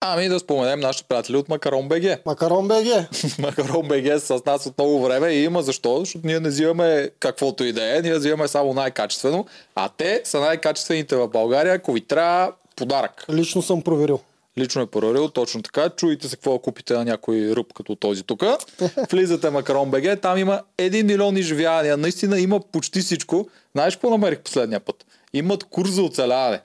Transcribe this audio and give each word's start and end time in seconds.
Ами 0.00 0.28
да 0.28 0.38
споменем 0.38 0.80
нашите 0.80 1.08
приятели 1.08 1.36
от 1.36 1.48
Макарон 1.48 1.88
БГ. 1.88 2.26
Макарон 2.26 2.68
БГ. 2.68 2.86
Макарон 3.38 3.88
БГ 3.88 4.20
са 4.20 4.38
с 4.38 4.44
нас 4.44 4.66
от 4.66 4.78
много 4.78 5.02
време 5.02 5.28
и 5.28 5.44
има 5.44 5.62
защо, 5.62 5.98
защото 6.00 6.26
ние 6.26 6.40
не 6.40 6.48
взимаме 6.48 7.10
каквото 7.20 7.64
и 7.64 7.72
да 7.72 7.96
е, 7.96 8.02
ние 8.02 8.14
взимаме 8.14 8.48
само 8.48 8.74
най-качествено, 8.74 9.46
а 9.74 9.88
те 9.96 10.20
са 10.24 10.40
най-качествените 10.40 11.16
в 11.16 11.28
България, 11.28 11.74
ако 11.74 11.92
ви 11.92 12.00
трябва 12.00 12.52
подарък. 12.76 13.24
Лично 13.30 13.62
съм 13.62 13.82
проверил. 13.82 14.20
Лично 14.58 14.82
е 14.82 14.86
проверил, 14.86 15.28
точно 15.28 15.62
така. 15.62 15.88
Чуйте 15.88 16.28
се 16.28 16.36
какво 16.36 16.58
купите 16.58 16.94
на 16.94 17.04
някой 17.04 17.50
ръб 17.56 17.72
като 17.72 17.94
този 17.94 18.22
тук. 18.22 18.44
Влизате 19.10 19.50
Макарон 19.50 19.90
БГ, 19.90 20.20
там 20.22 20.38
има 20.38 20.62
1 20.78 21.02
милион 21.02 21.36
изживявания. 21.36 21.96
Наистина 21.96 22.40
има 22.40 22.60
почти 22.60 23.00
всичко. 23.00 23.48
Знаеш 23.74 23.96
какво 23.96 24.10
намерих 24.10 24.40
последния 24.40 24.80
път? 24.80 25.06
Имат 25.32 25.64
курс 25.64 25.90
за 25.90 26.02
оцеляване. 26.02 26.60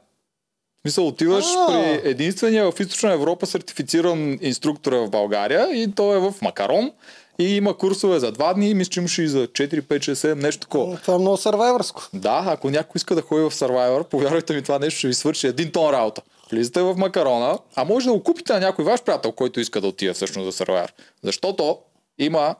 Смисъл, 0.85 1.07
отиваш 1.07 1.45
А. 1.45 1.67
при 1.67 2.09
единствения 2.09 2.71
в 2.71 2.79
Източна 2.79 3.13
Европа 3.13 3.45
сертифициран 3.45 4.37
инструктор 4.41 4.91
е 4.91 4.97
в 4.99 5.09
България 5.09 5.69
и 5.73 5.91
той 5.95 6.15
е 6.15 6.19
в 6.19 6.33
Макарон 6.41 6.91
и 7.39 7.55
има 7.55 7.77
курсове 7.77 8.19
за 8.19 8.31
два 8.31 8.53
дни, 8.53 8.73
мисля, 8.73 8.89
че 8.89 8.99
имаше 8.99 9.23
и 9.23 9.27
за 9.27 9.47
4, 9.47 9.81
5, 9.81 9.97
6, 9.97 10.13
7, 10.13 10.33
нещо 10.33 10.59
такова. 10.59 10.97
Това 10.97 11.13
е 11.13 11.17
много 11.17 11.37
сървайвърско. 11.37 12.07
Да, 12.13 12.43
ако 12.47 12.69
някой 12.69 12.91
иска 12.95 13.15
да 13.15 13.21
ходи 13.21 13.41
в 13.41 13.51
Survivor, 13.51 14.03
повярвайте 14.03 14.53
ми, 14.53 14.61
това 14.61 14.79
нещо 14.79 14.97
ще 14.97 15.07
ви 15.07 15.13
свърши 15.13 15.47
един 15.47 15.71
тон 15.71 15.91
работа. 15.91 16.21
Влизате 16.51 16.81
в 16.81 16.95
макарона, 16.97 17.59
а 17.75 17.83
може 17.83 18.05
да 18.05 18.13
го 18.13 18.23
купите 18.23 18.53
на 18.53 18.59
някой 18.59 18.85
ваш 18.85 19.03
приятел, 19.03 19.31
който 19.31 19.59
иска 19.59 19.81
да 19.81 19.87
отиде 19.87 20.13
всъщност 20.13 20.51
за 20.51 20.65
Survivor. 20.65 20.91
Защото 21.23 21.77
има 22.17 22.55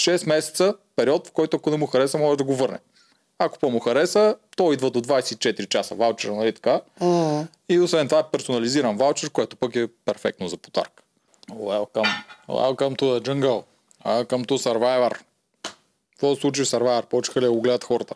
6 0.00 0.28
месеца 0.28 0.74
период, 0.96 1.28
в 1.28 1.32
който 1.32 1.56
ако 1.56 1.70
не 1.70 1.76
му 1.76 1.86
хареса, 1.86 2.18
може 2.18 2.38
да 2.38 2.44
го 2.44 2.54
върне. 2.54 2.78
Ако 3.38 3.58
по 3.58 3.70
му 3.70 3.80
хареса, 3.80 4.36
той 4.56 4.74
идва 4.74 4.90
до 4.90 5.00
24 5.00 5.68
часа 5.68 5.94
ваучер, 5.94 6.28
нали 6.28 6.52
така? 6.52 6.80
М. 7.00 7.46
И 7.68 7.80
освен 7.80 8.08
това 8.08 8.20
е 8.20 8.30
персонализиран 8.32 8.96
ваучер, 8.96 9.30
което 9.30 9.56
пък 9.56 9.76
е 9.76 9.88
перфектно 10.04 10.48
за 10.48 10.56
подарък. 10.56 11.02
Welcome. 11.50 12.14
Welcome 12.48 12.98
to 12.98 13.02
the 13.02 13.20
jungle. 13.20 13.62
Welcome 14.04 14.46
to 14.46 14.56
Survivor. 14.56 15.18
Какво 16.10 16.34
се 16.34 16.40
случи 16.40 16.64
в 16.64 16.66
Survivor? 16.66 17.06
Почнаха 17.06 17.40
ли 17.40 17.44
да 17.44 17.52
го 17.52 17.60
гледат 17.60 17.84
хората? 17.84 18.14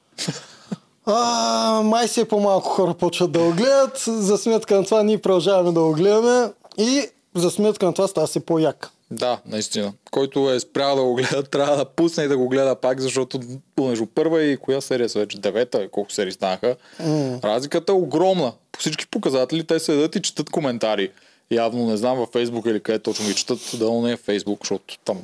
А, 1.06 1.82
май 1.84 2.06
все 2.06 2.28
по-малко 2.28 2.68
хора 2.68 2.94
почват 2.94 3.32
да 3.32 3.38
го 3.38 3.52
гледат. 3.52 3.98
За 3.98 4.38
сметка 4.38 4.76
на 4.76 4.84
това 4.84 5.02
ние 5.02 5.18
продължаваме 5.18 5.72
да 5.72 5.80
го 5.80 5.92
гледаме. 5.92 6.52
И 6.78 7.08
за 7.34 7.50
сметка 7.50 7.86
на 7.86 7.94
това 7.94 8.08
става 8.08 8.26
се 8.26 8.46
по-як. 8.46 8.90
Да, 9.10 9.40
наистина. 9.46 9.92
Който 10.10 10.50
е 10.50 10.60
спрял 10.60 10.96
да 10.96 11.02
го 11.02 11.14
гледа, 11.14 11.42
трябва 11.42 11.76
да 11.76 11.84
пусне 11.84 12.24
и 12.24 12.28
да 12.28 12.38
го 12.38 12.48
гледа 12.48 12.74
пак, 12.74 13.00
защото 13.00 13.40
между 13.80 14.06
първа 14.06 14.42
и 14.42 14.56
коя 14.56 14.80
серия 14.80 15.08
са 15.08 15.18
вече? 15.18 15.38
Девета, 15.38 15.88
колко 15.88 16.12
серии 16.12 16.32
станаха. 16.32 16.76
М. 17.00 17.38
Разликата 17.44 17.92
е 17.92 17.94
огромна. 17.94 18.52
По 18.72 18.80
всички 18.80 19.06
показатели 19.06 19.64
те 19.64 19.78
седят 19.78 20.16
и 20.16 20.22
четат 20.22 20.50
коментари. 20.50 21.10
Явно 21.50 21.86
не 21.86 21.96
знам 21.96 22.18
във 22.18 22.28
Фейсбук 22.28 22.66
или 22.66 22.80
къде 22.80 22.98
точно 22.98 23.26
ги 23.26 23.34
четат, 23.34 23.58
да 23.74 23.92
не 23.92 24.12
е 24.12 24.16
Фейсбук, 24.16 24.60
защото 24.62 24.98
там 25.04 25.18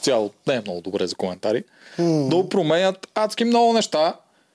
цяло 0.00 0.30
не 0.46 0.54
е 0.54 0.60
много 0.60 0.80
добре 0.80 1.06
за 1.06 1.14
коментари. 1.14 1.64
М. 1.98 2.28
Да 2.28 2.48
променят 2.48 3.08
адски 3.14 3.44
много 3.44 3.72
неща 3.72 4.14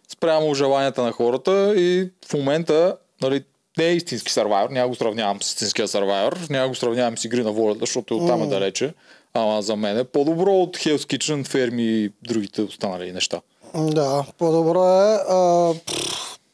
спрямо 0.10 0.54
желанията 0.54 1.04
на 1.04 1.12
хората 1.12 1.74
и 1.78 2.10
в 2.28 2.34
момента 2.34 2.98
нали, 3.22 3.44
не 3.78 3.86
е 3.86 3.94
истински 3.94 4.32
сървайвер, 4.32 4.70
няма 4.70 4.88
го 4.88 4.96
сравнявам 4.96 5.44
с 5.44 5.48
истинския 5.48 5.88
сървайвер, 5.88 6.48
няма 6.50 6.68
го 6.68 6.76
сравнявам 6.76 7.18
с 7.18 7.26
игри 7.26 7.44
на 7.44 7.52
волята, 7.52 7.80
защото 7.80 8.18
оттам 8.18 8.44
е 8.44 8.48
далече. 8.48 8.94
Ама 9.34 9.62
за 9.62 9.76
мен 9.76 9.98
е 9.98 10.04
по-добро 10.04 10.52
от 10.52 10.78
Hell's 10.78 11.18
Kitchen, 11.18 11.48
ферми 11.48 11.84
и 11.84 12.12
другите 12.24 12.62
останали 12.62 13.12
неща. 13.12 13.42
Да, 13.76 14.26
по-добро 14.38 14.84
е. 14.84 15.18
А, 15.30 15.74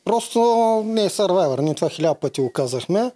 просто 0.05 0.39
не 0.85 1.05
е 1.05 1.09
сървайвър. 1.09 1.59
Ние 1.59 1.73
това 1.73 1.89
хиляда 1.89 2.15
пъти 2.15 2.41
го 2.41 2.53
казахме. 2.53 3.11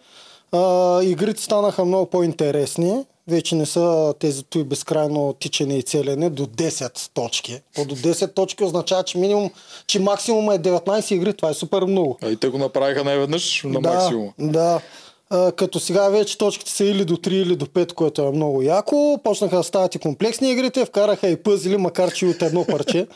А, 0.53 1.03
игрите 1.03 1.43
станаха 1.43 1.85
много 1.85 2.05
по-интересни. 2.05 3.05
Вече 3.27 3.55
не 3.55 3.65
са 3.65 4.13
тези 4.19 4.43
той 4.43 4.63
безкрайно 4.63 5.35
тичане 5.39 5.77
и 5.77 5.83
целене 5.83 6.29
до 6.29 6.45
10 6.45 7.09
точки. 7.13 7.61
По 7.75 7.85
до 7.85 7.95
10 7.95 8.33
точки 8.33 8.63
означава, 8.63 9.03
че 9.03 9.17
минимум, 9.17 9.51
че 9.87 9.99
максимум 9.99 10.51
е 10.51 10.59
19 10.59 11.11
игри. 11.13 11.33
Това 11.33 11.49
е 11.49 11.53
супер 11.53 11.83
много. 11.83 12.17
А 12.23 12.29
и 12.29 12.35
те 12.35 12.49
го 12.49 12.57
направиха 12.57 13.03
не 13.03 13.17
веднъж 13.17 13.63
на 13.63 13.81
да, 13.81 13.93
максимум. 13.93 14.33
Да. 14.39 14.81
А, 15.29 15.51
като 15.51 15.79
сега 15.79 16.09
вече 16.09 16.37
точките 16.37 16.71
са 16.71 16.85
или 16.85 17.05
до 17.05 17.15
3, 17.15 17.29
или 17.29 17.55
до 17.55 17.65
5, 17.65 17.93
което 17.93 18.21
е 18.21 18.31
много 18.31 18.61
яко. 18.61 19.19
Почнаха 19.23 19.57
да 19.57 19.63
стават 19.63 19.95
и 19.95 19.99
комплексни 19.99 20.51
игрите, 20.51 20.85
вкараха 20.85 21.27
и 21.27 21.35
пъзели, 21.35 21.77
макар 21.77 22.13
че 22.13 22.25
и 22.25 22.29
от 22.29 22.41
едно 22.41 22.65
парче. 22.65 22.93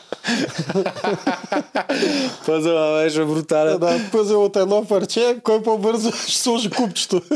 Пъзела 2.46 3.02
беше 3.02 3.24
брутален. 3.24 3.78
да, 3.78 4.00
пъзел 4.12 4.44
от 4.44 4.56
едно 4.56 4.84
парче, 4.84 5.36
кой 5.42 5.62
по-бързо 5.62 6.12
ще 6.26 6.42
сложи 6.42 6.70
купчето. 6.70 7.20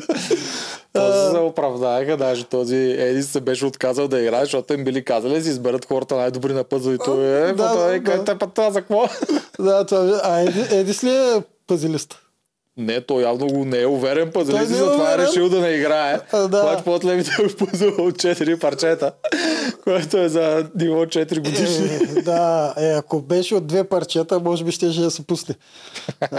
После 0.93 1.31
се 1.31 1.39
оправдаеха, 1.39 2.17
даже 2.17 2.45
този 2.45 2.77
Едис 2.77 3.29
се 3.29 3.41
беше 3.41 3.67
отказал 3.67 4.09
да 4.09 4.21
играе, 4.21 4.45
защото 4.45 4.75
им 4.75 4.85
били 4.85 5.05
казали 5.05 5.35
да 5.35 5.43
си 5.43 5.49
изберат 5.49 5.85
хората 5.85 6.17
най-добри 6.17 6.53
на 6.53 6.65
пъзел 6.65 6.91
и 6.91 6.99
той 7.05 7.25
е, 7.25 7.53
Да, 7.53 7.53
да, 7.53 8.01
да, 8.01 8.35
да, 8.35 8.47
това 8.47 8.71
за 8.71 8.81
какво? 8.81 9.09
да, 9.61 9.87
това, 9.87 10.21
а 10.25 10.41
Еди, 10.41 10.65
Едис 10.71 11.05
ли 11.05 11.11
е 11.11 11.43
пъзелист? 11.67 12.19
Не, 12.77 13.01
той 13.01 13.23
явно 13.23 13.47
го 13.47 13.65
не 13.65 13.81
е 13.81 13.87
уверен 13.87 14.31
Той 14.33 14.45
пъзелист 14.45 14.71
не 14.71 14.77
и 14.77 14.81
е 14.81 14.85
затова 14.85 15.15
е 15.15 15.19
решил 15.19 15.49
да 15.49 15.61
не 15.61 15.69
играе. 15.69 16.21
А, 16.33 16.49
да. 16.49 16.63
Обаче 16.63 16.85
после 16.85 17.15
ми 17.15 17.21
е 17.21 17.57
пъзел 17.57 17.89
от 17.89 18.15
4 18.15 18.61
парчета, 18.61 19.13
което 19.85 20.19
е 20.19 20.29
за 20.29 20.71
ниво 20.75 21.05
4 21.05 21.39
годишни. 21.39 22.19
Е, 22.19 22.23
да, 22.23 22.75
е, 22.79 22.93
ако 22.93 23.23
беше 23.23 23.55
от 23.55 23.67
две 23.67 23.85
парчета, 23.85 24.41
може 24.41 24.65
би 24.65 24.73
ще 24.73 24.87
да 24.87 25.11
се 25.11 25.27
пусне. 25.27 25.55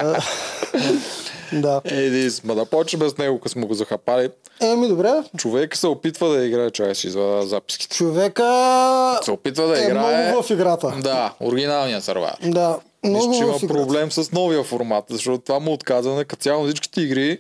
Да. 1.54 1.82
Едис, 1.86 2.44
ма 2.44 2.56
да 2.56 2.66
почнем 2.66 3.10
с 3.10 3.18
него, 3.18 3.40
като 3.40 3.50
сме 3.50 3.66
го 3.66 3.74
захапали. 3.74 4.30
Еми, 4.62 4.88
добре. 4.88 5.14
Човек 5.38 5.78
се 5.78 5.88
опитва 5.88 6.30
да 6.30 6.46
играе, 6.46 6.72
чай 6.72 6.96
си 6.96 7.08
извада 7.08 7.44
записките. 7.44 7.96
Човека 7.96 9.20
Се 9.24 9.32
опитва 9.32 9.68
да 9.68 9.80
е 9.80 9.86
играе. 9.86 10.26
много 10.26 10.44
в 10.44 10.50
играта. 10.50 10.94
Да, 10.98 11.34
оригиналния 11.42 12.02
сървайвер. 12.02 12.38
Да, 12.44 12.80
много 13.04 13.28
Мисля, 13.28 13.34
че 13.34 13.44
има 13.44 13.56
играта. 13.56 13.68
проблем 13.70 14.12
с 14.12 14.32
новия 14.32 14.64
формат, 14.64 15.06
защото 15.10 15.44
това 15.44 15.60
му 15.60 15.74
отказване, 15.74 16.24
като 16.24 16.42
цяло 16.42 16.66
всичките 16.66 17.02
игри, 17.02 17.40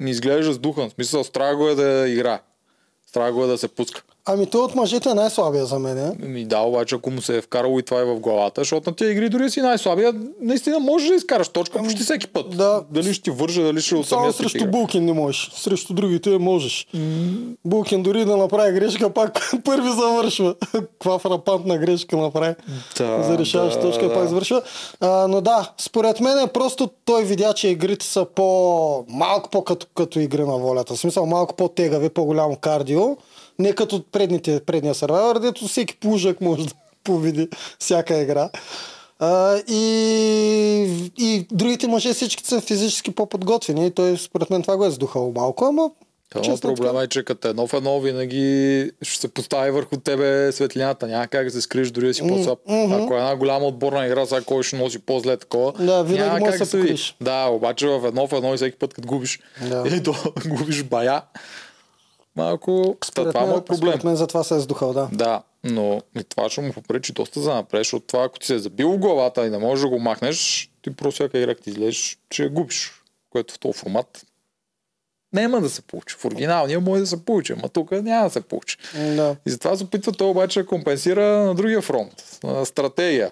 ми 0.00 0.10
изглежда 0.10 0.52
с 0.52 0.58
духа. 0.58 0.82
В 0.82 0.90
смисъл, 0.90 1.24
страх 1.24 1.56
го 1.56 1.68
е 1.68 1.74
да 1.74 2.08
играе. 2.08 2.38
Страх 3.08 3.32
го 3.32 3.44
е 3.44 3.48
да 3.48 3.58
се 3.58 3.68
пуска. 3.68 4.02
Ами 4.28 4.46
той 4.46 4.60
от 4.60 4.74
мъжете 4.74 5.10
е 5.10 5.14
най-слабия 5.14 5.66
за 5.66 5.78
мен. 5.78 5.98
е. 5.98 6.26
Ми 6.26 6.44
да, 6.44 6.58
обаче 6.58 6.94
ако 6.94 7.10
му 7.10 7.22
се 7.22 7.36
е 7.36 7.40
вкарало 7.40 7.78
и 7.78 7.82
това 7.82 8.00
и 8.00 8.04
в 8.04 8.20
главата, 8.20 8.60
защото 8.60 8.90
на 8.90 8.96
тези 8.96 9.12
игри 9.12 9.28
дори 9.28 9.50
си 9.50 9.60
най-слабия, 9.60 10.12
наистина 10.40 10.78
можеш 10.78 11.08
да 11.08 11.14
изкараш 11.14 11.48
точка 11.48 11.78
почти 11.78 12.02
всеки 12.02 12.26
път. 12.26 12.56
Да. 12.56 12.82
Дали 12.90 13.14
ще 13.14 13.22
ти 13.22 13.30
върже, 13.30 13.62
дали 13.62 13.80
ще 13.80 13.94
от 13.94 14.06
Само 14.06 14.20
самия 14.20 14.32
тип 14.32 14.40
срещу 14.40 14.58
игра. 14.58 14.70
Булкин 14.70 15.04
не 15.04 15.12
можеш. 15.12 15.50
Срещу 15.54 15.94
другите 15.94 16.38
можеш. 16.38 16.86
Булкин 17.64 18.02
дори 18.02 18.24
да 18.24 18.36
направи 18.36 18.72
грешка, 18.72 19.10
пак 19.10 19.54
първи 19.64 19.90
завършва. 19.90 20.54
Каква 20.72 21.18
фрапантна 21.18 21.78
грешка 21.78 22.16
направи. 22.16 22.54
Да, 22.98 23.22
за 23.22 23.38
решаваща 23.38 23.80
да, 23.80 23.86
точка 23.90 24.08
да. 24.08 24.14
пак 24.14 24.28
завършва. 24.28 24.62
А, 25.00 25.28
но 25.28 25.40
да, 25.40 25.72
според 25.78 26.20
мен 26.20 26.38
е 26.38 26.46
просто 26.46 26.90
той 27.04 27.24
видя, 27.24 27.52
че 27.52 27.68
игрите 27.68 28.06
са 28.06 28.26
по 28.34 29.04
малко 29.08 29.50
по-като 29.50 29.86
като 29.94 30.20
игри 30.20 30.44
на 30.44 30.56
волята. 30.56 30.94
В 30.94 30.98
смисъл 30.98 31.26
малко 31.26 31.54
по-тегави, 31.54 32.08
по-голямо 32.08 32.56
кардио. 32.56 33.16
Не 33.58 33.72
като 33.72 34.02
предните, 34.02 34.60
предния 34.60 34.94
сервайвер, 34.94 35.38
дето 35.38 35.68
всеки 35.68 35.96
плужък 35.96 36.40
може 36.40 36.64
да 36.64 36.74
повиди 37.04 37.48
всяка 37.78 38.16
игра. 38.16 38.50
А, 39.18 39.58
и, 39.68 39.80
и 41.18 41.46
другите 41.52 41.88
мъже 41.88 42.12
всички 42.12 42.44
са 42.46 42.60
физически 42.60 43.10
по-подготвени. 43.10 43.86
И 43.86 43.90
той 43.90 44.16
според 44.16 44.50
мен 44.50 44.62
това 44.62 44.76
го 44.76 44.84
е 44.84 44.90
сдухало 44.90 45.32
малко, 45.32 45.64
ама 45.64 45.90
Това 46.30 46.42
честно 46.42 46.74
проблема 46.74 47.02
е, 47.02 47.06
че 47.06 47.24
като 47.24 47.48
едно 47.48 47.66
в 47.66 47.72
едно 47.74 48.00
винаги 48.00 48.90
ще 49.02 49.20
се 49.20 49.28
постави 49.28 49.70
върху 49.70 49.96
тебе 49.96 50.52
светлината. 50.52 51.06
Няма 51.06 51.26
как 51.26 51.44
да 51.44 51.50
се 51.50 51.60
скриеш 51.60 51.90
дори 51.90 52.06
да 52.06 52.14
си 52.14 52.28
по-слаб. 52.28 52.58
мгм. 52.68 52.92
Ако 52.94 53.14
е 53.14 53.18
една 53.18 53.36
голяма 53.36 53.66
отборна 53.66 54.06
игра, 54.06 54.26
сега 54.26 54.40
кой 54.40 54.62
ще 54.62 54.76
носи 54.76 54.98
по-зле 54.98 55.36
такова, 55.36 55.72
Да, 55.72 56.02
винаги 56.02 56.22
няма 56.22 56.38
може 56.38 56.50
как 56.50 56.58
да 56.58 56.66
се 56.66 56.76
види. 56.76 56.86
покриеш. 56.86 57.16
Да, 57.20 57.44
обаче 57.44 57.86
в 57.86 58.06
едно 58.06 58.26
в 58.26 58.32
едно 58.32 58.54
и 58.54 58.56
всеки 58.56 58.78
път, 58.78 58.94
като 58.94 59.08
губиш, 59.08 59.40
Да. 59.62 59.84
или 59.88 60.02
то 60.02 60.14
губиш 60.46 60.82
бая, 60.82 61.22
малко, 62.36 62.96
според 63.04 63.32
това 63.34 63.46
мен, 63.46 63.58
е 63.58 63.64
проблем. 63.64 63.90
според 63.90 64.04
мен 64.04 64.16
за 64.16 64.26
това 64.26 64.44
се 64.44 64.56
е 64.56 64.60
сдухал, 64.60 64.92
да. 64.92 65.08
Да, 65.12 65.42
но 65.64 66.00
и 66.18 66.24
това 66.24 66.50
ще 66.50 66.60
му 66.60 66.72
попречи 66.72 67.12
доста 67.12 67.40
за 67.40 67.54
напред, 67.54 67.80
защото 67.80 68.06
това, 68.06 68.24
ако 68.24 68.38
ти 68.38 68.46
се 68.46 68.54
е 68.54 68.58
забил 68.58 68.92
в 68.92 68.98
главата 68.98 69.46
и 69.46 69.50
не 69.50 69.58
можеш 69.58 69.82
да 69.82 69.88
го 69.88 69.98
махнеш, 69.98 70.70
ти 70.82 70.96
просто 70.96 71.22
всяка 71.22 71.38
игра, 71.38 71.54
ти 71.54 71.70
излезеш, 71.70 72.18
ще 72.30 72.42
я 72.42 72.50
губиш, 72.50 73.02
което 73.30 73.54
в 73.54 73.58
този 73.58 73.78
формат 73.78 74.26
няма 75.32 75.60
да 75.60 75.70
се 75.70 75.82
получи. 75.82 76.16
В 76.18 76.24
оригиналния 76.24 76.80
може 76.80 77.00
да 77.00 77.06
се 77.06 77.24
получи, 77.24 77.52
ама 77.52 77.68
тук 77.68 77.90
няма 77.90 78.24
да 78.24 78.30
се 78.30 78.40
получи. 78.40 78.76
да. 78.94 79.36
И 79.46 79.50
затова 79.50 79.76
се 79.76 79.84
опитва 79.84 80.12
той 80.12 80.28
обаче 80.28 80.60
да 80.60 80.66
компенсира 80.66 81.24
на 81.24 81.54
другия 81.54 81.82
фронт, 81.82 82.38
на 82.44 82.66
стратегия. 82.66 83.30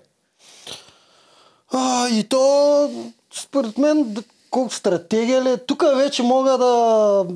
А, 1.69 2.09
и 2.09 2.25
то, 2.25 2.91
според 3.33 3.79
мен, 3.79 4.17
колко 4.51 4.75
стратегия 4.75 5.45
ли? 5.45 5.49
е? 5.49 5.57
Тук 5.57 5.85
вече 5.97 6.23
мога 6.23 6.59
да 6.59 7.27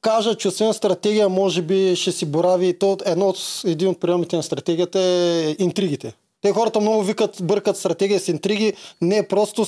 кажа, 0.00 0.34
че 0.34 0.48
освен 0.48 0.74
стратегия, 0.74 1.28
може 1.28 1.62
би 1.62 1.96
ще 1.96 2.12
си 2.12 2.26
борави. 2.26 2.78
То 2.78 2.98
едно 3.04 3.28
от, 3.28 3.38
един 3.64 3.88
от 3.88 4.00
приемите 4.00 4.36
на 4.36 4.42
стратегията 4.42 5.00
е 5.00 5.56
интригите. 5.58 6.12
Те 6.42 6.52
хората 6.52 6.80
много 6.80 7.02
викат, 7.02 7.36
бъркат 7.42 7.76
стратегия 7.76 8.20
с 8.20 8.28
интриги. 8.28 8.72
Не 9.00 9.18
е 9.18 9.28
просто 9.28 9.66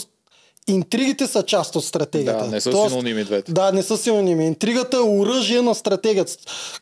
интригите 0.69 1.27
са 1.27 1.43
част 1.43 1.77
от 1.77 1.85
стратегията. 1.85 2.45
Да, 2.45 2.51
не 2.51 2.61
са 2.61 2.71
Тоест, 2.71 2.91
синоними 2.91 3.25
двете. 3.25 3.53
Да, 3.53 3.73
не 3.73 3.83
са 3.83 3.97
синоними. 3.97 4.47
Интригата 4.47 4.97
е 4.97 5.01
оръжие 5.01 5.63
на 5.63 5.75
стратегията. 5.75 6.33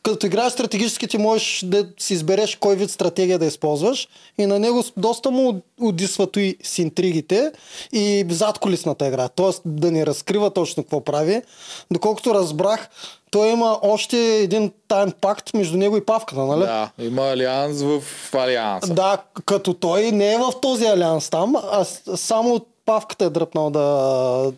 Като 0.03 0.27
играеш 0.27 0.53
стратегически, 0.53 1.09
ти 1.09 1.19
можеш 1.19 1.65
да 1.65 1.87
си 1.99 2.15
избереш 2.15 2.57
кой 2.57 2.77
вид 2.77 2.91
стратегия 2.91 3.39
да 3.39 3.47
използваш 3.47 4.09
и 4.39 4.47
на 4.47 4.59
него 4.59 4.85
доста 4.97 5.31
му 5.31 5.61
удисват 5.81 6.37
и 6.37 6.57
с 6.63 6.79
интригите 6.79 7.53
и 7.93 8.27
задколисната 8.31 9.07
игра. 9.07 9.29
Тоест 9.29 9.63
да 9.65 9.91
ни 9.91 10.07
разкрива 10.07 10.51
точно 10.51 10.83
какво 10.83 11.05
прави. 11.05 11.43
Доколкото 11.91 12.35
разбрах, 12.35 12.89
той 13.31 13.49
има 13.49 13.79
още 13.83 14.37
един 14.37 14.73
тайн 14.89 15.13
пакт 15.21 15.55
между 15.55 15.79
него 15.79 15.97
и 15.97 16.05
Павката, 16.05 16.41
нали? 16.41 16.61
Да, 16.61 16.91
има 16.99 17.23
алианс 17.23 17.83
в 17.83 18.03
алианса. 18.35 18.95
Да, 18.95 19.19
като 19.47 19.75
той 19.75 20.13
не 20.13 20.33
е 20.33 20.39
в 20.39 20.53
този 20.63 20.87
алианс 20.87 21.31
там, 21.31 21.57
а 21.57 21.85
само 22.17 22.61
Павката 22.91 23.25
е 23.25 23.31
дръпнал 23.31 23.71
да, 23.71 23.81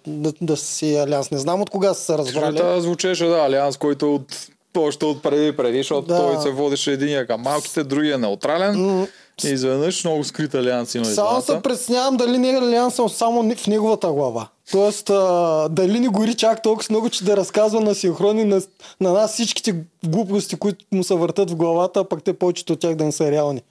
да, 0.06 0.32
да 0.40 0.56
си 0.56 0.96
алианс. 0.96 1.31
Не 1.31 1.38
знам 1.38 1.61
от 1.61 1.70
кога 1.70 1.94
са 1.94 2.02
се 2.02 2.19
разбрали. 2.19 2.56
Това 2.56 2.81
звучеше, 2.81 3.25
да, 3.25 3.37
алианс, 3.37 3.76
който 3.76 4.06
е 4.06 4.08
от 4.08 4.46
още 4.79 5.05
от 5.05 5.23
преди 5.23 5.56
преди, 5.56 5.79
защото 5.79 6.06
Да. 6.06 6.17
той 6.19 6.43
се 6.43 6.50
водеше 6.50 6.93
единия 6.93 7.26
към 7.26 7.40
малките, 7.40 7.84
другия 7.84 8.19
неутрален. 8.19 9.06
И 9.44 9.49
изведнъж 9.49 10.05
много 10.05 10.25
скрит 10.25 10.55
алианс 10.55 10.94
има. 10.94 11.05
Само 11.05 11.40
се 11.40 11.46
двамата. 11.46 11.62
притеснявам 11.62 12.17
дали 12.17 12.38
не 12.38 12.50
е 12.50 12.58
алианс 12.58 13.00
само 13.08 13.43
ни- 13.43 13.55
в 13.55 13.67
неговата 13.67 14.08
глава. 14.08 14.49
Тоест, 14.70 15.11
а, 15.11 15.69
дали 15.69 16.00
не 16.00 16.08
гори 16.08 16.34
чак 16.34 16.62
толкова 16.62 16.87
много, 16.90 17.11
че 17.11 17.25
да 17.25 17.37
разказва 17.37 17.81
на 17.81 17.94
синхрони 17.94 18.44
на, 18.44 18.62
на 19.00 19.12
нас 19.12 19.32
всичките 19.32 19.75
глупости, 20.06 20.56
които 20.56 20.84
му 20.93 21.05
се 21.05 21.14
въртат 21.14 21.50
в 21.50 21.56
главата, 21.56 22.00
а 22.00 22.05
пък 22.05 22.23
те 22.23 22.32
повечето 22.32 22.73
от 22.73 22.81
тях 22.81 22.94
да 22.94 23.05
не 23.05 23.12
са 23.12 23.31
реални. 23.31 23.62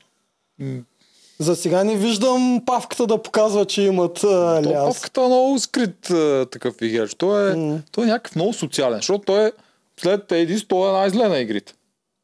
За 1.41 1.55
сега 1.55 1.83
не 1.83 1.95
виждам 1.95 2.61
павката 2.65 3.07
да 3.07 3.17
показва, 3.17 3.65
че 3.65 3.81
имат 3.81 4.17
а, 4.17 4.21
То 4.21 4.47
алианс. 4.47 4.95
Павката 4.95 5.21
е 5.21 5.27
много 5.27 5.59
скрит 5.59 6.09
а, 6.09 6.45
такъв 6.51 6.75
играч. 6.81 7.15
Той 7.15 7.51
е, 7.51 7.79
той 7.91 8.03
е 8.03 8.07
някакъв 8.07 8.35
много 8.35 8.53
социален, 8.53 8.97
защото 8.97 9.23
той 9.25 9.47
е 9.47 9.51
след 10.01 10.31
Едис, 10.31 10.67
той 10.67 10.89
е 10.89 10.93
най-зле 10.93 11.27
на 11.27 11.39
игрите. 11.39 11.73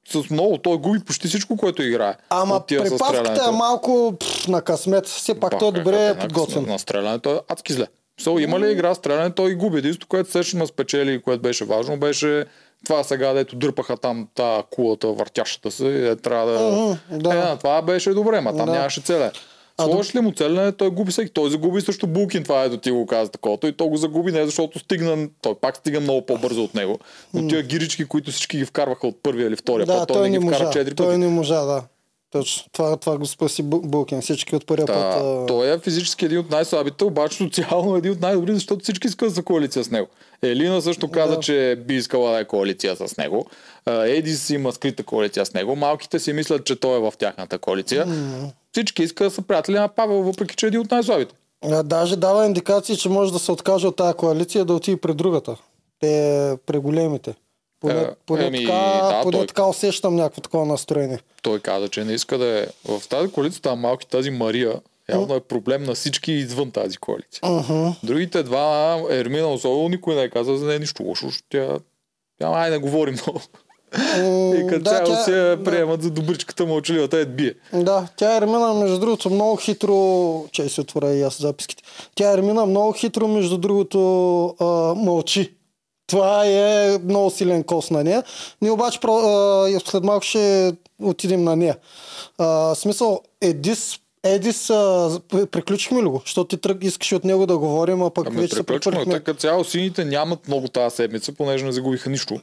С 0.10 0.30
много, 0.30 0.58
той 0.58 0.78
губи 0.78 1.00
почти 1.00 1.28
всичко, 1.28 1.58
което 1.58 1.84
играе. 1.84 2.16
Ама 2.30 2.56
От 2.56 2.68
тия 2.68 2.82
при 2.82 2.90
със 2.90 3.00
павката 3.00 3.46
е 3.50 3.52
малко 3.52 4.14
пф, 4.20 4.48
на 4.48 4.62
късмет. 4.62 5.08
Все 5.08 5.40
пак 5.40 5.60
той 5.60 5.70
е 5.70 5.72
добре 5.72 6.08
как 6.08 6.18
е, 6.18 6.20
подготвен. 6.20 6.66
На 6.68 6.80
стрелянето 6.80 7.30
е 7.30 7.40
адски 7.48 7.74
зле. 7.74 7.88
So, 8.22 8.44
има 8.44 8.60
ли 8.60 8.72
игра 8.72 8.96
стреляне, 8.96 9.32
той 9.32 9.56
губи. 9.56 9.78
Единството, 9.78 10.08
което 10.08 10.40
ма 10.56 10.68
спечели, 10.68 11.22
което 11.22 11.42
беше 11.42 11.66
важно, 11.66 11.98
беше 11.98 12.46
това 12.86 13.04
сега, 13.04 13.34
дето 13.34 13.56
дърпаха 13.56 13.98
там 13.98 14.28
та 14.36 14.64
кулата, 14.72 15.08
въртящата 15.08 15.72
се, 15.72 16.10
е, 16.10 16.16
трябва 16.16 16.52
да... 16.52 16.72
Мгм, 16.72 17.20
да. 17.20 17.34
Е, 17.34 17.38
да, 17.38 17.58
това 17.58 17.82
беше 17.82 18.14
добре, 18.14 18.42
ма 18.42 18.58
там 18.58 18.66
Да. 18.66 18.72
нямаше 18.72 19.02
целе. 19.02 19.32
Сложиш 19.82 20.16
ли 20.16 20.20
му 20.20 20.32
целене, 20.32 20.72
той 20.72 20.90
губи 20.90 21.12
всеки. 21.12 21.34
Той 21.34 21.50
загуби 21.50 21.82
също 21.82 22.08
Булкин, 22.08 22.44
това 22.44 22.64
ето 22.64 22.78
ти 22.78 22.92
го 22.92 23.06
каза 23.06 23.32
такова. 23.32 23.58
И 23.64 23.72
то 23.72 23.88
го 23.88 23.98
загуби 23.98 24.32
не 24.32 24.46
защото 24.46 24.80
стигна, 24.80 25.30
той 25.42 25.56
пак 25.56 25.78
стига 25.78 26.00
много 26.00 26.26
по-бързо 26.26 26.64
от 26.64 26.76
него. 26.76 27.00
Но 27.34 27.48
тия 27.48 27.64
гирички, 27.64 28.06
които 28.06 28.32
всички 28.32 28.58
ги 28.58 28.66
вкарваха 28.66 29.08
от 29.08 29.24
първия 29.24 29.48
или 29.48 29.56
втория 29.56 29.86
Да, 29.86 29.98
път, 30.00 30.08
той, 30.08 30.18
той, 30.18 30.30
не 30.30 30.40
ги 30.40 30.48
вкара 30.48 30.70
четири 30.70 30.96
Той 30.96 31.06
пъти. 31.06 31.18
не 31.18 31.28
можа, 31.28 31.62
да. 31.66 31.84
Точно. 32.32 32.64
Това, 32.72 32.98
това 32.98 33.18
го 33.18 33.26
спаси 33.26 33.64
Бу- 33.64 33.82
Булкин. 33.82 34.22
Всички 34.22 34.56
от 34.56 34.66
първия 34.66 34.86
път. 34.86 34.96
Да, 34.96 35.02
а, 35.02 35.46
той 35.46 35.74
е 35.74 35.80
физически 35.80 36.26
един 36.26 36.40
от 36.40 36.52
най-слабите, 36.52 37.04
обаче 37.04 37.38
социално 37.38 37.96
един 37.96 38.12
от 38.12 38.22
най-добрите, 38.22 38.54
защото 38.54 38.84
всички 38.84 39.08
искат 39.08 39.34
за 39.34 39.44
коалиция 39.44 39.84
с 39.84 39.92
него. 39.92 40.08
Елина 40.42 40.82
също 40.82 41.08
каза, 41.08 41.34
Да. 41.36 41.40
че 41.40 41.84
би 41.88 41.96
искала 41.96 42.32
да 42.32 42.40
е 42.40 42.46
коалиция 42.46 42.96
с 42.96 43.18
него. 43.18 43.46
Едис 43.88 44.50
има 44.50 44.72
скрита 44.72 45.04
коалиция 45.04 45.46
с 45.46 45.54
него. 45.54 45.76
Малките 45.76 46.20
си 46.20 46.34
мислят, 46.34 46.66
че 46.66 46.76
той 46.76 46.98
е 46.98 47.02
в 47.02 47.14
тяхната 47.20 47.58
коалиция. 47.58 48.06
Всички 48.72 49.04
искат 49.04 49.28
да 49.28 49.32
са 49.32 49.42
приятели 49.42 49.76
на 49.76 49.88
Павел, 49.88 50.22
въпреки 50.24 50.56
че 50.56 50.66
е 50.66 50.68
един 50.68 50.80
от 50.80 50.92
най-слабите. 50.92 51.36
А, 51.64 51.84
даже 51.84 52.16
дава 52.16 52.46
индикации, 52.46 52.98
че 52.98 53.10
може 53.10 53.34
да 53.34 53.40
се 53.40 53.52
откаже 53.52 53.88
от 53.88 53.96
тази 53.96 54.14
коалиция 54.14 54.66
да 54.66 54.74
отиде 54.74 54.98
при 54.98 55.14
другата. 55.14 55.56
Те 56.00 56.56
при 56.66 56.78
големите. 56.78 57.36
Поне, 57.80 57.94
Е, 57.94 58.08
поне, 58.26 58.46
еми, 58.46 58.58
така, 58.60 58.74
да, 59.04 59.20
поне 59.24 59.38
той- 59.38 59.48
така 59.48 59.66
усещам 59.66 60.16
някакво 60.16 60.42
такова 60.42 60.66
настроение. 60.66 61.20
Той 61.42 61.60
каза, 61.60 61.90
че 61.90 62.04
не 62.04 62.14
иска 62.14 62.38
да 62.38 62.60
е 62.60 62.66
в 62.88 63.08
тази 63.10 63.32
коалиция, 63.32 63.62
там 63.62 63.80
малки 63.80 64.08
тази 64.08 64.30
Мария, 64.30 64.74
явно 65.10 65.36
е 65.36 65.40
проблем 65.40 65.84
на 65.84 65.94
всички 65.94 66.32
извън 66.32 66.72
тази 66.72 66.98
коалиция. 66.98 67.42
Uh-huh. 67.42 67.94
Другите 68.04 68.44
два, 68.44 69.00
Ермина 69.10 69.48
особено, 69.48 69.90
никой 69.90 70.16
не 70.16 70.22
е 70.22 70.30
казал 70.30 70.56
за 70.56 70.66
нея 70.66 70.80
нищо 70.80 71.04
лошо. 71.04 71.28
Тя, 71.50 71.78
тя 72.40 72.48
ай 72.50 72.70
не 72.70 72.78
говори 72.78 73.12
много. 73.12 73.42
И 74.56 74.68
като 74.70 74.84
да, 74.84 74.90
цяло 74.90 75.06
тя- 75.06 75.24
се 75.24 75.32
да. 75.32 75.64
приемат 75.64 76.04
за 76.04 76.12
добричката 76.12 76.66
мълчаливата 76.66 77.18
е 77.18 77.26
бие. 77.26 77.54
Да, 77.74 78.08
тя 78.18 78.38
Ермина, 78.38 78.74
между 78.74 79.00
другото, 79.00 79.30
много 79.30 79.56
хитро... 79.56 79.94
Че 80.52 80.70
си 80.70 80.82
отворя 80.82 81.10
и 81.10 81.22
аз 81.22 81.42
записките. 81.42 81.84
Тя 82.16 82.34
Ермина 82.34 82.66
много 82.66 82.92
хитро, 82.92 83.28
между 83.28 83.58
другото, 83.58 84.00
а, 84.60 84.66
мълчи. 84.96 85.54
Това 86.08 86.46
е 86.46 86.98
много 87.04 87.30
силен 87.30 87.64
кос 87.64 87.92
на 87.92 88.04
нея. 88.04 88.24
Ние 88.62 88.72
обаче 88.72 89.00
про, 89.00 89.18
а, 89.18 89.70
и 89.70 89.80
след 89.86 90.04
малко 90.04 90.26
ще 90.26 90.74
отидем 91.02 91.44
на 91.44 91.56
нея. 91.56 91.78
А, 92.38 92.76
смисъл, 92.76 93.22
Едис, 93.42 94.00
Едис, 94.24 94.70
а, 94.70 95.20
при- 95.30 95.46
приключихме 95.46 96.02
ли 96.02 96.06
го? 96.06 96.22
Защото 96.26 96.48
ти 96.48 96.62
тръг, 96.62 96.84
искаш 96.84 97.12
от 97.12 97.24
него 97.24 97.46
да 97.46 97.58
говорим, 97.58 98.02
а 98.02 98.10
пък 98.10 98.28
Ами 98.28 98.38
вече 98.38 98.56
се 98.56 98.64
прехвърлихме. 98.64 99.14
Така 99.14 99.34
цяло 99.34 99.64
сините 99.64 100.06
нямат 100.06 100.48
много 100.48 100.68
тази 100.68 100.96
седмица, 100.96 101.32
понеже 101.32 101.66
не 101.66 101.72
загубиха 101.72 102.10
нищо. 102.10 102.40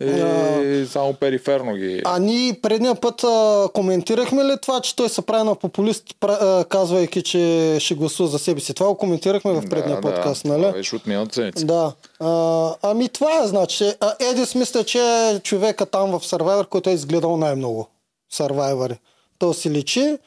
И 0.00 0.86
само 0.90 1.14
периферно 1.14 1.74
ги... 1.74 2.02
А 2.04 2.18
ние 2.18 2.54
предния 2.62 2.94
път 2.94 3.24
а, 3.24 3.68
коментирахме 3.74 4.44
ли 4.44 4.56
това, 4.62 4.80
че 4.80 4.96
той 4.96 5.08
се 5.08 5.22
прави 5.22 5.44
на 5.44 5.54
популист, 5.54 6.04
пра, 6.20 6.32
а, 6.32 6.64
казвайки, 6.64 7.22
че 7.22 7.76
ще 7.80 7.94
гласува 7.94 8.28
за 8.28 8.38
себе 8.38 8.60
си? 8.60 8.74
Това 8.74 8.88
го 8.88 8.96
коментирахме 8.96 9.52
в 9.52 9.68
предния 9.70 9.96
да, 9.96 10.00
подкаст, 10.00 10.42
да, 10.42 10.58
нали? 10.58 10.72
Беше 10.72 10.96
от 10.96 11.06
миналата 11.06 11.34
седмица. 11.34 11.64
Да. 11.66 11.92
А, 12.20 12.74
ами 12.82 13.08
това 13.08 13.42
е, 13.44 13.46
значи. 13.46 13.92
А, 14.00 14.14
Едис 14.20 14.54
мисля, 14.54 14.84
че 14.84 14.98
е 14.98 15.38
човека 15.38 15.86
там 15.86 16.10
в 16.10 16.20
Survivor, 16.20 16.66
който 16.66 16.90
е 16.90 16.92
изгледал 16.92 17.36
най-много 17.36 17.88
Survivor. 18.32 18.96
То 19.38 19.54
си 19.54 19.70
личи. 19.70 20.18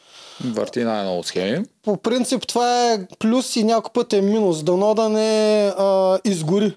Върти 0.46 0.84
най-много 0.84 1.24
схеми. 1.24 1.66
По 1.84 1.98
принцип 1.98 2.48
това 2.48 2.92
е 2.92 3.00
плюс 3.20 3.56
и 3.56 3.64
някой 3.64 3.92
път 3.94 4.14
е 4.14 4.22
минус. 4.22 4.64
Дано 4.64 4.94
да 4.94 5.10
не 5.10 5.68
а, 5.78 6.20
изгори. 6.24 6.74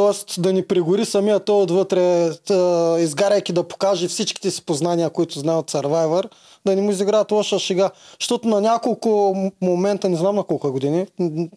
Тоест 0.00 0.42
да 0.42 0.52
ни 0.52 0.62
пригори 0.62 1.04
самия 1.04 1.40
той 1.40 1.62
отвътре, 1.62 2.30
тъ, 2.46 2.96
изгаряйки 3.00 3.52
да 3.52 3.62
покаже 3.62 4.08
всичките 4.08 4.50
си 4.50 4.62
познания, 4.62 5.10
които 5.10 5.38
знае 5.38 5.56
от 5.56 5.70
Survivor, 5.70 6.30
да 6.66 6.76
не 6.76 6.82
му 6.82 6.90
изиграят 6.90 7.32
лоша 7.32 7.58
шега. 7.58 7.90
Защото 8.20 8.48
на 8.48 8.60
няколко 8.60 9.36
момента, 9.62 10.08
не 10.08 10.16
знам 10.16 10.36
на 10.36 10.42
колко 10.42 10.72
години, 10.72 11.06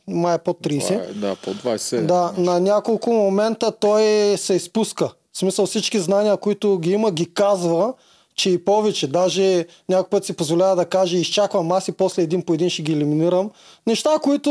май 0.07 0.35
е 0.35 0.37
под 0.37 0.59
30, 0.59 0.87
Това 0.87 1.03
е, 1.03 1.13
да, 1.13 1.35
по 1.35 1.53
27. 1.53 2.01
да, 2.01 2.33
на 2.37 2.59
няколко 2.59 3.13
момента 3.13 3.71
той 3.71 4.03
се 4.37 4.53
изпуска. 4.53 5.09
В 5.33 5.37
смисъл 5.37 5.65
всички 5.65 5.99
знания, 5.99 6.37
които 6.37 6.77
ги 6.77 6.91
има, 6.91 7.11
ги 7.11 7.33
казва, 7.33 7.93
че 8.35 8.49
и 8.49 8.65
повече. 8.65 9.07
Даже 9.07 9.65
някой 9.89 10.09
път 10.09 10.25
си 10.25 10.33
позволява 10.33 10.75
да 10.75 10.85
каже, 10.85 11.17
изчаквам 11.17 11.71
аз 11.71 11.87
и 11.87 11.91
после 11.91 12.21
един 12.21 12.41
по 12.41 12.53
един 12.53 12.69
ще 12.69 12.81
ги 12.81 12.93
елиминирам. 12.93 13.51
Неща, 13.87 14.19
които 14.23 14.49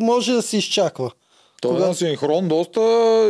може 0.00 0.32
да 0.32 0.42
се 0.42 0.56
изчаква. 0.56 1.10
Той 1.60 1.74
Кога- 1.74 1.94
синхрон 1.94 2.48
доста 2.48 2.80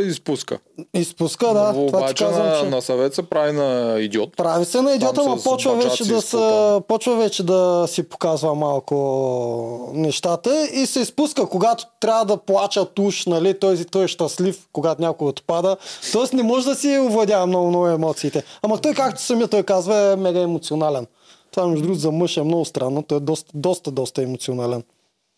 изпуска. 0.02 0.58
Изпуска, 0.94 1.46
да. 1.46 1.72
Но 1.76 1.86
това 1.86 1.98
обаче 1.98 2.24
казвам, 2.24 2.46
на, 2.46 2.60
че... 2.60 2.68
на 2.68 2.82
съвет 2.82 3.14
се 3.14 3.22
прави 3.22 3.52
на 3.52 3.96
идиот. 4.00 4.36
Прави 4.36 4.64
се 4.64 4.82
на 4.82 4.92
идиота, 4.92 5.22
но 5.26 5.42
почва 5.42 5.74
вече, 5.74 6.04
да 6.04 6.20
спотан. 6.20 6.82
почва 6.82 7.16
вече 7.16 7.42
да 7.42 7.84
си 7.88 8.02
показва 8.02 8.54
малко 8.54 9.90
нещата 9.94 10.68
и 10.72 10.86
се 10.86 11.00
изпуска, 11.00 11.46
когато 11.46 11.84
трябва 12.00 12.24
да 12.24 12.36
плачат 12.36 12.98
уж, 12.98 13.26
нали, 13.26 13.58
той, 13.58 13.84
той 13.84 14.04
е 14.04 14.08
щастлив, 14.08 14.68
когато 14.72 15.02
някой 15.02 15.28
отпада. 15.28 15.76
Тоест 16.12 16.32
не 16.32 16.42
може 16.42 16.66
да 16.66 16.74
си 16.74 16.98
овладява 16.98 17.46
много, 17.46 17.68
много 17.68 17.86
емоциите. 17.86 18.42
Ама 18.62 18.78
той, 18.78 18.94
както 18.94 19.22
самия 19.22 19.48
той 19.48 19.62
казва, 19.62 20.12
е 20.12 20.16
мега 20.16 20.40
емоционален. 20.40 21.06
Това, 21.50 21.66
между 21.66 21.82
другото, 21.82 22.00
за 22.00 22.10
мъж 22.10 22.36
е 22.36 22.42
много 22.42 22.64
странно. 22.64 23.02
Той 23.02 23.16
е 23.18 23.20
доста, 23.20 23.50
доста, 23.54 23.90
доста 23.90 24.22
емоционален. 24.22 24.82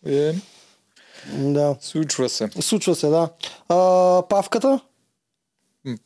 Е, 0.07 0.33
Да. 1.27 1.75
случва 1.81 2.29
се. 2.29 2.49
Случва 2.61 2.95
се, 2.95 3.07
да. 3.07 3.29
А, 3.69 4.23
павката? 4.29 4.79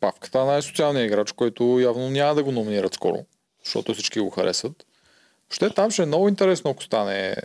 Павката 0.00 0.40
е 0.40 0.44
най-социалният 0.44 1.06
играч, 1.06 1.32
който 1.32 1.80
явно 1.80 2.10
няма 2.10 2.34
да 2.34 2.44
го 2.44 2.52
номинират 2.52 2.94
скоро, 2.94 3.24
защото 3.64 3.94
всички 3.94 4.20
го 4.20 4.30
харесват. 4.30 4.86
Ще 5.50 5.70
там 5.70 5.90
ще 5.90 6.02
е 6.02 6.06
много 6.06 6.28
интересно, 6.28 6.70
ако 6.70 6.82
стане 6.82 7.36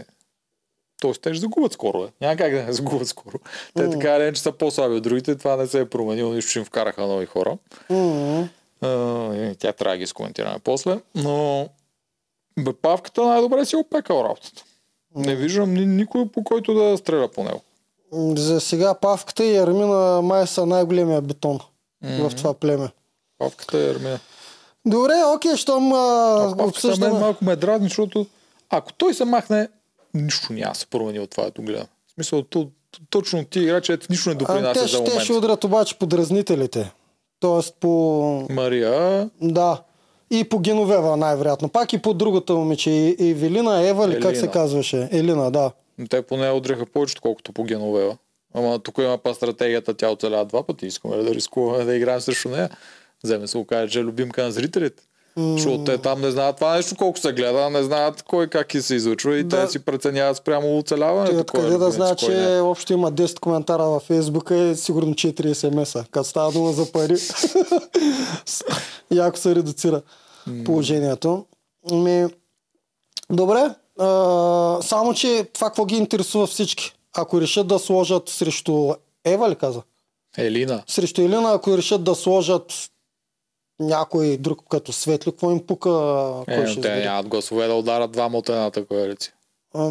Тоест, 1.01 1.21
те 1.21 1.33
ще 1.33 1.41
загубят 1.41 1.73
скоро. 1.73 2.01
Бе. 2.01 2.07
Няма 2.21 2.37
как 2.37 2.51
да 2.53 2.63
не 2.63 2.73
загубят 2.73 3.07
скоро. 3.07 3.39
Те 3.75 3.89
така 3.89 4.15
или 4.15 4.23
иначе 4.23 4.41
са 4.41 4.51
по-слаби 4.51 4.95
от 4.95 5.03
другите. 5.03 5.37
Това 5.37 5.55
не 5.55 5.67
се 5.67 5.79
е 5.79 5.89
променило, 5.89 6.33
нищо 6.33 6.51
че 6.51 6.59
им 6.59 6.65
вкараха 6.65 7.07
нови 7.07 7.25
хора. 7.25 7.57
А, 8.81 9.35
и 9.35 9.55
тя 9.55 9.73
трябва 9.73 9.95
да 9.95 9.97
ги 9.97 10.07
скоментираме 10.07 10.59
после. 10.63 10.99
Но 11.15 11.69
Бепавката 12.59 13.25
най-добре 13.25 13.65
си 13.65 13.75
е 13.75 13.79
опекал 13.79 14.23
работата. 14.29 14.63
Не 15.15 15.35
виждам 15.35 15.73
ни, 15.73 15.85
никой 15.85 16.27
по 16.27 16.43
който 16.43 16.73
да 16.73 16.97
стреля 16.97 17.27
по 17.27 17.43
него. 17.43 17.61
За 18.37 18.61
сега 18.61 18.93
Павката 18.93 19.45
и 19.45 19.57
Армина 19.57 20.21
май 20.21 20.47
са 20.47 20.65
най-големия 20.65 21.21
бетон 21.21 21.59
в 22.03 22.31
това 22.37 22.53
племе. 22.53 22.89
Павката 23.37 23.77
е 23.77 23.89
Ермина. 23.89 24.19
Добре, 24.85 25.13
окей, 25.35 25.55
щом 25.55 25.93
а, 25.93 25.97
А 25.97 26.39
Павката 26.39 26.57
мен 26.57 26.69
обсъждаме. 26.69 27.19
малко 27.19 27.45
ме 27.45 27.55
дразни, 27.55 27.87
защото 27.87 28.25
ако 28.69 28.93
той 28.93 29.13
се 29.13 29.25
махне, 29.25 29.69
нищо 30.13 30.53
няма 30.53 30.75
се 30.75 30.87
промени 30.87 31.19
от 31.19 31.29
това, 31.29 31.43
ето 31.43 31.61
гледам. 31.61 31.87
В 32.07 32.11
смисъл, 32.13 32.41
то, 32.43 32.69
точно 33.09 33.45
ти 33.45 33.59
играчи, 33.59 33.91
ето 33.91 34.07
нищо 34.09 34.29
не 34.29 34.35
допринася 34.35 34.73
те, 34.73 34.79
за 34.79 34.87
ще, 34.87 35.03
те 35.03 35.19
ще 35.19 35.33
удрят 35.33 35.63
обаче 35.63 35.97
подразнителите. 35.99 36.91
Тоест 37.39 37.75
по... 37.79 37.89
Мария, 38.49 39.29
Да. 39.41 39.81
И 40.31 40.43
по 40.43 40.59
Геновева 40.59 41.17
най-вероятно. 41.17 41.69
Пак 41.69 41.93
и 41.93 41.97
по 41.97 42.13
другата 42.13 42.53
момиче. 42.53 42.89
И- 42.91 43.29
Евелина, 43.29 43.87
Ева 43.87 44.07
ли 44.07 44.19
как 44.19 44.37
се 44.37 44.47
казваше? 44.47 45.09
Елина, 45.11 45.51
да. 45.51 45.71
те 46.09 46.21
поне 46.21 46.51
удреха 46.51 46.85
повече, 46.85 47.15
колкото 47.21 47.53
по 47.53 47.63
Геновева. 47.63 48.17
Ама 48.53 48.79
тук 48.79 48.97
има 48.97 49.17
па 49.17 49.33
стратегията, 49.33 49.93
тя 49.93 50.09
оцелява 50.09 50.45
два 50.45 50.63
пъти. 50.63 50.85
Искаме 50.85 51.17
ли 51.17 51.23
да 51.23 51.35
рискуваме 51.35 51.83
да 51.83 51.95
играем 51.95 52.21
срещу 52.21 52.49
нея? 52.49 52.69
Вземе 53.23 53.47
се 53.47 53.57
окаже, 53.57 53.91
че 53.91 53.99
е 53.99 54.03
любимка 54.03 54.43
на 54.43 54.51
зрителите. 54.51 55.03
Защото 55.37 55.83
те 55.83 55.97
там 55.97 56.21
не 56.21 56.31
знаят 56.31 56.55
това 56.55 56.75
нещо 56.75 56.95
колко 56.95 57.19
се 57.19 57.33
гледа, 57.33 57.69
не 57.69 57.83
знаят 57.83 58.21
кой 58.21 58.47
как 58.47 58.73
и 58.73 58.81
се 58.81 58.95
излъчва 58.95 59.37
и 59.37 59.43
Да. 59.43 59.61
те 59.61 59.71
си 59.71 59.79
преценяват 59.79 60.37
спрямо 60.37 60.77
оцеляването. 60.77 61.39
откъде 61.39 61.65
кой 61.65 61.75
е 61.75 61.77
да 61.77 61.91
знае, 61.91 62.15
кой 62.15 62.29
не. 62.29 62.35
че 62.35 62.59
общо 62.59 62.93
има 62.93 63.11
10 63.11 63.39
коментара 63.39 63.83
във 63.83 64.03
Фейсбука 64.03 64.55
и 64.55 64.75
сигурно 64.75 65.13
4 65.13 65.53
смс-а. 65.53 66.05
Като 66.11 66.29
става 66.29 66.51
дума 66.51 66.71
за 66.73 66.91
пари. 66.91 67.15
Яко 69.11 69.37
се 69.37 69.55
редуцира 69.55 70.01
положението. 70.65 71.45
Ми, 71.91 72.25
добре, 73.29 73.69
а, 73.99 74.07
само 74.81 75.13
че 75.13 75.47
това 75.53 75.67
какво 75.67 75.85
ги 75.85 75.95
интересува 75.95 76.47
всички. 76.47 76.93
Ако 77.15 77.41
решат 77.41 77.67
да 77.67 77.79
сложат 77.79 78.29
срещу 78.29 78.93
Ева 79.25 79.49
ли 79.49 79.55
каза? 79.55 79.81
Елина. 80.37 80.83
Срещу 80.87 81.21
Елина, 81.21 81.51
ако 81.53 81.77
решат 81.77 82.03
да 82.03 82.15
сложат 82.15 82.73
някой 83.79 84.37
друг 84.37 84.59
като 84.69 84.93
Светли, 84.93 85.31
какво 85.31 85.51
им 85.51 85.59
пука? 85.67 85.89
Е, 86.47 86.55
кой 86.55 86.67
ще 86.67 86.81
те 86.81 86.95
нямат 86.95 87.27
гласове 87.27 87.67
да 87.67 87.73
ударат 87.73 88.11
двама 88.11 88.37
от 88.37 88.49
едната 88.49 88.85
коалиция. 88.85 89.33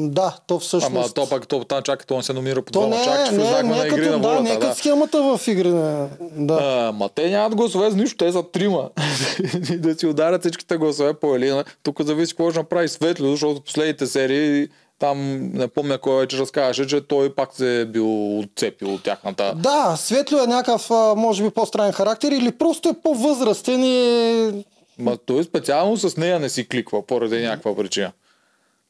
Да, 0.01 0.37
то 0.47 0.59
всъщност... 0.59 0.97
Ама 0.97 1.09
то 1.09 1.29
пак 1.29 1.47
то 1.47 1.65
там 1.65 1.83
чака, 1.83 2.07
то 2.07 2.17
не 2.17 2.23
се 2.23 2.33
номира 2.33 2.63
по 2.63 2.73
двама. 2.73 2.97
в 2.97 2.99
не, 3.33 3.45
знак 3.45 3.63
не, 3.63 3.69
на 3.69 3.85
е 3.85 3.87
игри 3.89 3.97
като, 3.97 4.11
на 4.11 4.19
да, 4.19 4.29
волята. 4.29 4.43
не 4.43 4.51
е 4.51 4.55
да. 4.55 4.61
като 4.61 4.79
схемата 4.79 5.23
в 5.23 5.49
игри. 5.49 5.69
на- 5.69 6.09
Да. 6.21 6.59
А, 6.63 6.93
ма 6.93 7.09
те 7.09 7.31
нямат 7.31 7.55
гласове 7.55 7.91
за 7.91 7.97
нищо, 7.97 8.17
те 8.17 8.33
са 8.33 8.43
трима. 8.43 8.91
Да 9.79 9.95
си 9.95 10.07
ударят 10.07 10.41
всичките 10.41 10.77
гласове 10.77 11.15
по 11.15 11.37
Елина. 11.37 11.65
Тук 11.83 12.03
зависи 12.03 12.33
какво 12.33 12.51
ще 12.51 12.61
направи 12.61 12.89
Светло, 12.89 13.31
защото 13.31 13.61
последните 13.61 14.07
серии 14.07 14.69
там 15.03 15.51
не 15.53 15.69
помня 15.69 15.99
кой 15.99 16.21
вече 16.21 16.39
разказваше, 16.39 16.87
че 16.87 17.01
той 17.01 17.35
пак 17.35 17.55
се 17.55 17.81
е 17.81 17.85
бил 17.85 18.39
отцепил 18.39 18.95
от 18.95 19.03
тяхната. 19.03 19.55
Да, 19.57 19.97
Светло 19.97 20.39
е 20.39 20.47
някакъв, 20.47 20.91
може 21.17 21.43
би, 21.43 21.51
по-странен 21.51 21.93
характер 21.93 22.33
или 22.33 22.53
просто 22.53 22.89
е 22.89 23.01
по-възрастен 23.03 23.85
и... 23.85 24.65
Ма 24.99 25.17
той 25.17 25.45
специално 25.45 25.97
с 25.97 26.17
нея 26.17 26.41
не 26.41 26.49
си 26.49 26.69
кликва, 26.69 27.07
поради 27.07 27.43
някаква 27.43 27.77
причина. 27.77 28.13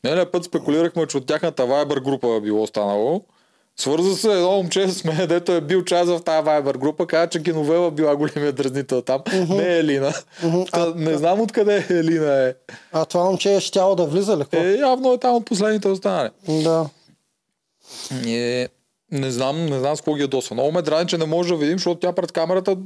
Не, 0.05 0.27
път 0.27 0.45
спекулирахме, 0.45 1.07
че 1.07 1.17
от 1.17 1.27
тяхната 1.27 1.63
Viber 1.63 2.03
група 2.03 2.29
е 2.29 2.41
било 2.41 2.67
станало. 2.67 3.25
Свърза 3.81 4.17
се 4.17 4.33
едно 4.33 4.51
момче 4.51 4.89
с 4.89 5.05
мен, 5.05 5.29
дето 5.29 5.53
е 5.53 5.61
бил 5.61 5.85
част 5.85 6.11
в 6.11 6.21
тази 6.21 6.47
Viber 6.47 6.79
група, 6.79 7.07
каза, 7.07 7.29
че 7.29 7.39
Геновева 7.39 7.91
била 7.91 8.17
големия 8.17 8.53
дразнител 8.53 9.03
там. 9.03 9.23
Не 9.49 9.65
е 9.65 9.79
Елина. 9.79 10.13
Та, 10.73 10.93
не 10.97 11.17
знам 11.17 11.41
откъде 11.41 11.87
Елина 11.91 12.49
е. 12.49 12.55
А 12.93 13.05
това 13.05 13.25
момче 13.25 13.55
е 13.55 13.61
щяло 13.61 13.95
да 13.95 14.05
влиза 14.05 14.37
ли? 14.37 14.45
Е, 14.53 14.75
явно 14.75 15.13
е 15.13 15.19
там 15.19 15.35
от 15.35 15.45
последните 15.45 15.89
останали. 15.89 16.31
Да. 16.49 16.89
Е, 18.27 18.69
не 19.13 19.31
знам, 19.31 19.67
не 19.67 19.79
знам 19.79 19.97
с 19.97 20.01
какво 20.01 20.15
ги 20.15 20.23
ядосва. 20.23 20.55
Много 20.55 20.73
ме 20.73 20.83
драни, 20.83 21.09
че 21.09 21.19
не 21.19 21.27
може 21.27 21.49
да 21.49 21.57
видим, 21.57 21.79
защото 21.79 22.01
тя 22.01 22.13
пред 22.13 22.33
камерата 22.33 22.77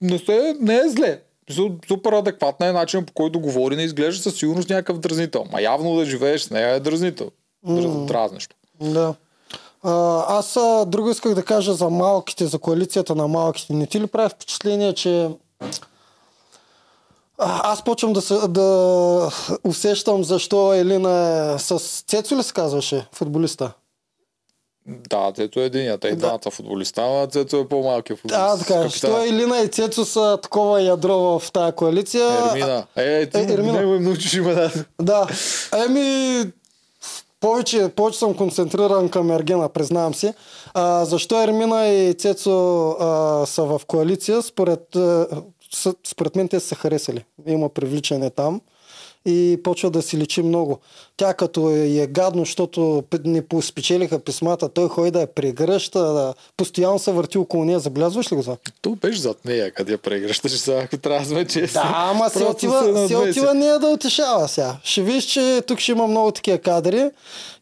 не, 0.00 0.18
се, 0.18 0.56
не 0.60 0.76
е 0.76 0.88
зле. 0.88 1.20
Су- 1.50 1.88
Супер 1.88 2.12
адекватна 2.12 2.66
е 2.66 2.72
начин 2.72 3.04
по 3.06 3.12
който 3.12 3.40
говори, 3.40 3.76
не 3.76 3.82
изглежда 3.82 4.22
със 4.22 4.38
сигурност 4.38 4.70
някакъв 4.70 4.98
дразнител. 4.98 5.44
Ма 5.52 5.62
явно 5.62 5.96
да 5.96 6.04
живееш 6.04 6.42
с 6.42 6.50
нея 6.50 6.74
е 6.74 6.80
дразнител. 6.80 7.30
Драз, 7.68 8.06
дразнещо. 8.06 8.56
Да. 8.80 9.14
А, 9.86 9.92
аз 10.30 10.58
друго 10.86 11.10
исках 11.10 11.34
да 11.34 11.44
кажа 11.44 11.74
за 11.74 11.88
малките, 11.88 12.46
за 12.46 12.58
коалицията 12.58 13.14
на 13.14 13.28
малките. 13.28 13.72
Не 13.72 13.86
ти 13.86 14.00
ли 14.00 14.06
прави 14.06 14.28
впечатление, 14.30 14.92
че 14.92 15.30
аз 17.38 17.84
почвам 17.84 18.12
да, 18.12 18.20
се, 18.22 18.34
да 18.48 19.30
усещам 19.64 20.24
защо 20.24 20.74
Елина 20.74 21.12
е 21.54 21.58
с 21.58 21.78
Цецо 22.02 22.36
ли 22.36 22.42
се 22.42 22.52
казваше, 22.52 23.06
футболиста? 23.12 23.72
Да, 24.86 25.32
Цецо 25.32 25.60
е 25.60 25.64
единият. 25.64 26.04
И 26.04 26.08
Да. 26.08 26.16
двамата 26.16 26.50
футболиста, 26.50 27.02
а 27.02 27.26
Цецо 27.26 27.56
е 27.56 27.68
по-малкият 27.68 28.20
футболист. 28.20 28.40
А, 28.42 28.58
така, 28.58 28.74
Капитан. 28.74 28.90
що 28.90 29.22
Елина 29.22 29.58
и 29.58 29.68
Цецо 29.68 30.04
са 30.04 30.38
такова 30.42 30.80
ядро 30.82 31.38
в 31.38 31.52
тази 31.52 31.72
коалиция. 31.72 32.28
Ермина. 32.48 32.84
Е, 32.96 33.26
ти 33.26 33.38
Е, 33.38 33.42
Ермина. 33.42 33.80
не 33.82 34.00
научиш 34.00 34.34
имената. 34.34 34.84
Да. 35.02 35.26
Еми, 35.86 36.42
повече, 37.40 37.88
повече 37.96 38.18
съм 38.18 38.34
концентриран 38.34 39.08
към 39.08 39.30
Ергена, 39.30 39.68
признавам 39.68 40.14
си. 40.14 40.32
А, 40.74 41.04
защо 41.04 41.42
Ермина 41.42 41.86
и 41.88 42.14
Цецо 42.14 42.88
а, 42.90 43.46
са 43.46 43.64
в 43.64 43.80
коалиция? 43.86 44.42
Според, 44.42 44.96
а, 44.96 45.26
според 46.06 46.36
мен 46.36 46.48
те 46.48 46.60
са 46.60 46.74
харесали. 46.74 47.24
Има 47.46 47.68
привличане 47.68 48.30
там 48.30 48.60
и 49.26 49.60
почва 49.62 49.90
да 49.90 50.02
си 50.02 50.16
личи 50.16 50.42
много. 50.42 50.78
Тя 51.16 51.34
като 51.34 51.70
е, 51.70 52.02
е 52.02 52.06
гадно, 52.06 52.44
защото 52.44 53.04
не 53.24 53.42
спечелиха 53.62 54.18
писмата, 54.18 54.68
той 54.68 54.88
ходи 54.88 55.10
да 55.10 55.20
я 55.20 55.26
прегръща, 55.26 55.98
да, 55.98 56.34
постоянно 56.56 56.98
се 56.98 57.12
върти 57.12 57.38
около 57.38 57.64
нея. 57.64 57.78
Забелязваш 57.78 58.32
ли 58.32 58.36
го 58.36 58.42
това? 58.42 58.56
То 58.80 58.90
беше 58.90 59.20
зад 59.20 59.44
нея, 59.44 59.70
къде 59.70 59.92
я 59.92 59.98
прегръщаш 59.98 60.52
сега, 60.58 60.78
ако 60.78 60.96
трябва 60.96 61.20
да 61.20 61.26
сме 61.26 61.44
честни. 61.44 61.80
Да, 61.80 61.92
ама 61.94 62.30
се 62.30 62.44
отива, 62.44 63.08
се 63.08 63.16
отива 63.16 63.54
нея 63.54 63.78
да 63.78 63.86
утешава 63.86 64.48
сега. 64.48 64.76
Ще 64.84 65.02
виж, 65.02 65.24
че 65.24 65.62
тук 65.66 65.78
ще 65.78 65.92
има 65.92 66.06
много 66.06 66.30
такива 66.32 66.58
кадри. 66.58 67.10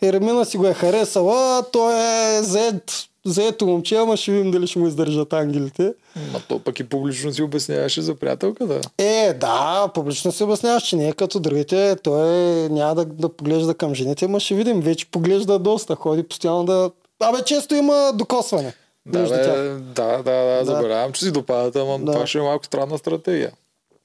Еремина 0.03 0.45
си 0.45 0.57
го 0.57 0.67
е 0.67 0.75
харесала, 0.75 1.65
той 1.73 1.95
е 1.95 2.43
заед, 2.43 2.93
заето 3.25 3.67
момче, 3.67 3.97
ама 3.97 4.17
ще 4.17 4.33
видим 4.33 4.51
дали 4.51 4.67
ще 4.67 4.79
му 4.79 4.87
издържат 4.87 5.33
ангелите. 5.33 5.95
Ма 6.33 6.41
то 6.49 6.59
пък 6.59 6.81
и 6.81 6.85
публично 6.85 7.33
си 7.33 7.43
обясняваше 7.43 8.03
за 8.03 8.15
приятелката. 8.15 8.81
Е, 8.99 9.33
да, 9.33 9.91
публично 9.95 10.33
се 10.33 10.45
обясняваш, 10.45 10.83
че 10.83 10.97
не 10.97 11.09
е 11.09 11.13
като 11.13 11.41
другите. 11.41 11.97
Той 12.03 12.29
няма 12.71 12.95
да, 12.95 13.05
да 13.05 13.29
поглежда 13.29 13.75
към 13.75 13.95
жените, 13.95 14.25
ама 14.25 14.41
ще 14.41 14.55
видим. 14.55 14.81
Вече 14.81 15.07
поглежда 15.11 15.59
доста, 15.59 15.95
ходи 15.95 16.23
постоянно 16.23 16.65
да... 16.65 16.91
Абе, 17.21 17.43
често 17.45 17.75
има 17.75 18.13
докосване 18.15 18.75
Да, 19.07 19.19
между 19.19 19.35
бе, 19.35 19.45
тях. 19.45 19.55
да, 19.81 20.23
да, 20.23 20.45
да, 20.45 20.65
забравям, 20.65 21.13
че 21.13 21.25
си 21.25 21.31
допадат, 21.33 21.77
ама 21.77 21.99
Да. 21.99 22.13
това 22.13 22.27
ще 22.27 22.39
е 22.39 22.43
малко 22.43 22.65
странна 22.65 22.99
стратегия. 22.99 23.53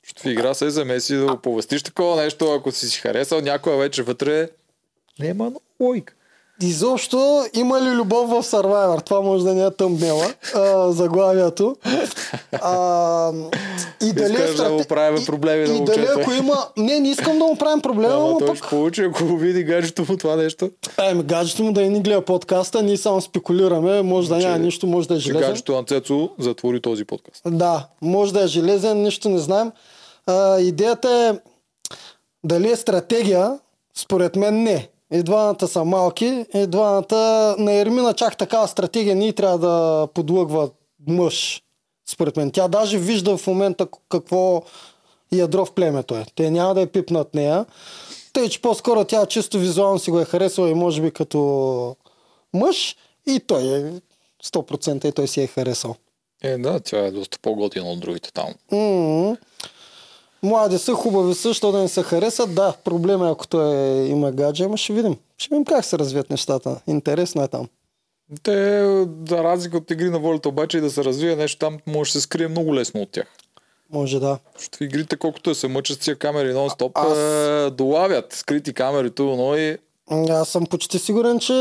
Защото 0.07 0.29
в 0.29 0.31
игра 0.31 0.53
се 0.53 0.69
замеси 0.69 1.15
да 1.15 1.25
оповестиш 1.33 1.83
такова 1.83 2.23
нещо, 2.23 2.51
ако 2.53 2.71
си 2.71 2.89
си 2.89 2.99
харесал 2.99 3.41
някоя 3.41 3.77
вече 3.77 4.03
вътре, 4.03 4.49
няма 5.19 5.51
логика. 5.79 6.13
Изобщо 6.61 7.45
има 7.53 7.81
ли 7.81 7.89
любов 7.89 8.29
в 8.29 8.43
Survivor? 8.43 9.05
Това 9.05 9.21
може 9.21 9.43
да 9.43 9.55
не 9.55 9.63
е 9.63 9.71
тъмбнела, 9.71 10.25
заглавието. 10.87 11.75
А, 12.53 13.31
и 14.01 14.13
дали 14.13 14.33
Искаш 14.33 14.49
е 14.49 14.53
да 14.53 14.69
му 14.69 14.83
правим 14.85 15.21
и- 15.21 15.25
проблеми 15.25 15.67
на 15.67 15.75
и, 15.75 15.83
дали 15.85 16.07
ако 16.11 16.31
има... 16.33 16.65
Не, 16.77 16.99
не 16.99 17.09
искам 17.09 17.39
да 17.39 17.45
му 17.45 17.55
правим 17.55 17.81
проблема, 17.81 18.15
но 18.15 18.37
той 18.37 18.47
пък... 18.47 18.57
ще 18.57 18.67
получи, 18.67 19.01
ако 19.03 19.25
го 19.25 19.37
види 19.37 19.63
гаджето 19.63 20.05
му 20.09 20.17
това 20.17 20.35
нещо. 20.35 20.69
Еми, 20.99 21.23
гаджето 21.23 21.63
му 21.63 21.73
да 21.73 21.81
и 21.81 21.89
ни 21.89 22.01
гледа 22.01 22.21
подкаста, 22.21 22.83
ние 22.83 22.97
само 22.97 23.21
спекулираме, 23.21 24.01
може 24.01 24.29
да 24.29 24.37
няма 24.37 24.55
Че- 24.55 24.61
нищо, 24.61 24.87
може 24.87 25.07
да 25.07 25.13
е 25.13 25.17
Че 25.17 25.23
железен. 25.23 25.49
гаджето 25.49 25.71
на 25.71 25.83
Цецо 25.83 26.29
затвори 26.39 26.81
този 26.81 27.05
подкаст. 27.05 27.41
Да, 27.47 27.87
може 28.01 28.33
да 28.33 28.43
е 28.43 28.47
железен, 28.47 29.01
нищо 29.01 29.29
не 29.29 29.39
знаем. 29.39 29.71
А, 30.27 30.59
идеята 30.59 31.09
е 31.09 31.39
дали 32.43 32.71
е 32.71 32.75
стратегия, 32.75 33.59
според 33.95 34.35
мен 34.35 34.63
не. 34.63 34.89
И 35.13 35.23
двамата 35.23 35.67
са 35.67 35.85
малки, 35.85 36.45
и 36.53 36.67
двамата 36.67 37.55
на 37.57 37.73
Ермина 37.73 38.13
чак 38.13 38.37
такава 38.37 38.67
стратегия 38.67 39.15
ние 39.15 39.33
трябва 39.33 39.57
да 39.57 40.07
подлъгва 40.13 40.69
мъж. 41.07 41.61
Според 42.09 42.37
мен. 42.37 42.51
Тя 42.51 42.67
даже 42.67 42.97
вижда 42.97 43.37
в 43.37 43.47
момента 43.47 43.87
какво 44.09 44.63
ядро 45.31 45.65
в 45.65 45.71
племето 45.71 46.15
е. 46.15 46.25
Те 46.35 46.51
няма 46.51 46.73
да 46.73 46.81
я 46.81 46.91
пипнат 46.91 47.33
нея. 47.33 47.65
Тъй, 48.33 48.49
че 48.49 48.61
по-скоро 48.61 49.05
тя 49.05 49.25
чисто 49.25 49.59
визуално 49.59 49.99
си 49.99 50.11
го 50.11 50.19
е 50.19 50.25
харесала 50.25 50.69
и 50.69 50.73
може 50.73 51.01
би 51.01 51.11
като 51.11 51.95
мъж 52.53 52.95
и 53.27 53.39
той 53.39 53.61
е 53.61 53.93
100% 54.43 55.05
и 55.05 55.11
той 55.11 55.27
си 55.27 55.41
е 55.41 55.47
харесал. 55.47 55.95
Е, 56.43 56.57
да, 56.57 56.79
тя 56.79 57.05
е 57.05 57.11
доста 57.11 57.39
по-готина 57.41 57.91
от 57.91 57.99
другите 57.99 58.33
там. 58.33 58.53
М, 58.71 59.37
Млади 60.43 60.77
са, 60.77 60.93
хубави 60.93 61.33
са, 61.33 61.53
що 61.53 61.71
да 61.71 61.77
не 61.79 61.87
се 61.87 62.03
харесат. 62.03 62.55
Да, 62.55 62.73
проблем 62.83 63.23
е 63.23 63.29
ако 63.29 63.47
той 63.47 63.75
е, 63.75 64.05
има 64.07 64.31
гадже, 64.31 64.63
ама 64.63 64.77
ще 64.77 64.93
видим. 64.93 65.15
Ще 65.37 65.49
видим 65.49 65.65
как 65.65 65.85
се 65.85 65.99
развият 65.99 66.29
нещата. 66.29 66.81
Интересно 66.87 67.43
е 67.43 67.47
там. 67.47 67.67
Те, 68.43 68.81
за 69.29 69.43
разлика 69.43 69.77
от 69.77 69.91
игри 69.91 70.09
на 70.09 70.19
волята, 70.19 70.49
обаче 70.49 70.77
и 70.77 70.81
да 70.81 70.89
се 70.89 71.03
развие 71.03 71.35
нещо 71.35 71.59
там, 71.59 71.77
може 71.87 72.09
да 72.09 72.11
се 72.11 72.21
скрие 72.21 72.47
много 72.47 72.75
лесно 72.75 73.01
от 73.01 73.11
тях. 73.11 73.27
Може 73.91 74.19
да. 74.19 74.39
Защото 74.57 74.83
игрите, 74.83 75.15
колкото 75.17 75.55
се 75.55 75.67
мъчат 75.67 75.97
с 75.97 75.99
тия 75.99 76.15
камери 76.15 76.53
нон-стоп, 76.53 76.91
Аз- 76.93 77.17
е, 77.17 77.75
долавят 77.75 78.33
скрити 78.33 78.73
камери, 78.73 79.11
ту, 79.11 79.23
но 79.23 79.55
и 79.55 79.77
Аз 80.29 80.49
съм 80.49 80.65
почти 80.65 80.99
сигурен, 80.99 81.39
че 81.39 81.53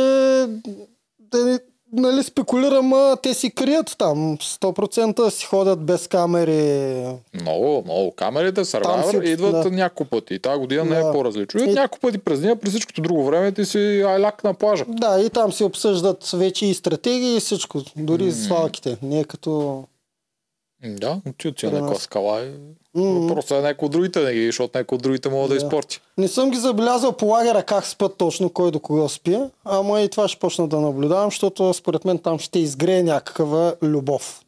нали, 1.92 2.22
спекулирам, 2.22 2.92
а, 2.92 3.16
те 3.16 3.34
си 3.34 3.50
крият 3.50 3.94
там. 3.98 4.38
100% 4.38 5.28
си 5.28 5.46
ходят 5.46 5.80
без 5.80 6.08
камери. 6.08 7.04
Много, 7.34 7.82
много. 7.84 8.14
Там 8.82 9.02
Survivor 9.02 9.24
си- 9.24 9.30
идват 9.30 9.62
да. 9.62 9.70
няколко 9.70 10.04
пъти. 10.06 10.34
И 10.34 10.38
тази 10.38 10.58
година 10.60 10.84
не 10.84 10.94
Да. 10.94 11.08
е 11.08 11.12
по-различно. 11.12 11.60
И 11.60 11.66
няколко 11.66 12.00
пъти 12.00 12.18
през 12.18 12.40
деня, 12.40 12.56
през 12.56 12.70
всичкото 12.70 13.00
друго 13.00 13.24
време 13.24 13.52
ти 13.52 13.64
си 13.64 13.78
айляк 14.08 14.44
на 14.44 14.54
плажа. 14.54 14.84
Да, 14.88 15.20
и 15.20 15.30
там 15.30 15.52
си 15.52 15.64
обсъждат 15.64 16.30
вече 16.30 16.66
и 16.66 16.74
стратегии 16.74 17.36
и 17.36 17.40
всичко. 17.40 17.78
Дори 17.96 18.24
и 18.24 18.32
свалките. 18.32 18.96
Не 19.02 19.20
е 19.20 19.24
като... 19.24 19.84
М, 20.82 20.96
Да, 20.96 21.20
отиват 21.46 21.72
на 21.72 21.80
нас. 21.80 22.02
скала. 22.02 22.52
М. 22.94 23.26
Просто 23.28 23.54
е 23.54 23.60
някой 23.60 23.86
от 23.86 23.92
другите 23.92 24.20
да 24.20 24.32
ги, 24.32 24.46
защото 24.46 24.78
някой 24.78 24.96
от 24.96 25.02
другите 25.02 25.28
могат 25.28 25.48
да, 25.48 25.54
Да. 25.54 25.64
изпорти. 25.64 26.00
Не 26.18 26.28
съм 26.28 26.50
ги 26.50 26.58
забелязал 26.58 27.12
по 27.12 27.26
лагера 27.26 27.62
как 27.62 27.86
спят 27.86 28.16
точно, 28.16 28.50
кой 28.50 28.70
до 28.70 28.80
кого 28.80 29.08
спи, 29.08 29.38
ама 29.64 30.00
и 30.00 30.08
това 30.08 30.28
ще 30.28 30.38
почна 30.38 30.68
да 30.68 30.80
наблюдавам, 30.80 31.26
защото 31.26 31.74
според 31.74 32.04
мен 32.04 32.18
там 32.18 32.38
ще 32.38 32.58
изгрее 32.58 33.02
някаква 33.02 33.74
любов. 33.82 34.44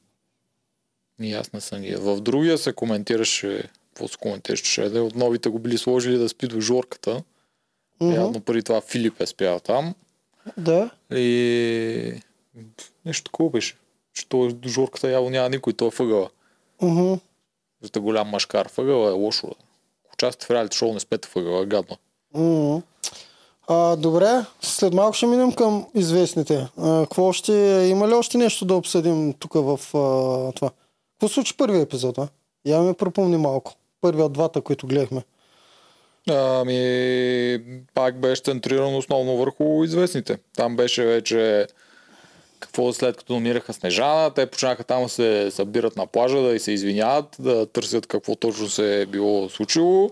И 1.21 1.33
аз 1.33 1.53
не 1.53 1.61
съм 1.61 1.81
ги. 1.81 1.95
В 1.95 2.21
другия 2.21 2.59
се 2.59 2.73
коментираше, 2.73 3.63
какво 3.87 4.09
се 4.09 4.17
коментираше, 4.17 4.83
да 4.83 5.03
от 5.03 5.15
новите 5.15 5.49
го 5.49 5.59
били 5.59 5.79
сложили 5.79 6.19
да 6.19 6.29
спи 6.29 6.47
до 6.47 6.61
жорката. 6.61 7.23
Мгм. 8.01 8.15
Явно 8.15 8.41
преди 8.41 8.63
това 8.63 8.81
Филип 8.81 9.21
е 9.21 9.27
спял 9.27 9.61
там. 9.61 9.95
Да. 10.57 10.91
И 11.11 12.13
нещо 13.07 13.25
такова 13.25 13.51
беше. 13.51 13.77
Че 14.15 14.29
той 14.29 14.53
до 14.53 14.69
жорката 14.69 15.11
явно 15.11 15.31
няма 15.31 15.49
никой, 15.49 15.73
той 15.73 15.89
е 15.89 15.97
въгъла. 15.99 16.29
Мгм. 16.83 17.15
За 17.95 18.01
голям 18.01 18.29
машкар. 18.29 18.71
Въгъла 18.77 19.09
е 19.09 19.13
лошо. 19.13 19.51
участвате 20.15 20.47
в 20.47 20.51
реалити 20.51 20.77
шоу, 20.77 20.93
не 20.93 21.01
спете 21.01 21.29
въгъла, 21.35 21.63
е 21.63 21.67
гадно. 21.67 21.97
М. 22.35 22.83
А, 23.69 23.97
добре, 23.97 24.45
след 24.61 24.95
малко 24.95 25.13
ще 25.13 25.27
минем 25.27 25.53
към 25.53 25.87
известните. 25.95 26.69
А, 26.79 27.01
какво 27.03 27.25
още, 27.25 27.53
има 27.91 28.09
ли 28.09 28.13
още 28.15 28.39
нещо 28.39 28.65
да 28.65 28.75
обсъдим 28.75 29.33
тук 29.33 29.53
в 29.55 29.81
а, 29.95 30.53
това? 30.53 30.71
Какво 31.13 31.29
случи 31.29 31.57
първият 31.57 31.89
епизод, 31.89 32.19
а? 32.19 32.29
Я 32.65 32.81
ми 32.81 32.95
пропомни 32.95 33.37
малко. 33.37 33.73
Първият 34.01 34.27
от 34.27 34.33
двата, 34.33 34.61
които 34.61 34.87
гледахме. 34.87 35.23
Ами, 36.31 37.61
пак 37.95 38.21
беше 38.21 38.43
центриран 38.43 38.97
основно 38.97 39.37
върху 39.37 39.85
известните. 39.85 40.39
Там 40.57 40.77
беше 40.77 41.05
вече 41.05 41.67
какво 42.61 42.93
след 42.93 43.17
като 43.17 43.33
номираха 43.33 43.73
Снежана, 43.73 44.31
те 44.31 44.47
почнаха 44.47 44.85
там 44.85 45.09
се 45.09 45.51
събират 45.51 45.97
на 45.97 46.07
плажа, 46.07 46.43
да 46.43 46.55
и 46.55 46.61
се 46.61 46.73
извиняват, 46.73 47.37
да 47.39 47.67
търсят 47.67 48.07
какво 48.07 48.35
точно 48.35 48.69
се 48.69 49.03
е 49.03 49.07
било 49.07 49.49
случило. 49.49 50.11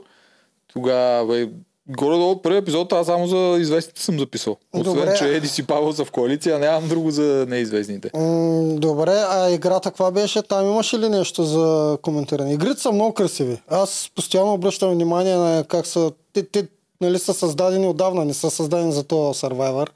Тогава, 0.73 1.49
горе-долу 1.89 2.43
първи 2.43 2.59
епизод, 2.59 2.93
аз 2.93 3.07
само 3.07 3.27
за 3.27 3.57
известните 3.61 4.03
съм 4.03 4.19
записал. 4.19 4.57
Освен, 4.73 4.95
Добре. 4.95 5.15
че 5.19 5.29
Еди 5.29 5.49
си 5.49 5.67
Павел 5.67 5.93
са 5.93 6.05
в 6.05 6.11
коалиция, 6.11 6.59
нямам 6.59 6.89
друго 6.89 7.11
за 7.11 7.47
неизвестните. 7.49 8.11
М, 8.15 8.75
добре, 8.75 9.25
а 9.29 9.51
играта 9.51 9.91
каква 9.91 10.11
беше? 10.11 10.43
Там 10.43 10.67
имаше 10.67 10.99
ли 10.99 11.09
нещо 11.09 11.45
за 11.45 11.99
коментиране? 12.03 12.53
Игрите 12.53 12.81
са 12.81 12.93
много 12.93 13.15
красиви. 13.15 13.63
Аз 13.69 14.11
постоянно 14.15 14.53
обръщам 14.53 14.91
внимание 14.91 15.35
на 15.35 15.65
как 15.69 15.87
са... 15.87 16.13
Те, 16.33 16.43
те 16.43 16.67
нали, 17.01 17.19
са 17.19 17.35
създадени 17.35 17.87
отдавна, 17.87 18.25
не 18.25 18.35
са 18.35 18.51
създадени 18.51 18.93
за 18.93 19.05
този 19.05 19.41
Survivor. 19.41 19.89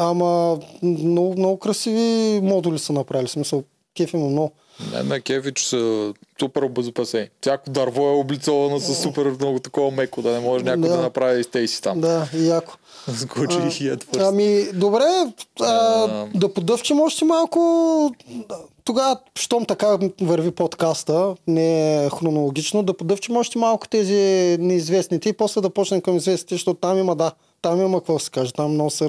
Ама 0.00 0.58
много, 0.82 1.34
много 1.38 1.58
красиви 1.58 2.40
модули 2.42 2.78
са 2.78 2.92
направили. 2.92 3.28
Смисъл, 3.28 3.62
кеф 3.96 4.12
има 4.12 4.26
много. 4.26 4.52
Не, 4.92 5.02
на 5.02 5.20
кефи, 5.20 5.54
че 5.54 5.68
са 5.68 6.12
супер 6.40 6.62
обезопасени. 6.62 7.28
Всяко 7.40 7.70
дърво 7.70 8.08
е 8.08 8.12
облицовано 8.12 8.80
с 8.80 8.94
супер 8.94 9.26
много 9.40 9.58
такова 9.58 9.90
меко, 9.90 10.22
да 10.22 10.30
не 10.30 10.40
може 10.40 10.64
някой 10.64 10.88
да, 10.88 10.96
Да. 10.96 11.02
направи 11.02 11.44
стейси 11.44 11.82
там. 11.82 12.00
Да, 12.00 12.28
яко. 12.34 12.72
Скочи 13.16 13.58
и 13.80 13.96
твърст. 13.96 14.20
Ами, 14.20 14.64
добре, 14.74 15.04
а, 15.60 15.64
А. 15.64 16.26
да 16.34 16.54
подъвчим 16.54 17.00
още 17.00 17.24
малко. 17.24 18.14
Тогава, 18.84 19.18
щом 19.34 19.64
така 19.64 19.98
върви 20.20 20.50
подкаста, 20.50 21.34
не 21.46 22.04
е 22.04 22.10
хронологично, 22.10 22.82
да 22.82 22.96
подъвчим 22.96 23.36
още 23.36 23.58
малко 23.58 23.88
тези 23.88 24.56
неизвестните 24.60 25.28
и 25.28 25.32
после 25.32 25.60
да 25.60 25.70
почнем 25.70 26.00
към 26.00 26.16
известните, 26.16 26.54
защото 26.54 26.80
там 26.80 26.98
има, 26.98 27.16
да, 27.16 27.32
там 27.62 27.80
има 27.80 27.98
какво 28.00 28.18
се 28.18 28.30
каже, 28.30 28.52
там 28.52 28.72
много 28.72 28.90
се 28.90 29.08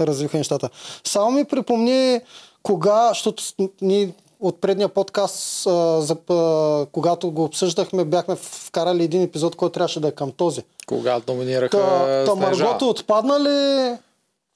развиха 0.00 0.38
нещата. 0.38 0.70
Само 1.04 1.30
ми 1.30 1.44
припомни 1.44 2.20
кога, 2.62 3.08
защото 3.08 3.42
ние 3.82 4.12
от 4.40 4.60
предния 4.60 4.88
подкаст, 4.88 5.66
а, 5.66 6.00
за, 6.00 6.16
а, 6.30 6.86
когато 6.92 7.30
го 7.30 7.44
обсъждахме, 7.44 8.04
бяхме 8.04 8.36
вкарали 8.36 9.04
един 9.04 9.22
епизод, 9.22 9.56
който 9.56 9.72
трябваше 9.72 10.00
да 10.00 10.08
е 10.08 10.12
към 10.12 10.32
този. 10.32 10.62
Когато 10.86 11.34
номинираха 11.34 11.78
та 11.78 12.32
Снежана. 12.32 12.66
Маргото 12.66 12.88
отпадна 12.88 13.40
ли 13.40 13.96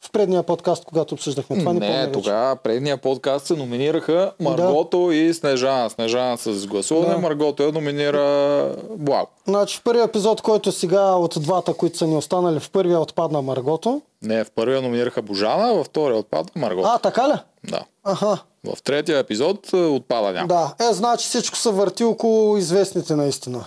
в 0.07 0.11
предния 0.11 0.43
подкаст, 0.43 0.85
когато 0.85 1.15
обсъждахме? 1.15 1.59
Това 1.59 1.73
не, 1.73 1.79
Не, 1.81 2.13
тогава 2.13 2.57
предния 2.57 2.97
подкаст 2.97 3.47
се 3.47 3.55
номинираха 3.55 4.33
Маргото 4.41 5.11
и 5.13 5.35
Снежана. 5.35 5.91
Снежана 5.91 6.39
с 6.39 6.67
гласуване, 6.67 7.15
Да. 7.15 7.21
Маргото 7.21 7.63
я 7.63 7.73
номинира 7.73 8.77
Благо. 8.97 9.27
Значи 9.49 9.79
в 9.79 9.83
първия 9.83 10.05
епизод, 10.05 10.41
който 10.41 10.73
сега 10.73 11.13
от 11.15 11.35
двата, 11.41 11.75
които 11.75 11.99
са 11.99 12.07
ни 12.07 12.17
останали, 12.17 12.61
в 12.61 12.71
първия 12.71 13.01
отпадна 13.01 13.43
Маргото. 13.43 14.03
Не, 14.23 14.45
в 14.45 14.51
първия 14.51 14.83
номинираха 14.83 15.23
Божана, 15.23 15.75
във 15.75 15.87
втория 15.87 16.17
отпада 16.19 16.51
Маргото. 16.57 16.89
А, 16.89 16.99
така 16.99 17.29
ли? 17.29 17.33
Да. 17.71 17.85
Аха, 18.05 18.39
В 18.77 18.83
третия 18.83 19.19
епизод 19.19 19.73
е, 19.73 19.77
отпада 19.77 20.33
някой. 20.33 20.49
да. 20.49 20.75
Е, 20.91 20.93
значи 20.93 21.29
всичко 21.29 21.57
се 21.57 21.71
върти 21.71 22.05
около 22.05 22.57
известните 22.57 23.17
наистина. 23.17 23.65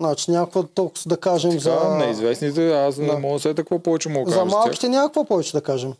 Значи 0.00 0.30
някакво 0.30 0.62
толкова 0.62 1.02
да 1.06 1.16
кажем 1.16 1.50
За... 1.50 1.58
за... 1.58 1.94
Неизвестните, 1.94 2.72
аз 2.72 2.96
не 2.96 3.06
Да. 3.06 3.18
мога 3.18 3.34
да 3.34 3.40
се 3.40 3.54
какво 3.54 3.78
повече 3.78 4.08
мога 4.08 4.30
да 4.30 4.36
За 4.36 4.44
малките 4.44 4.88
някакво 4.88 5.24
повече 5.24 5.52
да 5.52 5.60
кажем. 5.60 5.92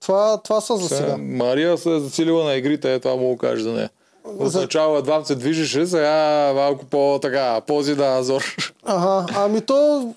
Това, 0.00 0.40
това 0.42 0.60
са 0.60 0.76
за 0.76 0.88
Сега. 0.88 1.16
Мария 1.16 1.78
се 1.78 1.96
е 1.96 2.00
засилила 2.00 2.44
на 2.44 2.54
игрите, 2.54 2.94
е 2.94 3.00
това 3.00 3.16
мога 3.16 3.34
да 3.34 3.48
кажа 3.48 3.62
за 3.62 3.72
нея. 3.72 3.90
Отначало 4.38 4.96
едва 4.96 5.24
се 5.24 5.34
движеше, 5.34 5.86
сега 5.86 6.52
малко 6.54 6.84
по-така, 6.84 7.60
пози 7.60 7.94
да 7.94 8.04
Азор. 8.18 8.56
Ага, 8.84 9.26
ами 9.36 9.60
то... 9.60 10.08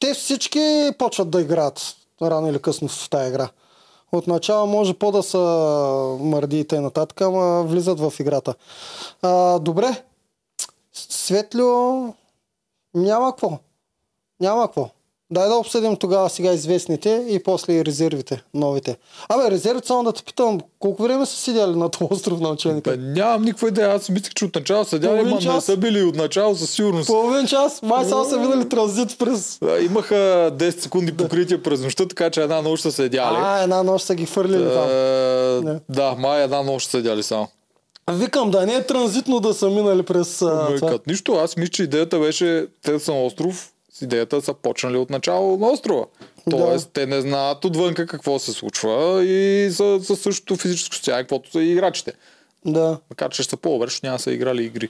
Те 0.00 0.14
всички 0.14 0.90
почват 0.98 1.30
да 1.30 1.40
играят 1.40 1.94
рано 2.22 2.48
или 2.48 2.58
късно 2.58 2.88
в 2.88 3.10
тази 3.10 3.28
игра. 3.28 3.48
Отначало 4.12 4.66
може 4.66 4.94
по 4.94 5.12
да 5.12 5.22
са 5.22 5.38
мърди 6.20 6.60
и 6.60 6.64
т.н. 6.64 6.90
ама 7.20 7.62
влизат 7.62 8.00
в 8.00 8.12
играта. 8.20 8.54
А, 9.22 9.58
добре. 9.58 10.02
Светлио... 10.98 12.04
Няма 12.94 13.30
какво. 13.32 13.58
Няма 14.40 14.66
какво. 14.66 14.90
Дай 15.30 15.48
да 15.48 15.54
обсъдим 15.54 15.96
тогава 15.96 16.30
сега 16.30 16.52
известните 16.52 17.26
и 17.28 17.42
после 17.42 17.72
и 17.72 17.84
резервите, 17.84 18.42
новите. 18.54 18.96
Абе, 19.28 19.50
резервите, 19.50 19.86
само 19.86 20.04
да 20.04 20.12
те 20.12 20.22
питам, 20.22 20.60
колко 20.78 21.02
време 21.02 21.26
са 21.26 21.36
седяли 21.36 21.76
на 21.76 21.88
този 21.88 22.08
остров 22.12 22.40
на 22.40 22.48
ученика? 22.48 22.90
Бе, 22.90 22.96
нямам 22.96 23.42
никаква 23.42 23.68
идея, 23.68 23.94
аз 23.94 24.02
си 24.02 24.12
мислех, 24.12 24.34
че 24.34 24.44
отначало 24.44 24.84
са 24.84 24.98
дяли, 24.98 25.18
Половин 25.18 25.46
ма 25.48 25.54
не 25.54 25.60
са 25.60 25.76
били 25.76 26.02
отначало 26.02 26.54
със 26.56 26.70
сигурност. 26.70 27.06
Половин 27.06 27.46
час? 27.46 27.82
Май 27.82 28.04
само 28.04 28.24
са 28.24 28.38
минали 28.38 28.68
транзит 28.68 29.18
през... 29.18 29.58
А, 29.62 29.78
Имаха 29.78 30.14
10 30.54 30.78
секунди 30.78 31.16
покритие 31.16 31.62
през 31.62 31.80
нощта, 31.80 32.08
така 32.08 32.30
че 32.30 32.42
една 32.42 32.62
нощ 32.62 32.82
са 32.82 32.92
седяли. 32.92 33.36
А, 33.40 33.62
една 33.62 33.82
нощ 33.82 34.06
са 34.06 34.14
ги 34.14 34.26
хвърлили 34.26 34.72
там. 34.74 34.88
Е, 34.90 35.60
Не. 35.64 35.80
да, 35.88 36.14
май 36.18 36.42
една 36.44 36.62
нощ 36.62 36.86
са 36.86 36.90
седяли 36.90 37.22
само. 37.22 37.48
Викам 38.12 38.50
да 38.50 38.66
не 38.66 38.74
е 38.74 38.86
транзитно 38.86 39.40
да 39.40 39.54
са 39.54 39.70
минали 39.70 40.02
през 40.02 40.42
а, 40.42 40.68
Ме, 40.70 40.76
това. 40.76 40.98
Нищо, 41.06 41.34
аз 41.34 41.56
мисля, 41.56 41.70
че 41.70 41.82
идеята 41.82 42.18
беше, 42.18 42.66
те 42.82 42.98
са 42.98 43.12
на 43.12 43.24
остров, 43.24 43.72
с 43.92 44.02
идеята 44.02 44.42
са 44.42 44.54
почнали 44.54 44.96
от 44.96 45.10
начало 45.10 45.56
на 45.56 45.68
острова. 45.70 46.06
Да. 46.46 46.56
Тоест, 46.56 46.90
те 46.92 47.06
не 47.06 47.20
знаят 47.20 47.64
отвънка 47.64 48.06
какво 48.06 48.38
се 48.38 48.52
случва 48.52 49.24
и 49.24 49.68
са 49.72 50.00
със 50.02 50.20
същото 50.20 50.56
физическо 50.56 50.94
състояние, 50.94 51.22
каквото 51.22 51.50
са 51.50 51.62
и 51.62 51.72
играчите. 51.72 52.12
Да. 52.64 52.98
Макар 53.10 53.30
че 53.30 53.42
ще 53.42 53.50
са 53.50 53.56
по-добре, 53.56 53.86
защото 53.86 54.06
няма 54.06 54.18
са 54.18 54.32
играли 54.32 54.64
игри. 54.64 54.88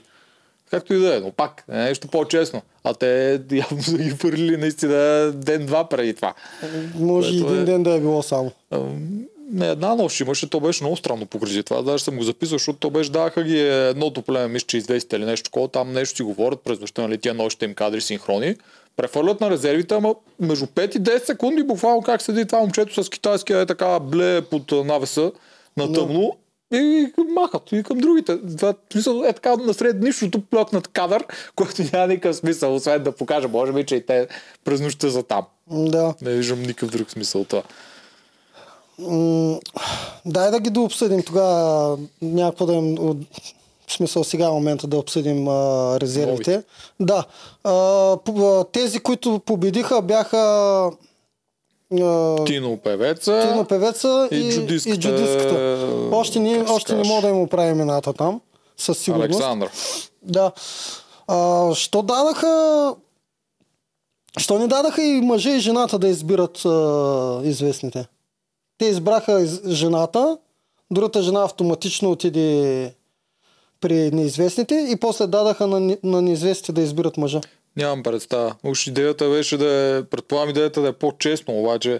Както 0.71 0.93
и 0.93 0.99
да 0.99 1.15
е, 1.15 1.19
но 1.19 1.31
пак, 1.31 1.63
е 1.71 1.77
нещо 1.77 2.07
по-честно. 2.07 2.61
А 2.83 2.93
те 2.93 3.41
явно 3.51 3.83
са 3.83 3.97
ги 3.97 4.09
хвърлили 4.09 4.57
наистина 4.57 5.31
ден-два 5.35 5.89
преди 5.89 6.13
това. 6.13 6.33
Може 6.95 7.33
и 7.33 7.37
един 7.37 7.61
е- 7.61 7.65
ден 7.65 7.83
да 7.83 7.93
е 7.93 7.99
било 7.99 8.23
само. 8.23 8.51
Не, 9.51 9.69
една 9.69 9.95
нощ 9.95 10.19
имаше, 10.19 10.49
то 10.49 10.59
беше 10.59 10.83
много 10.83 10.97
странно 10.97 11.25
покритие. 11.25 11.63
Това 11.63 11.81
даже 11.81 12.03
съм 12.03 12.17
го 12.17 12.23
записал, 12.23 12.57
защото 12.57 12.79
то 12.79 12.89
беше, 12.89 13.11
даха 13.11 13.43
ги 13.43 13.59
едното 13.69 14.21
племе, 14.21 14.47
мисля, 14.47 14.65
че 14.67 14.77
известите 14.77 15.15
или 15.15 15.25
нещо 15.25 15.43
такова, 15.43 15.67
там 15.67 15.93
нещо 15.93 16.15
си 16.15 16.23
говорят 16.23 16.61
през 16.61 16.79
нощта, 16.79 17.01
нали, 17.01 17.17
тия 17.17 17.33
нощите 17.33 17.65
им 17.65 17.73
кадри 17.73 18.01
синхрони. 18.01 18.55
Префърлят 18.95 19.41
на 19.41 19.49
резервите, 19.49 19.95
ама 19.95 20.15
между 20.39 20.65
5 20.65 20.97
и 20.97 21.01
10 21.01 21.25
секунди 21.25 21.63
буквално 21.63 22.01
как 22.01 22.21
седи 22.21 22.45
това 22.45 22.59
момчето 22.59 23.03
с 23.03 23.09
китайския 23.09 23.61
е 23.61 23.65
така 23.65 23.99
бле 23.99 24.41
под 24.41 24.71
навеса 24.71 25.31
на 25.77 25.93
тъмно 25.93 26.37
и 26.73 27.07
махат 27.35 27.71
и 27.71 27.83
към 27.83 27.97
другите. 27.97 28.37
Това, 28.57 28.73
смисъл, 28.91 29.23
е 29.23 29.33
така 29.33 29.55
насред 29.55 30.01
нищото 30.01 30.41
плъкнат 30.41 30.87
кадър, 30.87 31.25
който 31.55 31.83
няма 31.93 32.07
никакъв 32.07 32.35
смисъл, 32.35 32.75
освен 32.75 33.03
да 33.03 33.11
покажа, 33.11 33.47
може 33.47 33.73
би, 33.73 33.85
че 33.85 33.95
и 33.95 34.05
те 34.05 34.27
през 34.65 34.81
нощта 34.81 35.09
са 35.09 35.23
там. 35.23 35.45
Да. 35.71 36.13
Не 36.21 36.33
виждам 36.33 36.61
никакъв 36.61 36.89
друг 36.89 37.11
смисъл 37.11 37.43
това. 37.43 37.63
М, 38.99 39.59
дай 40.25 40.51
да 40.51 40.59
ги 40.59 40.69
дообсъдим 40.69 41.23
тогава 41.23 41.97
някакво 42.21 42.65
да 42.65 42.73
им... 42.73 42.99
от- 42.99 43.17
В 43.87 43.93
смисъл 43.93 44.23
сега 44.23 44.45
е 44.45 44.49
момента 44.49 44.87
да 44.87 44.97
обсъдим 44.97 45.47
а, 45.47 45.53
резервите. 45.99 46.63
Да. 46.99 47.23
А, 47.63 48.17
тези, 48.65 48.99
които 48.99 49.39
победиха, 49.39 50.01
бяха 50.01 50.37
а, 51.93 52.45
Тино 52.45 52.77
певеца. 52.77 53.41
Тино 53.43 53.65
певеца 53.65 54.27
и 54.31 54.35
и, 54.37 54.51
джудистката, 54.51 54.99
и. 54.99 56.09
Още, 56.11 56.39
не, 56.39 56.63
още 56.63 56.95
не 56.95 57.03
мога 57.03 57.21
да 57.21 57.27
им 57.27 57.41
оправя 57.41 57.69
имената 57.69 58.13
там. 58.13 58.41
Със 58.77 58.97
сигурност. 58.97 59.29
Александър. 59.31 59.69
Да. 60.23 60.51
А, 61.27 61.69
що 61.75 62.01
дадаха... 62.01 62.95
Що 64.37 64.59
не 64.59 64.67
дадаха 64.67 65.03
и 65.03 65.21
мъже 65.21 65.49
и 65.49 65.59
жената 65.59 65.99
да 65.99 66.07
избират 66.07 66.65
а, 66.65 66.69
известните? 67.43 68.05
Те 68.77 68.85
избраха 68.85 69.41
из, 69.41 69.67
жената, 69.67 70.37
другата 70.91 71.21
жена 71.21 71.43
автоматично 71.43 72.11
отиде 72.11 72.93
при 73.81 74.11
неизвестните 74.11 74.87
и 74.89 74.95
после 74.95 75.27
дадаха 75.27 75.67
на, 75.67 75.97
на 76.03 76.21
неизвестните 76.21 76.71
да 76.71 76.81
избират 76.81 77.17
мъжа. 77.17 77.41
Нямам 77.77 78.03
представа. 78.03 78.55
Уж 78.63 78.87
идеята 78.87 79.29
беше 79.29 79.57
да 79.57 79.97
е, 79.97 80.03
предполагам 80.03 80.49
идеята 80.49 80.81
да 80.81 80.87
е 80.87 80.93
по-честно, 80.93 81.59
обаче, 81.59 81.99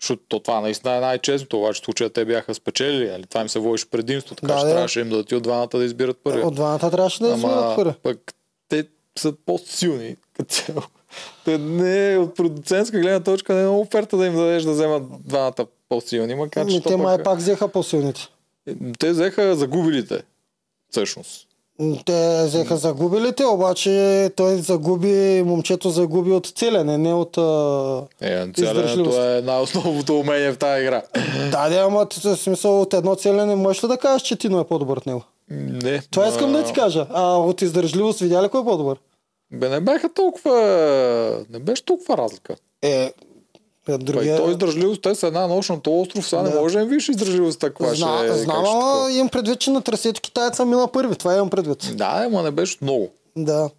защото 0.00 0.22
то 0.28 0.40
това 0.40 0.60
наистина 0.60 0.94
е 0.94 1.00
най-честното, 1.00 1.58
обаче 1.58 1.80
в 1.82 1.84
случая 1.84 2.10
те 2.10 2.24
бяха 2.24 2.54
спечелили, 2.54 3.10
нали? 3.10 3.26
това 3.26 3.40
им 3.40 3.48
се 3.48 3.58
водеше 3.58 3.90
предимство, 3.90 4.34
така 4.34 4.52
Да, 4.52 4.58
че 4.58 4.64
да. 4.64 4.70
трябваше 4.70 5.00
им 5.00 5.08
да 5.08 5.10
дадат 5.10 5.30
и 5.30 5.34
от 5.34 5.42
двамата 5.42 5.68
да 5.74 5.84
избират 5.84 6.18
първи. 6.24 6.42
От 6.42 6.54
двамата 6.54 6.90
трябваше 6.90 7.22
да 7.22 7.28
избират 7.28 7.76
първи. 7.76 7.92
пък 8.02 8.34
те 8.68 8.84
са 9.18 9.32
по-силни 9.46 10.16
като 10.36 10.54
цяло. 10.54 10.82
Те 11.44 11.58
не 11.58 12.18
от 12.18 12.34
продуцентска 12.34 13.00
гледна 13.00 13.20
точка, 13.20 13.54
не 13.54 13.62
е 13.62 13.66
оферта 13.66 14.16
да 14.16 14.26
им 14.26 14.34
дадеш 14.34 14.62
да 14.62 14.72
вземат 14.72 15.02
двамата 15.24 15.66
по-силни, 15.92 16.34
макар 16.34 16.66
че 16.66 16.72
Ами, 16.72 16.82
то 16.82 16.88
те 16.88 16.96
май 16.96 17.22
пак 17.22 17.38
взеха 17.38 17.68
по-силните. 17.68 18.28
те 18.98 19.10
взеха 19.10 19.56
загубилите, 19.56 20.22
всъщност. 20.90 21.46
Те 22.04 22.42
взеха 22.46 22.76
загубилите, 22.76 23.44
обаче 23.44 24.30
той 24.36 24.56
загуби, 24.56 25.42
момчето 25.46 25.90
загуби 25.90 26.32
от 26.32 26.46
целене, 26.46 26.98
не 26.98 27.12
от... 27.14 27.36
Е, 28.20 28.46
Издържливост. 28.56 29.18
е 29.18 29.42
най-основното 29.44 30.18
умение 30.18 30.52
в 30.52 30.58
тази 30.58 30.82
игра. 30.82 31.02
Да, 31.50 31.68
да, 31.68 31.76
ама 31.76 32.06
смисъл 32.36 32.80
от 32.80 32.94
едно 32.94 33.14
целене, 33.14 33.54
можеш 33.54 33.84
ли 33.84 33.88
да 33.88 33.96
кажеш, 33.96 34.22
че 34.22 34.36
Тино 34.36 34.60
е 34.60 34.64
по-добър 34.64 34.96
от 34.96 35.06
него? 35.06 35.22
Не. 35.50 36.02
Това 36.10 36.28
искам 36.28 36.52
да 36.52 36.64
ти 36.64 36.72
кажа. 36.72 37.06
А 37.10 37.36
от 37.36 37.62
издържливост 37.62 38.20
видя 38.20 38.42
ли 38.42 38.48
кой 38.48 38.60
е 38.60 38.64
по-добър? 38.64 38.98
Бе, 39.52 39.68
не 39.68 39.80
бяха 39.80 40.08
толкова... 40.08 41.44
Не 41.50 41.58
беше 41.58 41.84
толкова 41.84 42.16
разлика. 42.18 42.56
Е, 42.82 43.12
е 43.88 43.98
Другия... 43.98 44.36
Той 44.36 44.50
издържливост, 44.50 45.02
те 45.02 45.14
са 45.14 45.26
една 45.26 45.46
нощ 45.46 45.70
на 45.70 45.80
този 45.80 46.00
остров, 46.00 46.28
сега 46.28 46.42
Да. 46.42 46.48
не 46.50 46.60
може 46.60 46.74
да 46.74 46.82
им 46.82 46.88
виж 46.88 47.08
издържливостта, 47.08 47.68
каква 47.68 47.94
Зна, 47.94 48.18
ще 48.18 48.26
е. 48.26 48.32
знам, 48.42 48.64
ама 48.66 49.10
имам 49.12 49.28
предвид, 49.28 49.58
че 49.60 49.70
на 49.70 49.82
трасето 49.82 50.20
китаеца 50.20 50.64
мина 50.66 50.88
първи. 50.92 51.16
Това 51.16 51.34
имам 51.34 51.50
предвид. 51.50 51.96
Да, 51.96 52.22
ама 52.26 52.42
не 52.42 52.50
беше 52.50 52.78
много. 52.82 53.10
Да. 53.36 53.70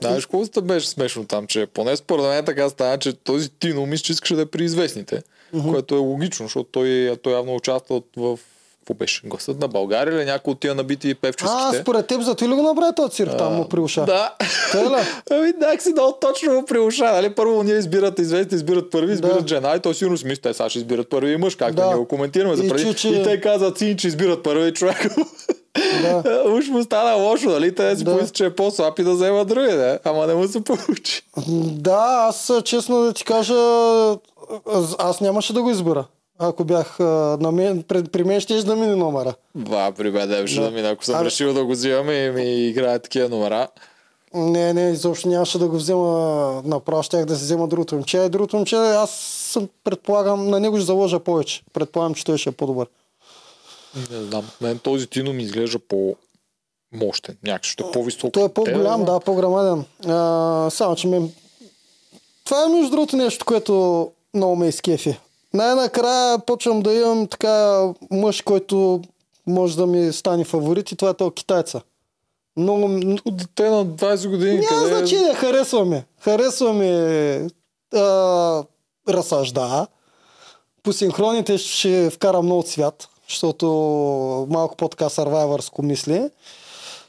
Знаеш, 0.00 0.26
какво 0.26 0.62
беше 0.62 0.88
смешно 0.88 1.24
там, 1.24 1.46
че 1.46 1.66
поне 1.66 1.96
според 1.96 2.24
мен 2.24 2.44
така 2.44 2.68
стана, 2.68 2.98
че 2.98 3.12
този 3.12 3.50
Тино 3.50 3.86
мисля, 3.86 4.02
че 4.04 4.12
искаше 4.12 4.34
да 4.34 4.42
е 4.42 4.46
при 4.46 4.64
известните, 4.64 5.22
което 5.70 5.94
е 5.94 5.98
логично, 5.98 6.46
защото 6.46 6.68
той, 6.72 7.16
той 7.22 7.32
явно 7.32 7.54
участва 7.54 8.02
в 8.16 8.38
какво 8.82 8.94
беше? 8.94 9.22
Гласът 9.24 9.60
на 9.60 9.68
България 9.68 10.14
или 10.14 10.24
някой 10.24 10.52
от 10.52 10.60
тия 10.60 10.74
набити 10.74 11.10
А, 11.10 11.14
певческите? 11.14 11.80
според 11.80 12.06
теб 12.06 12.20
за 12.20 12.34
ти 12.34 12.44
ли 12.44 12.54
го 12.54 12.62
направи 12.62 12.92
този 12.96 13.10
цирк 13.10 13.36
там 13.38 13.54
му 13.54 13.68
при 13.68 13.80
уша? 13.80 14.04
Да. 14.04 14.34
Ами, 15.30 15.52
так 15.60 15.82
си 15.82 15.92
дал 15.94 16.18
точно 16.20 16.54
му 16.54 16.64
при 16.64 16.78
уша. 16.78 17.04
Нали? 17.04 17.30
Първо 17.30 17.62
ние 17.62 17.74
избират 17.74 18.18
известни, 18.18 18.56
избират 18.56 18.90
първи, 18.90 19.12
избират 19.12 19.42
Да. 19.42 19.48
жена 19.48 19.74
и 19.76 19.80
той 19.80 19.94
сигурно 19.94 20.18
си 20.18 20.26
мисли, 20.26 20.42
те 20.42 20.54
сега 20.54 20.68
ще 20.68 20.78
избират 20.78 21.10
първи 21.10 21.32
и 21.32 21.36
мъж, 21.36 21.56
как 21.56 21.74
да, 21.74 21.82
Да. 21.82 21.88
ние 21.88 21.96
го 21.96 22.08
коментираме 22.08 22.56
за 22.56 22.64
И 22.64 22.68
преди. 22.68 22.84
че- 22.84 22.94
че- 22.94 23.08
И 23.08 23.22
те 23.22 23.40
казват 23.40 23.78
си, 23.78 23.96
че 23.98 24.08
избират 24.08 24.42
първи 24.42 24.72
човек. 24.72 25.06
Да. 26.02 26.42
Уж 26.48 26.68
му 26.68 26.82
стана 26.82 27.14
лошо, 27.14 27.50
нали? 27.50 27.74
Те 27.74 27.96
си 27.96 28.04
Да. 28.04 28.10
помислят, 28.10 28.34
че 28.34 28.44
е 28.44 28.50
по-слаб 28.50 28.98
и 28.98 29.04
да 29.04 29.12
взема 29.12 29.44
други, 29.44 29.68
да? 29.68 29.98
Ама 30.04 30.26
не 30.26 30.34
му 30.34 30.48
се 30.48 30.64
получи. 30.64 31.22
Да, 31.72 32.26
аз 32.28 32.50
а, 32.50 32.62
честно 32.62 33.02
да 33.02 33.12
ти 33.12 33.24
кажа, 33.24 33.54
аз 34.98 35.20
нямаше 35.20 35.52
да 35.52 35.62
го 35.62 35.70
избера. 35.70 36.04
Ако 36.38 36.64
бях 36.64 37.00
а, 37.00 37.04
на 37.40 37.52
мен, 37.52 37.82
пред, 37.82 38.12
при 38.12 38.24
мен 38.24 38.40
ще 38.40 38.62
да 38.62 38.76
мине 38.76 38.96
номера. 38.96 39.34
Ба, 39.54 39.92
при 39.96 40.10
мен 40.10 40.28
да. 40.28 40.44
да 40.44 40.70
мина. 40.70 40.88
Ако 40.88 41.04
съм 41.04 41.14
Абе- 41.14 41.24
решил 41.24 41.54
да 41.54 41.64
го 41.64 41.72
взимаме 41.72 42.14
и 42.14 42.30
ми 42.30 42.66
играят 42.68 43.02
такива 43.02 43.28
номера. 43.28 43.68
Не, 44.34 44.72
не, 44.74 44.90
изобщо 44.90 45.28
нямаше 45.28 45.58
да 45.58 45.68
го 45.68 45.76
взема 45.76 46.62
направо, 46.64 47.02
щях 47.02 47.24
да 47.24 47.36
си 47.36 47.42
взема 47.42 47.68
другото 47.68 47.94
момче. 47.94 48.18
А 48.18 48.24
и 48.24 48.28
другото 48.28 48.56
момче, 48.56 48.76
аз 48.76 49.10
съм, 49.52 49.68
предполагам, 49.84 50.48
на 50.48 50.60
него 50.60 50.76
ще 50.76 50.86
заложа 50.86 51.20
повече. 51.20 51.62
Предполагам, 51.72 52.14
че 52.14 52.24
той 52.24 52.38
ще 52.38 52.48
е 52.48 52.52
по-добър. 52.52 52.86
Не 54.10 54.22
знам. 54.22 54.50
Мен 54.60 54.78
този 54.78 55.06
Тино 55.06 55.32
ми 55.32 55.42
изглежда 55.42 55.78
по 55.78 56.16
мощен. 56.92 57.36
Някак 57.46 57.64
ще 57.64 57.82
е 57.82 57.92
по-висок. 57.92 58.32
Той 58.32 58.44
е 58.44 58.48
по-голям, 58.48 59.04
да, 59.04 59.20
по-грамаден. 59.20 59.84
А, 60.06 60.70
само, 60.70 60.96
че 60.96 61.06
мен... 61.06 61.32
Това 62.44 62.64
е 62.64 62.68
между 62.68 62.90
другото 62.90 63.16
нещо, 63.16 63.44
което 63.44 64.10
много 64.34 64.56
ме 64.56 64.68
изкефи. 64.68 65.18
Най-накрая 65.54 66.38
почвам 66.38 66.80
да 66.80 66.94
имам 66.94 67.26
така 67.26 67.86
мъж, 68.10 68.42
който 68.42 69.02
може 69.46 69.76
да 69.76 69.86
ми 69.86 70.12
стане 70.12 70.44
фаворит 70.44 70.92
и 70.92 70.96
това 70.96 71.10
е 71.10 71.14
този 71.14 71.34
китайца. 71.34 71.80
Много... 72.56 72.84
От 73.24 73.36
дете 73.36 73.70
на 73.70 73.86
20 73.86 74.28
години. 74.28 74.60
Няма 74.70 74.82
къде... 74.82 74.98
значение, 74.98 75.34
харесва 75.34 75.84
ме. 75.84 76.04
Харесва 76.20 76.72
ме 76.72 77.48
а, 77.94 78.64
разсъжда. 79.08 79.86
По 80.82 80.92
синхроните 80.92 81.58
ще 81.58 82.10
вкара 82.10 82.42
много 82.42 82.62
цвят, 82.62 83.08
защото 83.28 83.66
малко 84.50 84.76
по-така 84.76 85.08
сървайвърско 85.08 85.82
мисли. 85.82 86.30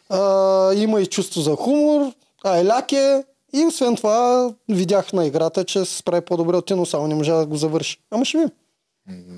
А, 0.09 0.73
има 0.73 1.01
и 1.01 1.05
чувство 1.05 1.41
за 1.41 1.55
хумор, 1.55 2.11
айляк 2.43 2.91
е. 2.91 3.23
И 3.53 3.65
освен 3.65 3.95
това, 3.95 4.49
видях 4.69 5.13
на 5.13 5.25
играта, 5.25 5.63
че 5.63 5.85
се 5.85 5.97
справи 5.97 6.21
по-добре 6.21 6.55
от 6.55 6.65
Тино, 6.65 6.85
само 6.85 7.07
не 7.07 7.15
можа 7.15 7.35
да 7.35 7.45
го 7.45 7.55
завърши. 7.55 7.97
Ама 8.11 8.25
ще 8.25 8.37
видим. 8.37 8.51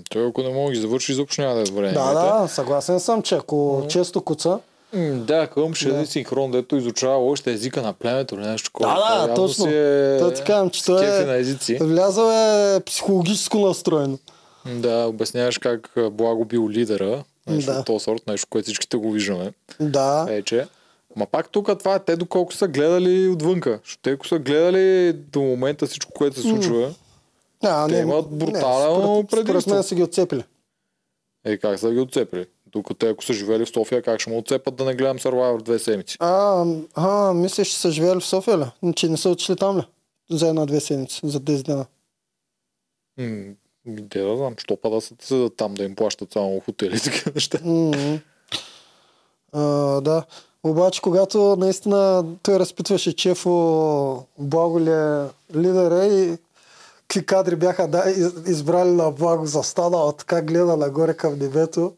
Той 0.10 0.28
ако 0.28 0.42
не 0.42 0.50
мога 0.50 0.74
да 0.74 0.82
завърши, 0.82 1.12
изобщо 1.12 1.42
няма 1.42 1.56
да 1.56 1.62
е 1.62 1.66
добре. 1.66 1.92
Да, 1.92 2.14
да, 2.14 2.48
съгласен 2.48 3.00
съм, 3.00 3.22
че 3.22 3.36
ако 3.36 3.86
често 3.90 4.22
куца, 4.22 4.60
Да, 5.14 5.48
хълм 5.48 5.74
ще 5.74 5.90
Да. 5.90 6.06
синхрон, 6.06 6.52
дето 6.52 6.76
изучава 6.76 7.18
още 7.18 7.52
езика 7.52 7.82
на 7.82 7.94
племето 7.94 8.36
или 8.36 8.42
нещо 8.42 8.66
такова. 8.66 8.90
Да, 8.90 8.96
да, 8.96 9.08
Той 9.08 9.20
явно 9.20 9.36
точно. 9.38 9.66
Е... 9.68 10.18
То 10.20 10.32
ти 10.32 10.44
казвам, 10.44 10.70
че 10.70 10.84
той 10.86 11.22
е- 11.22 11.26
на 11.26 11.36
езици. 11.36 11.78
влязъл 11.82 12.32
е 12.32 12.80
психологическо 12.80 13.58
настроено. 13.60 14.18
Да, 14.66 15.06
обясняваш 15.08 15.58
как 15.58 15.90
Благо 16.12 16.46
бил 16.46 16.70
лидера. 16.70 17.24
Нещо 17.48 17.72
Да. 17.74 17.80
от 17.80 17.86
този 17.86 18.04
сорт, 18.04 18.22
нещо, 18.28 18.48
което 18.50 18.66
всичките 18.66 18.98
го 18.98 19.12
виждаме 19.12 19.52
Да. 19.80 20.24
вече. 20.24 20.68
Ма 21.16 21.26
пак 21.26 21.50
тук 21.50 21.80
това 21.80 21.96
е 21.96 22.00
те 22.00 22.16
доколко 22.16 22.54
са 22.54 22.68
гледали 22.68 23.28
отвънка. 23.28 23.80
Те 24.02 24.12
ако 24.12 24.28
са 24.28 24.40
гледали 24.40 25.14
до 25.14 25.42
момента 25.42 25.88
всичко, 25.88 26.12
което 26.14 26.36
се 26.36 26.42
случва, 26.42 26.94
А, 27.64 27.88
Те 27.88 27.98
имат 27.98 28.30
брутално 28.30 28.96
според, 29.18 29.28
според 29.28 29.46
предимство. 29.46 29.74
мен 29.74 29.84
са 29.84 29.96
ги 29.96 30.04
отцепили. 30.04 30.44
е 31.46 31.58
как 31.58 31.80
са 31.80 31.92
ги 31.92 32.00
отцепили. 32.00 32.46
Докато 32.68 32.94
те 32.96 33.10
ако 33.10 33.24
са 33.24 33.34
живели 33.34 33.66
в 33.66 33.70
София, 33.70 34.02
как 34.02 34.20
ще 34.22 34.30
му 34.30 34.38
отцепат 34.38 34.76
да 34.76 34.86
не 34.86 34.96
гледам 34.96 35.20
Survivor 35.20 35.62
две 35.62 35.80
седмици. 35.80 36.18
А, 36.20 36.66
а 36.96 37.34
мислиш, 37.34 37.68
че 37.68 37.78
са 37.78 37.92
живели 37.92 38.20
в 38.20 38.26
София 38.26 38.58
ли? 38.60 38.94
Че 38.94 39.10
не 39.10 39.18
са 39.18 39.30
отишли 39.30 39.56
там 39.56 39.78
ли? 39.78 39.84
За 40.32 40.48
една-две 40.48 40.80
седмици, 40.80 41.20
за 41.24 41.40
10 41.40 41.64
дена. 41.64 41.86
М, 43.18 43.54
Де 43.88 44.22
да 44.22 44.38
знам, 44.38 44.54
що 44.58 44.78
па 44.78 44.90
да 44.90 45.02
са 45.02 45.14
седат 45.20 45.56
там 45.56 45.74
да 45.74 45.84
им 45.84 45.96
плащат 45.96 46.34
само 46.34 46.60
хотели 46.60 46.96
и 46.96 47.00
такива 47.00 47.32
неща. 47.36 47.60
М-м. 47.64 48.20
А, 49.54 49.62
да. 50.02 50.24
Обаче, 50.66 51.02
когато 51.02 51.56
наистина 51.60 52.26
той 52.44 52.60
разпитваше 52.60 53.16
Чефо 53.16 54.24
Благо 54.38 54.80
ли 54.80 54.92
е 54.92 55.26
лидера 55.56 56.06
и 56.06 56.38
какви 57.08 57.26
кадри 57.26 57.56
бяха 57.56 57.88
да, 57.88 58.04
из- 58.10 58.34
избрали 58.48 58.90
на 58.90 59.12
Благо 59.12 59.46
за 59.46 59.64
стана, 59.64 59.98
от 59.98 60.24
как 60.24 60.46
гледа 60.46 60.78
нагоре 60.78 61.14
към 61.14 61.40
небето, 61.40 61.94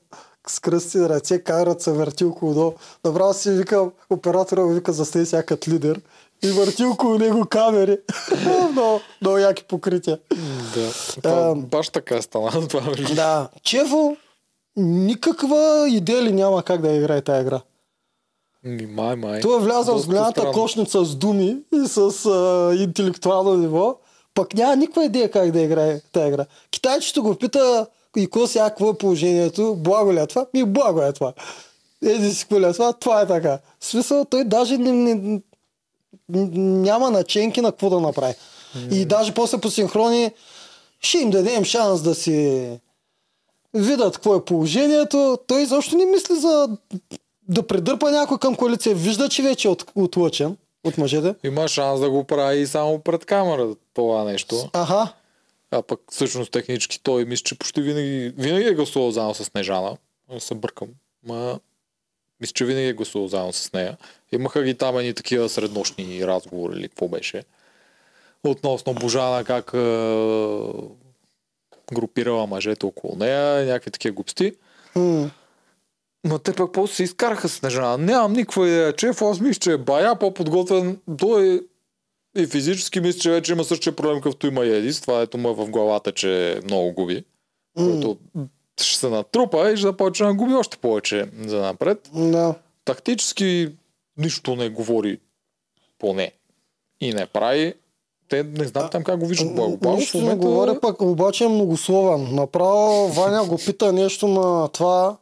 с 0.48 0.60
кръсти 0.60 1.00
ръце, 1.00 1.40
камерата 1.44 1.84
се 1.84 1.92
върти 1.92 2.26
около 2.26 2.54
долу. 2.54 2.74
Направо 3.06 3.34
си 3.34 3.52
вика, 3.52 3.90
оператора 4.10 4.62
го 4.64 4.70
вика, 4.70 4.94
застей 4.94 5.26
сега 5.26 5.44
като 5.44 5.72
лидер. 5.72 6.02
И 6.44 6.52
върти 6.52 6.84
около 6.86 7.18
него 7.18 7.46
камери. 7.46 7.98
много, 8.72 9.00
много 9.22 9.38
яки 9.38 9.64
покрития. 9.64 10.20
Да. 10.76 10.92
Това 11.24 11.50
А, 11.52 11.56
баш 11.56 11.90
така 11.90 12.22
стана. 12.22 12.68
Това 12.68 12.94
Да, 13.16 13.50
Чефо 13.64 14.18
никаква 14.78 15.86
идея 15.90 16.22
ли 16.24 16.32
няма 16.32 16.64
как 16.64 16.82
да 16.82 16.92
играе 16.92 17.22
тази 17.22 17.42
игра. 17.42 17.62
Ми, 18.64 18.86
Май, 18.86 19.16
май. 19.16 19.42
Той 19.42 19.58
е 19.58 19.64
влязъл 19.64 19.98
с 19.98 19.98
Доста 19.98 20.08
голямата 20.08 20.42
странно. 20.42 20.54
кошница 20.54 21.06
с 21.06 21.16
думи 21.16 21.58
и 21.74 21.88
с 21.88 22.26
а, 22.26 22.76
интелектуално 22.84 23.58
ниво, 23.58 23.98
пък 24.34 24.54
няма 24.54 24.76
никаква 24.76 25.06
идея 25.06 25.32
как 25.32 25.52
да 25.52 25.62
играе 25.62 26.02
тази 26.12 26.28
игра. 26.28 26.46
Китайчето 26.72 27.24
го 27.24 27.36
пита 27.36 27.88
и 28.18 28.26
какво 28.26 28.48
сега, 28.48 28.70
какво 28.70 28.90
е 28.90 28.98
положението, 28.98 29.76
благо 29.76 30.14
ли 30.14 30.20
е 30.20 30.28
това? 30.28 30.46
Ми 30.54 30.64
благо 30.64 31.02
е 31.02 31.14
това. 31.14 31.34
Еди 32.04 32.34
си 32.34 32.46
ли 32.52 32.66
е 32.66 32.74
това? 32.74 32.94
Това 32.94 33.22
е 33.22 33.28
така. 33.28 33.60
В 33.80 33.86
смисъл, 33.86 34.26
той 34.26 34.44
даже 34.44 34.78
не, 34.78 34.92
не, 35.16 35.42
няма 36.30 37.12
наченки 37.12 37.62
на 37.62 37.72
какво 37.72 37.90
да 37.90 38.00
направи. 38.00 38.34
И 38.92 39.06
даже 39.06 39.34
после 39.34 39.58
по 39.58 39.70
синхрони 39.70 40.32
ще 41.02 41.18
им 41.18 41.30
дадем 41.30 41.64
шанс 41.64 42.02
да 42.02 42.16
си 42.16 42.70
видят 43.74 44.16
какво 44.16 44.36
е 44.36 44.46
положението. 44.46 45.38
Той 45.48 45.62
изобщо 45.62 45.98
не 45.98 46.06
мисли 46.06 46.36
за 46.36 46.78
да 47.50 47.68
предърпа 47.68 48.12
някой 48.12 48.38
към 48.38 48.56
коалиция. 48.56 48.96
Вижда, 48.96 49.30
че 49.30 49.44
вече 49.44 49.68
е 49.68 49.72
от, 49.72 49.86
отлъчен 49.96 50.58
от 50.84 50.98
мъжете. 50.98 51.36
Има 51.44 51.68
шанс 51.68 52.00
да 52.00 52.10
го 52.10 52.24
прави 52.24 52.60
и 52.60 52.68
само 52.68 53.00
пред 53.00 53.26
камера 53.26 53.76
това 53.94 54.24
нещо. 54.24 54.70
Аха. 54.74 55.14
А 55.72 55.82
пък 55.82 56.00
всъщност 56.12 56.52
технически 56.52 57.04
той 57.04 57.26
мисля, 57.26 57.44
че 57.44 57.58
почти 57.58 57.82
винаги, 57.82 58.34
винаги 58.38 58.68
е 58.68 58.74
гласувал 58.74 59.12
заедно 59.12 59.34
с 59.34 59.44
Снежана. 59.46 59.98
Аз 60.36 60.44
се 60.44 60.56
бъркам. 60.56 60.88
Ма, 61.28 61.60
мисля, 62.42 62.54
че 62.54 62.66
винаги 62.66 62.88
е 62.88 62.94
гласувал 62.94 63.28
заедно 63.28 63.54
с 63.54 63.74
нея. 63.74 63.98
Имаха 64.32 64.64
ги 64.64 64.74
там 64.74 64.98
едни 64.98 65.14
такива 65.14 65.50
среднощни 65.50 66.28
разговори 66.28 66.78
или 66.78 66.90
какво 66.90 67.08
беше. 67.08 67.44
Относно 68.44 68.94
Божана, 68.94 69.44
как 69.44 69.72
е, 69.74 69.78
групирала 71.94 72.48
мъжете 72.48 72.86
около 72.86 73.16
нея, 73.16 73.66
някакви 73.66 73.92
такива 73.92 74.14
глупости. 74.14 74.54
М. 74.96 75.30
Но 76.24 76.40
те 76.40 76.54
пък 76.54 76.72
после 76.72 76.96
се 76.96 77.04
изкараха 77.04 77.50
с 77.50 77.54
Снежана. 77.54 77.98
Нямам 77.98 78.34
никаква 78.34 78.68
идея, 78.68 78.94
че 78.94 79.08
аз 79.08 79.40
мисля, 79.40 79.60
че 79.60 79.72
е 79.72 79.78
бая 79.78 80.20
по-подготвен. 80.20 81.00
Той 81.18 81.68
и 82.38 82.48
физически 82.48 83.00
мисля, 83.00 83.20
че 83.20 83.32
вече 83.32 83.52
има 83.52 83.64
същия 83.64 83.96
проблем, 83.96 84.16
какъвто 84.16 84.48
има 84.48 84.66
и 84.66 84.76
Едис. 84.76 85.02
Това 85.02 85.22
ето 85.22 85.38
му 85.38 85.50
е 85.50 85.54
в 85.54 85.70
главата, 85.70 86.12
че 86.12 86.60
много 86.64 86.94
губи. 86.94 87.24
Който 87.78 88.18
ще 88.82 89.00
се 89.00 89.10
натрупа 89.10 89.72
и 89.72 89.78
ще 89.78 89.88
започне 89.88 90.28
да 90.28 90.34
губи 90.34 90.54
още 90.54 90.78
повече 90.78 91.30
за 91.46 91.62
напред. 91.62 92.10
Да. 92.14 92.56
Тактически 92.86 93.70
нищо 94.18 94.56
не 94.56 94.70
говори 94.70 95.20
поне. 96.00 96.32
И 97.02 97.14
не 97.14 97.26
прави. 97.26 97.74
Те 98.30 98.44
не 98.44 98.68
знам 98.68 98.90
там 98.92 99.04
как 99.04 99.20
го 99.20 99.26
виждат. 99.26 99.56
Благобаров 99.56 99.96
в 99.96 100.00
Нищо 100.00 100.18
не 100.18 100.24
момента... 100.24 100.48
говоря, 100.48 100.80
пък 100.80 101.02
обаче 101.02 101.44
е 101.44 101.48
многословен. 101.48 102.36
Направо 102.36 103.08
Ваня 103.08 103.46
го 103.46 103.58
пита 103.58 103.94
нещо 103.94 104.28
на 104.28 104.68
това 104.68 105.18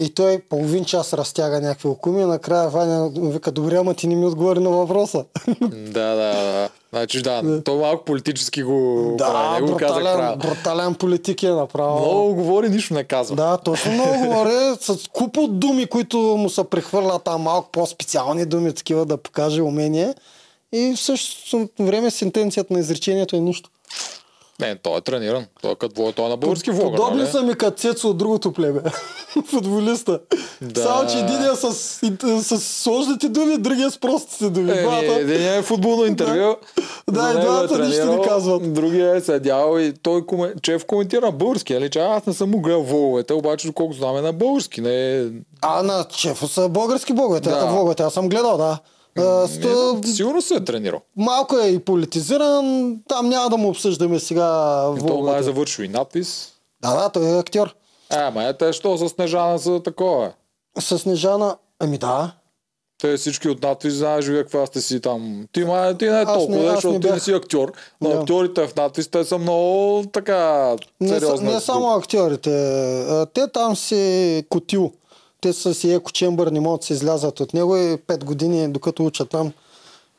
и 0.00 0.14
той 0.14 0.38
половин 0.38 0.84
час 0.84 1.12
разтяга 1.12 1.60
някакви 1.60 1.88
окуми 1.88 2.24
накрая 2.24 2.68
Ваня 2.68 3.10
вика, 3.14 3.52
добре, 3.52 3.76
ама 3.76 3.94
ти 3.94 4.06
не 4.06 4.16
ми 4.16 4.26
отговори 4.26 4.60
на 4.60 4.70
въпроса. 4.70 5.24
Да, 5.70 6.14
да, 6.14 6.42
да. 6.42 6.68
Значи 6.92 7.22
да, 7.22 7.62
то 7.64 7.76
малко 7.76 8.04
политически 8.04 8.62
го 8.62 9.14
да, 9.18 9.26
прави. 9.26 9.64
Не 9.64 9.70
го 9.70 9.76
казах 9.76 9.94
брутален, 9.94 10.16
правилно. 10.16 10.38
брутален 10.38 10.94
политик 10.94 11.42
е 11.42 11.50
направо. 11.50 11.98
Много 12.00 12.34
говори, 12.34 12.68
нищо 12.68 12.94
не 12.94 13.04
казва. 13.04 13.36
Да, 13.36 13.56
точно 13.56 13.92
много 13.92 14.26
говоря 14.26 14.76
с 14.80 15.08
куп 15.12 15.36
от 15.36 15.58
думи, 15.58 15.86
които 15.86 16.18
му 16.18 16.50
се 16.50 16.64
прехвърлят 16.64 17.24
там 17.24 17.42
малко 17.42 17.68
по-специални 17.72 18.46
думи, 18.46 18.74
такива 18.74 19.06
да 19.06 19.16
покаже 19.16 19.62
умение. 19.62 20.14
И 20.72 20.94
в 20.96 21.00
същото 21.00 21.68
време 21.80 22.10
сентенцията 22.10 22.74
на 22.74 22.80
изречението 22.80 23.36
е 23.36 23.40
нищо. 23.40 23.70
Не, 24.60 24.76
той 24.76 24.98
е 24.98 25.00
трениран. 25.00 25.44
Той 25.62 25.72
е 25.72 25.74
като 25.74 26.12
той 26.12 26.26
е 26.26 26.28
на 26.28 26.36
български 26.36 26.70
влог. 26.70 26.96
Подобни 26.96 27.26
са 27.26 27.42
ми 27.42 27.54
като 27.54 27.78
Цецо 27.78 28.08
от 28.08 28.18
другото 28.18 28.52
племе. 28.52 28.80
Футболиста. 29.50 30.20
Да. 30.62 30.82
Само, 30.82 31.08
че 31.10 31.18
един 31.18 31.42
е 31.42 31.56
с, 31.56 31.72
с 32.42 32.60
сложните 32.60 33.28
думи, 33.28 33.58
другия 33.58 33.90
с 33.90 33.98
простите 33.98 34.50
думи. 34.50 34.70
Е, 34.70 34.82
Двата- 34.82 35.20
един 35.20 35.52
е 35.54 35.62
футболно 35.62 36.04
интервю. 36.04 36.56
Да, 37.10 37.30
и 37.30 37.38
него 37.38 37.40
двамата 37.40 37.84
е 37.84 37.88
нищо 37.88 38.04
не 38.06 38.22
казват. 38.22 38.74
Другия 38.74 39.16
е 39.16 39.20
седял 39.20 39.78
и 39.78 39.92
той 40.02 40.26
коме... 40.26 40.52
Чеф 40.62 40.86
коментира 40.86 41.20
на 41.20 41.32
български, 41.32 41.74
нали? 41.74 41.90
Че 41.90 41.98
аз 41.98 42.26
не 42.26 42.32
съм 42.32 42.50
му 42.50 42.60
гледал 42.60 42.82
влоговете, 42.82 43.32
обаче 43.32 43.66
доколко 43.66 43.92
знам 43.92 44.16
е 44.16 44.20
на 44.20 44.32
български. 44.32 44.80
Не 44.80 45.16
е... 45.18 45.24
А, 45.62 45.82
на 45.82 46.04
Чефо 46.04 46.48
са 46.48 46.68
български 46.68 47.12
боговете. 47.12 47.48
Да. 47.50 47.58
Да. 47.60 47.66
Влоговете, 47.66 48.02
аз 48.02 48.14
съм 48.14 48.28
гледал, 48.28 48.56
да. 48.56 48.78
А, 49.18 49.48
е, 50.04 50.06
Сигурно 50.06 50.42
се 50.42 50.54
е 50.54 50.64
тренирал. 50.64 51.00
малко 51.16 51.58
е 51.58 51.66
и 51.66 51.78
политизиран, 51.78 52.96
там 53.08 53.28
няма 53.28 53.50
да 53.50 53.56
му 53.56 53.68
обсъждаме 53.68 54.18
сега 54.18 54.46
То 55.08 55.20
май 55.20 55.40
е 55.40 55.42
завършил 55.42 55.82
и 55.82 55.88
надпис. 55.88 56.48
Да, 56.82 56.94
да, 56.94 57.08
той 57.08 57.26
е 57.26 57.38
актьор. 57.38 57.74
А, 58.10 58.30
ма 58.30 58.44
е, 58.44 58.52
те 58.52 58.72
що 58.72 58.96
с 58.96 59.08
Снежана 59.08 59.58
са 59.58 59.80
такова. 59.84 60.26
е. 60.26 60.32
С 60.80 60.98
Снежана, 60.98 61.56
ами 61.80 61.98
да, 61.98 62.32
Те 63.00 63.16
всички 63.16 63.48
от 63.48 63.62
надпис 63.62 63.94
знаеш 63.94 64.26
вие 64.26 64.42
каква 64.42 64.66
сте 64.66 64.80
си 64.80 65.00
там. 65.00 65.46
Ти, 65.52 65.64
ма, 65.64 65.94
ти 65.98 66.04
не 66.04 66.18
е 66.18 66.22
Аз 66.22 66.34
толкова, 66.34 66.58
не- 66.58 66.70
защото 66.70 66.94
не 66.94 67.00
ти 67.00 67.10
не 67.10 67.20
си 67.20 67.32
актьор. 67.32 67.72
Но 68.00 68.08
Да. 68.10 68.18
актьорите 68.18 68.66
в 68.66 68.76
надпис 68.76 69.08
те 69.08 69.24
са 69.24 69.38
много 69.38 70.04
така 70.12 70.74
не, 71.00 71.08
са, 71.08 71.20
сериозна. 71.20 71.52
не 71.52 71.60
само 71.60 71.90
актьорите. 71.90 72.50
Те 73.34 73.48
там 73.48 73.76
си 73.76 74.44
котил. 74.48 74.92
Те 75.40 75.52
са 75.52 75.74
си 75.74 75.92
еко 75.92 76.12
чембър, 76.12 76.46
не 76.46 76.60
могат 76.60 76.80
да 76.80 76.86
се 76.86 76.92
излязат 76.92 77.40
от 77.40 77.54
него 77.54 77.76
и 77.76 77.96
5 77.96 78.24
години, 78.24 78.68
докато 78.68 79.04
учат 79.04 79.30
там. 79.30 79.52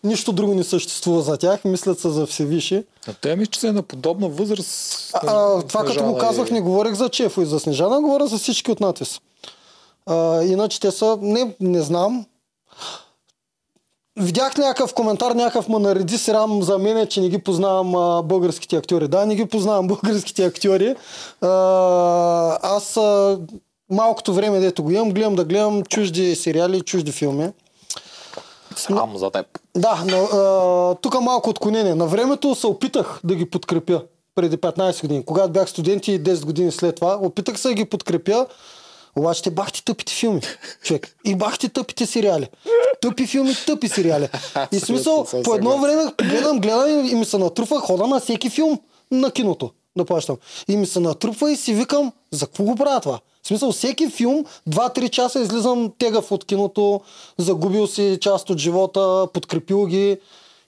Нищо 0.04 0.32
друго 0.32 0.56
не 0.56 0.64
съществува 0.64 1.22
за 1.22 1.38
тях, 1.38 1.66
мислят 1.66 2.00
са 2.00 2.10
за 2.10 2.26
всевиши. 2.26 2.84
А 3.08 3.14
те 3.14 3.36
мисля, 3.36 3.52
че 3.52 3.60
са 3.60 3.74
на 3.74 3.82
подобна 3.84 4.30
възраст. 4.30 5.10
А, 5.14 5.20
а, 5.28 5.62
това 5.62 5.84
като 5.86 6.04
го 6.04 6.18
казвах, 6.18 6.50
и- 6.50 6.54
не 6.54 6.62
говорих 6.62 6.94
за 6.94 7.10
Чефо 7.10 7.42
и 7.42 7.46
за 7.46 7.60
Снежана, 7.60 8.02
говоря 8.02 8.28
за 8.28 8.38
всички 8.38 8.72
от 8.72 8.80
надпис. 8.80 9.20
А, 10.06 10.44
иначе 10.44 10.80
те 10.80 10.92
са, 10.92 11.18
не, 11.22 11.56
не 11.60 11.82
знам. 11.82 12.26
Видях 14.18 14.58
някакъв 14.58 14.94
коментар, 14.94 15.32
някакъв 15.32 15.70
ме 15.70 15.80
нареди 15.80 16.18
срам 16.18 16.64
за 16.64 16.78
мен, 16.78 17.08
че 17.08 17.22
не 17.22 17.30
ги 17.30 17.38
познавам 17.38 17.96
а, 17.96 18.22
българските 18.22 18.76
актьори. 18.76 19.08
Да, 19.08 19.26
не 19.26 19.36
ги 19.36 19.46
познавам 19.46 19.88
българските 20.02 20.46
актьори. 20.46 20.96
А, 21.42 21.48
аз 22.62 22.98
а, 22.98 23.40
малкото 23.90 24.34
време, 24.34 24.60
дето 24.60 24.84
го 24.84 24.92
имам, 24.92 25.12
гледам 25.12 25.36
да 25.36 25.46
гледам 25.46 25.84
чужди 25.84 26.36
сериали 26.36 26.82
чужди 26.82 27.12
филми. 27.12 27.50
Сам 28.76 29.18
за 29.18 29.32
теб. 29.32 29.46
Да, 29.78 30.04
но, 30.06 30.96
тук 31.02 31.22
малко 31.22 31.50
отклонение. 31.50 31.96
На 31.96 32.06
времето 32.08 32.56
се 32.56 32.68
опитах 32.68 33.20
да 33.24 33.36
ги 33.36 33.50
подкрепя 33.50 34.02
преди 34.36 34.58
15 34.58 35.02
години. 35.02 35.26
Когато 35.26 35.50
бях 35.50 35.70
студент 35.70 36.08
и 36.08 36.24
10 36.24 36.46
години 36.46 36.72
след 36.72 36.96
това, 36.96 37.18
опитах 37.22 37.60
се 37.60 37.68
да 37.68 37.74
ги 37.74 37.86
подкрепя, 37.86 38.46
обаче 39.16 39.44
те 39.44 39.52
бахте 39.52 39.84
тъпите 39.84 40.14
филми, 40.14 40.42
човек. 40.84 41.16
И 41.26 41.36
бахте 41.36 41.70
тъпите 41.70 42.06
сериали. 42.06 42.50
Тъпи 43.02 43.28
филми, 43.28 43.54
тъпи 43.66 43.88
сериали. 43.88 44.30
И 44.72 44.80
смисъл, 44.80 45.26
по 45.44 45.56
едно 45.56 45.78
време 45.78 46.04
гледам, 46.22 46.60
гледам 46.60 47.06
и 47.06 47.16
ми 47.16 47.26
се 47.26 47.38
натрупва 47.38 47.80
хода 47.80 48.08
на 48.08 48.20
всеки 48.20 48.50
филм 48.50 48.80
на 49.12 49.32
киното. 49.32 49.72
Да 49.98 50.06
плащам. 50.06 50.38
И 50.68 50.78
ми 50.78 50.86
се 50.86 51.00
натрупва 51.00 51.52
и 51.52 51.56
си 51.56 51.74
викам, 51.74 52.12
за 52.32 52.46
какво 52.46 52.64
го 52.64 52.76
правя 52.76 53.00
това? 53.00 53.20
В 53.44 53.48
смисъл, 53.48 53.72
всеки 53.72 54.10
филм, 54.10 54.46
2-3 54.70 55.10
часа 55.10 55.40
излизам 55.40 55.92
тегав 55.98 56.32
от 56.32 56.46
киното, 56.46 57.02
загубил 57.38 57.88
си 57.88 58.18
част 58.22 58.50
от 58.50 58.58
живота, 58.58 59.28
подкрепил 59.34 59.86
ги 59.86 60.18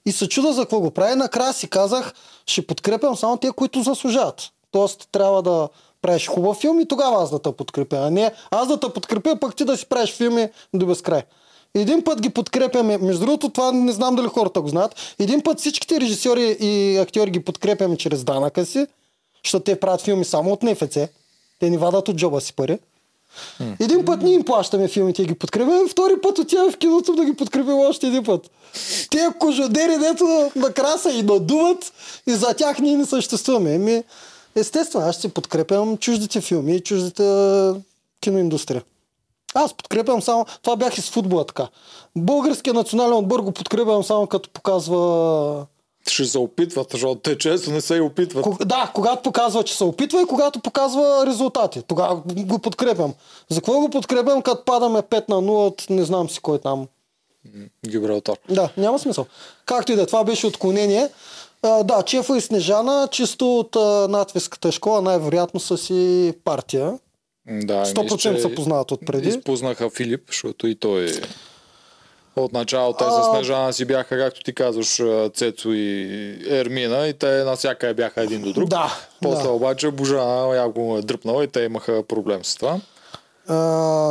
и 0.06 0.12
се 0.12 0.30
чуда 0.30 0.54
за 0.54 0.62
какво 0.62 0.80
го 0.80 0.92
прави. 0.92 1.16
Накрая 1.16 1.54
си 1.54 1.70
казах, 1.70 2.14
ще 2.46 2.68
подкрепям 2.68 3.16
само 3.16 3.38
те, 3.38 3.52
които 3.52 3.82
заслужават. 3.82 4.50
Тоест, 4.72 5.08
трябва 5.12 5.44
да 5.44 5.70
правиш 6.02 6.28
хубав 6.28 6.58
филм 6.58 6.80
и 6.80 6.88
тогава 6.88 7.24
аз 7.24 7.32
да 7.32 7.40
те 7.40 7.52
подкрепя. 7.52 7.98
А 7.98 8.10
не 8.10 8.32
аз 8.52 8.68
да 8.68 8.80
те 8.80 8.90
подкрепя, 8.90 9.38
пък 9.42 9.56
ти 9.56 9.66
да 9.66 9.78
си 9.78 9.86
правиш 9.86 10.12
филми 10.12 10.50
до 10.74 10.86
безкрай. 10.86 11.22
Един 11.76 12.04
път 12.04 12.22
ги 12.22 12.30
подкрепяме, 12.30 12.98
между 12.98 13.26
другото 13.26 13.50
това 13.50 13.72
не 13.72 13.92
знам 13.92 14.16
дали 14.16 14.28
хората 14.28 14.62
го 14.62 14.68
знаят, 14.68 15.16
един 15.20 15.42
път 15.42 15.60
всичките 15.60 16.02
режисьори 16.02 16.58
и 16.60 16.98
актьори 16.98 17.32
ги 17.32 17.44
подкрепяме 17.44 17.98
чрез 17.98 18.24
данъка 18.24 18.66
си, 18.66 18.88
защото 19.45 19.63
те 19.63 19.80
правят 19.80 20.01
филми 20.01 20.25
само 20.25 20.51
от 20.51 20.63
НФЦ. 20.63 20.97
Те 21.60 21.69
ни 21.69 21.77
вадат 21.77 22.08
от 22.10 22.15
джоба 22.15 22.41
си 22.41 22.54
пари. 22.54 22.80
Един 23.80 24.06
път 24.06 24.21
ние 24.21 24.34
им 24.34 24.45
плащаме 24.45 24.88
филмите 24.88 25.21
и 25.21 25.25
ги 25.25 25.36
подкрепяме, 25.36 25.89
втори 25.89 26.21
път 26.21 26.39
отиваме 26.39 26.71
в 26.71 26.77
киното 26.77 27.15
да 27.15 27.25
ги 27.25 27.36
подкрепим 27.36 27.80
още 27.80 28.08
един 28.08 28.23
път. 28.23 28.51
Те 29.12 29.27
кожодери, 29.39 29.97
дето 29.97 30.51
накрая 30.56 30.97
са 30.97 31.12
и 31.12 31.23
надуват 31.23 31.93
и 32.27 32.32
за 32.32 32.54
тях 32.54 32.80
ние 32.80 32.97
не 32.97 33.06
съществуваме. 33.06 33.73
Еми, 33.73 34.04
естествено, 34.56 35.06
аз 35.06 35.15
ще 35.15 35.30
подкрепям 35.30 35.97
чуждите 35.97 36.41
филми 36.41 36.75
и 36.75 36.80
чуждите 36.80 37.23
киноиндустрия. 38.21 38.84
Аз 39.54 39.73
подкрепям 39.73 40.21
само... 40.21 40.45
Това 40.62 40.75
бях 40.75 40.97
и 40.97 41.01
с 41.01 41.10
футбола 41.10 41.45
така. 41.45 41.67
Българския 42.15 42.73
национален 42.73 43.13
отбор 43.13 43.39
го 43.39 43.51
подкрепям 43.51 44.04
само 44.04 44.27
като 44.27 44.49
показва... 44.49 45.65
Ще 46.08 46.26
се 46.26 46.38
опитват, 46.38 46.88
защото 46.92 47.16
те 47.16 47.38
често 47.38 47.72
не 47.72 47.82
се 47.82 47.96
и 47.96 48.02
опитват. 48.02 48.46
Ког- 48.46 48.66
Да, 48.66 48.92
когато 48.94 49.22
показва, 49.22 49.64
че 49.64 49.78
се 49.78 49.84
опитва 49.84 50.22
и 50.22 50.26
когато 50.26 50.60
показва 50.60 51.24
резултати. 51.26 51.82
Тогава 51.82 52.16
го 52.28 52.60
подкрепям. 52.60 53.14
За 53.50 53.56
какво 53.56 53.80
го 53.80 53.90
подкрепям, 53.90 54.42
като 54.42 54.66
падаме 54.66 55.00
5 55.00 55.30
на 55.30 55.36
0 55.36 55.68
от 55.68 55.86
не 55.90 56.04
знам 56.04 56.30
си 56.30 56.40
кой 56.40 56.60
там. 56.60 56.88
Гибралтар. 57.88 58.36
Да, 58.50 58.70
няма 58.78 59.00
смисъл. 59.00 59.26
Както 59.66 59.92
и 59.92 59.96
да 59.96 60.02
е, 60.02 60.06
това 60.06 60.24
беше 60.24 60.48
отклонение. 60.48 61.10
А, 61.64 61.84
да, 61.84 62.04
Чефа 62.04 62.38
и 62.38 62.42
Снежана, 62.42 63.08
чисто 63.12 63.60
от 63.60 63.76
а, 63.76 64.08
надвиската 64.10 64.72
школа, 64.72 65.02
най-вероятно 65.02 65.60
са 65.60 65.78
си 65.78 66.34
партия. 66.46 67.00
Да, 67.48 67.86
100% 67.86 68.42
се 68.42 68.56
познават 68.56 68.92
отпреди. 68.92 69.30
Изпуснаха 69.30 69.90
Филип, 69.90 70.22
защото 70.28 70.68
и 70.68 70.76
той 70.76 71.08
от 72.36 72.54
начало 72.54 72.94
те 72.94 73.04
с 73.04 73.30
Снежана 73.32 73.74
си 73.74 73.86
бяха, 73.86 74.17
както 74.17 74.44
ти 74.44 74.54
казваш, 74.54 75.02
Цецо 75.34 75.70
и 75.70 76.38
Ермина 76.50 77.08
и 77.08 77.13
те 77.13 77.44
насякъде 77.44 77.94
бяха 77.94 78.22
един 78.22 78.41
до 78.41 78.54
друг. 78.54 78.70
Да, 78.70 78.94
После 79.22 79.44
да. 79.44 79.52
обаче 79.52 79.91
Божана 79.91 80.56
яко 80.56 80.80
му 80.80 80.98
е 80.98 81.02
дръпнала 81.02 81.44
и 81.44 81.48
те 81.48 81.62
имаха 81.62 82.04
проблем 82.08 82.39
с 82.44 82.56
това. 82.56 82.80
А, 83.48 83.58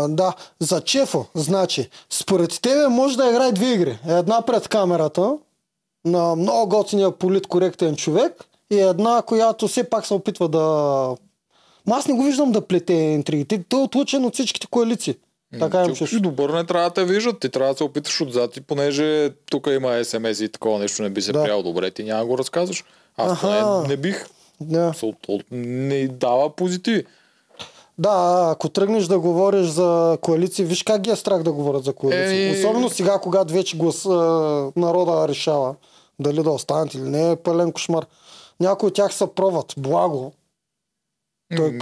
да, 0.09 0.35
за 0.61 0.80
Чефо, 0.80 1.26
значи, 1.35 1.90
според 2.11 2.61
тебе 2.62 2.88
може 2.88 3.16
да 3.16 3.30
играе 3.30 3.52
две 3.52 3.72
игри. 3.72 3.98
Една 4.09 4.42
пред 4.42 4.68
камерата, 4.68 5.37
на 6.04 6.37
много 6.37 6.68
готиния 6.68 7.11
политкоректен 7.11 7.96
човек 7.96 8.44
и 8.70 8.80
една, 8.80 9.22
която 9.22 9.68
все 9.68 9.85
пак 9.85 10.06
се 10.06 10.14
опитва 10.14 10.48
да... 10.48 10.61
Ма 11.87 11.96
аз 11.96 12.09
не 12.09 12.14
го 12.14 12.22
виждам 12.22 12.52
да 12.52 12.66
плете 12.66 12.92
интригите. 12.92 13.64
Той 13.68 13.80
е 13.80 13.83
отлучен 13.83 14.24
от 14.24 14.35
всичките 14.35 14.66
коалиции. 14.66 15.14
Така 15.58 15.84
им 15.84 15.96
си 15.96 16.20
добър 16.20 16.50
не 16.50 16.64
трябва 16.64 16.88
да 16.88 16.94
те 16.94 17.04
виждат. 17.04 17.40
Ти 17.40 17.48
трябва 17.48 17.72
да 17.72 17.76
се 17.78 17.84
опиташ 17.84 18.20
отзад 18.20 18.56
и 18.56 18.60
понеже 18.60 19.30
тук 19.50 19.66
има 19.66 20.04
СМС 20.04 20.40
и 20.40 20.48
такова 20.48 20.78
нещо 20.78 21.02
не 21.02 21.10
би 21.10 21.22
се 21.22 21.32
Да. 21.32 21.42
приял 21.42 21.62
добре, 21.62 21.90
ти 21.90 22.04
няма 22.04 22.26
го 22.26 22.38
разказваш. 22.38 22.84
Аз 23.16 23.32
Аха. 23.32 23.40
поне 23.40 23.88
не 23.88 23.96
бих. 23.96 24.26
Да. 24.60 24.92
Не 25.50 26.08
дава 26.08 26.50
позитиви. 26.50 27.04
Да, 27.98 28.48
ако 28.52 28.68
тръгнеш 28.68 29.04
да 29.04 29.18
говориш 29.18 29.66
за 29.66 30.18
коалиции, 30.20 30.64
виж 30.64 30.82
как 30.82 31.00
ги 31.00 31.10
е 31.10 31.16
страх 31.16 31.42
да 31.42 31.52
говорят 31.52 31.84
за 31.84 31.92
коалиции. 31.92 32.48
Е, 32.48 32.52
Особено 32.52 32.90
сега, 32.90 33.18
когато 33.18 33.54
вече 33.54 33.76
глас, 33.76 34.04
народа 34.76 35.28
решава 35.28 35.74
дали 36.18 36.42
да 36.42 36.50
останат 36.50 36.94
или 36.94 37.02
не, 37.02 37.30
е 37.30 37.36
пълен 37.36 37.72
кошмар. 37.72 38.06
Някои 38.60 38.86
от 38.86 38.94
тях 38.94 39.14
са 39.14 39.26
пробват. 39.26 39.74
Благо. 39.76 40.32
Той 41.56 41.78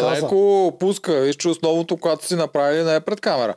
каза. 0.00 0.10
леко 0.16 0.72
пуска. 0.80 1.12
Виж, 1.14 1.36
че 1.36 1.48
основното, 1.48 1.96
когато 1.96 2.26
си 2.26 2.34
направили, 2.34 2.84
не 2.84 2.94
е 2.94 3.00
пред 3.00 3.20
камера. 3.20 3.54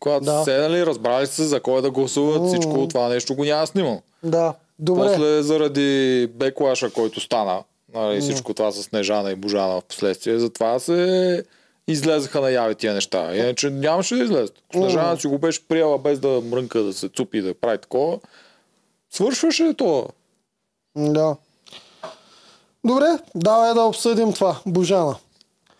Когато 0.00 0.24
Да. 0.24 0.44
седнали, 0.44 0.86
разбрали 0.86 1.26
се 1.26 1.42
за 1.42 1.60
кой 1.60 1.82
да 1.82 1.90
гласуват, 1.90 2.42
М. 2.42 2.48
всичко 2.48 2.88
това 2.88 3.08
нещо 3.08 3.34
го 3.34 3.44
няма 3.44 3.66
снимал. 3.66 4.02
Да. 4.22 4.54
Добре. 4.78 5.00
После 5.02 5.42
заради 5.42 6.26
беклаша, 6.28 6.90
който 6.90 7.20
стана, 7.20 7.62
нали, 7.94 8.20
всичко 8.20 8.54
това 8.54 8.70
с 8.70 8.82
Снежана 8.82 9.30
и 9.30 9.36
Божана 9.36 9.80
в 9.80 9.84
последствие, 9.84 10.38
затова 10.38 10.78
се 10.78 11.44
излезаха 11.88 12.40
наяви 12.40 12.74
тия 12.74 12.94
неща. 12.94 13.36
Иначе 13.36 13.70
нямаше 13.70 14.14
да 14.16 14.24
излезе. 14.24 14.52
Ако 14.64 14.76
Снежана 14.76 15.16
си 15.16 15.26
го 15.26 15.38
беше 15.38 15.68
приела 15.68 15.98
без 15.98 16.18
да 16.18 16.40
мрънка, 16.40 16.78
да 16.78 16.92
се 16.92 17.08
цупи, 17.08 17.40
да 17.40 17.54
прави 17.54 17.78
такова. 17.78 18.18
Свършваше 19.10 19.74
това. 19.74 20.04
Да. 20.96 21.36
Добре, 22.84 23.18
давай 23.34 23.74
да 23.74 23.82
обсъдим 23.82 24.32
това. 24.32 24.56
Божана. 24.66 25.16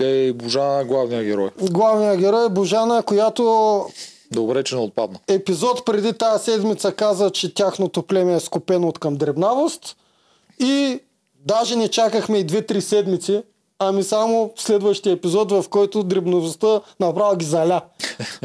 Ей, 0.00 0.32
Божана, 0.32 0.84
главният 0.84 1.24
герой. 1.24 1.50
Главният 1.70 2.18
герой 2.18 2.46
е 2.46 2.48
Божана, 2.48 3.02
която 3.02 3.86
Добре, 4.32 4.64
че 4.64 4.74
не 4.74 4.80
отпадна. 4.80 5.18
епизод 5.28 5.84
преди 5.84 6.12
тази 6.12 6.44
седмица 6.44 6.92
каза, 6.92 7.30
че 7.30 7.54
тяхното 7.54 8.02
племе 8.02 8.34
е 8.34 8.40
скопено 8.40 8.88
от 8.88 8.98
към 8.98 9.16
дребнавост 9.16 9.96
и 10.58 11.00
даже 11.40 11.76
не 11.76 11.88
чакахме 11.88 12.38
и 12.38 12.46
2-3 12.46 12.78
седмици, 12.80 13.42
ами 13.78 14.02
само 14.02 14.52
следващия 14.56 15.12
епизод, 15.12 15.52
в 15.52 15.64
който 15.70 16.02
дребновостта 16.02 16.80
направо 17.00 17.36
ги 17.36 17.44
заля. 17.44 17.80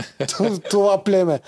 Това 0.69 1.03
племе. 1.03 1.39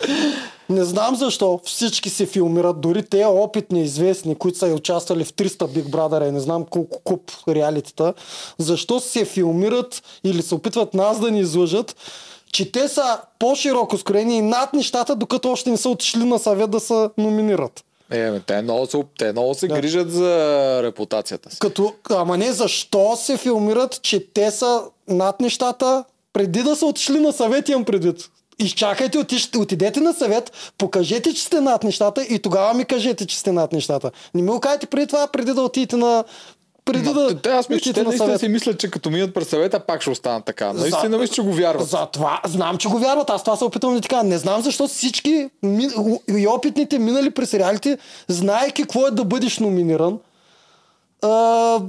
Не 0.69 0.83
знам 0.83 1.15
защо 1.15 1.59
всички 1.63 2.09
се 2.09 2.25
филмират, 2.25 2.81
дори 2.81 3.03
те 3.03 3.25
опитни, 3.25 3.81
известни, 3.81 4.35
които 4.35 4.57
са 4.57 4.67
и 4.67 4.73
участвали 4.73 5.23
в 5.23 5.33
300 5.33 5.49
Big 5.49 5.83
Brother 5.83 6.29
и 6.29 6.31
не 6.31 6.39
знам 6.39 6.65
колко 6.65 6.99
куп 7.03 7.31
реалитета, 7.47 8.13
защо 8.57 8.99
се 8.99 9.25
филмират 9.25 10.03
или 10.23 10.41
се 10.41 10.55
опитват 10.55 10.93
нас 10.93 11.19
да 11.19 11.31
ни 11.31 11.39
излъжат, 11.39 11.95
че 12.51 12.71
те 12.71 12.87
са 12.87 13.19
по-широко 13.39 13.97
скроени 13.97 14.37
и 14.37 14.41
над 14.41 14.73
нещата, 14.73 15.15
докато 15.15 15.51
още 15.51 15.69
не 15.69 15.77
са 15.77 15.89
отишли 15.89 16.23
на 16.23 16.39
съвет 16.39 16.71
да 16.71 16.79
се 16.79 17.09
номинират. 17.17 17.83
Е, 18.11 18.39
те 18.39 18.61
много 18.61 18.85
се, 18.85 19.03
те 19.19 19.31
много 19.31 19.53
се 19.53 19.67
Да. 19.67 19.75
грижат 19.75 20.11
за 20.11 20.29
репутацията 20.83 21.51
си. 21.51 21.59
Като, 21.59 21.93
ама 22.09 22.37
не, 22.37 22.51
защо 22.51 23.15
се 23.15 23.37
филмират, 23.37 24.01
че 24.01 24.33
те 24.33 24.51
са 24.51 24.81
над 25.07 25.41
нещата, 25.41 26.03
преди 26.33 26.63
да 26.63 26.75
са 26.75 26.85
отишли 26.85 27.19
на 27.19 27.33
съвет, 27.33 27.69
имам 27.69 27.85
предвид. 27.85 28.29
Изчакайте, 28.59 29.17
отиш, 29.17 29.49
отидете 29.57 29.99
на 29.99 30.13
съвет, 30.13 30.51
покажете, 30.77 31.33
че 31.33 31.43
сте 31.43 31.61
над 31.61 31.83
нещата 31.83 32.23
и 32.23 32.39
тогава 32.39 32.73
ми 32.73 32.85
кажете, 32.85 33.25
че 33.25 33.39
сте 33.39 33.51
над 33.51 33.73
нещата. 33.73 34.11
Не 34.33 34.41
ми 34.41 34.47
го 34.47 34.59
кажете 34.59 34.87
преди 34.87 35.07
това, 35.07 35.27
преди 35.27 35.53
да 35.53 35.61
отидете 35.61 35.95
на... 35.95 36.23
Преди 36.93 37.13
да 37.13 37.41
те, 37.41 37.49
аз 37.49 37.69
мисля, 37.69 37.93
че 37.93 38.03
наистина 38.03 38.39
си 38.39 38.47
мислят, 38.47 38.79
че 38.79 38.91
като 38.91 39.09
минат 39.09 39.33
през 39.33 39.47
съвета, 39.47 39.79
пак 39.79 40.01
ще 40.01 40.09
останат 40.09 40.45
така. 40.45 40.73
Наистина 40.73 41.17
мисля, 41.17 41.33
че 41.33 41.41
го 41.41 41.53
вярват. 41.53 41.87
За 41.87 42.05
това, 42.05 42.41
знам, 42.45 42.77
че 42.77 42.87
го 42.87 42.97
вярват. 42.97 43.29
Аз 43.29 43.43
това 43.43 43.55
се 43.55 43.63
опитвам 43.63 43.95
да 43.95 44.01
ти 44.01 44.07
кажа. 44.07 44.23
Не 44.23 44.37
знам 44.37 44.61
защо 44.61 44.87
всички 44.87 45.49
ми, 45.63 45.87
и 46.37 46.47
опитните 46.47 46.99
минали 46.99 47.29
през 47.29 47.53
реалите, 47.53 47.97
знаеки 48.27 48.81
какво 48.81 49.07
е 49.07 49.11
да 49.11 49.25
бъдеш 49.25 49.59
номиниран, 49.59 50.19
а, 51.21 51.79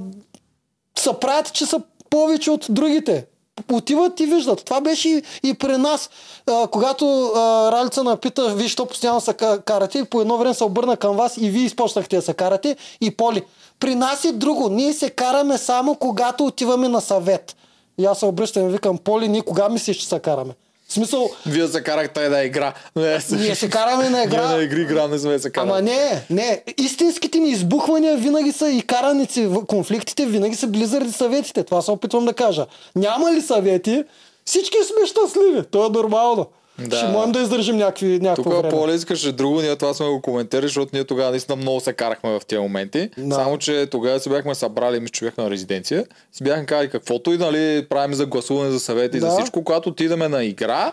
са 0.99 1.13
правят, 1.13 1.53
че 1.53 1.65
са 1.65 1.81
повече 2.09 2.51
от 2.51 2.65
другите. 2.69 3.25
Отиват 3.71 4.19
и 4.19 4.25
виждат. 4.25 4.65
Това 4.65 4.81
беше 4.81 5.09
и, 5.09 5.23
и 5.43 5.53
при 5.53 5.77
нас. 5.77 6.09
А, 6.47 6.67
когато 6.67 7.31
а, 7.35 7.71
Ралица 7.71 8.03
напита, 8.03 8.55
вие 8.55 8.67
що 8.67 8.85
постоянно 8.85 9.21
се 9.21 9.33
ка- 9.33 9.61
карате, 9.65 10.05
по 10.05 10.21
едно 10.21 10.37
време 10.37 10.53
се 10.53 10.63
обърна 10.63 10.97
към 10.97 11.15
вас 11.15 11.37
и 11.37 11.49
вие 11.49 11.63
изпочнахте 11.65 12.15
да 12.15 12.21
се 12.21 12.33
карате 12.33 12.75
и 13.01 13.11
Поли. 13.11 13.43
При 13.83 13.95
нас 13.95 14.25
е 14.25 14.31
друго. 14.31 14.69
Ние 14.69 14.93
се 14.93 15.09
караме 15.09 15.57
само 15.57 15.95
когато 15.95 16.45
отиваме 16.45 16.87
на 16.87 17.01
съвет. 17.01 17.55
И 17.97 18.05
аз 18.05 18.19
се 18.19 18.25
обръщам 18.25 18.69
и 18.69 18.71
викам, 18.71 18.97
Поли, 18.97 19.27
ние 19.27 19.41
кога 19.41 19.69
мислиш, 19.69 19.97
че 19.97 20.07
се 20.07 20.19
караме? 20.19 20.53
В 20.87 20.93
смисъл, 20.93 21.29
Вие 21.45 21.67
се 21.67 21.83
карахте 21.83 22.25
една 22.25 22.43
игра. 22.43 22.73
Не, 22.95 23.19
ние 23.31 23.55
се 23.55 23.69
караме 23.69 24.09
на 24.09 24.17
Ние 24.17 24.25
игра. 24.25 24.47
на 24.47 24.63
игри 24.63 24.81
игра 24.81 25.07
не 25.07 25.19
сме 25.19 25.39
се 25.39 25.49
карали. 25.49 25.69
Ама 25.69 25.81
не, 25.81 26.25
не. 26.29 26.63
Истинските 26.77 27.39
ни 27.39 27.49
избухвания 27.49 28.17
винаги 28.17 28.51
са 28.51 28.69
и 28.69 28.81
караници. 28.81 29.49
Конфликтите 29.67 30.25
винаги 30.25 30.55
са 30.55 30.67
били 30.67 30.85
заради 30.85 31.11
съветите. 31.11 31.63
Това 31.63 31.81
се 31.81 31.91
опитвам 31.91 32.25
да 32.25 32.33
кажа. 32.33 32.65
Няма 32.95 33.31
ли 33.33 33.41
съвети, 33.41 34.03
всички 34.45 34.77
сме 34.77 35.07
щастливи. 35.07 35.63
То 35.71 35.85
е 35.85 35.89
нормално. 35.89 36.45
Да. 36.79 36.97
Ще 36.97 37.07
можем 37.07 37.31
да 37.31 37.39
издържим 37.41 37.77
някакви, 37.77 38.19
някакво 38.19 38.43
Тук 38.43 38.53
време. 38.53 38.69
Поля 38.69 38.93
искаше 38.93 39.31
друго, 39.31 39.61
ние 39.61 39.75
това 39.75 39.93
сме 39.93 40.05
го 40.05 40.21
коментирали, 40.21 40.67
защото 40.67 40.89
ние 40.93 41.03
тогава 41.03 41.31
наистина 41.31 41.55
много 41.55 41.79
се 41.79 41.93
карахме 41.93 42.29
в 42.29 42.41
тези 42.47 42.59
моменти. 42.59 43.09
Да. 43.17 43.35
Само, 43.35 43.57
че 43.57 43.87
тогава 43.91 44.19
се 44.19 44.29
бяхме 44.29 44.55
събрали, 44.55 45.09
че 45.09 45.25
бяхме 45.25 45.43
на 45.43 45.49
резиденция. 45.49 46.05
Си 46.31 46.43
бяхме 46.43 46.65
казали 46.65 46.89
каквото 46.89 47.33
и 47.33 47.37
нали, 47.37 47.85
правим 47.89 48.13
за 48.13 48.25
гласуване, 48.25 48.71
за 48.71 48.79
съвети, 48.79 49.19
Да. 49.19 49.31
за 49.31 49.37
всичко. 49.37 49.63
Когато 49.63 49.89
отидеме 49.89 50.27
на 50.27 50.43
игра, 50.43 50.91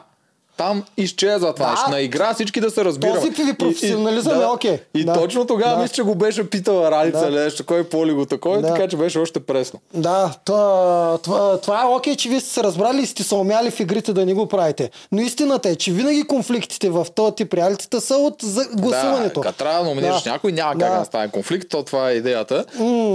там 0.56 0.84
изчезва 0.96 1.54
това 1.54 1.74
Да. 1.86 1.90
На 1.90 2.00
игра 2.00 2.34
всички 2.34 2.60
да 2.60 2.70
се 2.70 2.84
разбираме. 2.84 3.20
Този 3.20 3.42
ви 3.42 3.54
професионализъм 3.54 4.34
И- 4.34 4.40
и- 4.40 4.42
е 4.42 4.46
окей. 4.46 4.78
И 4.94 5.04
Да. 5.04 5.12
точно 5.12 5.46
тогава 5.46 5.70
Да. 5.70 5.82
мисля, 5.82 5.94
че 5.94 6.02
го 6.02 6.14
беше 6.14 6.50
питала 6.50 6.90
Ралица 6.90 7.20
Да. 7.20 7.30
да. 7.30 7.40
нещо, 7.40 7.66
кой 7.66 7.84
Поли 7.84 8.12
го 8.12 8.26
такой, 8.26 8.60
Да. 8.60 8.68
така 8.68 8.88
че 8.88 8.96
беше 8.96 9.18
още 9.18 9.40
пресно. 9.40 9.80
Да, 9.94 10.34
това, 10.44 11.18
това, 11.18 11.58
това 11.58 11.82
е 11.82 11.86
окей, 11.86 12.16
че 12.16 12.28
вие 12.28 12.40
сте 12.40 12.50
се 12.50 12.62
разбрали 12.62 13.00
и 13.00 13.06
сте 13.06 13.22
се 13.22 13.34
умяли 13.34 13.70
в 13.70 13.80
игрите 13.80 14.12
да 14.12 14.26
не 14.26 14.34
го 14.34 14.46
правите. 14.46 14.90
Но 15.12 15.20
истината 15.20 15.68
е, 15.68 15.76
че 15.76 15.92
винаги 15.92 16.22
конфликтите 16.24 16.90
в 16.90 17.06
този 17.14 17.34
тип 17.34 17.54
реалитета 17.54 18.00
са 18.00 18.14
от 18.14 18.44
гласуването. 18.72 19.40
Да, 19.40 19.46
като 19.46 19.58
трябва 19.58 19.78
да 19.78 19.84
номинираш 19.84 20.22
Да. 20.22 20.30
някой, 20.30 20.52
няма 20.52 20.70
как 20.70 20.78
Да. 20.80 20.88
да 20.88 20.94
настане 20.94 21.28
конфликт, 21.28 21.70
то 21.70 21.82
това 21.82 22.10
е 22.10 22.14
идеята. 22.14 22.64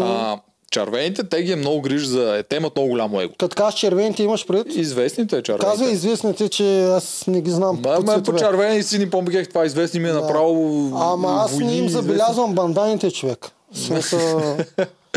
А, 0.04 0.38
червените, 0.72 1.24
те 1.24 1.44
ги 1.44 1.52
е 1.52 1.56
много 1.56 1.82
гриж 1.82 2.04
за... 2.04 2.44
Те 2.50 2.56
имат 2.56 2.76
много 2.76 2.90
голямо 2.90 3.22
его. 3.22 3.34
Като 3.38 3.56
кажеш 3.56 3.80
червените 3.80 4.24
имаш 4.24 4.46
пред. 4.46 4.76
Известните 4.76 5.42
червените. 5.42 5.66
Казва 5.66 5.92
известните, 5.92 6.50
че 6.50 6.84
аз 6.84 7.24
не 7.28 7.42
ги 7.42 7.52
знам. 7.52 7.82
По 7.82 8.02
ме 8.02 8.24
по 8.24 8.36
червени 8.36 8.84
си 8.84 9.00
ни 9.00 9.10
помогех 9.10 9.50
това 9.50 9.66
известни 9.66 10.00
ми 10.00 10.10
е 10.10 10.14
направо 10.14 10.92
Ама 10.96 11.42
аз 11.46 11.52
не 11.52 11.58
войни, 11.58 11.78
им 11.78 11.86
известни. 11.86 12.08
забелязвам 12.08 12.54
банданите 12.56 13.12
човек. 13.12 13.52
Смисъл... 13.74 14.58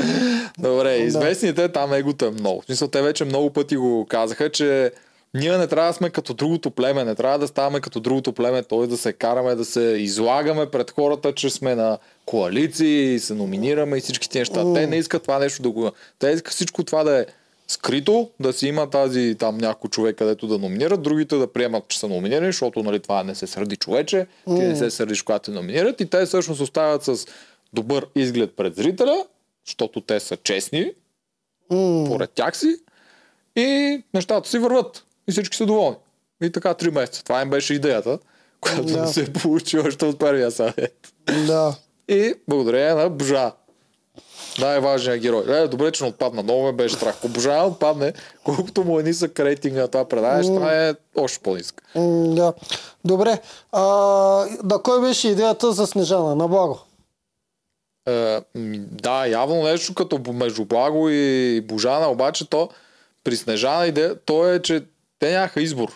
Добре, 0.58 0.96
известните 0.96 1.68
там 1.68 1.94
егото 1.94 2.24
е 2.24 2.30
много. 2.30 2.60
В 2.60 2.64
смисъл, 2.64 2.88
те 2.88 3.02
вече 3.02 3.24
много 3.24 3.50
пъти 3.50 3.76
го 3.76 4.06
казаха, 4.08 4.50
че 4.50 4.92
ние 5.34 5.58
не 5.58 5.66
трябва 5.66 5.90
да 5.90 5.94
сме 5.94 6.10
като 6.10 6.34
другото 6.34 6.70
племе, 6.70 7.04
не 7.04 7.14
трябва 7.14 7.38
да 7.38 7.48
ставаме 7.48 7.80
като 7.80 8.00
другото 8.00 8.32
племе, 8.32 8.62
т.е. 8.62 8.86
да 8.86 8.96
се 8.96 9.12
караме, 9.12 9.54
да 9.54 9.64
се 9.64 9.80
излагаме 9.80 10.70
пред 10.70 10.90
хората, 10.90 11.32
че 11.34 11.50
сме 11.50 11.74
на 11.74 11.98
коалиции 12.26 13.14
и 13.14 13.18
се 13.18 13.34
номинираме 13.34 13.96
и 13.96 14.00
всички 14.00 14.30
тези 14.30 14.38
неща. 14.38 14.74
Те 14.74 14.86
не 14.86 14.96
искат 14.96 15.22
това 15.22 15.38
нещо 15.38 15.62
да 15.62 15.70
го... 15.70 15.92
Те 16.18 16.28
искат 16.28 16.54
всичко 16.54 16.84
това 16.84 17.04
да 17.04 17.20
е 17.20 17.26
скрито, 17.68 18.30
да 18.40 18.52
си 18.52 18.68
има 18.68 18.90
тази 18.90 19.36
там 19.38 19.58
някой 19.58 19.90
човек, 19.90 20.16
където 20.16 20.46
да 20.46 20.58
номинират, 20.58 21.02
другите 21.02 21.36
да 21.36 21.52
приемат, 21.52 21.88
че 21.88 21.98
са 21.98 22.08
номинирани, 22.08 22.46
защото 22.46 22.82
нали, 22.82 23.00
това 23.00 23.22
не 23.22 23.34
се 23.34 23.46
сърди 23.46 23.76
човече, 23.76 24.26
ти 24.44 24.52
не 24.52 24.76
се 24.76 24.90
сърдиш, 24.90 25.22
когато 25.22 25.50
те 25.50 25.56
номинират 25.56 26.00
и 26.00 26.06
те 26.10 26.26
всъщност 26.26 26.60
остават 26.60 27.04
с 27.04 27.26
добър 27.72 28.06
изглед 28.14 28.56
пред 28.56 28.76
зрителя, 28.76 29.24
защото 29.66 30.00
те 30.00 30.20
са 30.20 30.36
честни, 30.36 30.92
поред 32.06 32.30
тях 32.34 32.56
си 32.56 32.76
и 33.56 34.02
нещата 34.14 34.48
си 34.48 34.58
върват 34.58 35.04
и 35.28 35.32
всички 35.32 35.56
са 35.56 35.66
доволни. 35.66 35.96
И 36.42 36.52
така 36.52 36.74
три 36.74 36.90
месеца. 36.90 37.24
Това 37.24 37.42
им 37.42 37.50
беше 37.50 37.74
идеята, 37.74 38.18
която 38.60 38.84
Да. 38.84 39.00
не 39.00 39.06
се 39.06 39.32
получи 39.32 39.78
още 39.78 40.04
от 40.04 40.18
първия 40.18 40.50
съвет. 40.50 41.12
да. 41.46 41.74
И 42.08 42.34
благодарение 42.48 42.94
на 42.94 43.10
Божа. 43.10 43.52
Най-важният 44.58 45.20
герой. 45.20 45.44
Е, 45.48 45.68
добре, 45.68 45.92
че 45.92 46.04
не 46.04 46.10
отпадна. 46.10 46.42
Много 46.42 46.62
ме 46.62 46.72
беше 46.72 46.94
страх. 46.94 47.14
Ако 47.18 47.28
Божа 47.28 47.52
не 47.52 47.62
отпадне, 47.62 48.12
колкото 48.44 48.84
му 48.84 49.00
е 49.00 49.02
нисък 49.02 49.40
рейтинга 49.40 49.80
на 49.80 49.88
това 49.88 50.08
предаване, 50.08 50.42
ще 50.42 50.52
стане 50.54 50.94
още 51.16 51.38
по-нисък. 51.42 51.82
Да. 52.34 52.52
Добре. 53.04 53.40
А, 53.72 53.82
да, 54.64 54.78
кой 54.82 55.00
беше 55.00 55.28
идеята 55.28 55.72
за 55.72 55.86
Снежана? 55.86 56.36
На 56.36 56.48
благо. 56.48 56.78
Е, 58.08 58.40
да, 58.90 59.26
явно 59.26 59.62
нещо 59.62 59.94
като 59.94 60.32
между 60.32 60.64
Благо 60.64 61.08
и 61.10 61.60
Божана, 61.60 62.08
обаче 62.08 62.50
то 62.50 62.68
при 63.24 63.36
Снежана 63.36 63.86
идея, 63.86 64.16
то 64.24 64.48
е, 64.48 64.62
че 64.62 64.84
те 65.18 65.32
нямаха 65.32 65.60
избор. 65.62 65.88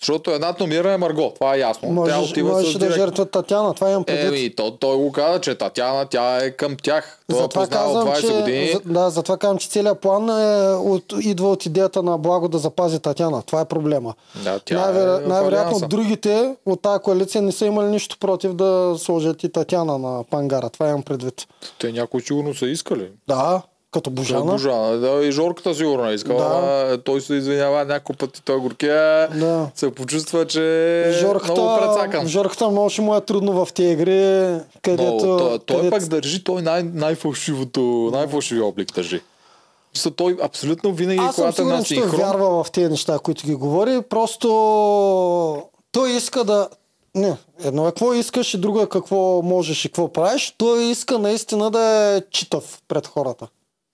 Защото 0.00 0.30
едната 0.30 0.62
номинирана 0.62 0.94
е 0.94 0.98
Марго, 0.98 1.32
това 1.34 1.54
е 1.54 1.58
ясно. 1.58 1.88
Тя 1.88 1.92
Можеш, 1.92 2.30
отива 2.30 2.50
можеш 2.52 2.70
с 2.70 2.72
да 2.72 2.78
директ... 2.78 2.94
жертва 2.96 3.26
Татяна. 3.26 3.74
Това 3.74 3.90
имам 3.90 4.04
предвид. 4.04 4.28
Еми, 4.28 4.54
то, 4.54 4.70
той 4.70 4.96
го 4.96 5.12
каза, 5.12 5.40
че 5.40 5.54
Татяна, 5.54 6.06
тя 6.06 6.44
е 6.44 6.50
към 6.50 6.76
тях. 6.82 7.18
Той 7.28 7.38
я 7.38 7.42
Затова 7.42 7.60
познава 7.62 7.88
от 7.90 7.94
казвам, 7.94 8.14
20 8.14 8.20
че, 8.28 8.40
години. 8.40 8.68
за, 8.68 8.80
да, 8.84 9.10
затова 9.10 9.36
казвам, 9.36 9.58
че 9.58 9.68
целият 9.68 10.00
план 10.00 10.28
е 10.30 10.68
от, 10.68 11.14
идва 11.20 11.50
от 11.50 11.66
идеята 11.66 12.02
на 12.02 12.18
Благо 12.18 12.48
да 12.48 12.58
запази 12.58 13.00
Татяна. 13.00 13.42
Това 13.42 13.60
е 13.60 13.64
проблема. 13.64 14.14
Да, 14.44 14.58
тя 14.58 14.74
Най-веро- 14.76 15.24
е 15.24 15.28
най-вероятно 15.28 15.80
другите 15.80 16.56
от 16.66 16.82
тази 16.82 17.00
коалиция 17.00 17.42
не 17.42 17.52
са 17.52 17.66
имали 17.66 17.88
нищо 17.88 18.18
против 18.18 18.54
да 18.54 18.94
сложат 18.98 19.44
и 19.44 19.52
Татяна 19.52 19.98
на 19.98 20.24
пангара. 20.24 20.70
Това 20.70 20.88
имам 20.88 21.02
предвид. 21.02 21.46
Те 21.78 21.92
някои 21.92 22.20
сигурно 22.22 22.54
са 22.54 22.66
искали. 22.66 23.10
Да, 23.28 23.62
Като 23.96 24.22
Жана. 24.22 24.44
Божана. 24.44 24.52
Божана. 24.52 24.98
Да, 24.98 25.24
и 25.26 25.32
Жорката 25.32 25.74
сигурно 25.74 26.10
е 26.10 26.14
искала. 26.14 26.40
Да. 26.40 26.98
Той 27.04 27.20
се 27.20 27.34
извинява 27.34 27.84
няколко 27.84 28.18
пъти, 28.18 28.42
той 28.44 28.58
горкия. 28.58 29.28
Да. 29.28 29.70
Се 29.74 29.90
почувства, 29.90 30.46
че 30.46 30.62
е 31.02 31.06
много 31.06 31.20
Жорката, 31.20 31.78
прецакан. 31.80 32.28
Жорката 32.28 32.68
много 32.70 32.90
ще 32.90 33.02
му 33.02 33.14
е 33.14 33.20
трудно 33.20 33.64
в 33.64 33.72
тези 33.72 33.92
игри, 33.92 34.58
където... 34.82 35.26
Но, 35.26 35.38
той, 35.38 35.58
той 35.58 35.76
където... 35.76 35.96
пак 35.96 36.08
държи, 36.08 36.44
той 36.44 36.62
най- 36.62 36.82
най-фалшивото, 36.82 38.10
най-фалшиви 38.12 38.60
облик 38.60 38.94
държи. 38.94 39.20
Мисля, 39.94 40.10
той 40.10 40.36
абсолютно 40.42 40.92
винаги, 40.92 41.20
Аз 41.22 41.34
съм 41.34 41.44
когато 41.44 41.62
е 41.62 41.84
сигурен, 41.84 41.84
че 41.84 41.94
той 41.94 42.06
вярва 42.06 42.64
в 42.64 42.70
тези 42.70 42.88
неща, 42.88 43.18
които 43.18 43.46
ги 43.46 43.54
говори. 43.54 44.02
Просто 44.02 44.48
той 45.92 46.10
иска 46.10 46.44
да... 46.44 46.68
Не, 47.14 47.36
едно 47.64 47.82
е 47.82 47.90
какво 47.90 48.14
искаш 48.14 48.54
и 48.54 48.58
друго 48.58 48.80
е 48.80 48.88
какво 48.88 49.42
можеш 49.42 49.84
и 49.84 49.88
какво 49.88 50.12
правиш. 50.12 50.54
Той 50.58 50.84
иска 50.84 51.18
наистина 51.18 51.70
да 51.70 52.14
е 52.16 52.22
читав 52.30 52.78
пред 52.88 53.06
хората. 53.06 53.46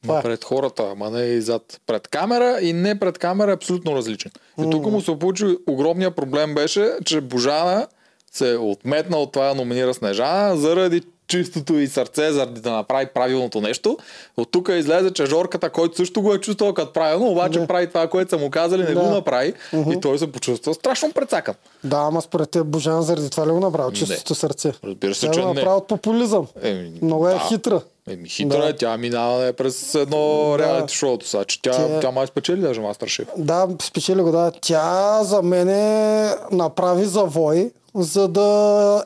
Това 0.03 0.19
е. 0.19 0.23
пред 0.23 0.45
хората, 0.45 0.89
ама 0.93 1.11
не 1.11 1.23
и 1.23 1.41
зад. 1.41 1.81
Пред 1.87 2.09
камера 2.09 2.59
и 2.63 2.73
не 2.73 2.99
пред 2.99 3.19
камера 3.19 3.51
е 3.51 3.55
абсолютно 3.55 3.97
различен. 3.97 4.33
И 4.61 4.71
тук 4.71 4.87
му 4.87 5.01
се 5.01 5.19
получи 5.19 5.57
огромния 5.67 6.11
проблем 6.11 6.55
беше, 6.55 6.91
че 7.05 7.21
Божана 7.21 7.87
се 8.33 8.57
отметна 8.57 9.17
от 9.17 9.33
това 9.33 9.55
номинира 9.55 9.95
Снежана 9.95 10.57
заради 10.57 11.03
чистото 11.29 11.75
и 11.75 11.89
сърце, 11.89 12.33
заради 12.33 12.61
да 12.61 12.71
направи 12.73 13.07
правилното 13.07 13.61
нещо. 13.61 13.97
От 14.37 14.49
тук 14.51 14.69
излезе, 14.71 15.11
че 15.13 15.27
Жорката, 15.27 15.71
който 15.71 15.97
също 15.97 16.23
го 16.23 16.35
е 16.35 16.39
чувствал 16.39 16.75
като 16.75 16.93
правилно, 16.93 17.27
обаче 17.29 17.59
Да. 17.59 17.67
прави 17.67 17.87
това, 17.87 18.09
което 18.09 18.31
са 18.31 18.39
му 18.39 18.51
казали, 18.51 18.83
не 18.83 18.91
Да. 18.91 19.01
го 19.01 19.07
направи. 19.07 19.53
И 19.89 20.01
той 20.01 20.19
се 20.19 20.33
почувства 20.33 20.75
страшно 20.75 21.13
прецакан. 21.13 21.55
Да, 21.85 21.97
ама 21.99 22.23
според 22.23 22.51
теб 22.51 22.67
Божан 22.67 23.03
заради 23.03 23.31
това 23.31 23.47
ли 23.47 23.51
го 23.51 23.61
направил? 23.61 23.91
Чистото 23.93 24.35
сърце. 24.35 24.73
Разбира 24.85 25.15
се, 25.15 25.27
Тя 25.27 25.33
че 25.33 25.41
не. 25.41 25.47
направи 25.47 25.69
от 25.69 25.87
популизъм. 25.89 26.47
Еми, 26.63 26.93
Много 27.03 27.29
е 27.29 27.33
да. 27.33 27.39
хитра. 27.39 27.81
Еми, 28.11 28.29
хитра 28.29 28.59
Да. 28.59 28.69
е, 28.69 28.73
тя 28.73 28.97
минава 28.97 29.47
е 29.47 29.53
през 29.53 29.95
едно 29.95 30.49
Да. 30.49 30.59
реалити 30.59 30.95
шоуто 30.95 31.29
сега, 31.29 31.45
че 31.45 31.63
тя, 31.63 31.71
Тя- 31.71 32.01
тя 32.01 32.11
май 32.11 32.27
спечели 32.27 32.61
даже 32.61 32.81
Мастершеф. 32.81 33.29
Да, 33.37 33.69
спечели 33.83 34.23
го, 34.23 34.31
да. 34.33 34.53
Тя 34.61 35.21
за 35.25 35.43
мене 35.43 36.13
направи 36.53 37.05
завой, 37.05 37.71
за 37.95 38.29
да 38.29 38.49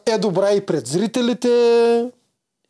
е 0.07 0.19
добра 0.19 0.53
и 0.53 0.61
пред 0.61 0.87
зрителите. 0.87 1.49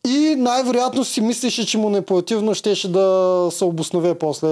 И 0.07 0.35
най-вероятно 0.39 1.05
си 1.05 1.21
мислеше, 1.21 1.67
че 1.67 1.79
манипулативно 1.79 2.55
щеше 2.55 2.89
да 2.89 3.49
се 3.53 3.65
обоснове 3.65 4.15
после. 4.15 4.49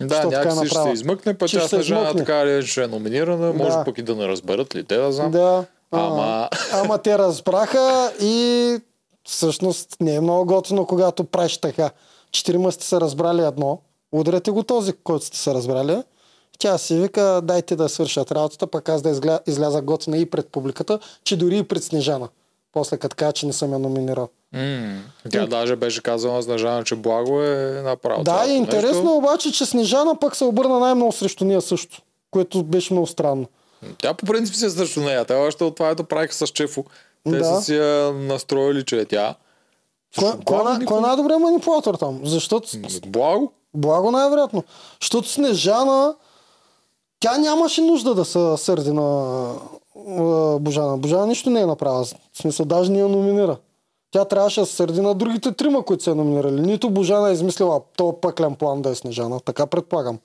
Да, 0.00 0.08
така 0.08 0.26
някакси 0.28 0.66
ще 0.66 0.82
се 0.82 0.88
измъкне, 0.88 1.38
пък 1.38 1.50
тя 1.50 1.60
ще 1.60 1.76
измъкне. 1.76 2.14
така 2.16 2.42
или 2.42 2.50
иначе 2.50 2.82
е 2.82 2.86
номинирана, 2.86 3.52
може 3.52 3.76
Да. 3.76 3.84
пък 3.84 3.98
и 3.98 4.02
да 4.02 4.14
не 4.16 4.28
разберат 4.28 4.74
ли, 4.74 4.84
те 4.84 4.96
да 4.96 5.12
знам. 5.12 5.30
Да. 5.30 5.64
Ама- 5.90 6.48
ама 6.72 6.98
те 6.98 7.18
разбраха 7.18 8.12
и 8.22 8.78
всъщност 9.24 9.96
не 10.00 10.14
е 10.14 10.20
много 10.20 10.44
готино, 10.46 10.86
когато 10.86 11.24
правиш 11.24 11.56
така. 11.58 11.90
Четирима 12.32 12.72
сте 12.72 12.84
се 12.84 13.00
разбрали 13.00 13.42
едно, 13.42 13.78
удряте 14.12 14.50
го 14.50 14.62
този, 14.62 14.92
който 14.92 15.24
сте 15.24 15.38
се 15.38 15.54
разбрали. 15.54 16.02
Тя 16.60 16.78
си 16.78 16.94
вика, 16.94 17.40
дайте 17.44 17.76
да 17.76 17.88
свършат 17.88 18.32
работата, 18.32 18.66
пък 18.66 18.88
аз 18.88 19.02
да 19.02 19.10
изгля... 19.10 19.40
изляза 19.46 19.82
готина 19.82 20.16
и 20.18 20.30
пред 20.30 20.48
публиката, 20.48 20.98
че 21.24 21.36
дори 21.36 21.58
и 21.58 21.62
пред 21.62 21.84
Снежана. 21.84 22.28
После 22.72 22.96
като 22.96 23.16
кажа, 23.16 23.32
че 23.32 23.46
не 23.46 23.52
съм 23.52 23.72
я 23.72 23.78
номинирал. 23.78 24.28
М, 24.52 24.98
Тя 25.30 25.46
даже 25.46 25.76
беше 25.76 26.02
казала 26.02 26.34
на 26.34 26.42
Снежана, 26.42 26.84
че 26.84 26.94
благо 26.96 27.42
е 27.42 27.82
направо. 27.84 28.24
Да, 28.24 28.44
и 28.48 28.52
интересно 28.52 29.02
нещо. 29.02 29.16
обаче, 29.16 29.52
че 29.52 29.66
Снежана 29.66 30.18
пък 30.20 30.36
се 30.36 30.44
обърна 30.44 30.78
най-много 30.78 31.12
срещу 31.12 31.44
нея 31.44 31.60
също, 31.60 32.02
което 32.30 32.62
беше 32.62 32.92
много 32.92 33.06
странно. 33.06 33.46
Тя 33.98 34.14
по 34.14 34.26
принцип 34.26 34.54
си 34.54 34.66
е 34.66 34.70
срещу 34.70 35.00
нея. 35.00 35.24
Те 35.24 35.34
още 35.34 35.64
от 35.64 35.76
това, 35.76 35.88
ето 35.90 36.04
правиха 36.04 36.34
с 36.34 36.46
Чефо. 36.46 36.84
Те 37.24 37.38
Да. 37.38 37.44
са 37.44 37.62
си 37.62 37.76
я 37.76 38.12
настроили, 38.12 38.84
че 38.84 39.00
е 39.00 39.04
тя. 39.04 39.34
Кой, 40.18 40.28
е 40.28 40.84
кой 40.84 40.98
е 40.98 41.00
най-добрият 41.00 41.40
манипулатор 41.40 41.94
там? 41.94 42.20
Защото 42.24 42.68
Благо? 43.06 43.52
Благо 43.74 44.10
най-вероятно. 44.10 44.64
Защото 45.02 45.28
Снежана, 45.28 46.14
тя 47.20 47.38
нямаше 47.38 47.80
нужда 47.80 48.14
да 48.14 48.24
се 48.24 48.56
сърди 48.56 48.92
на 48.92 49.52
Божана. 50.60 50.98
Божана 50.98 51.26
нищо 51.26 51.50
не 51.50 51.60
е 51.60 51.66
направила. 51.66 52.04
В 52.04 52.16
смисъл, 52.34 52.66
даже 52.66 52.92
не 52.92 52.98
я 52.98 53.08
номинира. 53.08 53.56
Тя 54.10 54.24
трябваше 54.24 54.60
да 54.60 54.66
се 54.66 54.76
сърди 54.76 55.00
на 55.00 55.14
другите 55.14 55.52
трима, 55.52 55.84
които 55.84 56.04
са 56.04 56.14
номинирали. 56.14 56.60
Нито 56.60 56.90
Божана 56.90 57.30
е 57.30 57.32
измислила 57.32 57.80
то 57.96 58.12
пъклен 58.20 58.54
план 58.54 58.82
да 58.82 58.90
е 58.90 58.94
Снежана. 58.94 59.40
Така 59.40 59.66
предполагам. 59.66 60.18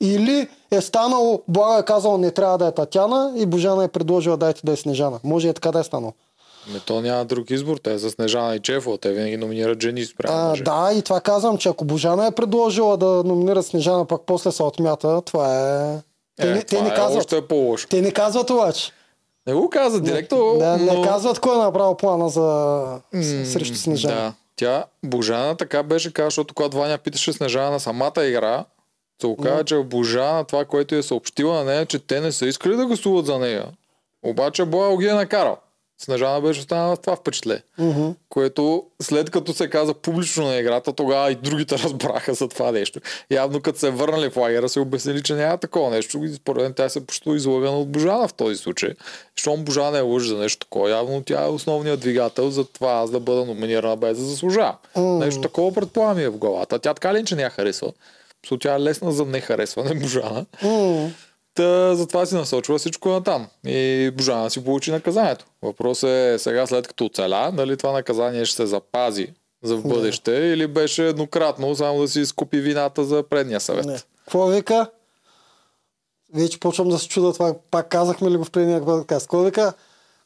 Или 0.00 0.48
е 0.70 0.80
станало, 0.80 1.42
Блага 1.48 1.78
е 1.78 1.84
казал 1.84 2.18
не 2.18 2.30
трябва 2.30 2.58
да 2.58 2.66
е 2.66 2.72
Татяна 2.72 3.32
и 3.36 3.46
Божана 3.46 3.84
е 3.84 3.88
предложила 3.88 4.36
дайте 4.36 4.60
да 4.64 4.72
е 4.72 4.76
Снежана. 4.76 5.20
Може 5.24 5.46
и 5.46 5.50
е 5.50 5.54
така 5.54 5.72
да 5.72 5.78
е 5.80 5.84
станало. 5.84 6.12
Ме 6.72 6.80
то 6.80 7.00
няма 7.00 7.24
друг 7.24 7.50
избор. 7.50 7.76
Те 7.76 7.98
са 7.98 8.10
Снежана 8.10 8.54
и 8.56 8.60
Чефо. 8.60 8.96
Те 8.96 9.12
винаги 9.12 9.36
номинират 9.36 9.82
жени 9.82 10.04
спрямо 10.04 10.38
А, 10.38 10.48
мъже. 10.48 10.62
да, 10.62 10.90
и 10.94 11.02
това 11.02 11.20
казвам, 11.20 11.58
че 11.58 11.68
ако 11.68 11.84
Божана 11.84 12.26
е 12.26 12.30
предложила 12.30 12.96
да 12.96 13.06
номинира 13.06 13.62
Снежана, 13.62 14.04
пък 14.04 14.22
после 14.26 14.52
се 14.52 14.62
отмята, 14.62 15.22
това 15.22 15.60
е... 15.60 15.98
Те, 16.36 16.42
Е, 16.42 16.50
не, 16.50 16.62
те 16.62 16.82
не 16.82 16.88
е 16.88 16.94
казват. 16.94 17.18
Още 17.18 17.36
е 17.36 17.42
по-лошо. 17.42 17.88
Те 17.88 18.00
не 18.00 18.10
казват 18.12 18.50
обаче. 18.50 18.92
Не 19.46 19.54
го 19.54 19.70
каза 19.70 20.00
директно, 20.00 20.56
да, 20.58 20.76
но... 20.76 20.92
не 20.92 21.02
казват 21.04 21.38
кой 21.38 21.54
е 21.54 21.58
направил 21.58 21.94
плана 21.94 22.28
за 22.28 23.00
с- 23.14 23.46
срещу 23.46 23.74
Снежана. 23.76 24.14
Да. 24.14 24.32
Тя, 24.56 24.84
Божана 25.04 25.56
така 25.56 25.82
беше 25.82 26.12
казала, 26.12 26.26
защото 26.26 26.54
когато 26.54 26.76
Ваня 26.76 26.98
питаше 26.98 27.32
Снежана 27.32 27.70
на 27.70 27.80
самата 27.80 28.12
игра, 28.18 28.64
се 29.20 29.26
оказа, 29.26 29.64
че 29.64 29.76
Божана 29.76 30.44
това, 30.44 30.64
което 30.64 30.94
е 30.94 31.02
съобщила 31.02 31.54
на 31.54 31.64
нея, 31.64 31.86
че 31.86 31.98
те 31.98 32.20
не 32.20 32.32
са 32.32 32.46
искали 32.46 32.76
да 32.76 32.86
гласуват 32.86 33.26
за 33.26 33.38
нея. 33.38 33.66
Обаче 34.22 34.64
Боя 34.64 34.96
ги 34.96 35.06
е 35.06 35.12
накарал. 35.12 35.56
Снежана 36.04 36.40
беше 36.40 36.60
останала 36.60 36.96
с 36.96 36.98
това 36.98 37.16
впечатление. 37.16 37.62
Мгм. 37.78 38.08
Което 38.28 38.84
след 39.02 39.30
като 39.30 39.52
се 39.52 39.70
каза 39.70 39.94
публично 39.94 40.46
на 40.46 40.56
играта, 40.56 40.92
тогава 40.92 41.32
и 41.32 41.34
другите 41.34 41.78
разбраха 41.84 42.34
за 42.34 42.48
това 42.48 42.72
нещо. 42.72 43.00
Явно 43.30 43.60
като 43.60 43.78
се 43.78 43.90
върнали 43.90 44.30
в 44.30 44.36
лагера, 44.36 44.68
се 44.68 44.80
обяснили, 44.80 45.22
че 45.22 45.34
няма 45.34 45.58
такова 45.58 45.90
нещо. 45.90 46.24
И 46.24 46.34
според 46.34 46.62
мен 46.62 46.72
тя 46.72 46.88
се 46.88 47.06
почти 47.06 47.30
излагана 47.30 47.78
от 47.78 47.90
Божана 47.90 48.28
в 48.28 48.34
този 48.34 48.56
случай. 48.56 48.90
Щом 49.36 49.64
Божана 49.64 49.98
е 49.98 50.00
лъжи 50.00 50.28
за 50.28 50.36
нещо 50.36 50.66
такова, 50.66 50.90
явно 50.90 51.22
тя 51.22 51.44
е 51.44 51.48
основният 51.48 52.00
двигател 52.00 52.50
за 52.50 52.64
това 52.64 52.92
аз 52.92 53.10
да 53.10 53.20
бъда 53.20 53.44
номинирана 53.44 53.96
без 53.96 54.18
да 54.18 54.24
заслужавам. 54.24 54.76
М. 54.96 55.02
Нещо 55.02 55.40
такова 55.40 55.72
предполагам 55.72 56.18
е 56.18 56.28
в 56.28 56.38
главата. 56.38 56.78
Тя 56.78 56.94
така 56.94 57.14
ли, 57.14 57.24
че 57.24 57.36
не 57.36 57.42
я 57.42 57.50
харесва? 57.50 57.92
Тя 58.60 58.74
е 58.74 58.80
лесна 58.80 59.12
за 59.12 59.24
не 59.24 59.40
харесване, 59.40 59.94
Божана. 60.00 60.46
М. 60.62 61.10
Та, 61.54 61.94
затова 61.94 62.26
си 62.26 62.34
насочва 62.34 62.78
всичко 62.78 63.08
на 63.08 63.22
там. 63.22 63.48
И 63.66 64.10
Божана 64.16 64.50
си 64.50 64.64
получи 64.64 64.90
наказанието. 64.90 65.46
Въпросът 65.62 66.10
е 66.10 66.38
сега 66.38 66.66
след 66.66 66.88
като 66.88 67.04
оцеля, 67.04 67.52
дали 67.56 67.76
това 67.76 67.92
наказание 67.92 68.44
ще 68.44 68.56
се 68.56 68.66
запази 68.66 69.28
за 69.62 69.76
в 69.76 69.88
бъдеще 69.88 70.32
или 70.32 70.66
беше 70.66 71.08
еднократно, 71.08 71.76
само 71.76 72.00
да 72.00 72.08
си 72.08 72.20
изкупи 72.20 72.60
вината 72.60 73.04
за 73.04 73.22
предния 73.22 73.60
съвет. 73.60 73.84
Не. 73.84 73.98
Какво 74.24 74.46
вика? 74.46 74.90
Вече 76.34 76.60
почвам 76.60 76.88
да 76.88 76.98
се 76.98 77.08
чуда 77.08 77.32
това. 77.32 77.54
Пак 77.70 77.88
казахме 77.88 78.30
ли 78.30 78.36
го 78.36 78.44
в 78.44 78.50
предния 78.50 78.84
подкаст. 78.84 79.26
Какво 79.26 79.42
вика? 79.42 79.72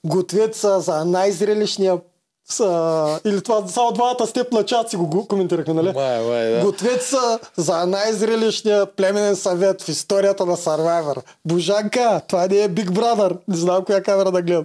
Готвят 0.05 0.55
са 0.55 0.81
за 0.81 1.05
най-зрелищния 1.05 2.01
са, 2.49 3.21
или 3.25 3.43
това 3.43 3.69
само 3.69 3.93
двамата 3.93 4.27
степ 4.27 4.53
на 4.53 4.65
чат 4.65 4.91
си 4.91 4.97
го 4.97 5.27
коментирахме, 5.29 5.75
нали? 5.75 5.93
Май, 5.95 6.25
май, 6.25 6.51
да. 6.51 6.61
Готвят 6.65 7.03
са 7.03 7.39
за 7.57 7.87
най-зрелищния 7.87 8.87
племенен 8.87 9.37
съвет 9.37 9.83
в 9.83 9.89
историята 9.89 10.47
на 10.47 10.57
Survivor. 10.57 11.23
Божанка, 11.45 12.21
това 12.29 12.47
не 12.47 12.57
е 12.57 12.69
Big 12.69 12.91
Brother. 12.91 13.37
Не 13.49 13.57
знам 13.57 13.85
коя 13.85 14.03
камера 14.03 14.31
да 14.31 14.43
гледам. 14.43 14.65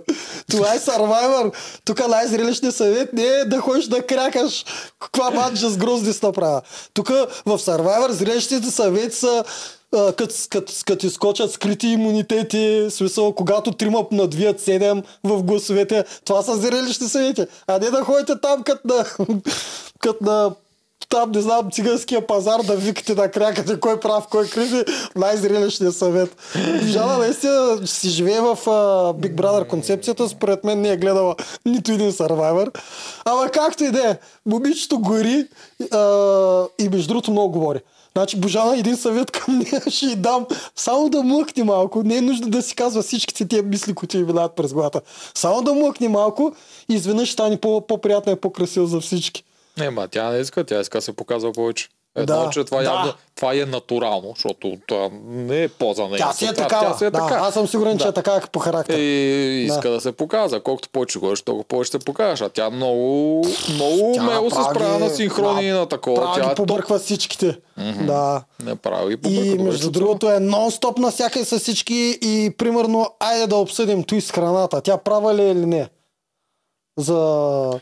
Това 0.52 0.74
е 0.74 0.80
Survivor. 0.80 1.54
Тук 1.86 2.08
най-зрелищният 2.08 2.76
съвет 2.76 3.14
не 3.14 3.26
е 3.26 3.46
да 3.46 3.60
ходиш 3.60 3.86
да 3.86 4.06
крякаш 4.06 4.66
каква 5.00 5.30
манджа 5.30 5.70
с 5.70 5.78
грозди 5.78 6.14
направя. 6.24 6.62
Тук 6.94 7.10
в 7.46 7.60
Survivor 7.60 8.12
зрелищните 8.12 8.72
съвети 8.72 9.16
са 9.16 9.44
като, 9.94 10.36
като, 10.50 10.74
като 10.86 11.06
изкочат 11.06 11.52
скрити 11.52 11.88
имунитети, 11.88 12.88
смисъл, 12.90 13.34
когато 13.34 13.72
трима 13.72 14.06
надвият 14.12 14.62
седем 14.62 15.04
в 15.24 15.44
гласовете, 15.44 16.04
това 16.26 16.42
са 16.42 16.56
зрелищни 16.56 17.08
съвети. 17.08 17.46
А 17.68 17.80
не 17.80 17.90
да 17.90 18.04
ходите 18.04 18.34
там 18.42 18.64
като 18.64 18.88
на, 18.88 19.06
като 20.00 20.24
на 20.24 20.52
там, 21.10 21.32
не 21.32 21.42
знам, 21.42 21.72
циганския 21.72 22.28
пазар 22.28 22.62
да 22.62 22.76
викате 22.76 23.16
да 23.16 23.32
крякате 23.32 23.80
кой 23.80 24.00
прав, 24.00 24.28
кой 24.32 24.50
криви, 24.50 24.84
най-зрелищния 25.16 25.92
съвет. 25.92 26.36
Жана 26.86 27.18
наистина 27.18 27.88
си 27.88 28.10
живее 28.10 28.40
в 28.42 28.58
uh, 28.66 29.14
Big 29.14 29.36
Brother 29.36 29.68
концепцията, 29.68 30.30
според 30.30 30.64
мен 30.64 30.82
не 30.82 30.90
е 30.90 30.98
гледала 30.98 31.36
нито 31.66 31.92
един 31.92 32.12
Survivor. 32.12 32.78
Ама 33.26 33.50
както 33.50 33.84
и 33.84 33.92
да 33.92 34.10
е, 34.10 34.18
момичето 34.46 35.00
гори 35.00 35.48
uh, 35.82 36.70
и 36.80 36.90
между 36.90 37.08
другото 37.08 37.32
много 37.32 37.52
говори. 37.52 37.80
Значи, 38.18 38.38
Божана, 38.38 38.78
един 38.78 38.98
съвет 38.98 39.32
към 39.32 39.58
нея 39.60 39.82
ще 39.90 40.06
й 40.06 40.16
дам. 40.16 40.46
Само 40.76 41.10
да 41.10 41.24
млъкне 41.24 41.64
малко. 41.64 42.04
Не 42.04 42.18
е 42.18 42.22
нужда 42.22 42.48
да 42.48 42.62
си 42.62 42.76
казва 42.76 43.02
всичките 43.02 43.48
тия 43.48 43.64
мисли, 43.64 43.94
които 43.94 44.18
й 44.18 44.24
минават 44.24 44.56
през 44.56 44.74
главата. 44.74 45.02
Само 45.36 45.62
да 45.62 45.74
млъкне 45.74 46.10
малко 46.10 46.56
и 46.90 46.94
изведнъж 46.94 47.32
стане 47.32 47.58
по- 47.58 47.88
по-приятна 47.88 48.32
и 48.32 48.36
по-красива 48.36 48.88
за 48.88 49.00
всички. 49.00 49.44
Не, 49.78 49.90
ма 49.90 50.08
тя 50.08 50.30
не 50.30 50.40
иска, 50.40 50.64
тя 50.64 50.80
иска 50.80 50.98
да 50.98 51.02
се 51.02 51.14
показва 51.14 51.52
повече. 51.52 51.90
Едно, 52.16 52.36
Да, 52.36 52.50
че 52.50 52.64
това, 52.64 52.78
да. 52.78 52.84
явно, 52.84 53.14
това 53.36 53.54
е 53.54 53.58
натурално, 53.58 54.32
защото 54.36 54.78
това 54.88 55.10
не 55.24 55.64
е 55.64 55.68
поза 55.68 56.04
на 56.04 56.18
Тя 56.18 56.34
си 56.34 56.46
е 56.46 56.54
такава. 56.54 56.92
Тя 56.92 56.98
си 56.98 57.06
е 57.06 57.10
да, 57.10 57.20
така. 57.20 57.36
Аз 57.36 57.54
съм 57.54 57.68
сигурен, 57.68 57.98
че 57.98 58.04
Да. 58.04 58.10
е 58.10 58.14
така 58.14 58.42
по 58.52 58.60
характер. 58.60 58.98
И 58.98 59.66
иска 59.66 59.90
да. 59.90 60.02
се 60.02 60.12
показва. 60.12 60.60
Колкото 60.60 60.90
повече 60.90 61.20
говориш, 61.20 61.42
толкова 61.42 61.64
повече 61.64 61.92
се 61.92 62.00
покажеш. 62.00 62.42
А 62.42 62.50
тя 62.50 62.70
много, 62.70 63.42
много 63.74 64.12
умело 64.14 64.50
се 64.50 64.64
справя 64.64 65.00
на 65.00 65.10
синхрони 65.10 65.64
и 65.64 65.72
на 65.72 65.86
такова. 65.86 66.22
Прави 66.22 66.42
Тя 66.42 66.52
е 66.52 66.56
побърква 66.56 67.00
всичките. 67.00 67.60
Да. 68.02 68.44
Не 68.64 68.76
прави 68.76 69.12
и 69.12 69.14
И 69.14 69.18
побърква. 69.18 69.46
добре 69.46 69.64
между 69.64 69.92
другото 69.92 70.30
е 70.30 70.36
нон-стоп 70.36 71.00
навсякъде 71.00 71.46
с 71.46 71.60
всички 71.60 72.20
и 72.22 72.54
примерно, 72.58 73.08
айде 73.20 73.48
да 73.48 73.56
обсъдим 73.56 74.04
той 74.04 74.22
с 74.22 74.32
храната. 74.32 74.82
Тя 74.82 74.98
права 74.98 75.36
ли 75.36 75.42
е 75.42 75.52
или 75.52 75.66
не? 75.66 75.90
За... 76.98 77.80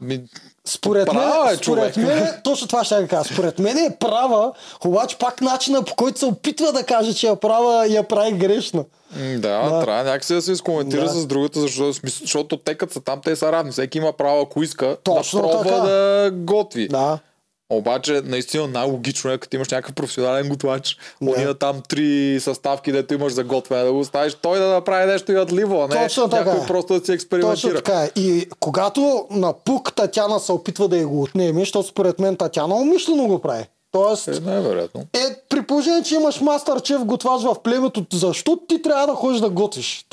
Ми, 0.00 0.20
Според 0.64 1.12
мен, 1.12 1.28
е, 1.52 1.56
според 1.56 1.96
мен, 1.96 2.28
точно 2.44 2.68
това 2.68 2.84
ще 2.84 2.94
я 2.94 3.08
кажа. 3.08 3.34
Според 3.34 3.58
мен 3.58 3.78
е 3.78 3.96
права, 3.96 4.52
обаче 4.84 5.18
пак 5.18 5.40
начина 5.40 5.82
по 5.82 5.94
който 5.94 6.18
се 6.18 6.26
опитва 6.26 6.72
да 6.72 6.82
каже, 6.82 7.14
че 7.14 7.26
я 7.26 7.36
права, 7.36 7.86
я 7.86 8.02
прави 8.02 8.32
грешна. 8.32 8.84
да, 9.16 9.38
Да. 9.38 9.80
трябва 9.80 10.04
някакси 10.04 10.34
да 10.34 10.42
се 10.42 10.52
изкоментира 10.52 11.02
Да. 11.02 11.08
с 11.08 11.26
другата, 11.26 11.60
защото, 11.60 11.92
защото 12.20 12.56
те 12.56 12.74
като 12.74 12.92
са 12.92 13.00
там, 13.00 13.20
те 13.20 13.36
са 13.36 13.52
равни. 13.52 13.72
Всеки 13.72 13.98
има 13.98 14.12
право, 14.12 14.40
ако 14.40 14.62
иска, 14.62 14.96
Точно 15.04 15.42
да 15.42 15.48
пробва 15.48 15.62
така. 15.64 15.76
да 15.76 16.30
готви. 16.32 16.88
Да. 16.88 17.18
Обаче, 17.72 18.22
наистина 18.24 18.66
най-логично 18.66 19.30
е, 19.30 19.38
като 19.38 19.56
имаш 19.56 19.68
някакъв 19.68 19.94
професионален 19.94 20.48
готвач, 20.48 20.96
Да. 21.22 21.30
ония 21.30 21.54
там 21.54 21.82
три 21.88 22.40
съставки, 22.40 22.92
дето 22.92 23.14
имаш 23.14 23.32
за 23.32 23.44
готвене, 23.44 23.84
да 23.84 23.92
го 23.92 23.98
оставиш 23.98 24.34
той 24.34 24.58
да 24.58 24.66
направи 24.66 25.06
нещо 25.06 25.32
ядливо, 25.32 25.82
а 25.82 25.88
не 25.88 26.02
Точно 26.02 26.28
така 26.28 26.44
някой 26.44 26.66
просто 26.66 26.98
да 26.98 27.06
си 27.06 27.12
експериментира. 27.12 27.54
Точно 27.54 27.82
така 27.82 28.02
е. 28.02 28.10
И 28.16 28.46
когато 28.60 29.26
на 29.30 29.52
пук 29.54 29.92
Татяна 29.94 30.40
се 30.40 30.52
опитва 30.52 30.88
да 30.88 30.96
я 30.96 31.06
го 31.06 31.22
отнеме, 31.22 31.60
защото 31.60 31.88
според 31.88 32.18
мен 32.18 32.36
Татяна 32.36 32.74
умишлено 32.74 33.26
го 33.26 33.38
прави. 33.38 33.64
Тоест, 33.92 34.28
Е, 34.28 34.40
най-вероятно. 34.40 35.00
Е, 35.12 35.18
при 35.48 35.62
положение, 35.62 36.02
че 36.02 36.14
имаш 36.14 36.40
мастър 36.40 36.82
чеф 36.82 37.04
готвач 37.04 37.42
в 37.42 37.56
племето, 37.62 38.06
защо 38.12 38.58
ти 38.68 38.82
трябва 38.82 39.06
да 39.06 39.14
ходиш 39.14 39.40
да 39.40 39.50
готвиш? 39.50 40.06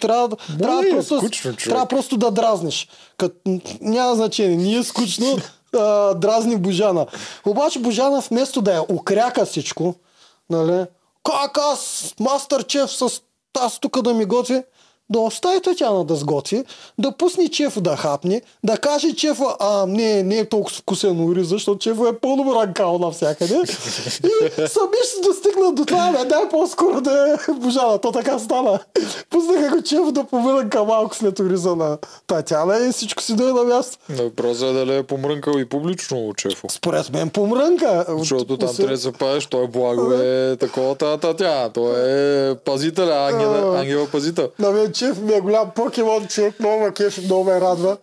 Трябва, 0.00 0.28
да- 0.28 0.36
трябва, 0.58 0.86
е 0.86 0.90
просто, 0.90 1.18
скучно, 1.18 1.56
трябва 1.56 1.86
просто 1.86 2.16
да 2.16 2.30
дразниш. 2.30 2.88
Кът, 3.18 3.32
няма 3.80 4.14
значение, 4.14 4.56
ние 4.56 4.78
е 4.78 4.82
скучно, 4.82 5.36
дразни 6.16 6.56
Божана. 6.56 7.06
Обаче 7.46 7.78
Божана 7.78 8.20
вместо 8.20 8.62
да 8.62 8.72
я 8.74 8.82
окряка 8.82 9.46
всичко, 9.46 9.94
нали, 10.50 10.86
как 11.24 11.58
аз, 11.58 12.14
мастър 12.20 12.64
чеф, 12.64 12.90
с 12.90 13.20
аз 13.60 13.78
тук 13.78 14.02
да 14.02 14.14
ми 14.14 14.24
готви, 14.24 14.62
да 15.10 15.20
остави 15.20 15.60
Татяна 15.60 16.04
да 16.04 16.16
сготви, 16.16 16.64
да 16.98 17.12
пусне 17.12 17.48
чефа 17.48 17.80
да 17.80 17.96
хапне, 17.96 18.42
да 18.64 18.76
каже 18.76 19.14
чефа, 19.14 19.56
а 19.60 19.86
не, 19.86 20.22
не 20.22 20.38
е 20.38 20.48
толкова 20.48 20.76
вкусен 20.76 21.24
ориз, 21.24 21.46
защото 21.46 21.78
чефа 21.78 22.08
е 22.08 22.18
пълно 22.18 22.54
ранкал 22.54 22.98
навсякъде. 22.98 23.54
И 24.24 24.50
сами 24.68 24.96
ще 25.08 25.28
достигнат 25.28 25.74
до 25.74 25.84
това, 25.84 26.12
бе, 26.12 26.24
дай 26.24 26.48
по-скоро 26.50 27.00
да 27.00 27.36
е 27.48 27.52
Божана. 27.52 27.98
То 27.98 28.12
така 28.12 28.38
стана. 28.38 28.78
Пуснаха 29.30 29.76
го 29.76 29.82
чеф 29.82 30.12
да 30.12 30.24
помрънка 30.24 30.84
малко 30.84 31.16
след 31.16 31.38
ориза 31.38 31.76
на 31.76 31.98
Татяна 32.26 32.86
и 32.88 32.92
всичко 32.92 33.22
си 33.22 33.36
дойде 33.36 33.52
на 33.52 33.64
място. 33.64 33.98
Въпросът 34.08 34.70
е 34.70 34.72
дали 34.72 34.96
е 34.96 35.02
помрънкал 35.02 35.52
и 35.58 35.64
публично 35.64 36.34
Чефо. 36.36 36.66
Според 36.70 37.12
мен 37.12 37.30
помрънка. 37.30 38.04
Защото 38.18 38.58
там 38.58 38.76
трябва 38.76 38.92
да 38.92 38.98
се 38.98 39.12
паеш, 39.12 39.46
той 39.46 39.64
е 39.64 39.68
благо 39.68 40.12
е 40.12 40.56
такова 40.56 40.96
татя. 40.96 41.70
Той 41.74 41.92
е 41.96 42.54
пазител, 42.54 43.26
ангел, 43.26 43.76
ангела 43.76 44.06
пазител. 44.06 44.48
Чеф 44.94 45.18
ми 45.18 45.32
е 45.32 45.40
голям 45.40 45.70
покемон 45.70 46.26
човек, 46.26 46.60
много 46.60 46.82
ме 46.82 46.90
кефи, 46.90 47.20
много 47.20 47.44
ме 47.44 47.60
радва. 47.60 47.96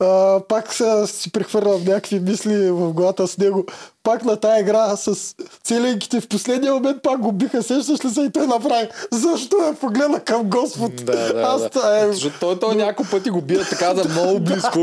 А, 0.00 0.40
пак 0.40 0.72
се, 0.74 1.06
си 1.06 1.32
прехвърлям 1.32 1.84
някакви 1.84 2.20
мисли 2.20 2.70
в 2.70 2.92
главата 2.92 3.26
с 3.26 3.38
него. 3.38 3.64
Пак 4.02 4.24
на 4.24 4.36
тая 4.36 4.60
игра 4.60 4.96
с 4.96 5.34
целеньките 5.64 6.20
в 6.20 6.28
последния 6.28 6.74
момент 6.74 7.02
пак 7.02 7.20
го 7.20 7.32
биха. 7.32 7.62
Сещаш 7.62 8.04
ли 8.04 8.10
се 8.10 8.20
и 8.22 8.30
той 8.30 8.46
направи? 8.46 8.88
Защо 9.12 9.56
я 9.56 9.74
погледна 9.74 10.20
към 10.20 10.42
Господ? 10.44 10.96
Да, 10.96 11.34
да, 11.34 11.40
Аз 11.42 11.62
да. 11.70 11.98
е, 12.00 12.12
Защото 12.12 12.36
той, 12.40 12.58
той 12.58 12.74
няколко 12.74 13.10
пъти 13.10 13.30
го 13.30 13.40
бие 13.40 13.64
така 13.70 13.94
за 13.94 14.08
много 14.08 14.40
близко 14.40 14.78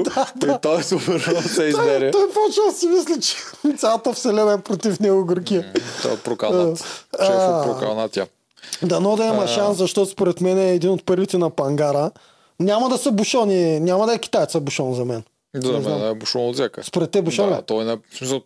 и 0.47 0.49
той 0.61 0.79
е 0.79 0.83
супер 0.83 1.27
много 1.27 1.47
се 1.47 1.55
той, 1.55 1.67
измеря. 1.67 2.11
той 2.11 2.27
почва 2.27 2.63
да 2.71 2.77
си 2.77 2.87
мисли, 2.87 3.21
че 3.21 3.35
цялата 3.77 4.13
вселена 4.13 4.53
е 4.53 4.57
против 4.57 4.99
него 4.99 5.25
горкия. 5.25 5.73
Той 6.01 6.13
е 6.13 6.17
прокалнат. 6.17 6.83
А. 7.19 7.25
Шефо 7.25 7.63
прокалнат 7.73 8.11
тя. 8.11 8.25
Дано 8.83 9.15
да 9.15 9.25
има 9.25 9.47
шанс, 9.47 9.77
защото 9.77 10.11
според 10.11 10.41
мен 10.41 10.57
е 10.59 10.73
един 10.73 10.89
от 10.89 11.05
първите 11.05 11.37
на 11.37 11.49
Пангара. 11.49 12.11
Няма 12.59 12.89
да 12.89 12.97
са 12.97 13.11
бушони, 13.11 13.79
няма 13.79 14.05
да 14.07 14.13
е 14.13 14.19
китайца 14.19 14.59
бушон 14.59 14.93
за 14.93 15.05
мен. 15.05 15.23
За 15.55 15.79
мен 15.79 16.05
е 16.05 16.13
бушон 16.13 16.47
от 16.47 16.53
всяка. 16.55 16.83
Според 16.83 17.11
те 17.11 17.21
бушон 17.21 17.49
Да, 17.49 17.61
той, 17.61 17.85
не, 17.85 17.95
в 17.95 18.17
смисъл, 18.17 18.41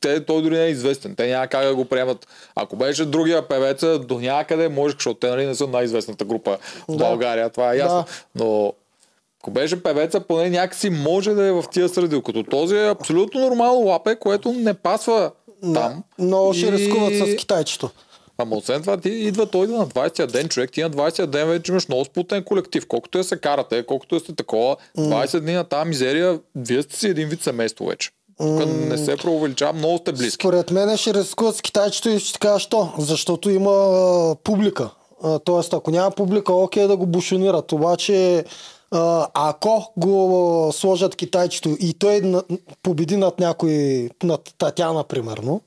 те, 0.00 0.24
той 0.24 0.42
дори 0.42 0.54
не 0.54 0.64
е 0.64 0.68
известен. 0.68 1.14
Те 1.16 1.26
няма 1.26 1.46
как 1.46 1.64
да 1.64 1.74
го 1.74 1.84
приемат. 1.84 2.26
Ако 2.54 2.76
беше 2.76 3.04
другия 3.04 3.48
певец, 3.48 3.80
до 3.98 4.20
някъде 4.20 4.68
може, 4.68 4.94
защото 4.94 5.14
те 5.14 5.30
нали, 5.30 5.46
не 5.46 5.54
са 5.54 5.66
най-известната 5.66 6.24
група 6.24 6.58
в 6.88 6.96
Да. 6.96 6.96
България, 6.96 7.50
това 7.50 7.72
е 7.72 7.76
ясно. 7.76 8.04
Да. 8.34 8.44
Но 8.44 8.72
ако 9.40 9.50
беше 9.50 9.82
певеца, 9.82 10.20
поне 10.20 10.50
някакси 10.50 10.90
може 10.90 11.34
да 11.34 11.44
е 11.44 11.52
в 11.52 11.64
тия 11.72 11.88
среди. 11.88 12.22
Като 12.22 12.42
този 12.42 12.76
е 12.76 12.90
абсолютно 12.90 13.40
нормално 13.40 13.80
лапе, 13.80 14.16
което 14.16 14.52
не 14.52 14.74
пасва 14.74 15.30
там. 15.74 16.02
Но 16.18 16.52
ще 16.52 16.66
И- 16.66 16.72
рискуват 16.72 17.14
с 17.16 17.36
китайчето. 17.36 17.90
Ама 18.40 18.56
освен 18.56 18.80
това, 18.80 18.96
ти 18.96 19.08
идва 19.08 19.46
той 19.46 19.64
идва 19.64 19.78
на 19.78 19.86
20-я 19.86 20.26
ден, 20.26 20.48
човек, 20.48 20.72
ти 20.72 20.82
на 20.82 20.90
20-я 20.90 21.26
ден 21.26 21.48
вече 21.48 21.72
имаш 21.72 21.88
много 21.88 22.04
сплутен 22.04 22.44
колектив. 22.44 22.86
Колкото 22.88 23.18
е 23.18 23.24
се 23.24 23.36
карате, 23.36 23.86
колкото 23.86 24.16
е 24.16 24.20
сте 24.20 24.34
такова, 24.34 24.76
20 24.98 25.40
дни 25.40 25.52
на 25.52 25.64
тази 25.64 25.88
мизерия, 25.88 26.40
вие 26.54 26.82
сте 26.82 26.96
си 26.96 27.08
един 27.08 27.28
вид 27.28 27.42
семейство 27.42 27.86
вече. 27.86 28.10
Тук 28.38 28.66
не 28.66 28.98
се 28.98 29.16
преувеличава, 29.16 29.72
много 29.72 29.98
сте 29.98 30.12
близки. 30.12 30.34
Според 30.34 30.70
мен 30.70 30.96
ще 30.96 31.14
рискуват 31.14 31.56
с 31.56 31.62
китайчето 31.62 32.08
и 32.08 32.18
ще 32.18 32.32
ти 32.32 32.38
кажа, 32.38 32.58
що? 32.58 32.88
Защото 32.98 33.50
има 33.50 33.72
а, 33.72 34.34
публика. 34.44 34.90
А, 35.22 35.38
тоест, 35.38 35.74
ако 35.74 35.90
няма 35.90 36.10
публика, 36.10 36.52
окей 36.52 36.86
да 36.86 36.96
го 36.96 37.06
бушонират. 37.06 37.72
Обаче, 37.72 38.44
а, 38.90 39.28
ако 39.34 39.92
го 39.96 40.70
сложат 40.72 41.16
китайчето 41.16 41.76
и 41.80 41.94
той 41.94 42.22
победи 42.82 43.16
над 43.16 43.40
някой, 43.40 44.08
над 44.22 44.54
Татяна, 44.58 45.04
примерно, 45.04 45.60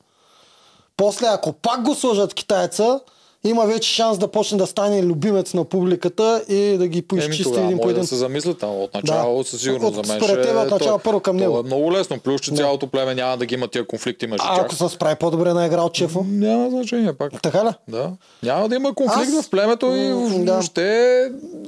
после, 0.98 1.28
ако 1.28 1.54
пак 1.54 1.84
го 1.84 1.96
сложат 1.96 2.34
китайца, 2.34 3.00
има 3.46 3.66
вече 3.66 3.90
шанс 3.90 4.18
да 4.18 4.28
почне 4.28 4.58
да 4.58 4.68
стане 4.68 5.04
любимец 5.04 5.54
на 5.54 5.64
публиката 5.64 6.44
и 6.50 6.78
да 6.78 6.88
ги 6.88 7.02
поизчисти 7.02 7.50
един 7.52 7.70
по 7.70 7.76
може 7.76 7.86
да 7.86 7.92
един. 7.92 8.04
се 8.04 8.16
замислят, 8.16 8.64
ама 8.64 8.74
от 8.74 8.94
начало 8.94 9.38
Да. 9.38 9.44
със 9.44 9.62
сигурност 9.62 9.98
От- 9.98 10.06
за 10.06 10.14
мен 10.14 10.22
според 10.22 10.42
теб 10.44 10.56
от 10.56 10.68
е- 10.68 10.70
начало 10.70 11.00
първо 11.00 11.20
към 11.20 11.38
то 11.38 11.42
него. 11.42 11.60
е 11.60 11.64
много 11.64 11.92
лесно, 11.92 12.20
плюс 12.20 12.42
че 12.42 12.52
Да. 12.52 12.58
цялото 12.58 12.88
племе 12.88 13.16
няма 13.16 13.38
да 13.38 13.46
ги 13.46 13.56
има 13.56 13.68
тия 13.68 13.88
конфликти 13.88 14.28
между 14.28 14.46
А, 14.48 14.56
тях. 14.56 14.66
ако 14.66 14.76
се 14.76 14.90
справи 14.90 15.16
по-добре 15.16 15.54
на 15.54 15.66
игра 15.66 15.82
от 15.82 15.94
Чефо? 15.94 16.26
Няма 16.28 16.70
значение 16.70 17.14
пак. 17.14 17.42
Така 17.42 17.66
ли? 17.66 17.70
Да. 17.88 18.12
Няма 18.44 18.70
да 18.70 18.76
има 18.76 18.94
конфликт 18.94 19.30
Аз- 19.30 19.46
в 19.46 19.50
племето 19.50 19.86
и 19.88 20.08
да. 20.38 20.62
ще 20.62 21.18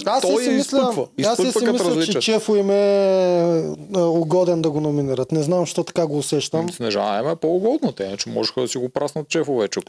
Аз 0.06 0.22
той 0.22 0.44
си 0.44 0.50
мисля, 0.50 0.78
изпъква. 0.78 1.06
аз 1.26 1.38
си 1.38 1.52
си 1.52 1.66
мисля 1.66 2.06
че. 2.06 2.20
Чефо 2.20 2.56
им 2.56 2.70
е 2.70 3.64
а, 3.96 4.02
угоден 4.02 4.62
да 4.62 4.70
го 4.70 4.82
номинират. 4.82 5.32
Не 5.32 5.44
знам, 5.44 5.60
защо 5.60 5.84
така 5.84 6.08
го 6.08 6.18
усещам. 6.18 6.70
Снежана 6.70 7.32
е 7.32 7.36
по-угодно, 7.36 7.92
те, 7.92 8.04
иначе 8.04 8.30
можеха 8.30 8.62
да 8.62 8.68
си 8.68 8.78
го 8.78 8.90
праснат 8.90 9.30
чефо 9.30 9.58
вече. 9.58 9.80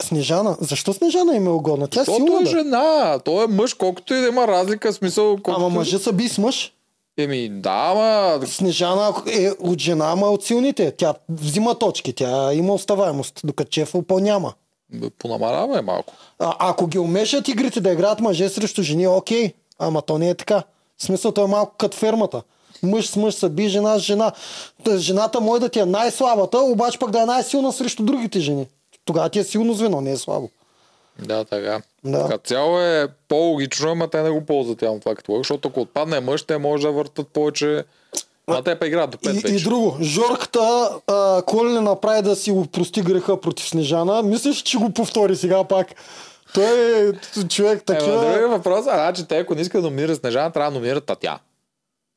Снежана. 0.00 0.56
Защо 0.60 0.92
Снежана 0.92 1.21
им 1.30 1.46
е 1.46 1.50
угодна? 1.50 1.88
Тя 1.88 2.00
Защото 2.00 2.16
силна 2.16 2.40
е 2.40 2.44
да. 2.44 2.50
жена, 2.50 3.18
той 3.24 3.44
е 3.44 3.46
мъж, 3.46 3.74
колкото 3.74 4.14
и 4.14 4.20
да 4.20 4.28
има 4.28 4.48
разлика, 4.48 4.92
смисъл. 4.92 5.28
Колкото... 5.28 5.56
Ама 5.56 5.68
мъжа 5.68 5.98
са 5.98 6.12
би 6.12 6.28
с 6.28 6.38
мъж. 6.38 6.72
Еми, 7.18 7.48
да, 7.48 7.92
ама... 7.92 8.46
Снежана 8.46 9.14
е 9.26 9.50
от 9.50 9.78
жена, 9.80 10.12
ама 10.12 10.26
от 10.26 10.44
силните. 10.44 10.90
Тя 10.90 11.14
взима 11.28 11.78
точки, 11.78 12.12
тя 12.12 12.52
има 12.54 12.74
оставаемост, 12.74 13.40
докато 13.44 13.70
Чефо 13.70 14.02
по-няма. 14.02 14.52
Понамалява 15.18 15.78
е 15.78 15.82
малко. 15.82 16.14
А, 16.38 16.56
ако 16.58 16.86
ги 16.86 16.98
умешат 16.98 17.48
игрите 17.48 17.80
да 17.80 17.92
играят 17.92 18.20
мъже 18.20 18.48
срещу 18.48 18.82
жени, 18.82 19.06
окей. 19.06 19.52
Ама 19.78 20.02
то 20.02 20.18
не 20.18 20.30
е 20.30 20.34
така. 20.34 20.62
В 20.98 21.04
смисъл, 21.04 21.32
то 21.32 21.44
е 21.44 21.46
малко 21.46 21.74
като 21.78 21.96
фермата. 21.96 22.42
Мъж 22.82 23.06
с 23.06 23.16
мъж 23.16 23.34
се 23.34 23.48
би, 23.48 23.68
жена 23.68 23.98
с 23.98 24.02
жена. 24.02 24.32
Та, 24.84 24.98
Жената 24.98 25.40
може 25.40 25.60
да 25.60 25.68
ти 25.68 25.78
е 25.78 25.84
най-слабата, 25.84 26.58
обаче 26.58 26.98
пък 26.98 27.10
да 27.10 27.22
е 27.22 27.26
най-силна 27.26 27.72
срещу 27.72 28.02
другите 28.02 28.40
жени. 28.40 28.66
Тогава 29.04 29.28
ти 29.28 29.38
е 29.38 29.44
силно 29.44 29.74
звено, 29.74 30.00
не 30.00 30.12
е 30.12 30.16
слабо. 30.16 30.48
Да, 31.22 31.44
така. 31.44 31.80
Да. 32.04 32.28
Като 32.28 32.48
цяло 32.48 32.80
е 32.80 33.08
по-логично, 33.28 33.90
ама 33.90 34.08
те 34.08 34.22
не 34.22 34.30
го 34.30 34.40
ползват 34.46 34.82
явно 34.82 35.00
това 35.00 35.14
като 35.14 35.32
лъг, 35.32 35.40
защото 35.40 35.68
ако 35.68 35.80
отпадне 35.80 36.20
мъж, 36.20 36.42
те 36.42 36.58
може 36.58 36.82
да 36.82 36.92
въртат 36.92 37.28
повече. 37.28 37.84
А 38.46 38.62
те 38.62 38.78
па 38.78 38.86
играят 38.86 39.10
до 39.10 39.18
5 39.18 39.30
И, 39.30 39.32
вече. 39.32 39.54
и 39.54 39.60
друго, 39.60 39.96
Жорката, 40.00 40.90
а, 41.06 41.42
не 41.64 41.80
направи 41.80 42.22
да 42.22 42.36
си 42.36 42.62
прости 42.72 43.02
греха 43.02 43.40
против 43.40 43.68
Снежана, 43.68 44.22
мислиш, 44.22 44.62
че 44.62 44.78
го 44.78 44.90
повтори 44.90 45.36
сега 45.36 45.64
пак. 45.64 45.86
Той 46.54 47.08
е 47.08 47.12
човек 47.48 47.72
Ема, 47.88 47.98
такива... 47.98 48.20
другия 48.20 48.48
въпрос, 48.48 48.86
а, 48.86 48.94
значи 48.94 49.24
те, 49.28 49.38
ако 49.38 49.54
не 49.54 49.60
искат 49.60 49.82
да 49.82 49.90
номинират 49.90 50.20
Снежана, 50.20 50.50
трябва 50.52 50.70
да 50.70 50.74
номинират 50.74 51.04
Татя. 51.04 51.38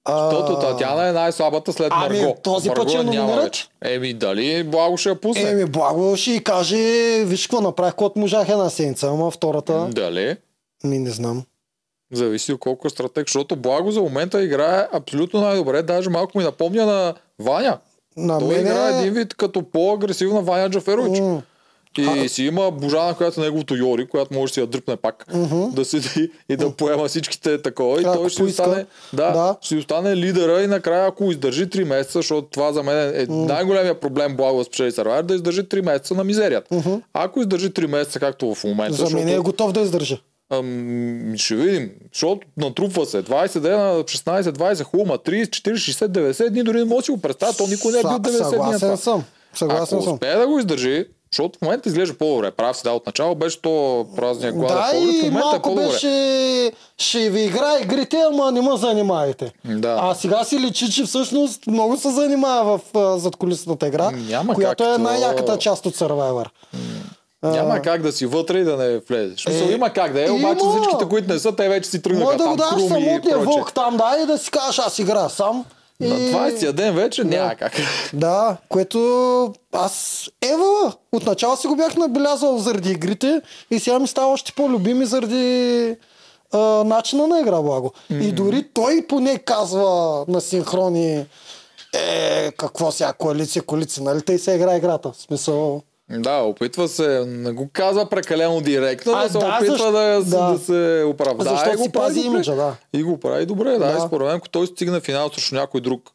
Защото 0.09 0.59
Татяна 0.59 1.07
е 1.07 1.11
най-слабата 1.11 1.73
след 1.73 1.87
Ами, 1.91 2.19
Марго. 2.19 2.35
този 2.43 2.69
път 2.69 2.77
Марго 2.77 2.89
ще 2.89 2.97
я 2.97 3.03
няма 3.03 3.27
номинират? 3.27 3.69
Еми, 3.85 4.13
дали 4.13 4.63
Благо 4.63 4.97
ще 4.97 5.09
я 5.09 5.21
пусне? 5.21 5.49
Еми, 5.49 5.65
благо 5.65 6.17
ще 6.17 6.31
и 6.31 6.43
каже, 6.43 6.77
виж 7.25 7.47
какво 7.47 7.61
направих, 7.61 7.93
когато 7.95 8.19
можах 8.19 8.49
една 8.49 8.69
седмица, 8.69 9.07
ама 9.07 9.31
втората, 9.31 9.87
Дали? 9.91 10.37
ми 10.83 10.99
не 10.99 11.09
знам. 11.09 11.43
Зависи 12.13 12.57
колко 12.59 12.87
е 12.87 12.89
стратег, 12.89 13.27
защото 13.27 13.55
Благо 13.55 13.91
за 13.91 14.01
момента 14.01 14.43
играе 14.43 14.87
абсолютно 14.93 15.41
най-добре. 15.41 15.81
Даже 15.81 16.09
малко 16.09 16.37
ми 16.37 16.43
напомня 16.43 16.85
на 16.85 17.13
Ваня. 17.39 17.77
На 18.17 18.39
Той 18.39 18.47
мене... 18.47 18.61
играе 18.61 18.99
един 18.99 19.13
вид 19.13 19.33
като 19.33 19.63
по-агресивна 19.63 20.41
Ваня 20.41 20.69
Джаферович. 20.69 21.19
М. 21.19 21.41
И 21.97 22.29
си 22.29 22.43
има 22.43 22.71
Божана, 22.71 23.13
която 23.13 23.41
е 23.41 23.43
неговото 23.43 23.75
Йори, 23.75 24.07
която 24.07 24.33
може 24.33 24.49
да 24.49 24.53
си 24.53 24.59
я 24.59 24.67
дръпне 24.67 24.95
пак, 24.95 25.25
да 25.71 25.85
седи 25.85 26.07
и 26.49 26.55
да 26.55 26.71
поема 26.71 27.07
всичките 27.07 27.61
такова. 27.61 28.01
И 28.01 28.03
той 28.03 28.15
ще 28.19 28.29
си 28.29 28.37
поиска. 28.37 28.63
остане, 28.63 28.85
да, 29.13 29.31
Да. 29.31 29.55
ще 29.61 29.75
остане 29.75 30.15
лидера 30.15 30.61
и 30.61 30.67
накрая, 30.67 31.07
ако 31.07 31.23
издържи 31.25 31.65
3 31.65 31.83
месеца, 31.85 32.19
защото 32.19 32.47
това 32.47 32.73
за 32.73 32.83
мен 32.83 32.97
е 33.11 33.25
най-големия 33.29 33.99
проблем 33.99 34.35
Благо 34.35 34.57
да 34.57 34.63
спечели 34.63 34.91
Survivor, 34.91 35.21
да 35.21 35.35
издържи 35.35 35.61
3 35.61 35.81
месеца 35.81 36.13
на 36.13 36.23
мизерията. 36.23 36.83
Ако 37.13 37.41
издържи 37.41 37.69
3 37.69 37.87
месеца, 37.87 38.19
както 38.19 38.55
в 38.55 38.63
момента, 38.63 39.05
За 39.05 39.09
мен 39.09 39.29
е 39.29 39.39
готов 39.39 39.71
да 39.71 39.81
издържа. 39.81 40.17
Ам, 40.51 41.33
ще 41.37 41.55
видим, 41.55 41.91
защото 42.13 42.47
натрупва 42.57 43.05
се 43.05 43.17
20 43.19 43.59
дена, 43.59 43.77
16, 43.95 44.41
20, 44.41 44.83
хубаво, 44.83 45.07
ма 45.07 45.17
30, 45.17 45.45
40, 45.45 45.73
60, 45.73 46.07
90 46.07 46.49
дни, 46.49 46.63
дори 46.63 46.77
не 46.77 46.83
може 46.85 46.97
да 46.97 47.03
си 47.03 47.11
го 47.11 47.17
представя, 47.17 47.53
то 47.53 47.67
никой 47.67 47.91
не 47.91 47.97
е 47.97 48.01
бил 48.01 48.11
Са- 48.11 48.19
90 48.19 48.39
дни. 48.39 48.49
Съгласен 48.79 48.97
съм. 48.97 49.23
Съгласен 49.53 49.97
Ако 49.97 50.03
съм. 50.03 50.13
успее 50.13 50.35
да 50.35 50.47
го 50.47 50.59
издържи, 50.59 51.05
защото 51.31 51.59
в 51.59 51.61
момента 51.61 51.89
изглежда 51.89 52.17
по-добре. 52.17 52.51
Прав 52.51 52.77
си 52.77 52.83
да, 52.83 52.91
от 52.91 53.05
начало 53.05 53.35
беше 53.35 53.61
то 53.61 54.05
празния 54.15 54.53
гладен 54.53 54.77
Да, 54.77 54.83
в 54.83 54.93
момента 54.93 55.27
е 55.27 55.29
малко 55.29 55.61
по-добре. 55.61 55.85
беше... 55.85 56.71
Ще 56.97 57.29
ви 57.29 57.41
играе 57.41 57.81
игрите, 57.81 58.17
ама 58.31 58.51
не 58.51 58.61
ме 58.61 58.77
занимавайте. 58.77 59.51
Да. 59.65 59.99
А 60.01 60.15
сега 60.15 60.43
си 60.43 60.59
личи, 60.59 60.91
че 60.91 61.03
всъщност 61.03 61.67
много 61.67 61.97
се 61.97 62.09
занимава 62.09 62.77
в 62.77 62.97
а, 62.97 63.17
задкулисната 63.19 63.87
игра, 63.87 64.11
Няма 64.11 64.53
която 64.53 64.83
как 64.83 64.93
е 64.93 64.95
то- 64.95 65.01
най-яката 65.01 65.57
част 65.57 65.85
от 65.85 65.95
Survivor. 65.95 66.45
Няма 67.43 67.81
как 67.81 68.01
да 68.01 68.11
си 68.11 68.25
вътре 68.25 68.59
и 68.59 68.63
да 68.63 68.77
не 68.77 68.97
влезеш. 68.99 69.45
Е, 69.45 69.71
има 69.71 69.89
как 69.89 70.13
да 70.13 70.27
е, 70.27 70.31
обаче 70.31 70.63
има. 70.63 70.73
всичките, 70.73 71.09
които 71.09 71.33
не 71.33 71.39
са, 71.39 71.55
те 71.55 71.69
вече 71.69 71.89
си 71.89 72.01
тръгнаха 72.01 72.25
Може 72.25 72.37
да 72.37 72.43
го 72.43 72.79
и 72.79 72.87
самотния 72.87 73.37
вълк 73.37 73.73
там, 73.73 73.97
да, 73.97 74.17
и 74.23 74.25
да 74.25 74.37
си 74.37 74.51
кажеш, 74.51 74.79
аз 74.79 74.99
играя 74.99 75.29
сам. 75.29 75.65
И... 76.01 76.07
На 76.07 76.15
20-я 76.15 76.73
ден 76.73 76.95
вече 76.95 77.23
няма 77.23 77.55
как. 77.55 77.73
Да, 78.13 78.57
което 78.69 79.53
аз 79.71 80.25
Ева 80.41 80.93
отначало 81.11 81.57
си 81.57 81.67
го 81.67 81.75
бях 81.75 81.95
набелязал 81.95 82.57
заради 82.57 82.91
игрите 82.91 83.41
и 83.71 83.79
сега 83.79 83.99
ми 83.99 84.07
става 84.07 84.27
още 84.33 84.53
по-любими 84.53 85.05
заради 85.05 85.95
а, 86.51 86.57
начина 86.83 87.27
на 87.27 87.39
игра, 87.39 87.61
благо. 87.61 87.91
И 88.09 88.31
дори 88.31 88.63
той 88.73 89.05
поне 89.09 89.37
казва 89.37 90.25
на 90.27 90.41
синхрони 90.41 91.25
е, 91.93 92.51
какво 92.51 92.91
сега, 92.91 93.13
коалиция, 93.13 93.63
коалиция, 93.63 94.03
нали? 94.03 94.21
Тъй 94.21 94.37
се 94.37 94.55
игра 94.55 94.77
играта. 94.77 95.11
В 95.11 95.21
смисъл... 95.21 95.81
Да, 96.09 96.37
опитва 96.37 96.87
се, 96.87 97.25
не 97.27 97.51
го 97.51 97.69
казва 97.73 98.05
прекалено 98.05 98.61
директно, 98.61 99.13
А, 99.13 99.23
да 99.23 99.29
се 99.29 99.37
да, 99.37 99.45
опитва 99.47 99.65
защо- 99.67 99.91
да, 99.91 100.21
да. 100.21 100.51
да. 100.51 100.59
се 100.59 101.05
оправдае. 101.07 101.49
Защото 101.49 101.69
и 101.69 101.77
го 101.77 101.83
си 101.83 101.91
прави 101.91 102.05
пази 102.05 102.19
имиджа, 102.19 102.55
да. 102.55 102.75
И 102.93 103.03
го 103.03 103.19
прави 103.19 103.45
добре, 103.45 103.71
да. 103.71 103.79
Да. 103.79 103.97
И 103.97 104.07
според 104.07 104.27
мен, 104.27 104.35
ако 104.35 104.49
той 104.49 104.67
стигне 104.67 104.99
финал 104.99 105.29
срещу 105.29 105.55
някой 105.55 105.81
друг, 105.81 106.09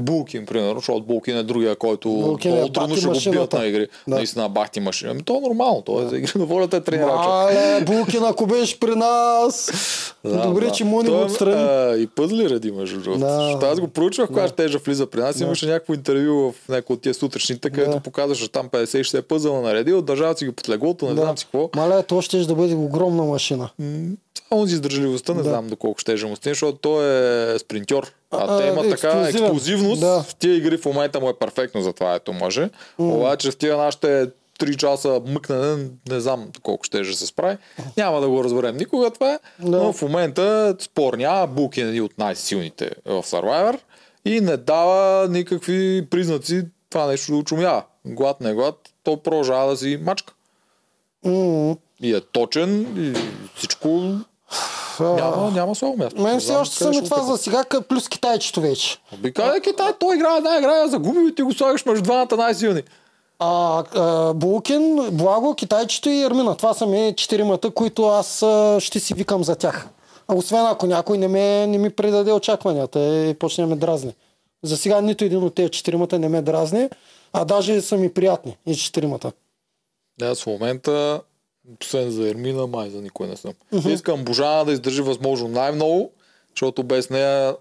Булкин, 0.00 0.46
примерно, 0.46 0.74
защото 0.74 1.02
Булкин 1.02 1.36
е 1.38 1.42
другия, 1.42 1.76
който 1.76 2.08
Булкин 2.08 2.52
е 2.52 2.54
много 2.54 2.72
трудно 2.72 2.88
бахти 2.88 3.20
ще 3.20 3.30
го 3.30 3.32
бият 3.32 3.52
на 3.52 3.66
игри. 3.66 3.88
Да. 4.08 4.14
Наистина 4.14 4.48
бахти 4.48 4.80
машина. 4.80 5.10
Ами 5.10 5.22
то 5.22 5.36
е 5.36 5.40
нормално, 5.40 5.82
то 5.82 6.02
е 6.02 6.08
за 6.08 6.18
игри 6.18 6.32
на 6.38 6.44
волята 6.44 6.76
е 6.76 6.80
тренировача. 6.80 7.28
Мале, 7.28 7.84
Булкин, 7.86 8.24
ако 8.24 8.46
беше 8.46 8.80
при 8.80 8.94
нас, 8.94 9.72
добре, 10.24 10.72
че 10.72 10.84
му 10.84 11.02
не 11.02 11.10
го 11.10 11.16
е, 11.16 11.24
отстрани. 11.24 11.62
а, 11.62 11.96
И 11.96 12.06
пъзли 12.06 12.50
реди, 12.50 12.72
между 12.72 13.00
другото. 13.00 13.20
Да. 13.20 13.40
Защото 13.42 13.66
аз 13.66 13.80
го 13.80 13.88
проучвах, 13.88 14.28
когато 14.28 14.68
ще 14.68 14.78
влиза 14.78 15.06
при 15.06 15.20
нас. 15.20 15.40
Имаше 15.40 15.66
някакво 15.66 15.94
интервю 15.94 16.52
в 16.52 16.68
някои 16.68 16.94
от 16.94 17.02
тия 17.02 17.14
сутрешните, 17.14 17.70
където 17.70 18.00
показваше 18.00 18.48
там 18.48 18.68
50-60 18.68 19.22
пъзела 19.22 19.62
наредил, 19.62 20.02
държава 20.02 20.36
си 20.36 20.44
ги 20.44 20.52
под 20.52 20.68
леглото, 20.68 21.06
не 21.06 21.20
знам 21.20 21.38
си 21.38 21.44
какво. 21.44 21.70
Мале, 21.76 22.02
то 22.02 22.22
ще 22.22 22.38
да 22.38 22.54
бъде 22.54 22.74
огромна 22.74 23.24
машина. 23.24 23.70
Само 24.48 24.66
за 24.66 24.74
издържливостта 24.74 25.34
не 25.34 25.42
знам 25.42 25.68
доколко 25.68 25.98
ще 25.98 26.12
е 26.12 26.24
му 26.24 26.36
стигне, 26.36 26.54
защото 26.54 26.78
той 26.78 27.04
е 27.54 27.58
спринтьор. 27.58 28.12
А, 28.32 28.44
А, 28.48 28.58
те 28.58 28.66
имат 28.66 28.90
така 28.90 29.28
експлозивност. 29.28 30.00
Да. 30.00 30.22
В 30.22 30.34
тия 30.34 30.56
игри 30.56 30.76
в 30.76 30.84
момента 30.84 31.20
му 31.20 31.28
е 31.28 31.34
перфектно 31.34 31.82
за 31.82 31.92
това 31.92 32.14
ето 32.14 32.32
мъже. 32.32 32.70
Обаче 32.98 33.50
в 33.50 33.56
тия 33.56 33.76
нашите 33.76 34.26
3 34.60 34.76
часа 34.76 35.20
мъкнене, 35.26 35.76
не 36.08 36.20
знам 36.20 36.48
колко 36.62 36.84
ще 36.84 37.04
се 37.04 37.26
справи. 37.26 37.56
Няма 37.96 38.20
да 38.20 38.28
го 38.28 38.44
разберем 38.44 38.76
никога 38.76 39.10
това, 39.10 39.38
Да. 39.58 39.76
но 39.76 39.92
в 39.92 40.02
момента 40.02 40.76
спор 40.80 41.14
няма. 41.14 41.46
Бук 41.46 41.76
е 41.76 41.80
един 41.80 42.02
от 42.02 42.18
най-силните 42.18 42.90
в 43.06 43.22
Survivor 43.22 43.78
и 44.24 44.40
не 44.40 44.56
дава 44.56 45.28
никакви 45.28 46.06
признаци 46.10 46.62
това 46.90 47.06
нещо 47.06 47.32
да 47.32 47.38
очумява. 47.38 47.82
Глад, 48.04 48.40
не 48.40 48.54
глад, 48.54 48.74
то 49.04 49.16
продължава 49.16 49.70
да 49.70 49.76
си 49.76 49.98
мачка. 50.02 50.32
М, 51.24 51.76
И 52.02 52.14
е 52.14 52.20
точен 52.20 52.80
и 52.98 53.12
всичко 53.56 54.14
няма, 55.00 55.50
няма 55.50 55.74
слабо 55.74 55.96
място. 55.96 56.22
Мен 56.22 56.40
все 56.40 56.54
още 56.54 56.76
съм 56.76 56.92
и 56.92 57.04
това 57.04 57.22
за 57.22 57.36
сега, 57.36 57.64
плюс 57.88 58.08
китайчето 58.08 58.60
вече. 58.60 58.98
Обикаля 59.14 59.60
Китай, 59.60 59.92
той 60.00 60.16
играе 60.16 60.36
една 60.36 60.58
игра, 60.58 60.88
загубил 60.88 61.28
и 61.28 61.34
ти 61.34 61.42
го 61.42 61.52
слагаш 61.52 61.84
между 61.84 62.02
двамата 62.02 62.36
най-силни. 62.36 62.82
А, 63.38 63.84
а, 63.94 64.34
Булкин, 64.34 65.08
Благо, 65.12 65.54
Китайчето 65.54 66.08
и 66.08 66.22
Ермина. 66.22 66.56
Това 66.56 66.74
са 66.74 66.86
ми 66.86 67.14
четиримата, 67.16 67.70
които 67.70 68.06
аз 68.06 68.42
а, 68.42 68.76
ще 68.80 69.00
си 69.00 69.14
викам 69.14 69.44
за 69.44 69.56
тях. 69.56 69.88
А 70.28 70.34
освен 70.34 70.66
ако 70.66 70.86
някой 70.86 71.18
не, 71.18 71.28
ме, 71.28 71.66
не 71.66 71.78
ми 71.78 71.90
предаде 71.90 72.32
очакванията 72.32 73.28
и 73.28 73.34
почне 73.34 73.66
ме 73.66 73.76
дразни. 73.76 74.14
За 74.62 74.76
сега 74.76 75.00
нито 75.00 75.24
един 75.24 75.42
от 75.42 75.54
тези 75.54 75.70
четиримата 75.70 76.18
не 76.18 76.28
ме 76.28 76.42
дразни, 76.42 76.88
а 77.32 77.44
даже 77.44 77.80
са 77.80 77.96
ми 77.96 78.12
приятни 78.14 78.56
и 78.66 78.76
четиримата. 78.76 79.32
Да, 80.18 80.34
в 80.34 80.46
момента, 80.46 81.20
освен 81.82 82.10
за 82.10 82.28
Ермина, 82.28 82.66
май 82.66 82.90
за 82.90 82.98
никой 82.98 83.26
не 83.26 83.36
съм. 83.36 83.52
Искам 83.86 84.24
Божана 84.24 84.64
да 84.64 84.72
издържи 84.72 85.02
възможно 85.02 85.48
най-много, 85.48 86.10
защото 86.50 86.82
без 86.82 87.10
нея 87.10 87.56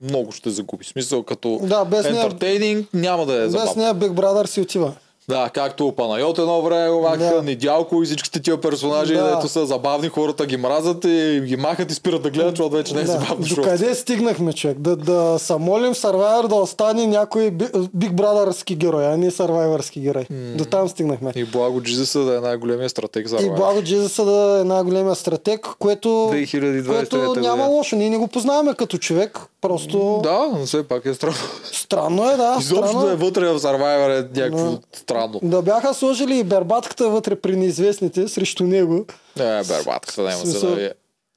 много 0.00 0.32
ще 0.32 0.50
загуби. 0.50 0.84
В 0.84 0.88
смисъл 0.88 1.22
като 1.22 1.60
Да, 1.62 1.84
без 1.84 2.04
нея- 2.04 2.16
ентертейнинг 2.16 2.88
няма 2.94 3.26
да 3.26 3.34
е 3.34 3.38
Без 3.38 3.52
забавно. 3.52 3.74
нея 3.76 3.94
Big 3.94 4.10
Brother 4.10 4.46
си 4.46 4.60
отива. 4.60 4.94
Да, 5.28 5.50
както 5.50 5.92
Панайот 5.92 6.38
едно 6.38 6.62
време 6.62 6.90
го 6.90 7.00
махаха, 7.00 7.34
Да. 7.34 7.42
Недялко 7.42 8.02
и 8.02 8.06
всичките 8.06 8.40
тия 8.40 8.56
персонажи, 8.58 9.14
Да. 9.14 9.24
дето 9.26 9.48
са 9.48 9.66
забавни, 9.66 10.08
хората 10.08 10.46
ги 10.46 10.56
мразят 10.56 11.04
и 11.04 11.42
ги 11.42 11.56
махат 11.56 11.90
и 11.90 11.94
спират 11.94 12.22
да 12.22 12.30
гледат, 12.30 12.50
защото 12.50 12.70
вече 12.70 12.94
не 12.94 13.00
е 13.00 13.04
Да. 13.04 13.12
забавно. 13.12 13.46
шоу. 13.46 13.56
Докъде 13.56 13.94
стигнахме, 13.94 14.52
човек? 14.52 14.78
Да, 14.78 14.96
да 14.96 15.38
се 15.38 15.56
молим 15.56 15.94
Survivor 15.94 16.16
да 16.44 16.54
остане 16.54 17.06
някой 17.06 17.50
Би- 17.50 17.64
Big 17.96 18.12
Brotherски 18.12 18.76
герой, 18.76 19.06
а 19.06 19.16
не 19.16 19.30
Survivorски 19.30 20.00
герой. 20.00 20.26
До 20.30 20.64
там 20.66 20.88
стигнахме. 20.88 21.32
И 21.34 21.44
Благо 21.46 21.82
Джизеса 21.82 22.20
да 22.20 22.36
е 22.36 22.40
най-големия 22.40 22.88
стратег 22.88 23.26
за 23.28 23.36
И 23.36 23.50
Благо 23.50 23.82
Джизуса 23.82 24.24
да 24.24 24.60
е 24.60 24.64
най-големия 24.64 25.14
стратег, 25.14 25.66
което, 25.78 26.08
2023 26.08 26.94
което 27.18 27.40
няма 27.40 27.56
година. 27.56 27.68
лошо. 27.68 27.96
Ние 27.96 28.10
не 28.10 28.18
го 28.18 28.28
познаваме 28.28 28.74
като 28.74 28.98
човек. 28.98 29.38
Просто 29.68 30.20
Да, 30.22 30.50
но 30.50 30.66
все 30.66 30.82
пак 30.82 31.04
е 31.06 31.14
странно. 31.14 31.36
странно 31.64 32.24
е, 32.24 32.36
да. 32.36 32.56
Изобщо 32.60 32.86
странно 32.88 33.06
да 33.06 33.12
е 33.12 33.16
вътре 33.16 33.46
в 33.46 33.60
Survivor 33.60 34.08
е 34.10 34.40
някакво 34.40 34.64
Да. 34.66 34.78
странно. 34.94 35.40
Да 35.42 35.62
бяха 35.62 35.94
сложили 35.94 36.38
и 36.38 36.44
бербатката 36.44 37.08
вътре 37.08 37.36
при 37.36 37.56
неизвестните 37.56 38.28
срещу 38.28 38.64
него. 38.64 39.04
Не, 39.36 39.62
бербатката 39.64 40.22
няма 40.22 40.32
се 40.34 40.40
Смисъл- 40.42 40.70
навие. 40.70 40.92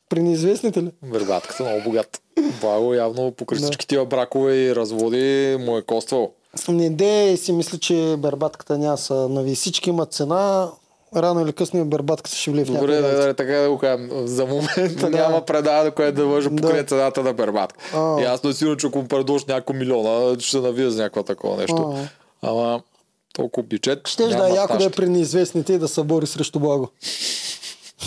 При 0.10 0.22
неизвестните 0.22 0.84
ли? 0.84 0.92
Бербатката 1.04 1.64
много 1.64 1.82
богат. 1.82 2.22
Благо 2.62 2.94
явно 2.94 3.32
покрай 3.32 3.60
всички 3.60 3.88
тия 3.88 4.06
бракове 4.06 4.56
и 4.56 4.76
разводи 4.76 5.18
му 5.60 5.78
е 5.78 5.82
коствал. 5.82 6.32
Не 6.68 6.90
де 6.90 7.38
си 7.38 7.52
мисля, 7.52 7.78
че 7.78 8.16
бербатката 8.18 8.78
няма 8.78 8.98
са 8.98 9.30
нави. 9.30 9.56
Всички 9.56 9.90
имат 9.90 10.14
цена. 10.14 10.70
Рано 11.16 11.42
или 11.42 11.54
късно 11.54 11.80
и 11.80 11.84
бербатката 11.84 12.38
ще 12.38 12.52
влие 12.52 12.64
в 12.64 12.68
Добре, 12.68 12.96
някой 12.96 13.12
да, 13.12 13.26
да, 13.26 13.34
така 13.34 13.54
да 13.54 13.70
го 13.70 13.78
кажем. 13.78 14.10
За 14.28 14.46
момента 14.46 15.10
Да. 15.10 15.10
няма 15.10 15.46
предаване, 15.46 15.92
което 15.92 16.16
да 16.22 16.26
може 16.26 16.50
покрай 16.50 16.82
Да. 16.82 16.88
цената 16.88 17.24
на 17.24 17.34
бербатка. 17.34 17.80
А. 17.96 18.22
И 18.22 18.24
аз 18.24 18.44
не 18.44 18.54
сигурно, 18.54 18.78
че 18.78 18.88
ако 18.88 18.98
му 18.98 19.08
предложи 19.08 19.46
няколко 19.48 19.74
милиона, 19.74 20.36
ще 20.40 20.52
се 20.52 20.60
навия 20.60 20.92
за 20.92 21.02
някакво 21.02 21.24
такова 21.24 21.58
нещо. 21.58 21.98
Ама 22.42 22.82
толкова 23.34 23.68
бюджет. 23.68 24.08
Щеш 24.08 24.36
да 24.36 24.50
е 24.50 24.54
яко 24.54 24.78
да 24.78 24.84
е 24.86 24.90
при 24.90 25.10
неизвестните 25.10 25.74
и 25.74 25.78
да 25.78 25.88
се 25.88 26.04
бори 26.04 26.28
срещу 26.28 26.60
Благо. 26.60 26.90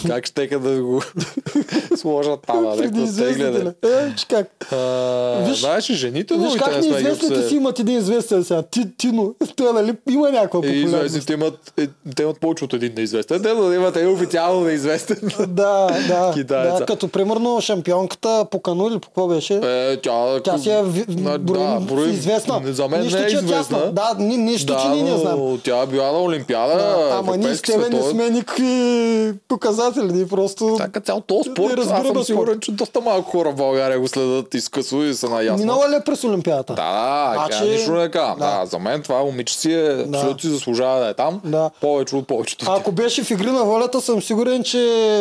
Как 0.06 0.26
ще 0.26 0.46
да 0.48 0.82
го 0.82 1.02
сложат 1.96 2.40
там, 2.46 2.62
да, 2.66 2.88
неизвестните 2.88 3.44
тегляне. 3.44 3.64
ли? 3.64 3.68
Е, 3.84 4.14
че 4.16 4.26
как? 4.26 4.72
А, 4.72 5.54
Знаеш, 5.54 5.84
жените 5.86 6.34
Виж 6.36 6.52
как 6.54 6.72
неизвестните 6.72 7.34
обсе- 7.34 7.48
си 7.48 7.54
имат 7.54 7.78
един 7.78 7.98
известен 7.98 8.44
сега. 8.44 8.62
Ти, 8.62 8.96
Тино. 8.96 9.34
Той 9.56 9.72
нали 9.72 9.94
има 10.10 10.30
някаква 10.30 10.58
И 10.58 10.62
популярност. 10.62 10.86
известните 10.86 11.32
имат, 11.32 11.72
е, 11.78 11.86
те 12.16 12.22
имат 12.22 12.40
повече 12.40 12.64
от 12.64 12.72
един 12.72 12.92
неизвестен. 12.96 13.42
Те 13.42 13.48
да 13.50 13.74
имат 13.74 13.96
един 13.96 14.08
официално 14.10 14.60
неизвестен. 14.60 15.16
Да, 15.40 15.86
да, 16.08 16.30
Китаеца. 16.34 16.78
да, 16.78 16.86
като 16.86 17.08
примерно 17.08 17.60
шампионката 17.60 18.46
по 18.50 18.60
кану 18.60 18.88
или 18.88 18.98
по 18.98 19.08
какво 19.08 19.26
беше? 19.28 19.54
Е, 19.54 19.96
тя, 19.96 20.40
Тя 20.40 20.58
си 20.58 20.70
е 20.70 20.82
ви- 20.82 21.04
да, 21.08 21.38
броим. 21.80 22.10
известна. 22.10 22.60
За 22.64 22.88
мен 22.88 23.00
нищо, 23.00 23.18
не 23.18 23.24
е 23.24 23.28
известна. 23.28 23.48
тясна. 23.50 23.92
Да, 23.92 24.16
ни, 24.18 24.36
нищо, 24.36 24.76
че 24.76 24.88
ние 24.88 25.02
не 25.04 25.18
знаем. 25.18 25.58
тя 25.58 25.78
е 25.78 25.86
била 25.86 26.12
на 26.12 26.18
Олимпиада. 26.20 26.74
Да, 26.74 27.08
ама 27.14 27.36
ние 27.36 27.54
с 27.54 27.62
тебе 27.62 27.88
не 27.88 28.02
сме 28.02 28.30
никакви 28.30 29.32
показатели. 29.48 29.81
Ние 30.04 30.26
просто... 30.26 30.74
Така 30.78 31.00
цял 31.00 31.20
този 31.20 31.50
спорт, 31.50 31.78
аз 31.80 32.06
съм 32.06 32.24
сигурен, 32.24 32.60
че 32.60 32.72
доста 32.72 33.00
малко 33.00 33.30
хора 33.30 33.50
в 33.50 33.56
България 33.56 34.00
го 34.00 34.08
следят 34.08 34.54
изкъсно 34.54 35.04
и 35.04 35.14
са 35.14 35.28
наясно. 35.28 35.58
Минала 35.58 35.90
ли 35.90 35.94
е 35.94 36.00
през 36.00 36.24
Олимпиадата? 36.24 36.74
Да, 36.74 36.82
да, 37.28 37.34
Значи- 37.34 37.56
значи... 37.56 37.72
нищо 37.72 37.92
не 37.92 38.10
казвам. 38.10 38.38
Да. 38.38 38.60
Да. 38.60 38.66
за 38.66 38.78
мен 38.78 39.02
това 39.02 39.18
момиче 39.18 39.54
си 39.54 39.72
е, 39.72 40.06
абсолютно 40.08 40.40
си 40.40 40.48
заслужава 40.48 41.00
да 41.00 41.08
е 41.08 41.14
там. 41.14 41.40
Да. 41.44 41.70
Повече 41.80 42.16
от 42.16 42.26
повечето. 42.26 42.66
А 42.68 42.76
Ако 42.76 42.92
беше 42.92 43.24
в 43.24 43.30
игри 43.30 43.50
на 43.50 43.64
волята, 43.64 44.00
съм 44.00 44.22
сигурен, 44.22 44.62
че 44.62 44.78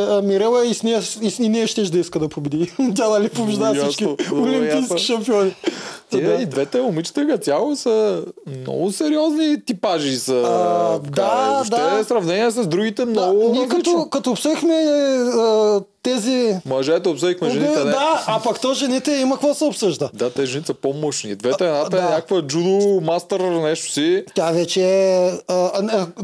а, 0.10 0.22
Мирела 0.22 0.66
и, 0.66 0.74
с 0.74 0.84
нея, 0.84 1.02
и, 1.22 1.32
с- 1.32 1.40
ние 1.40 1.68
ще 1.68 1.82
да 1.84 2.00
иска 2.00 2.20
да 2.20 2.30
победи. 2.30 2.72
Тя 2.96 3.10
нали 3.10 3.30
побеждава 3.30 3.76
Ясно, 3.76 3.84
всички 3.84 4.34
олимпийски 4.34 4.98
шампиони. 4.98 5.56
Тия 6.10 6.38
Да. 6.38 6.44
и 6.44 6.46
двете 6.46 6.82
момичета 6.82 7.28
като 7.28 7.44
цяло 7.44 7.76
са 7.76 8.24
много 8.48 8.92
сериозни 8.92 9.66
типажи 9.66 10.16
са. 10.16 10.34
А, 10.36 11.00
така, 11.00 11.22
да, 11.22 11.50
въобще 11.50 11.76
да. 11.76 12.04
в 12.04 12.08
сравнение 12.08 12.52
с 12.52 12.68
другите 12.68 13.06
Да, 13.06 13.12
много 13.12 13.50
ние 13.52 13.62
различно. 13.62 13.78
като, 13.78 14.10
като 14.10 14.36
обсъхме 14.52 14.76
а, 14.76 15.82
тези... 16.04 16.56
Мъжете 16.66 17.10
обсъдихме 17.10 17.50
жените, 17.50 17.80
не. 17.80 17.92
да, 17.92 18.24
а 18.28 18.42
пък 18.44 18.62
то 18.62 18.74
жените 18.74 19.12
има 19.12 19.36
какво 19.36 19.54
се 19.54 19.64
обсъжда. 19.64 20.10
Да, 20.14 20.30
те 20.30 20.46
жените 20.46 20.68
са 20.68 20.74
по-мощни. 20.74 21.36
Двете, 21.36 21.66
едната 21.66 21.98
е 21.98 22.02
да. 22.02 22.10
някаква 22.10 22.42
джудо 22.42 23.02
мастър, 23.02 23.40
нещо 23.40 23.92
си. 23.92 24.24
Тя 24.36 24.52
вече 24.52 24.82
е... 24.84 25.32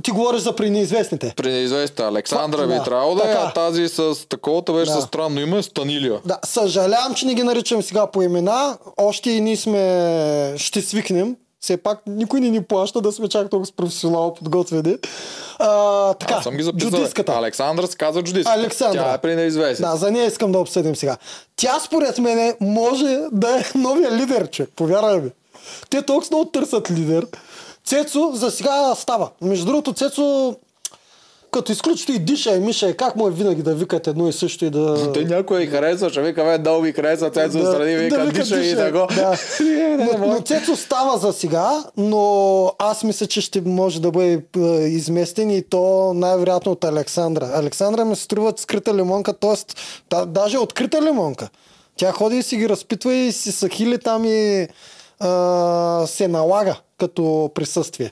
Ти 0.03 0.11
говориш 0.11 0.41
за 0.41 0.55
при 0.55 0.69
неизвестните. 0.69 1.34
При 1.38 1.51
неизвестната 1.51 2.03
Александра 2.03 2.57
Това- 2.57 2.67
би 2.73 2.80
да, 2.80 2.84
трябвало 2.84 3.15
да 3.15 3.32
е, 3.32 3.34
а 3.34 3.53
тази 3.53 3.88
с 3.88 4.15
таковата 4.30 4.73
беше 4.73 4.91
Да. 4.91 5.01
странно 5.01 5.39
име 5.39 5.63
Станилия. 5.63 6.19
Да, 6.25 6.39
съжалявам, 6.45 7.13
че 7.15 7.25
не 7.25 7.34
ги 7.34 7.43
наричам 7.43 7.84
сега 7.84 8.07
по 8.07 8.21
имена. 8.21 8.78
Още 8.97 9.32
и 9.32 9.41
ние 9.41 9.57
сме... 9.57 10.53
Ще 10.57 10.82
свикнем. 10.82 11.36
Все 11.62 11.78
пак 11.78 11.99
никой 12.08 12.39
не 12.39 12.49
ни 12.49 12.64
плаща 12.64 13.01
да 13.01 13.12
сме 13.12 13.28
чак 13.28 13.49
толкова 13.49 13.66
с 13.66 13.72
професионално 13.72 14.34
подготвени. 14.34 14.97
А, 15.60 16.14
така, 16.14 16.34
Аз 16.34 16.43
съм 16.43 16.58
ги 16.58 16.64
записал. 16.64 16.89
джудистката. 16.91 17.34
Александра 17.34 17.88
се 17.88 17.97
казва 17.97 18.24
джудистка. 18.24 18.53
Александра. 18.53 19.03
Тя 19.03 19.14
е 19.14 19.18
при 19.18 19.36
неизвестни. 19.36 19.86
Да, 19.86 19.95
за 19.95 20.12
нея 20.12 20.26
искам 20.26 20.51
да 20.51 20.60
обсъдим 20.60 20.95
сега. 20.95 21.18
Тя 21.55 21.80
според 21.80 22.18
мен 22.18 22.55
може 22.62 23.20
да 23.32 23.60
е 23.60 23.64
новия 23.76 24.12
лидер, 24.12 24.49
човек. 24.49 24.70
Повярвай 24.76 25.20
ми. 25.22 25.32
Те 25.89 26.01
толкова 26.01 26.28
много 26.32 26.45
търсят 26.51 26.91
лидер. 26.91 27.28
Цецо 27.86 28.32
за 28.34 28.51
сега 28.51 28.95
става. 28.95 29.30
Между 29.41 29.66
другото, 29.66 29.93
Цецо 29.93 30.55
като 31.52 31.72
изключите 31.72 32.14
и 32.14 32.20
диша 32.20 32.56
и 32.56 32.60
миша, 32.60 32.93
как 32.93 33.16
му 33.16 33.28
е 33.28 33.32
винаги 33.32 33.64
да 33.64 33.76
викат 33.76 34.08
едно 34.08 34.28
и 34.28 34.34
също 34.34 34.66
и 34.66 34.70
да... 34.70 35.12
Те 35.14 35.26
някой 35.26 35.62
и 35.62 35.68
харесва, 35.68 36.10
ще 36.10 36.22
вика, 36.22 36.43
бе, 36.43 36.58
дал 36.58 36.82
ми 36.82 36.91
харесва, 36.91 37.32
тя 37.32 37.52
се 37.52 37.58
отстрани, 37.58 37.95
вика, 37.95 38.26
вика 38.26 38.43
диша 38.43 38.60
и 38.60 38.76
да 38.76 38.91
го. 38.91 39.08
Да. 39.16 39.38
Но, 40.20 40.28
но 40.28 40.41
Цецо 40.41 40.76
става 40.76 41.18
за 41.18 41.34
сега, 41.34 41.84
но 41.98 42.72
аз 42.80 43.04
мисля, 43.04 43.28
че 43.28 43.41
ще 43.41 43.62
може 43.62 44.02
да 44.02 44.12
бъде 44.12 44.41
е, 44.58 44.60
изместен 44.88 45.50
и 45.50 45.62
то 45.62 46.14
най-вероятно 46.14 46.72
от 46.72 46.84
Александра. 46.84 47.52
Александра 47.54 48.06
ми 48.06 48.16
се 48.16 48.24
струва 48.24 48.54
скрита 48.58 48.93
лимонка, 48.93 49.34
т.е. 49.34 49.74
Да, 50.10 50.26
даже 50.26 50.58
открита 50.58 51.02
лимонка. 51.02 51.50
Тя 51.98 52.12
ходи 52.12 52.38
и 52.38 52.43
си 52.43 52.58
ги 52.58 52.70
разпитва 52.70 53.14
и 53.14 53.32
си 53.32 53.52
сахили 53.52 53.98
там 53.98 54.26
и 54.26 54.68
а, 55.20 56.04
се 56.08 56.28
налага 56.28 56.76
като 57.00 57.52
присъствие. 57.56 58.12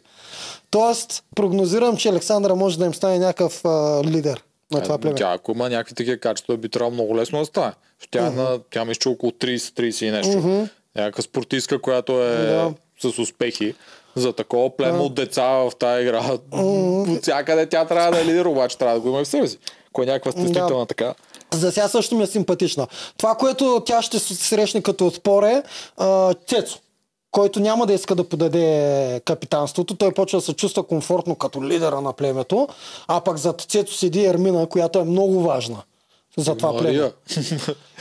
Тоест, 0.70 1.24
прогнозирам, 1.36 1.98
че 1.98 2.10
Александра 2.10 2.56
може 2.56 2.80
да 2.80 2.86
им 2.86 2.94
стане 2.94 3.20
някакъв 3.20 3.66
а, 3.66 3.70
лидер 4.04 4.44
на 4.72 4.84
това 4.84 4.98
племе. 4.98 5.12
Е, 5.12 5.16
Тя, 5.16 5.32
ако 5.32 5.52
има 5.52 5.70
някакви 5.70 5.96
такива 5.96 6.18
качества, 6.18 6.58
би 6.58 6.70
трябвало 6.70 6.94
много 6.94 7.18
лесно 7.18 7.40
да 7.40 7.46
стане. 7.46 7.74
Тя, 8.12 8.28
е 8.28 8.30
на, 8.30 8.60
тя 8.72 8.86
мисля, 8.86 9.12
около 9.12 9.32
30-30 9.32 10.04
и 10.04 10.12
нещо. 10.12 10.68
Някаква 10.96 11.24
спортистка, 11.24 11.82
която 11.82 12.24
е 12.24 12.36
Да. 12.38 12.74
с 13.04 13.20
успехи. 13.20 13.74
За 14.16 14.34
такова 14.34 14.70
племе 14.70 15.00
от 15.00 15.16
деца 15.16 15.44
в 15.44 15.72
тази 15.80 16.02
игра. 16.02 16.32
От 16.52 17.22
всякъде 17.22 17.66
тя 17.66 17.86
трябва 17.86 18.12
да 18.12 18.22
е 18.22 18.26
лидер, 18.26 18.46
обаче 18.46 18.78
трябва 18.78 18.96
да 18.96 19.02
го 19.02 19.08
има 19.08 19.24
в 19.24 19.28
себе 19.28 19.48
си. 19.48 19.58
Ако 19.88 20.04
е 20.04 20.06
някаква 20.06 20.32
стеснителна 20.32 20.86
така. 20.86 21.14
За 21.54 21.72
сега 21.72 21.88
също 21.88 22.16
ми 22.16 22.24
е 22.24 22.28
симпатична. 22.28 22.88
Това, 23.18 23.36
което 23.36 23.84
тя 23.86 24.02
ще 24.02 24.20
с- 24.20 24.36
срещне 24.36 24.82
като 24.82 25.08
отпор 25.08 25.44
е 25.44 25.64
а, 25.98 26.34
Цецо, 26.34 26.80
който 27.36 27.60
няма 27.60 27.86
да 27.86 27.94
иска 27.94 28.16
да 28.16 28.24
подаде 28.24 29.22
капитанството. 29.26 29.96
Той 29.96 30.12
почва 30.12 30.40
да 30.40 30.46
се 30.46 30.54
чувства 30.54 30.84
комфортно 30.84 31.36
като 31.36 31.64
лидера 31.64 32.02
на 32.02 32.14
племето, 32.14 32.68
а 33.08 33.22
пък 33.22 33.38
зад 33.38 33.62
Цецо 33.62 33.94
седи 33.94 34.26
Ермина, 34.26 34.66
която 34.68 35.00
е 35.00 35.04
много 35.04 35.42
важна 35.42 35.78
за 36.38 36.56
това 36.56 36.78
племе. 36.78 37.12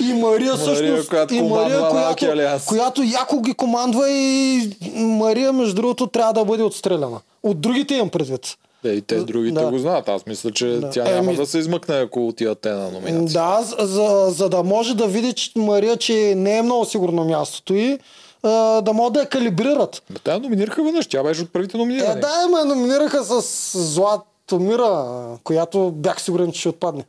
И 0.00 0.12
Мария 0.12 0.56
всъщност. 0.56 1.08
която 1.08 1.34
и 1.34 1.42
Мария, 1.42 1.88
която, 1.88 2.26
която 2.66 3.02
яко 3.02 3.40
ги 3.40 3.54
командва 3.54 4.10
и 4.10 4.70
Мария, 4.94 5.52
между 5.52 5.74
другото, 5.74 6.06
трябва 6.06 6.32
да 6.32 6.44
бъде 6.44 6.62
отстреляна. 6.62 7.20
От 7.42 7.60
другите 7.60 7.94
имам 7.94 8.08
предвид. 8.08 8.56
Е, 8.84 8.88
и 8.88 9.02
те 9.02 9.16
другите 9.16 9.60
Да. 9.60 9.70
го 9.70 9.78
знаят. 9.78 10.08
Аз 10.08 10.26
мисля, 10.26 10.50
че 10.50 10.66
Да. 10.66 10.90
тя 10.90 11.02
Еми- 11.02 11.14
няма 11.14 11.34
да 11.34 11.46
се 11.46 11.58
измъкне, 11.58 11.94
ако 11.94 12.28
отидат 12.28 12.58
те 12.58 12.70
на 12.70 12.90
номинация. 12.90 13.42
Да, 13.42 13.62
за, 13.62 13.86
за, 13.86 14.26
за 14.30 14.48
да 14.48 14.62
може 14.62 14.94
да 14.96 15.06
види 15.06 15.32
че 15.32 15.50
Мария, 15.56 15.96
че 15.96 16.34
не 16.36 16.58
е 16.58 16.62
много 16.62 16.84
сигурно 16.84 17.24
мястото 17.24 17.74
и 17.74 17.98
а, 18.44 18.50
да 18.80 18.92
могат 18.92 19.12
да 19.12 19.20
я 19.20 19.28
калибрират. 19.28 20.02
Бе, 20.10 20.18
Те 20.18 20.30
я 20.30 20.38
номинираха 20.38 20.84
веднъж. 20.84 21.06
Тя 21.06 21.22
беше 21.22 21.42
от 21.42 21.52
първите 21.52 21.76
Е, 21.76 21.78
номинирани. 21.78 22.20
да, 22.20 22.48
ме 22.48 22.64
номинираха 22.64 23.24
с 23.24 23.42
Златомира, 23.78 25.04
която 25.44 25.90
бях 25.90 26.22
сигурен, 26.22 26.52
че 26.52 26.60
ще 26.60 26.68
отпадне. 26.68 27.04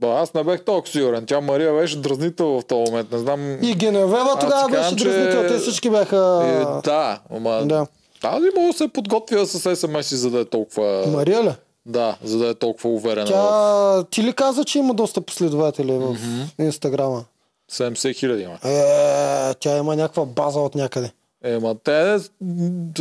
Ба, 0.00 0.08
аз 0.08 0.34
не 0.34 0.44
бех 0.44 0.64
толкова 0.64 0.92
сигурен. 0.92 1.26
Тя 1.26 1.40
Мария 1.40 1.74
беше 1.74 1.98
дразнител 1.98 2.60
в 2.60 2.64
този 2.64 2.90
момент. 2.90 3.12
Не 3.12 3.18
знам. 3.18 3.58
И 3.62 3.74
Геневева 3.74 4.36
тогава 4.40 4.68
беше 4.68 4.96
че- 4.96 5.04
дразнител, 5.04 5.48
те 5.48 5.58
всички 5.58 5.90
бяха... 5.90 6.42
Е, 6.44 6.80
да, 6.82 7.20
ама... 7.30 7.62
Да. 7.64 7.86
Тази 8.20 8.46
може 8.56 8.66
да 8.68 8.78
се 8.78 8.88
подготвя 8.88 9.46
с 9.46 9.76
смс 9.76 10.10
за 10.10 10.30
да 10.30 10.40
е 10.40 10.44
толкова... 10.44 11.04
Мария 11.08 11.44
ли? 11.44 11.50
Да, 11.86 12.16
за 12.24 12.38
да 12.38 12.48
е 12.48 12.54
толкова 12.54 12.90
уверена. 12.90 13.26
в 13.26 13.28
Тя... 13.28 14.04
Ти 14.04 14.22
ли 14.22 14.32
каза, 14.32 14.64
че 14.64 14.78
има 14.78 14.94
доста 14.94 15.20
последователи 15.20 15.92
в 15.92 16.16
Инстаграма? 16.58 17.24
70 17.72 18.16
хиляди 18.16 18.42
има. 18.42 18.58
Е, 18.64 19.54
тя 19.54 19.76
има 19.76 19.96
някаква 19.96 20.24
база 20.24 20.60
от 20.60 20.74
някъде. 20.74 21.12
Ема 21.44 21.74
те 21.84 22.18
са 22.18 22.30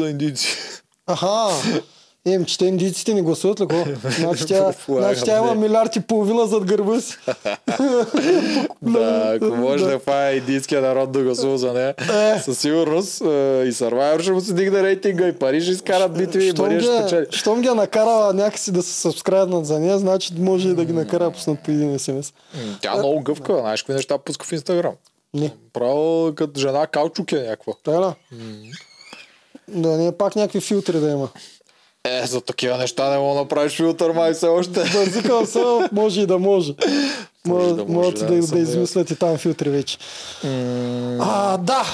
индийци. 0.09 0.57
Аха. 1.07 1.49
Ем, 2.25 2.45
че 2.45 2.57
те 2.57 2.65
индийците 2.65 3.13
не 3.13 3.21
гласуват 3.21 3.59
ли 3.59 3.67
какво? 3.67 4.09
Значи 4.09 4.45
тя, 4.45 4.73
значи 4.87 5.21
тя 5.25 5.37
има 5.37 5.55
милиард 5.55 5.95
и 5.95 6.01
половина 6.01 6.47
зад 6.47 6.65
гърба 6.65 7.01
си. 7.01 7.17
да, 8.81 9.33
ако 9.35 9.45
може 9.45 9.85
да 9.85 9.99
хвая 9.99 10.37
индийския 10.37 10.81
народ 10.81 11.11
да 11.11 11.23
гласува 11.23 11.57
за 11.57 11.73
нея, 11.73 11.95
Е. 12.35 12.39
със 12.39 12.59
сигурност 12.59 13.21
е, 13.21 13.25
и 13.63 13.71
Survivor 13.71 14.21
ще 14.21 14.31
му 14.31 14.41
се 14.41 14.53
дигне 14.53 14.83
рейтинга, 14.83 15.27
и 15.27 15.33
Париж 15.33 15.63
ще 15.63 15.71
изкарат 15.71 16.17
битви, 16.17 16.47
и 16.47 16.53
Мария 16.53 16.81
ще 16.81 16.97
спечели. 16.99 17.25
щом 17.31 17.61
ги 17.61 17.67
е 17.67 17.73
накарала 17.73 18.33
някакси 18.33 18.71
да 18.71 18.83
се 18.83 18.93
сабскрайбнат 18.93 19.65
за 19.65 19.79
нея, 19.79 19.99
значи 19.99 20.33
може 20.37 20.69
и 20.69 20.73
да 20.73 20.85
ги 20.85 20.93
накара 20.93 21.23
да 21.23 21.31
пуснат 21.31 21.59
по 21.59 21.71
един. 21.71 21.97
М, 22.07 22.21
Тя 22.81 22.95
много 22.95 23.19
гъвкава, 23.21 23.59
знаеш 23.59 23.81
какви 23.81 23.93
неща 23.93 24.17
пуска 24.17 24.45
в 24.45 24.51
Инстаграм. 24.51 24.93
Не. 25.33 25.53
Право 25.73 26.31
като 26.35 26.59
жена 26.59 26.87
каучук 26.87 27.31
е 27.31 27.35
някаква. 27.35 27.73
Така 27.83 27.99
ли? 27.99 28.13
Да 29.67 29.97
не 29.97 30.07
е 30.07 30.11
пак 30.11 30.35
някакви 30.35 30.61
филтри 30.61 30.99
да 30.99 31.09
има. 31.09 31.29
Е, 32.03 32.25
за 32.25 32.41
такива 32.41 32.77
неща 32.77 33.09
не 33.09 33.17
мога 33.17 33.33
да 33.33 33.41
направиш 33.41 33.73
филтър 33.73 34.11
май 34.11 34.33
все 34.33 34.47
още. 34.47 34.83
Бързикал 34.93 35.45
се, 35.45 35.89
може 35.91 36.21
и 36.21 36.25
да 36.25 36.39
може. 36.39 36.73
Може 37.45 37.73
да 37.75 37.85
може, 37.85 38.11
да, 38.11 38.25
да, 38.25 38.47
да, 38.47 38.59
измислят 38.59 39.11
и 39.11 39.15
там 39.15 39.37
филтри 39.37 39.69
вече. 39.69 39.97
А, 41.19 41.57
да. 41.57 41.85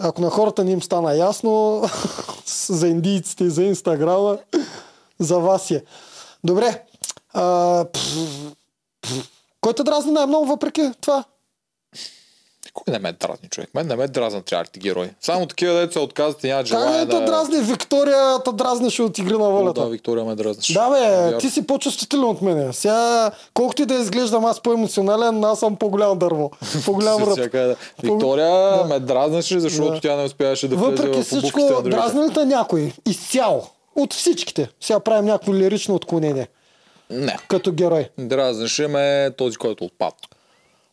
Ако 0.00 0.20
на 0.20 0.30
хората 0.30 0.64
не 0.64 0.72
им 0.72 0.82
стана 0.82 1.14
ясно, 1.14 1.82
за 2.68 2.88
индийците 2.88 3.44
и 3.44 3.50
за 3.50 3.62
инстаграма, 3.62 4.38
за 5.18 5.38
вас 5.38 5.70
е. 5.70 5.84
Добре. 6.44 6.82
А, 7.34 7.84
пф, 7.92 8.16
пф, 9.02 9.30
кой 9.60 9.74
те 9.74 9.82
дразни 9.82 10.12
най-много 10.12 10.46
въпреки 10.46 10.90
това? 11.00 11.24
Кой 12.78 12.92
не 12.92 12.98
ме 12.98 13.12
дразни, 13.12 13.48
човек? 13.48 13.70
Мен 13.74 13.86
не 13.86 13.96
ме 13.96 14.08
дразнат 14.08 14.52
реалити 14.52 14.80
герои. 14.80 15.10
Само 15.20 15.46
такива 15.46 15.74
деца 15.74 15.92
се 15.92 15.98
отказват 15.98 16.44
и 16.44 16.48
нямат 16.48 16.60
Как 16.60 16.66
желание 16.68 17.04
да... 17.06 17.20
дразни 17.20 17.60
Виктория, 17.60 18.38
те 18.38 18.52
дразнеше 18.52 19.02
от 19.02 19.18
игри 19.18 19.32
на 19.32 19.48
О, 19.48 19.50
волята? 19.50 19.80
Да, 19.80 19.88
Виктория 19.88 20.24
ме 20.24 20.34
дразнаш. 20.34 20.72
Да, 20.72 20.90
бе, 20.90 21.00
Вярно. 21.00 21.38
ти 21.38 21.50
си 21.50 21.66
по-чувствителен 21.66 22.24
от 22.24 22.42
мене. 22.42 22.72
Сега, 22.72 23.30
колкото 23.54 23.82
и 23.82 23.86
да 23.86 23.94
изглеждам 23.94 24.44
аз 24.44 24.60
по-емоционален, 24.60 25.44
аз 25.44 25.58
съм 25.58 25.76
по-голям 25.78 26.18
дърво. 26.18 26.50
По-голям 26.84 27.22
ръб. 27.22 27.32
Всяка- 27.32 27.58
е 27.60 27.76
Виктория 28.02 28.50
Да. 28.78 28.84
ме 28.84 28.98
дразнаше, 28.98 29.60
защото 29.60 29.90
Да. 29.90 30.00
тя 30.00 30.16
не 30.16 30.24
успяваше 30.24 30.68
да 30.68 30.76
Въпреки 30.76 31.22
всичко, 31.22 31.38
обувките 31.38 31.62
на 31.64 31.68
другите. 31.74 31.90
дразни 31.90 32.22
ли 32.22 32.34
те 32.34 32.44
някой? 32.44 32.92
Изцяло. 33.06 33.62
От 33.96 34.14
всичките. 34.14 34.68
Сега 34.80 35.00
правим 35.00 35.24
някакво 35.24 35.54
лирично 35.54 35.94
отклонение. 35.94 36.48
Не. 37.10 37.36
Като 37.48 37.72
герой. 37.72 38.08
Дразнеше 38.18 38.86
ме 38.86 39.30
този, 39.36 39.56
който 39.56 39.84
отпадна. 39.84 40.12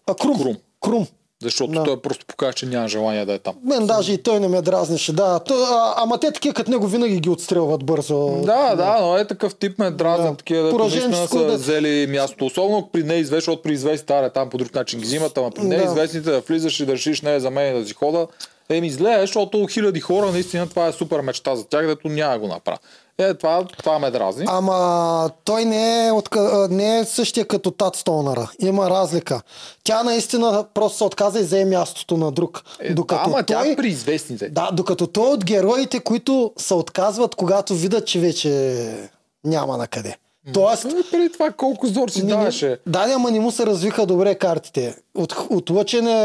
А 0.08 0.16
Крум. 0.16 0.38
Крум. 0.38 0.56
Крум. 0.82 1.08
Защото 1.46 1.72
Да. 1.72 1.84
той 1.84 2.00
просто 2.00 2.26
показва, 2.26 2.54
че 2.54 2.66
няма 2.66 2.88
желание 2.88 3.26
да 3.26 3.34
е 3.34 3.40
там. 3.40 3.56
Мен 3.64 3.88
даже 3.88 4.14
и 4.14 4.18
той 4.20 4.40
не 4.40 4.48
ме 4.48 4.62
дразнеше. 4.62 5.14
Да. 5.14 5.40
То, 5.40 5.54
а, 5.56 5.94
ама 5.98 6.20
те 6.20 6.32
такива 6.32 6.54
като 6.54 6.72
него 6.72 6.88
винаги 6.88 7.20
ги 7.20 7.30
отстрелват 7.30 7.84
бързо. 7.84 8.28
Да, 8.36 8.76
да, 8.76 8.98
но 9.02 9.18
е 9.18 9.28
такъв 9.28 9.56
тип 9.56 9.80
ме 9.80 9.92
дразнат, 9.92 10.30
Да. 10.30 10.38
такива, 10.38 10.62
наистина 10.62 10.78
Пораженческо 10.80 11.28
са 11.30 11.46
да- 11.46 11.54
взели 11.54 12.08
място. 12.08 12.46
Особено 12.46 12.90
при 12.94 13.04
неизвестни, 13.04 13.36
защото 13.36 13.62
при 13.62 13.74
известните 13.74 14.14
аре 14.14 14.30
там 14.30 14.50
по 14.50 14.58
друг 14.58 14.76
начин 14.76 15.00
ги 15.00 15.06
взимат, 15.06 15.38
ама 15.38 15.52
при 15.52 15.62
Да. 15.62 15.68
неизвестните 15.68 16.32
да 16.32 16.40
влизаш 16.40 16.80
и 16.80 16.86
да 16.86 16.94
решиш 16.94 17.22
не 17.22 17.36
е 17.36 17.40
за 17.40 17.50
мен 17.50 17.82
да 17.82 17.88
си 17.88 17.94
хода. 17.94 18.28
Еми 18.70 18.90
зле 18.90 19.14
е, 19.14 19.22
защото 19.22 19.68
хиляди 19.68 20.00
хора 20.00 20.26
наистина 20.26 20.70
това 20.70 20.88
е 20.88 20.92
супер 20.92 21.20
мечта 21.20 21.56
за 21.56 21.66
тях, 21.66 21.88
дето 21.88 22.08
няма 22.08 22.34
да 22.34 22.40
го 22.40 22.48
направя. 22.48 22.78
Е, 23.18 23.34
това, 23.34 23.66
това 23.78 24.00
ме 24.00 24.12
дразни. 24.12 24.46
Ама 24.48 25.30
той 25.44 25.66
не 25.66 26.08
е, 26.08 26.12
от, 26.12 26.30
не 26.70 27.00
е 27.00 27.06
същия 27.06 27.48
като 27.48 27.72
Тат 27.72 27.96
Стоунъра. 27.96 28.52
Има 28.60 28.90
разлика. 28.90 29.42
Тя 29.84 30.04
наистина 30.04 30.66
просто 30.74 30.98
се 30.98 31.04
отказа 31.04 31.40
и 31.40 31.44
взе 31.44 31.66
мястото 31.66 32.18
на 32.18 32.32
друг. 32.32 32.64
Е, 32.80 32.94
докато 32.94 33.24
да, 33.24 33.36
ама 33.36 33.44
тя 33.44 33.64
той, 33.64 33.72
е 33.72 33.76
при 33.76 33.88
известните. 33.88 34.50
Да, 34.50 34.70
докато 34.74 35.08
той 35.08 35.30
е 35.30 35.34
от 35.34 35.46
героите, 35.46 36.00
които 36.00 36.54
се 36.58 36.74
отказват, 36.74 37.36
когато 37.36 37.74
видят, 37.74 38.08
че 38.08 38.20
вече 38.20 39.08
няма 39.44 39.78
на 39.78 39.88
къде. 39.88 40.18
Тоест, 40.54 40.82
Той 40.84 41.04
преди 41.12 41.32
това 41.32 41.52
колко 41.52 41.88
зор 41.88 42.10
си 42.10 42.20
не, 42.20 42.26
не, 42.26 42.30
даваше. 42.32 42.78
да, 42.88 43.06
ама 43.16 43.32
не 43.32 43.40
му 43.40 43.52
се 43.52 43.66
развиха 43.66 44.06
добре 44.06 44.36
картите. 44.36 44.96
От, 45.16 45.36
от 45.50 45.70
Лъчене 45.70 46.16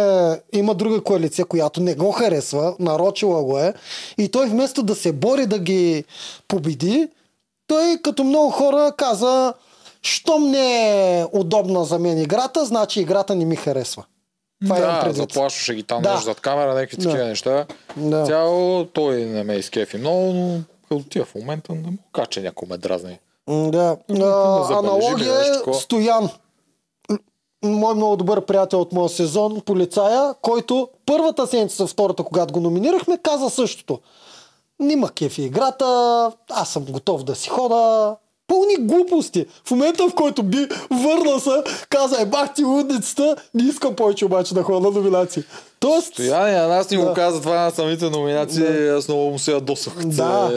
има 0.53 0.75
друга 0.75 1.03
коалиция, 1.03 1.45
която 1.45 1.81
не 1.81 1.95
го 1.95 2.13
харесва, 2.13 2.77
нарочила 2.79 3.45
го 3.45 3.59
е. 3.59 3.75
И 4.19 4.29
той 4.29 4.47
вместо 4.47 4.83
да 4.83 4.95
се 4.95 5.13
бори 5.13 5.47
да 5.47 5.59
ги 5.59 6.05
победи, 6.49 7.09
той 7.67 7.99
като 8.03 8.25
много 8.25 8.51
хора 8.51 8.93
каза, 8.97 9.55
щом 10.03 10.51
не 10.51 10.77
е 11.21 11.27
удобна 11.33 11.85
за 11.85 11.99
мен 11.99 12.19
играта, 12.19 12.65
значи 12.65 13.01
играта 13.01 13.35
не 13.35 13.45
ми 13.45 13.57
харесва. 13.57 14.05
Това 14.65 14.79
имам 14.79 14.95
да, 14.95 15.01
предвид. 15.01 15.17
заплашваше 15.17 15.75
ги 15.75 15.83
там 15.83 16.03
Да. 16.03 16.17
зад 16.17 16.41
камера, 16.41 16.75
някакви 16.75 16.97
Да. 16.97 17.03
такива 17.05 17.25
неща. 17.25 17.67
Да. 17.97 18.27
Цяло 18.27 18.85
той 18.85 19.17
не 19.17 19.45
ме 19.45 19.55
изкефи 19.55 19.97
много, 19.97 20.33
но 20.33 20.59
като 20.89 21.09
тия 21.09 21.25
в 21.25 21.35
момента 21.35 21.73
не 21.73 21.81
му 21.81 21.97
кажа, 22.13 22.27
че 22.27 22.41
някой 22.41 22.69
ме 22.69 22.77
дразни. 22.77 23.19
Да. 23.49 23.97
А, 24.21 24.79
аналогия 24.79 25.35
е? 25.41 25.75
Стоян. 25.75 26.29
Мой 27.65 27.95
много 27.95 28.17
добър 28.17 28.45
приятел 28.45 28.81
от 28.81 28.93
моя 28.93 29.09
сезон, 29.09 29.61
полицая, 29.61 30.35
който 30.43 30.89
първата 31.07 31.47
седмица, 31.47 31.87
втората, 31.87 32.25
когато 32.25 32.55
го 32.55 32.61
номинирахме, 32.61 33.19
каза 33.19 33.51
същото. 33.51 33.99
Нима 34.81 35.09
кефи 35.09 35.43
играта, 35.43 35.87
аз 36.51 36.69
съм 36.69 36.85
готов 36.85 37.25
да 37.25 37.35
си 37.35 37.49
хода. 37.49 38.17
Пълни 38.47 38.77
глупости. 38.77 39.47
В 39.65 39.71
момента, 39.71 40.09
в 40.09 40.15
който 40.15 40.43
би 40.43 40.69
върна 40.91 41.41
се, 41.41 41.63
каза, 41.91 42.23
е 42.23 42.27
бах 42.27 42.55
ти 42.55 42.65
лудницата, 42.65 43.37
не 43.55 43.63
искам 43.63 43.97
повече 43.97 44.25
обаче 44.25 44.55
да 44.55 44.63
ходя 44.63 44.81
на 44.81 44.91
номинации. 44.91 45.43
Тоест, 45.81 46.13
Стояне, 46.13 46.53
а 46.53 46.67
нас 46.67 46.91
ни 46.91 46.97
Да. 46.97 47.07
го 47.07 47.15
каза 47.15 47.41
това 47.41 47.57
на 47.57 47.71
самите 47.71 48.11
номинации, 48.11 48.89
аз 48.89 49.09
много 49.09 49.31
му 49.31 49.39
се 49.39 49.53
ядосах. 49.53 49.95
Да. 49.97 50.51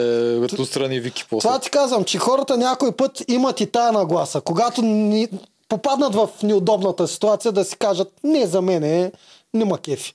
е, 0.44 0.48
Като 0.48 0.64
страни 0.64 1.00
Вики 1.00 1.24
после. 1.30 1.48
Това 1.48 1.58
ти 1.58 1.70
казвам, 1.70 2.04
че 2.04 2.18
хората 2.18 2.56
някой 2.56 2.92
път 2.92 3.22
имат 3.28 3.60
и 3.60 3.66
тая 3.66 3.92
нагласа. 3.92 4.40
Когато 4.40 4.82
ни, 4.82 5.28
попаднат 5.68 6.14
в 6.14 6.28
неудобната 6.42 7.08
ситуация 7.08 7.52
да 7.52 7.64
си 7.64 7.76
кажат, 7.76 8.12
не 8.24 8.46
за 8.46 8.62
мен 8.62 8.84
е, 8.84 9.12
нема 9.54 9.78
кефи. 9.78 10.14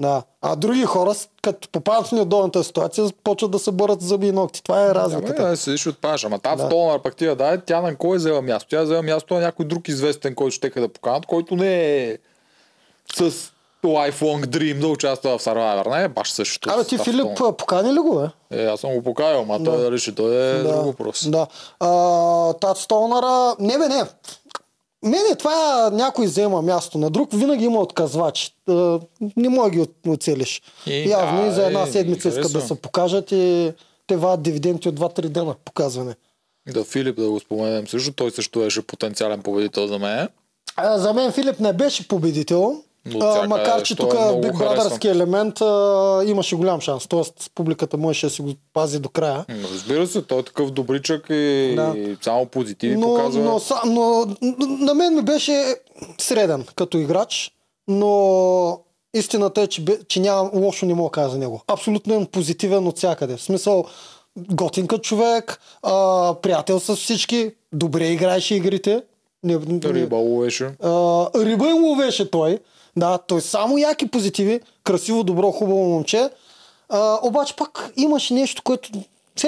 Да. 0.00 0.22
А 0.42 0.56
други 0.56 0.84
хора, 0.84 1.12
като 1.42 1.68
попадат 1.68 2.06
в 2.06 2.12
неудобната 2.12 2.64
ситуация, 2.64 3.06
почват 3.24 3.50
да 3.50 3.58
се 3.58 3.70
борят 3.70 4.00
зъби 4.00 4.26
и 4.26 4.32
ногти. 4.32 4.62
Това 4.62 4.82
е 4.82 4.86
Да, 4.86 4.94
разликата. 4.94 5.42
бе, 5.42 5.48
да 5.48 5.56
седиш 5.56 5.86
от 5.86 5.98
паш. 5.98 6.24
Ама 6.24 6.38
тази 6.38 6.56
Да. 6.56 6.66
в 6.66 6.70
този 6.70 7.02
пък 7.02 7.16
тия, 7.16 7.36
да, 7.36 7.60
тя 7.60 7.80
на 7.80 7.96
кой 7.96 8.16
е 8.16 8.18
взела 8.18 8.42
място? 8.42 8.68
Тя 8.70 8.82
взела 8.82 9.02
място 9.02 9.34
на 9.34 9.40
някой 9.40 9.64
друг 9.66 9.88
известен, 9.88 10.34
който 10.34 10.54
ще 10.54 10.68
да 10.70 10.88
поканат, 10.88 11.26
който 11.26 11.56
не 11.56 12.02
е 12.04 12.18
с 13.16 13.32
lifelong 13.84 14.44
dream 14.44 14.80
да 14.80 14.88
участва 14.88 15.38
в 15.38 15.44
Survivor. 15.44 15.98
Не 15.98 16.04
е 16.04 16.08
баш 16.08 16.32
същото. 16.32 16.70
Абе, 16.70 16.84
ти 16.84 16.98
Филип, 16.98 17.36
тона. 17.36 17.48
а, 17.48 17.52
покани 17.52 17.92
ли 17.92 17.98
го, 17.98 18.14
бе? 18.50 18.62
Е, 18.62 18.66
аз 18.66 18.80
съм 18.80 18.94
го 18.94 19.02
покаял, 19.02 19.44
ма 19.44 19.64
той 19.64 19.82
дали 19.82 19.98
ще 19.98 20.10
дойде 20.10 20.50
е 20.50 20.62
друг 20.62 20.84
въпрос. 20.84 21.28
Да. 21.28 21.46
А, 21.80 22.52
Тат 22.52 22.78
Столнара... 22.78 23.56
Не 23.60 23.78
бе, 23.78 23.88
не. 23.88 24.02
Мене 25.04 25.34
това 25.38 25.90
някой 25.92 26.26
взема 26.26 26.62
място 26.62 26.98
на 26.98 27.10
друг, 27.10 27.28
винаги 27.32 27.64
има 27.64 27.80
отказвачи. 27.80 28.54
А, 28.68 29.00
Не 29.36 29.48
мога 29.48 29.70
ги 29.70 29.86
оцелиш. 30.08 30.62
И, 30.86 31.10
Явно 31.10 31.42
да, 31.42 31.48
и 31.48 31.50
за 31.50 31.66
една 31.66 31.82
е, 31.82 31.86
седмица 31.86 32.28
искат 32.28 32.52
да 32.52 32.60
се 32.60 32.74
покажат 32.74 33.32
и 33.32 33.72
те 34.06 34.16
вадят 34.16 34.42
дивиденти 34.42 34.88
от 34.88 35.00
2-3 35.00 35.20
дена 35.28 35.54
показване. 35.64 36.14
Да, 36.72 36.84
Филип 36.84 37.16
да 37.16 37.30
го 37.30 37.40
споменем 37.40 37.88
също. 37.88 38.12
Той 38.12 38.30
също 38.30 38.58
беше 38.58 38.82
потенциален 38.82 39.42
победител 39.42 39.86
за 39.86 39.98
мен. 39.98 40.28
А, 40.76 40.98
за 40.98 41.12
мен 41.12 41.32
Филип 41.32 41.60
не 41.60 41.72
беше 41.72 42.08
победител, 42.08 42.82
Но 43.06 43.18
а, 43.20 43.48
макар 43.48 43.82
че 43.82 43.96
той 43.96 44.08
тук 44.08 44.14
е 44.14 44.22
Big. 44.22 44.52
Brotherски 44.52 45.04
елемент 45.06 45.60
а, 45.60 45.64
имаше 46.26 46.56
голям 46.56 46.80
шанс. 46.80 47.06
Тоест 47.06 47.50
публиката 47.54 47.96
можеше 47.96 48.26
да 48.26 48.30
си 48.30 48.42
го 48.42 48.48
пази 48.72 48.98
до 48.98 49.08
края. 49.08 49.44
М, 49.48 49.54
Разбира 49.72 50.06
се, 50.06 50.22
той 50.22 50.38
е 50.38 50.42
такъв 50.42 50.70
добричък 50.70 51.26
и, 51.30 51.72
Да. 51.76 51.92
и 51.96 52.16
само 52.22 52.46
позитиви 52.46 52.96
но, 52.96 53.06
показва. 53.06 53.42
но, 53.42 53.58
са- 53.60 53.80
но 53.86 54.26
на 54.60 54.94
мен 54.94 55.14
ми 55.14 55.22
беше 55.22 55.74
среден 56.18 56.64
като 56.74 56.98
играч, 56.98 57.52
но 57.88 58.80
истината 59.14 59.60
е, 59.60 59.66
че, 59.66 59.84
че 60.08 60.20
няма 60.20 60.50
лошо 60.54 60.86
не 60.86 60.94
мога 60.94 61.06
да 61.06 61.12
кажа 61.12 61.30
за 61.30 61.38
него. 61.38 61.62
Абсолютно 61.68 62.14
е 62.14 62.24
позитивен 62.24 62.86
от 62.86 62.96
всякъде. 62.96 63.36
В 63.36 63.42
смисъл, 63.42 63.84
готинка 64.38 64.98
човек, 64.98 65.60
а, 65.82 65.94
приятел 66.34 66.80
с 66.80 66.96
всички, 66.96 67.50
добре 67.72 68.06
играеше 68.06 68.54
игрите. 68.54 69.02
Не, 69.44 69.56
не- 69.58 69.80
Риба 69.84 70.16
ловеше. 70.16 70.64
а, 70.82 70.90
риба 71.36 71.68
им 71.68 71.84
ловеше 71.84 72.30
той. 72.30 72.58
Да, 72.96 73.18
той 73.18 73.40
само 73.40 73.78
яки 73.78 74.06
позитиви, 74.06 74.60
красиво, 74.84 75.24
добро, 75.24 75.50
хубаво 75.50 75.84
момче. 75.84 76.30
А, 76.88 77.18
обаче 77.22 77.56
пак 77.56 77.90
имаше 77.96 78.34
нещо, 78.34 78.62
което 78.62 78.90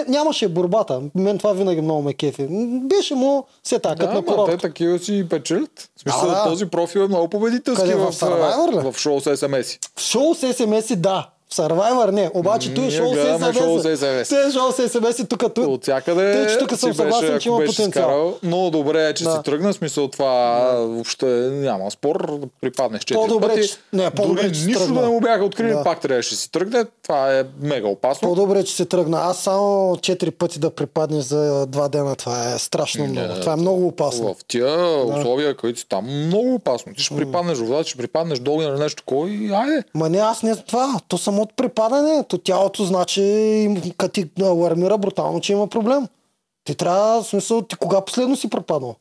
нямаше 0.09 0.49
борбата. 0.49 1.01
Мен 1.14 1.38
това 1.38 1.53
винаги 1.53 1.80
много 1.80 2.03
ме 2.03 2.14
кефи. 2.14 2.46
Беше 2.82 3.14
му 3.14 3.46
все 3.62 3.78
така, 3.78 4.07
Да, 4.07 4.12
на 4.14 4.36
ма, 4.36 4.46
те 4.46 4.57
такива 4.57 4.99
си 4.99 5.26
печелят. 5.30 5.90
В 5.96 6.01
смисъл, 6.01 6.28
Да, 6.28 6.34
да. 6.34 6.44
този 6.44 6.66
профил 6.66 7.01
е 7.01 7.09
много 7.09 7.28
победителски 7.28 7.82
Къде, 7.82 7.94
в 7.94 8.12
в, 8.12 8.72
ли? 8.72 8.92
в 8.92 8.99
шоу 8.99 9.20
с 9.20 9.36
SMS. 9.36 9.78
В 9.96 10.01
шоу 10.01 10.34
с 10.34 10.40
SMS 10.40 10.96
да. 10.96 11.28
В 11.49 11.53
Survivor 11.53 12.11
не. 12.11 12.30
Обаче 12.34 12.74
той 12.74 12.90
шоу 12.90 13.09
с 13.09 13.12
гледаме 13.12 13.53
шоу 13.53 13.78
с 13.78 13.84
SMS. 13.84 13.94
SMS. 13.94 14.28
Той 14.28 14.49
е 14.49 14.53
шоу 14.53 14.72
с 14.72 14.88
SMS 14.90 15.28
тук. 15.28 15.42
От 15.59 15.82
всякъде 15.82 16.32
Тъй, 16.32 16.46
че 16.49 16.59
тук 16.59 16.70
съм 16.70 16.92
си 16.92 16.96
съгласен, 16.96 17.38
че 17.38 17.49
има 17.49 17.59
си 17.59 17.66
потенциал. 17.66 18.05
скарал, 18.05 18.34
но 18.42 18.70
добре 18.70 19.05
е, 19.05 19.14
че 19.14 19.24
Да. 19.24 19.30
си 19.30 19.38
тръгна. 19.44 19.72
Смисъл 19.72 20.09
това 20.09 20.30
въобще 20.76 21.26
няма 21.53 21.90
спор. 21.90 22.38
Да 22.38 22.46
припаднеш 22.61 23.01
четири 23.01 23.16
По-добре, 23.16 23.49
пъти. 23.49 23.68
че- 23.68 23.76
не, 23.92 24.11
по-добре, 24.11 24.42
Дори 24.42 24.53
че 24.53 24.61
си 24.61 24.66
нищо 24.66 24.80
тръгна. 24.80 24.94
да 24.94 25.03
не 25.03 25.09
му 25.09 25.20
бяха 25.20 25.44
открили, 25.44 25.70
Да. 25.70 25.84
пак 25.84 26.01
трябваше 26.01 26.30
да 26.30 26.36
си 26.36 26.53
тръгне. 26.53 26.84
Това 27.03 27.34
е 27.34 27.44
мега 27.61 27.88
опасно. 27.88 28.28
По-добре, 28.28 28.64
че 28.64 28.74
се 28.74 28.84
тръгна. 28.84 29.18
Аз 29.20 29.38
само 29.38 29.68
четири 29.96 30.30
пъти 30.30 30.59
да 30.59 30.70
припаднеш 30.70 31.24
за 31.24 31.66
два 31.66 31.88
дена. 31.88 32.16
Това 32.16 32.53
е 32.55 32.59
страшно 32.59 33.07
много. 33.07 33.34
Това 33.40 33.53
е 33.53 33.57
много 33.57 33.86
опасно. 33.86 34.34
В 34.34 34.44
тия 34.44 34.88
условия, 35.07 35.57
които 35.57 35.80
са 35.80 35.86
там, 35.88 36.26
много 36.26 36.55
опасно. 36.55 36.94
Ти 36.94 37.03
ще 37.03 37.16
припаднеш 37.16 37.59
в 37.59 37.62
водата, 37.62 37.88
ще 37.88 37.99
припаднеш 37.99 38.38
долу 38.38 38.62
или 38.62 38.70
нещо 38.70 38.96
такова 38.99 39.30
и 39.30 39.51
айде. 39.53 39.82
Ма 39.94 40.09
не, 40.09 40.18
аз 40.18 40.42
не 40.42 40.57
това. 40.57 40.94
То 41.09 41.18
самото 41.39 41.55
припадане, 41.55 42.24
то 42.24 42.39
тялото 42.39 42.84
значи, 42.84 43.22
като 43.99 44.12
ти 44.12 44.43
алармира 44.43 44.99
брутално, 44.99 45.41
че 45.41 45.53
има 45.53 45.66
проблем. 45.66 46.07
Ти 46.64 46.74
трябва, 46.74 47.22
в 47.22 47.26
смисъл, 47.26 47.62
ти 47.62 47.76
кога 47.76 48.01
последно 48.01 48.36
си 48.36 48.51
пропаднал? 48.51 48.97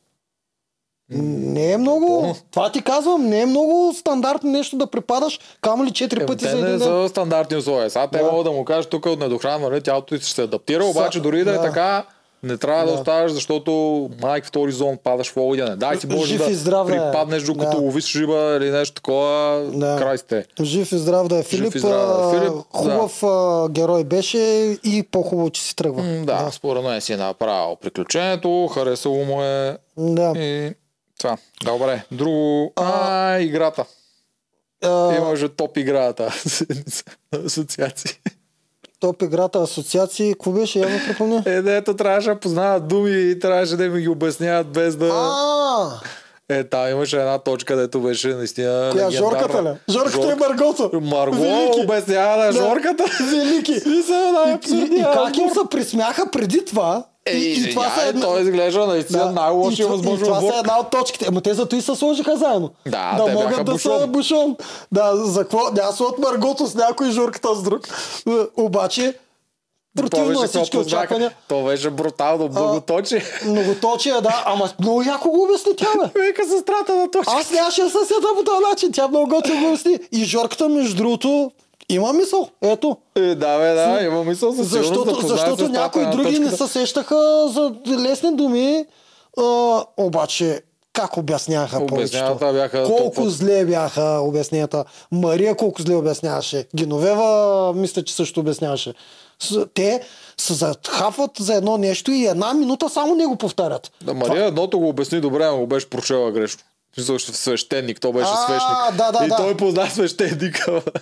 Не 1.10 1.72
е 1.72 1.78
много. 1.78 2.06
помня. 2.08 2.34
Това 2.50 2.72
ти 2.72 2.82
казвам, 2.82 3.26
не 3.26 3.40
е 3.40 3.46
много 3.46 3.92
стандартно 3.94 4.50
нещо 4.50 4.76
да 4.76 4.86
припадаш, 4.86 5.40
камо 5.60 5.84
ли 5.84 5.90
четири 5.90 6.22
Е, 6.22 6.26
пъти 6.26 6.44
те 6.44 6.50
за 6.50 6.56
не 6.56 6.62
един 6.62 6.78
ден. 6.78 6.88
са 6.88 7.08
стандартни 7.08 7.56
условия. 7.56 7.90
Сега 7.90 8.08
те 8.08 8.18
Да. 8.18 8.24
могат 8.24 8.44
да 8.44 8.52
му 8.52 8.64
кажат 8.64 8.90
тук 8.90 9.06
от 9.06 9.20
недохранване, 9.20 9.80
тялото 9.80 10.06
ти 10.08 10.24
ще 10.24 10.34
се 10.34 10.42
адаптира, 10.42 10.84
обаче 10.84 11.20
дори 11.20 11.44
да 11.44 11.50
е 11.50 11.54
да. 11.54 11.62
така, 11.62 12.04
не 12.42 12.56
трябва 12.56 12.80
да, 12.80 12.86
Да. 12.86 12.94
оставаш, 12.94 13.32
защото 13.32 13.72
майк 14.20 14.44
втори 14.44 14.72
зон 14.72 14.98
падаш 14.98 15.28
в 15.28 15.36
огъня. 15.36 15.76
Дай 15.76 15.96
си 15.96 16.06
може 16.06 16.26
Жив 16.26 16.38
да 16.38 16.50
и 16.50 16.54
здрав 16.54 16.86
да 16.86 16.94
е. 16.94 16.98
припаднеш 16.98 17.42
докато 17.42 17.70
Да. 17.70 17.76
ловиш 17.78 18.16
риба 18.16 18.34
или 18.56 18.70
нещо 18.70 18.94
такова, 18.94 19.62
Да. 19.66 19.96
край 19.98 20.18
сте. 20.18 20.44
Жив 20.62 20.92
и 20.92 20.98
здрав 20.98 21.28
да 21.28 21.36
е 21.36 21.42
Филип. 21.42 21.74
и 21.74 21.78
здрав 21.78 21.90
да 22.00 22.36
е 22.36 22.38
а, 22.38 22.40
Филип, 22.40 22.62
Хубав 22.70 23.22
а, 23.22 23.68
герой 23.68 24.04
беше 24.04 24.38
и 24.84 25.02
по-хубаво, 25.02 25.50
че 25.50 25.62
си 25.62 25.76
тръгва. 25.76 26.02
М, 26.02 26.24
Да, 26.26 26.48
според 26.52 26.82
мен 26.82 27.00
си 27.00 27.12
е 27.12 27.16
направил 27.16 27.76
приключението, 27.76 28.66
харесало 28.66 29.24
му 29.24 29.42
е 29.42 29.78
Да. 29.96 30.32
и 30.36 30.72
това. 31.18 31.36
Добре, 31.64 32.02
друго. 32.12 32.72
А, 32.76 33.38
играта. 33.38 33.84
А, 34.84 35.16
Имаше 35.16 35.48
топ 35.48 35.76
играта. 35.76 36.34
Асоциации. 37.46 38.10
Топ 39.00 39.22
играта, 39.22 39.62
асоциации, 39.62 40.32
какво 40.32 40.52
беше? 40.52 40.78
Я 40.78 40.88
ме 40.88 41.02
припомня. 41.08 41.42
Е, 41.46 41.62
дето 41.62 41.96
трябваше 41.96 42.28
да 42.28 42.40
познават 42.40 42.88
думи 42.88 43.10
и 43.10 43.38
трябваше 43.38 43.76
да 43.76 43.88
ми 43.88 44.00
ги 44.00 44.08
обясняват 44.08 44.66
без 44.66 44.96
да... 44.96 45.10
А, 45.12 46.00
Е, 46.50 46.64
там 46.64 46.88
имаше 46.90 47.16
една 47.16 47.38
точка, 47.38 47.76
дето 47.76 48.00
беше 48.00 48.28
наистина 48.28 48.88
коя? 48.92 49.10
Жорката 49.10 49.62
ли? 49.62 49.92
Жорката 49.92 50.32
и 50.32 50.34
Маргото. 50.34 50.90
Марго 51.00 51.36
Велики. 51.36 51.80
обяснява 51.80 52.36
на 52.36 52.46
Да. 52.46 52.52
Жорката. 52.52 53.04
Велики. 53.20 53.80
Смисъл, 53.80 54.14
И, 54.28 54.32
най-абсурдния 54.32 54.98
и, 54.98 55.00
и 55.00 55.14
как 55.14 55.36
им 55.36 55.50
се 55.50 55.60
присмяха 55.70 56.30
преди 56.30 56.64
това? 56.64 57.04
Е, 57.26 57.32
и, 57.32 57.52
и 57.60 57.70
това 57.70 57.90
са 57.90 58.06
една... 58.06 58.20
той 58.20 58.40
изглежда 58.42 58.86
наистина 58.86 59.18
Да, 59.18 59.32
най-лошия 59.32 59.84
и 59.84 59.86
това- 59.86 59.96
възможен 59.96 60.20
И 60.20 60.24
това 60.24 60.40
са 60.42 60.58
една 60.58 60.78
от 60.78 60.90
точките. 60.90 61.24
Ама 61.28 61.40
те 61.40 61.54
зато 61.54 61.76
и 61.76 61.82
се 61.82 61.94
сложиха 61.94 62.36
заедно. 62.36 62.70
Да, 62.86 63.14
да 63.18 63.24
те 63.24 63.32
могат 63.32 63.56
да 63.56 63.72
бушон. 63.72 64.00
са 64.00 64.06
бушон. 64.06 64.56
Да, 64.92 65.16
за 65.16 65.40
какво? 65.40 65.60
Се 65.92 66.02
от 66.02 66.18
Маргото 66.18 66.66
с 66.66 66.74
някой 66.74 67.10
журката 67.10 67.54
с 67.54 67.62
друг. 67.62 67.88
Е, 68.28 68.32
Обаче, 68.56 69.14
противно 70.02 70.32
на 70.32 70.40
беше 70.40 70.58
всички 70.58 70.76
очаквания. 70.78 71.32
То 71.48 71.64
беше 71.64 71.90
брутално, 71.90 72.48
многоточие. 72.48 73.22
Многоточие, 73.46 74.12
да, 74.12 74.42
ама 74.46 74.70
много 74.80 75.02
яко 75.02 75.30
го 75.30 75.42
обясни 75.42 75.76
тя, 75.76 75.86
бе. 76.02 76.20
Вика 76.26 76.42
сестрата 76.44 76.96
на 76.96 77.10
точка. 77.10 77.32
Аз 77.36 77.50
нямаше 77.50 77.82
да 77.82 77.90
се 77.90 77.98
сета 77.98 78.26
по 78.36 78.44
този 78.44 78.64
начин. 78.70 78.92
Тя 78.92 79.08
много 79.08 79.28
готино 79.28 79.60
го 79.60 79.68
обясни. 79.68 79.98
И 80.12 80.24
Жорката, 80.24 80.68
между 80.68 80.96
другото, 80.96 81.50
има 81.88 82.12
мисъл. 82.12 82.48
Ето. 82.62 82.96
Е, 83.16 83.34
да, 83.34 83.58
бе, 83.58 83.74
да, 83.74 84.00
има 84.02 84.24
мисъл 84.24 84.52
със 84.52 84.68
Защото, 84.68 85.20
да 85.20 85.28
защото 85.28 85.68
някои 85.68 86.06
други 86.06 86.38
не 86.38 86.50
се 86.50 86.68
сещаха 86.68 87.48
за 87.48 87.72
лесни 87.88 88.36
думи. 88.36 88.84
А, 89.38 89.84
обаче, 89.96 90.60
как 90.92 91.16
обясняха 91.16 91.86
повечето. 91.86 92.34
Бяха 92.52 92.84
Колко 92.84 93.02
толкова- 93.02 93.30
зле 93.30 93.64
бяха 93.64 94.20
обясненията. 94.22 94.84
Мария 95.12 95.54
колко 95.56 95.82
зле 95.82 95.94
обясняваше. 95.94 96.66
Геновева, 96.76 97.72
мисля, 97.74 98.04
че 98.04 98.14
също 98.14 98.40
обясняваше. 98.40 98.94
Те 99.74 100.00
се 100.38 100.54
захапват 100.54 101.30
за 101.40 101.54
едно 101.54 101.78
нещо 101.78 102.10
и 102.10 102.26
една 102.26 102.54
минута 102.54 102.88
само 102.88 103.14
не 103.14 103.26
го 103.26 103.36
повтарят. 103.36 103.90
Да, 104.02 104.14
Мария 104.14 104.44
едното 104.46 104.78
го 104.78 104.88
обясни 104.88 105.20
добре, 105.20 105.46
но 105.46 105.58
го 105.58 105.66
беше 105.66 105.90
прочела 105.90 106.32
грешно. 106.32 106.62
Ще 107.18 107.18
свещеник, 107.18 108.00
то 108.00 108.12
беше 108.12 108.30
А, 108.34 108.36
свещник. 108.36 108.96
да, 108.96 109.12
да, 109.12 109.24
и 109.24 109.28
да. 109.28 109.36
той 109.36 109.56
позна 109.56 109.90
свещеника. 109.90 110.82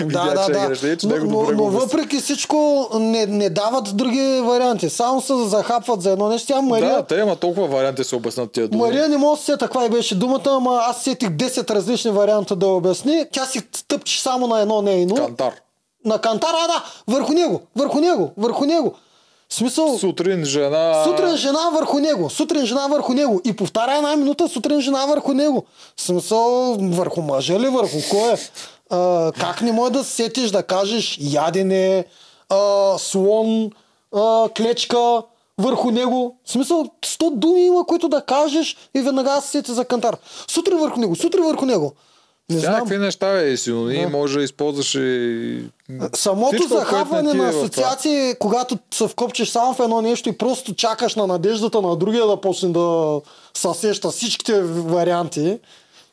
Да, 0.00 0.24
да, 0.24 0.70
е 0.72 0.96
да. 0.96 1.16
Но, 1.16 1.42
но, 1.42 1.52
но 1.52 1.64
въпреки 1.64 2.20
всичко 2.20 2.88
не, 2.94 3.26
не 3.26 3.50
дават 3.50 3.96
други 3.96 4.40
варианти. 4.44 4.90
Само 4.90 5.20
се 5.20 5.34
захапват 5.36 6.02
за 6.02 6.10
едно 6.10 6.28
нещо. 6.28 6.48
Тя 6.48 6.60
Мария, 6.60 6.94
Да, 6.96 7.02
те 7.02 7.14
има 7.16 7.36
толкова 7.36 7.66
варианти 7.66 8.04
се 8.04 8.16
обяснат 8.16 8.52
тия 8.52 8.68
думи. 8.68 8.82
Мария 8.82 9.08
не 9.08 9.16
мога 9.16 9.36
да 9.36 9.40
се 9.40 9.44
сета 9.44 9.64
каква 9.64 9.86
и 9.86 9.88
беше 9.88 10.14
думата, 10.14 10.42
ама 10.46 10.80
аз 10.82 11.02
сетих 11.02 11.28
10 11.28 11.70
различни 11.70 12.10
варианта 12.10 12.56
да 12.56 12.66
обясни. 12.66 13.24
Тя 13.32 13.46
си 13.46 13.60
тъпче 13.88 14.22
само 14.22 14.46
на 14.46 14.60
едно 14.60 14.82
нейно. 14.82 15.14
Кантар. 15.14 15.52
На 16.08 16.18
кантара, 16.18 16.56
а, 16.64 16.66
да, 16.66 16.84
върху 17.14 17.32
него, 17.32 17.60
върху 17.76 18.00
него, 18.00 18.30
върху 18.36 18.64
него. 18.64 18.94
В 19.48 19.54
смисъл, 19.54 19.98
Сутрин 19.98 20.44
жена... 20.44 21.04
сутрин 21.04 21.36
жена 21.36 21.70
върху 21.72 21.98
него, 21.98 22.30
сутрин 22.30 22.66
жена 22.66 22.86
върху 22.86 23.14
него. 23.14 23.40
И 23.44 23.56
повтаря 23.56 23.96
една 23.96 24.16
минута, 24.16 24.48
сутрин 24.48 24.80
жена 24.80 25.06
върху 25.06 25.34
него. 25.34 25.64
В 25.96 26.02
смисъл, 26.02 26.76
върху 26.80 27.22
мъжа 27.22 27.60
ли, 27.60 27.68
върху 27.68 27.96
кой 28.10 28.32
е? 28.32 28.36
А, 28.90 29.32
как 29.32 29.62
не 29.62 29.72
може 29.72 29.92
да 29.92 30.04
се 30.04 30.10
сетиш 30.10 30.50
да 30.50 30.62
кажеш 30.62 31.18
ядене, 31.20 32.04
а, 32.48 32.94
слон, 32.98 33.70
а, 34.14 34.48
клечка, 34.56 35.22
върху 35.58 35.90
него. 35.90 36.36
В 36.44 36.50
смисъл, 36.50 36.86
100 37.02 37.30
думи 37.34 37.66
има, 37.66 37.86
които 37.86 38.08
да 38.08 38.20
кажеш 38.20 38.76
и 38.94 39.00
веднага 39.00 39.40
се 39.40 39.48
сети 39.48 39.72
за 39.72 39.84
кантар. 39.84 40.16
Сутрин 40.50 40.78
върху 40.78 41.00
него, 41.00 41.16
сутрин 41.16 41.44
върху 41.44 41.66
него. 41.66 41.92
Не 42.50 42.58
знам. 42.58 42.72
Всякакви 42.72 42.98
неща 42.98 43.40
е 43.40 43.56
синоними, 43.56 44.02
Да. 44.02 44.08
може 44.08 44.38
да 44.38 44.44
използваш 44.44 44.94
и... 44.94 45.62
Самото 46.14 46.50
Всичко, 46.50 46.68
захапване 46.70 47.30
е 47.30 47.34
на 47.34 47.50
това. 47.50 47.60
асоциации, 47.60 48.34
когато 48.34 48.78
се 48.94 49.08
вкопчеш 49.08 49.48
само 49.48 49.74
в 49.74 49.80
едно 49.80 50.02
нещо 50.02 50.28
и 50.28 50.38
просто 50.38 50.74
чакаш 50.74 51.14
на 51.14 51.26
надеждата 51.26 51.80
на 51.80 51.96
другия 51.96 52.26
да 52.26 52.36
почне 52.36 52.68
да 52.68 53.20
съсеща 53.54 54.10
всичките 54.10 54.60
варианти, 54.62 55.58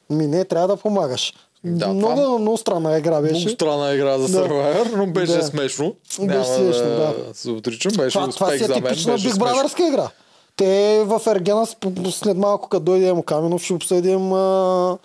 ми 0.10 0.28
не, 0.28 0.46
трябва 0.46 0.68
да 0.68 0.76
помагаш. 0.76 1.34
Да, 1.64 1.88
много, 1.88 2.16
това- 2.16 2.40
много 2.40 2.58
странна 2.58 2.98
игра 2.98 3.22
беше. 3.22 3.34
Много 3.36 3.50
странна 3.50 3.94
игра 3.94 4.18
за 4.18 4.28
Да. 4.30 4.48
Survivor, 4.48 4.96
но 4.96 5.08
беше 5.08 5.32
Да. 5.32 5.44
смешно. 5.44 5.96
Беше 6.12 6.28
Няма 6.28 6.46
смешно, 6.46 6.84
да. 6.86 7.14
се 7.34 7.50
отричам, 7.50 7.92
беше 7.92 8.14
това, 8.14 8.30
това 8.30 8.46
успех 8.48 8.58
си 8.58 8.64
е 8.64 8.68
за 8.68 8.74
мен. 8.74 8.84
типична 8.84 9.14
беше 9.14 9.28
Big 9.28 9.32
смешно. 9.32 9.48
Brotherска 9.48 9.88
игра. 9.88 10.10
Те 10.56 11.04
в 11.06 11.22
Ергена 11.28 11.68
след 12.12 12.38
малко, 12.38 12.70
като 12.70 12.84
дойде 12.84 13.08
Емо 13.08 13.24
Каменов, 13.24 13.64
ще 13.64 13.74
обсъдим 13.74 14.34
а, 14.34 14.98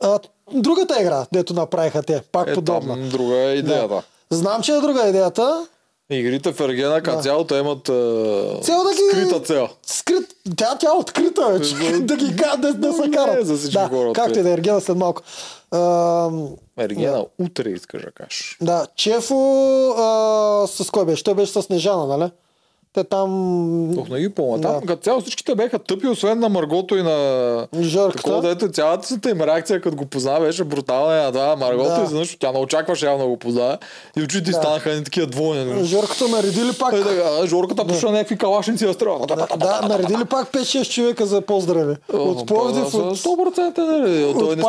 а, 0.00 0.18
другата 0.52 1.00
игра, 1.00 1.26
дето 1.32 1.54
направиха 1.54 2.02
те. 2.02 2.22
Пак 2.22 2.48
Е, 2.48 2.54
подобна. 2.54 2.94
там 2.94 3.08
друга 3.08 3.36
е 3.36 3.54
идеята. 3.54 4.02
Знам, 4.30 4.62
че 4.62 4.72
е 4.72 4.80
друга 4.80 5.08
идеята. 5.08 5.66
Игрите 6.10 6.52
в 6.52 6.60
Ергена 6.60 7.02
като 7.02 7.22
цяло 7.22 7.44
те 7.44 7.54
имат 7.54 7.88
а, 7.88 7.92
Цел 8.62 8.78
да 8.78 8.90
ги... 8.92 9.00
скрита 9.10 9.40
цел. 9.40 9.68
Скрит, 9.82 10.26
тя, 10.56 10.76
тя 10.76 10.88
е 10.88 10.98
открита, 10.98 11.46
вече. 11.48 11.74
да 12.00 12.16
ги 12.16 12.36
ка- 12.36 12.56
да, 12.56 12.74
да 12.74 12.92
се 12.92 13.00
Не, 13.00 13.10
карат. 13.10 13.46
за 13.46 13.56
всички 13.56 13.72
да, 13.74 13.88
хора 13.88 14.12
както 14.12 14.38
и 14.38 14.42
да 14.42 14.48
е, 14.48 14.52
Ергена 14.52 14.80
след 14.80 14.96
малко. 14.96 15.22
А, 15.70 16.30
Ергена 16.78 17.24
утре 17.38 17.68
искаш 17.70 18.02
да 18.02 18.10
кажеш. 18.10 18.56
да, 18.60 18.86
Чефо 18.96 19.34
а, 19.90 20.04
с 20.66 20.90
кой 20.90 21.04
беше? 21.04 21.24
Той 21.24 21.34
беше 21.34 21.52
с 21.52 21.62
Снежана, 21.62 22.06
нали? 22.08 22.30
Те 22.96 23.04
там... 23.04 23.98
Ох, 23.98 24.08
не 24.08 24.20
ги 24.20 24.28
помня. 24.28 24.60
Там 24.60 24.80
Да. 24.80 24.86
като 24.86 25.02
цяло 25.02 25.20
всичките 25.20 25.54
беха 25.54 25.78
тъпи, 25.78 26.06
освен 26.08 26.40
на 26.40 26.48
Маргото 26.48 26.96
и 26.96 27.02
на... 27.02 27.66
Жорката. 27.80 28.22
Такова, 28.22 28.42
дето 28.42 28.68
цялата 28.68 29.30
им 29.30 29.40
реакция, 29.40 29.80
като 29.80 29.96
го 29.96 30.06
позна, 30.06 30.40
беше 30.40 30.64
брутална. 30.64 31.14
А 31.14 31.30
да, 31.30 31.56
Маргото 31.56 31.88
Да. 31.96 32.02
изведнъж 32.04 32.36
тя 32.40 32.52
не 32.52 32.58
очакваше 32.58 33.06
явно 33.06 33.24
да 33.24 33.30
го 33.30 33.36
позна. 33.36 33.78
И 34.18 34.22
очите 34.22 34.50
Да. 34.50 34.56
станаха 34.56 34.90
едни 34.90 35.04
такива 35.04 35.26
двойни. 35.26 35.84
Жорката 35.84 36.28
наредили 36.28 36.72
пак... 36.72 36.92
Е, 36.94 37.02
така, 37.02 37.22
а, 37.42 37.46
Жорката 37.46 37.86
почна 37.86 38.10
някакви 38.10 38.38
калашници 38.38 38.86
да 38.86 38.92
стрелва. 38.92 39.26
Да, 39.26 39.46
да, 39.56 39.80
наредили 39.88 40.24
пак 40.24 40.52
5-6 40.52 40.90
човека 40.90 41.26
за 41.26 41.40
поздрави. 41.40 41.94
От 42.12 42.46
Пловдив, 42.46 42.94
от... 42.94 43.16
100% 43.16 43.78
не. 43.78 44.32
Той 44.32 44.52
от 44.52 44.58
да 44.58 44.66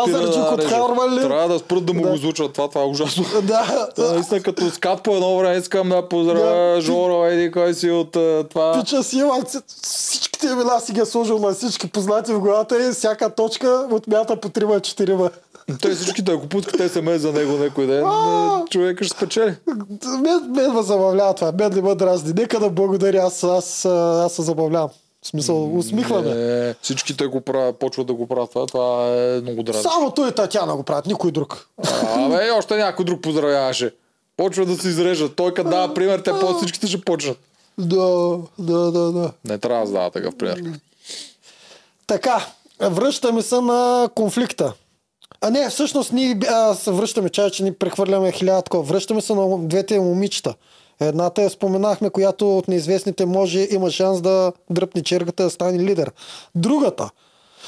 от. 0.53 0.63
Харвали. 0.63 1.21
Трябва 1.21 1.47
да 1.47 1.59
спрат 1.59 1.85
да 1.85 1.93
му 1.93 2.01
Да. 2.01 2.09
го 2.09 2.17
звучат. 2.17 2.53
Това, 2.53 2.67
това 2.69 2.81
е 2.81 2.85
ужасно. 2.85 3.25
Да, 3.43 3.87
Това 3.95 4.11
Наистина 4.13 4.41
като 4.41 4.69
скат 4.69 5.03
по 5.03 5.13
едно 5.13 5.37
време 5.37 5.55
искам 5.57 5.89
да 5.89 6.09
поздравя 6.09 6.75
Да. 6.75 6.81
Жоро, 6.81 7.25
еди 7.25 7.51
кой 7.51 7.73
си 7.73 7.91
от 7.91 8.16
това. 8.49 8.79
Пича 8.79 9.03
си 9.03 9.17
има 9.17 9.43
всичките 9.81 10.47
имена 10.47 10.79
си 10.79 10.91
ги 10.91 10.99
е 10.99 11.05
сложил 11.05 11.39
на 11.39 11.53
всички 11.53 11.87
познати 11.87 12.33
в 12.33 12.39
главата 12.39 12.87
и 12.87 12.91
всяка 12.91 13.29
точка 13.29 13.87
отмята 13.91 14.39
по 14.39 14.49
3-4. 14.49 15.31
Той 15.81 15.95
всичките, 15.95 16.31
ако 16.31 16.47
пускат 16.47 16.91
СМС 16.91 17.21
за 17.21 17.33
него 17.33 17.51
някой 17.51 17.87
ден, 17.87 18.05
е, 18.05 18.65
човека 18.69 19.03
ще 19.03 19.17
спечели. 19.17 19.55
Мен, 20.21 20.51
мен 20.51 20.71
ме 20.71 20.81
забавлява 20.81 21.33
това. 21.33 21.51
Мен 21.51 21.73
не 21.73 21.81
ме 21.81 21.95
дразни. 21.95 22.33
Нека 22.33 22.59
да 22.59 22.69
благодаря. 22.69 23.23
Аз, 23.23 23.43
аз, 23.43 23.85
аз 23.85 24.33
се 24.33 24.41
забавлявам. 24.41 24.89
В 25.21 25.27
смисъл, 25.27 25.77
усмихваме. 25.77 26.33
Е, 26.35 26.73
всичките 26.81 27.25
го 27.25 27.41
правят, 27.41 27.79
почват 27.79 28.07
да 28.07 28.13
го 28.13 28.27
правят 28.27 28.49
това. 28.49 28.65
Това 28.65 29.15
е 29.15 29.41
много 29.41 29.63
дразно. 29.63 29.91
Само 29.91 30.11
той 30.11 30.29
и 30.29 30.31
Татяна 30.31 30.75
го 30.75 30.83
правят, 30.83 31.05
никой 31.05 31.31
друг. 31.31 31.67
Абе, 32.15 32.51
още 32.51 32.77
някой 32.77 33.05
друг 33.05 33.21
поздравяваше. 33.21 33.93
Почва 34.37 34.65
да 34.65 34.75
се 34.75 34.87
изрежат. 34.87 35.35
Той 35.35 35.53
като 35.53 35.69
дава 35.69 35.93
пример, 35.93 36.19
те 36.19 36.31
после 36.31 36.57
всичките 36.57 36.87
ще 36.87 37.01
почнат. 37.01 37.37
Да, 37.79 38.37
да, 38.59 38.91
да, 38.91 39.11
да. 39.11 39.31
Не 39.45 39.57
трябва 39.57 39.85
да 39.85 39.91
дава 39.91 40.11
такъв 40.11 40.37
пример. 40.37 40.79
Така, 42.07 42.45
връщаме 42.81 43.41
се 43.41 43.61
на 43.61 44.09
конфликта. 44.15 44.73
А 45.41 45.49
не, 45.49 45.69
всъщност 45.69 46.11
ние 46.13 46.39
а, 46.47 46.75
се 46.75 46.91
връщаме, 46.91 47.29
чай, 47.29 47.49
че 47.49 47.63
ни 47.63 47.73
прехвърляме 47.73 48.31
хиляда 48.31 48.61
такова. 48.61 48.83
Връщаме 48.83 49.21
се 49.21 49.33
на 49.35 49.57
двете 49.57 49.99
момичета. 49.99 50.53
Едната 50.99 51.41
я 51.41 51.49
споменахме, 51.49 52.09
която 52.09 52.57
от 52.57 52.67
неизвестните 52.67 53.25
може 53.25 53.67
има 53.71 53.91
шанс 53.91 54.21
да 54.21 54.53
дръпне 54.69 55.03
чергата 55.03 55.43
да 55.43 55.49
стане 55.49 55.79
лидер. 55.79 56.11
Другата, 56.55 57.09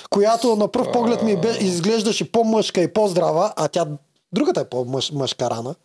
която 0.09 0.55
на 0.55 0.67
пръв 0.67 0.91
поглед 0.91 1.23
ми 1.23 1.37
бе, 1.37 1.57
изглеждаше 1.59 2.31
по-мъжка 2.31 2.81
и 2.81 2.93
по-здрава, 2.93 3.53
а 3.55 3.67
тя 3.67 3.87
другата 4.33 4.61
е 4.61 4.69
по-мъжкарана. 4.69 5.75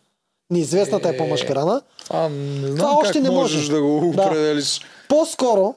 Неизвестната 0.49 1.09
е 1.09 1.17
по-мъжкарана. 1.17 1.81
А, 2.09 2.29
не 2.29 2.67
знам 2.67 2.77
Това 2.77 2.97
още 2.97 3.21
не 3.21 3.29
можеш 3.29 3.57
може. 3.57 3.71
да 3.71 3.81
го 3.81 4.11
Да. 4.15 4.21
определиш. 4.21 4.81
По-скоро 5.09 5.75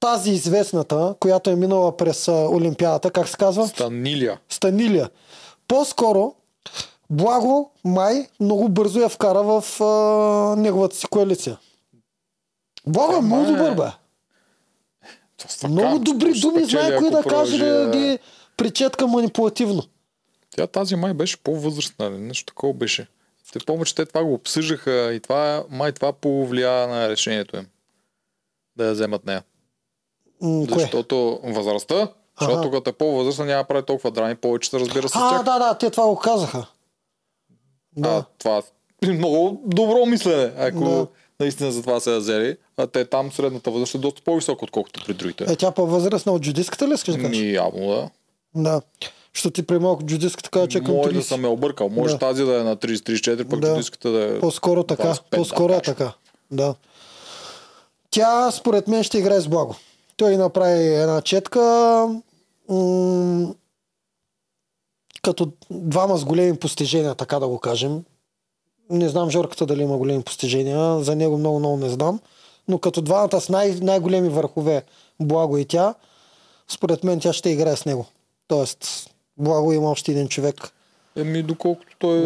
тази 0.00 0.30
известната, 0.30 1.14
която 1.20 1.50
е 1.50 1.56
минала 1.56 1.96
през 1.96 2.28
Олимпиадата, 2.28 3.10
как 3.10 3.28
се 3.28 3.36
казва? 3.36 3.68
Станилия. 3.68 4.38
Станилия. 4.48 5.10
По-скоро 5.68 6.34
Благо 7.10 7.70
май 7.84 8.28
много 8.40 8.68
бързо 8.68 9.00
я 9.00 9.08
вкара 9.08 9.42
в 9.42 9.80
а, 9.80 9.86
неговата 10.56 10.96
си 10.96 11.06
коалиция. 11.06 11.58
Благо 12.86 13.16
е 13.16 13.20
много 13.20 13.44
е. 13.44 13.46
добър, 13.46 13.74
бе. 13.74 13.90
Доста 15.42 15.68
Много 15.68 15.98
добри 15.98 16.32
думи, 16.32 16.64
знае 16.64 16.92
ако 16.92 17.10
да 17.10 17.22
каже 17.22 17.58
да 17.58 17.64
продължи, 17.64 17.98
ги 17.98 18.18
причетка 18.56 19.06
манипулативно. 19.06 19.82
Тя 20.56 20.66
тази 20.66 20.96
май 20.96 21.14
беше 21.14 21.36
по-възрастна, 21.36 22.10
нали? 22.10 22.22
нещо 22.22 22.46
такова 22.46 22.74
беше. 22.74 23.06
Те 23.52 23.58
помня, 23.58 23.84
че 23.84 23.94
те 23.94 24.06
това 24.06 24.24
го 24.24 24.34
обсъждаха 24.34 25.14
и 25.14 25.20
това, 25.20 25.64
май 25.70 25.92
това 25.92 26.12
повлия 26.12 26.88
на 26.88 27.08
решението 27.08 27.56
им. 27.56 27.66
Да 28.76 28.86
я 28.86 28.92
вземат 28.92 29.26
нея. 29.26 29.42
М, 30.42 30.66
кое? 30.66 30.82
Защото 30.82 31.40
възрастта, 31.44 32.08
защото 32.40 32.70
като 32.70 32.90
е 32.90 32.92
по-възрастна 32.92 33.44
няма 33.44 33.62
да 33.62 33.68
прави 33.68 33.86
толкова 33.86 34.10
драми, 34.10 34.34
повече 34.34 34.70
се 34.70 34.80
разбира 34.80 35.08
с 35.08 35.12
А, 35.16 35.30
тях. 35.30 35.42
да, 35.42 35.58
да, 35.58 35.78
те 35.78 35.90
това 35.90 36.06
го 36.06 36.16
казаха. 36.16 36.58
А, 36.58 36.64
Да. 37.96 38.24
това 38.38 38.62
е 39.02 39.06
много 39.06 39.62
добро 39.66 40.06
мислене, 40.06 40.52
ако 40.58 40.80
Да. 40.80 41.06
наистина 41.40 41.72
за 41.72 41.80
това 41.80 42.00
се 42.00 42.12
я 42.12 42.18
взели. 42.18 42.56
А 42.76 42.86
те 42.86 43.04
там 43.04 43.32
средната 43.32 43.70
възраст 43.70 43.94
е 43.94 43.98
доста 43.98 44.22
по-висока, 44.22 44.64
отколкото 44.64 45.04
при 45.06 45.14
другите. 45.14 45.44
Е, 45.48 45.56
тя 45.56 45.70
по-възрастна 45.70 46.32
от 46.32 46.42
джудистката 46.42 46.88
ли 46.88 46.94
искаш 46.94 47.14
да 47.14 47.22
кажеш? 47.22 47.38
Ми 47.38 47.52
явно 47.52 47.86
да. 47.86 48.10
Да. 48.54 48.82
Що 49.34 49.50
ти 49.50 49.62
при 49.62 49.78
малко 49.78 50.02
джудистката 50.02 50.50
каза, 50.50 50.68
че 50.68 50.80
към 50.80 50.94
Може 50.94 51.10
да 51.10 51.18
30. 51.18 51.22
съм 51.22 51.44
я 51.44 51.50
объркал. 51.50 51.88
Може 51.88 52.12
Да. 52.12 52.18
тази 52.18 52.44
да 52.44 52.60
е 52.60 52.62
на 52.62 52.76
30-34, 52.76 53.44
пък 53.44 53.60
Да. 53.60 53.74
диската 53.74 54.10
да 54.10 54.36
е... 54.36 54.40
По-скоро 54.40 54.82
така. 54.84 55.02
25, 55.04 55.20
По-скоро 55.30 55.68
да 55.68 55.80
така. 55.80 56.12
Да. 56.50 56.74
Тя, 58.10 58.50
според 58.50 58.88
мен, 58.88 59.02
ще 59.02 59.18
играе 59.18 59.40
с 59.40 59.48
благо. 59.48 59.74
Той 60.16 60.36
направи 60.36 60.94
една 60.94 61.20
четка 61.20 61.60
м- 62.68 63.54
като 65.22 65.48
двама 65.70 66.16
с 66.18 66.24
големи 66.24 66.56
постижения, 66.56 67.14
така 67.14 67.38
да 67.38 67.48
го 67.48 67.58
кажем. 67.58 68.04
Не 68.90 69.08
знам 69.08 69.30
Жорката 69.30 69.66
дали 69.66 69.82
има 69.82 69.96
големи 69.98 70.22
постижения, 70.22 71.00
за 71.00 71.16
него 71.16 71.38
много-много 71.38 71.76
не 71.76 71.88
знам. 71.88 72.20
Но 72.68 72.78
като 72.78 73.00
двамата 73.00 73.40
с 73.40 73.48
най- 73.48 73.78
най-големи 73.82 74.28
върхове, 74.28 74.82
Благо 75.20 75.58
и 75.58 75.64
тя, 75.64 75.94
според 76.68 77.04
мен 77.04 77.20
тя 77.20 77.32
ще 77.32 77.50
играе 77.50 77.76
с 77.76 77.84
него. 77.84 78.06
Тоест, 78.48 79.10
Благо 79.36 79.72
има 79.72 79.90
още 79.90 80.12
един 80.12 80.28
човек. 80.28 80.72
Еми, 81.16 81.42
доколкото 81.42 81.96
той 81.98 82.18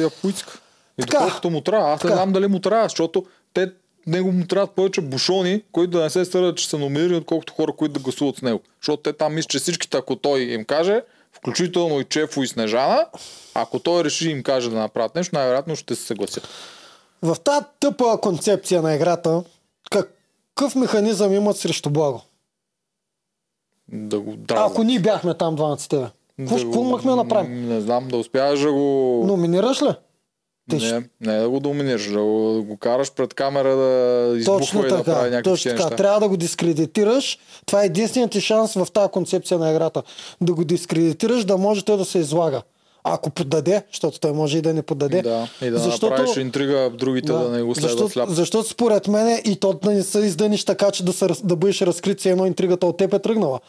я 0.00 0.10
поиска. 0.10 0.58
И 0.98 1.00
Така. 1.02 1.18
доколкото 1.18 1.50
му 1.50 1.60
трябва. 1.60 1.92
Аз 1.92 2.02
не 2.04 2.08
Така. 2.08 2.14
знам 2.14 2.32
дали 2.32 2.46
му 2.46 2.60
трябва, 2.60 2.84
защото 2.84 3.24
те 3.54 3.72
него 4.06 4.32
му 4.32 4.46
трябват 4.46 4.70
повече 4.70 5.00
бушони, 5.00 5.62
които 5.72 5.90
да 5.90 6.02
не 6.02 6.10
се 6.10 6.24
стърят, 6.24 6.56
че 6.56 6.68
са 6.68 6.78
номинирани, 6.78 7.16
отколкото 7.16 7.52
хора, 7.52 7.72
които 7.72 7.92
да 7.92 8.00
гласуват 8.00 8.36
с 8.36 8.42
него. 8.42 8.60
Защото 8.82 9.02
те 9.02 9.12
там 9.12 9.34
мислят, 9.34 9.50
че 9.50 9.58
всичките, 9.58 9.96
ако 9.96 10.16
той 10.16 10.40
им 10.40 10.64
каже, 10.64 11.02
включително 11.32 12.00
и 12.00 12.04
Чефо 12.04 12.42
и 12.42 12.48
Снежана, 12.48 13.06
ако 13.54 13.78
той 13.78 14.04
реши 14.04 14.30
им 14.30 14.42
каже 14.42 14.70
да 14.70 14.76
направят 14.76 15.14
нещо, 15.14 15.36
най-вероятно 15.36 15.76
ще 15.76 15.94
се 15.94 16.04
съгласят. 16.04 16.48
В 17.22 17.36
тази 17.44 17.66
тъпа 17.80 18.18
концепция 18.22 18.82
на 18.82 18.94
играта, 18.94 19.44
какъв 19.90 20.74
механизъм 20.74 21.32
имат 21.32 21.56
срещу 21.56 21.90
Благо? 21.90 22.22
Да 23.92 24.20
го 24.20 24.36
дразнят. 24.36 24.70
Ако 24.70 24.82
ние 24.82 25.00
бяхме 25.00 25.34
там 25.34 25.56
двамата 25.56 25.78
с 25.78 25.88
тебе. 25.88 26.06
Какво 26.38 26.56
Да 26.72 26.78
имахме 26.80 27.10
да 27.10 27.16
направим? 27.16 27.68
Не 27.68 27.80
знам, 27.80 28.08
да 28.08 28.16
успяваш 28.16 28.60
да 28.60 28.72
го... 28.72 29.22
Номинираш 29.26 29.82
ли? 29.82 29.88
Ти 30.70 30.80
ще- 30.80 30.92
Не, 30.92 31.02
не 31.22 31.38
да 31.38 31.48
го 31.50 31.60
доминираш, 31.60 32.06
да 32.06 32.20
го, 32.20 32.52
да 32.52 32.62
го 32.62 32.76
караш 32.76 33.12
пред 33.12 33.34
камера 33.34 33.76
да 33.76 34.32
избухва 34.36 34.60
Точно 34.60 34.80
и 34.80 34.82
да 34.82 34.88
прави 34.88 35.04
така. 35.04 35.20
някакви 35.20 35.42
Точно 35.42 35.70
така. 35.70 35.82
неща. 35.82 35.96
Трябва 35.96 36.20
да 36.20 36.28
го 36.28 36.36
дискредитираш. 36.36 37.38
Това 37.66 37.82
е 37.82 37.86
единственият 37.86 38.30
ти 38.30 38.40
шанс 38.40 38.74
в 38.74 38.86
тази 38.86 39.10
концепция 39.10 39.58
на 39.58 39.70
играта. 39.70 40.02
Да 40.40 40.54
го 40.54 40.64
дискредитираш, 40.64 41.44
да 41.44 41.56
може 41.56 41.84
той 41.84 41.96
да 41.96 42.04
се 42.04 42.18
излага. 42.18 42.62
Ако 43.04 43.30
поддаде, 43.30 43.82
защото 43.92 44.20
той 44.20 44.32
може 44.32 44.58
и 44.58 44.62
да 44.62 44.74
не 44.74 44.82
поддаде. 44.82 45.22
Да, 45.22 45.48
и 45.62 45.70
да 45.70 45.78
Защото- 45.78 46.10
направиш 46.10 46.36
интрига 46.36 46.90
другите 46.90 47.32
да, 47.32 47.38
не 47.40 47.62
го 47.62 47.74
следват 47.74 47.90
защото, 47.90 48.12
сляпо. 48.12 48.32
защото 48.32 48.68
според 48.68 49.08
мен 49.08 49.40
и 49.44 49.56
то 49.56 49.72
да 49.74 49.90
не 49.90 50.02
се 50.02 50.18
издъниш 50.18 50.64
така, 50.64 50.90
че 50.90 51.04
да, 51.04 51.12
се, 51.12 51.26
да 51.44 51.56
бъдеш 51.56 51.82
разкрит, 51.82 52.26
едно 52.26 52.46
интригата 52.46 52.86
от 52.86 52.96
теб 52.96 53.14
е 53.14 53.18
тръгнала. 53.18 53.60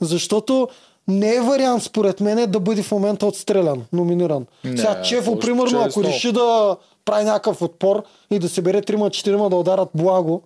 Защото 0.00 0.68
не 1.08 1.34
е 1.34 1.40
вариант 1.40 1.82
според 1.82 2.20
мен 2.20 2.50
да 2.50 2.60
бъде 2.60 2.82
в 2.82 2.90
момента 2.92 3.26
отстрелян, 3.26 3.82
номиниран. 3.92 4.46
Не, 4.64 4.76
Сега 4.76 5.02
Чефо, 5.02 5.38
примерно, 5.38 5.80
ако 5.80 6.04
реши 6.04 6.32
да 6.32 6.76
прави 7.04 7.24
някакъв 7.24 7.62
отпор 7.62 8.02
и 8.30 8.38
да 8.38 8.48
се 8.48 8.62
бере 8.62 8.82
3-4 8.82 9.48
да 9.48 9.56
ударат 9.56 9.88
благо, 9.94 10.42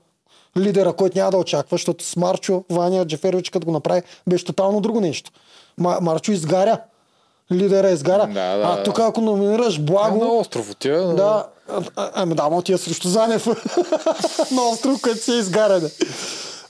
лидера, 0.59 0.93
който 0.93 1.19
няма 1.19 1.31
да 1.31 1.37
очаква, 1.37 1.75
защото 1.75 2.05
с 2.05 2.17
Марчо, 2.17 2.65
Ваня, 2.71 3.07
Джеферович, 3.07 3.51
като 3.51 3.67
го 3.67 3.73
направи, 3.73 4.03
беше 4.29 4.45
тотално 4.45 4.81
друго 4.81 5.01
нещо. 5.01 5.31
Ма, 5.79 5.99
Марчо 6.01 6.33
изгаря. 6.33 6.79
Лидера 7.53 7.91
изгаря. 7.91 8.27
Да, 8.27 8.57
да, 8.57 8.63
а 8.65 8.77
да. 8.77 8.83
тук 8.83 8.99
ако 8.99 9.21
номинираш 9.21 9.81
Благо, 9.81 10.25
На 10.25 10.33
остров 10.33 10.71
отива. 10.71 11.05
но- 11.05 11.15
да, 11.15 11.47
а, 11.97 12.11
ами 12.15 12.35
да, 12.35 12.63
е 12.69 12.77
срещу 12.79 13.09
Занев 13.09 13.47
на 14.51 14.63
остров, 14.73 15.03
който 15.03 15.19
си 15.19 15.33
е 15.33 15.39
изгаряне. 15.39 15.89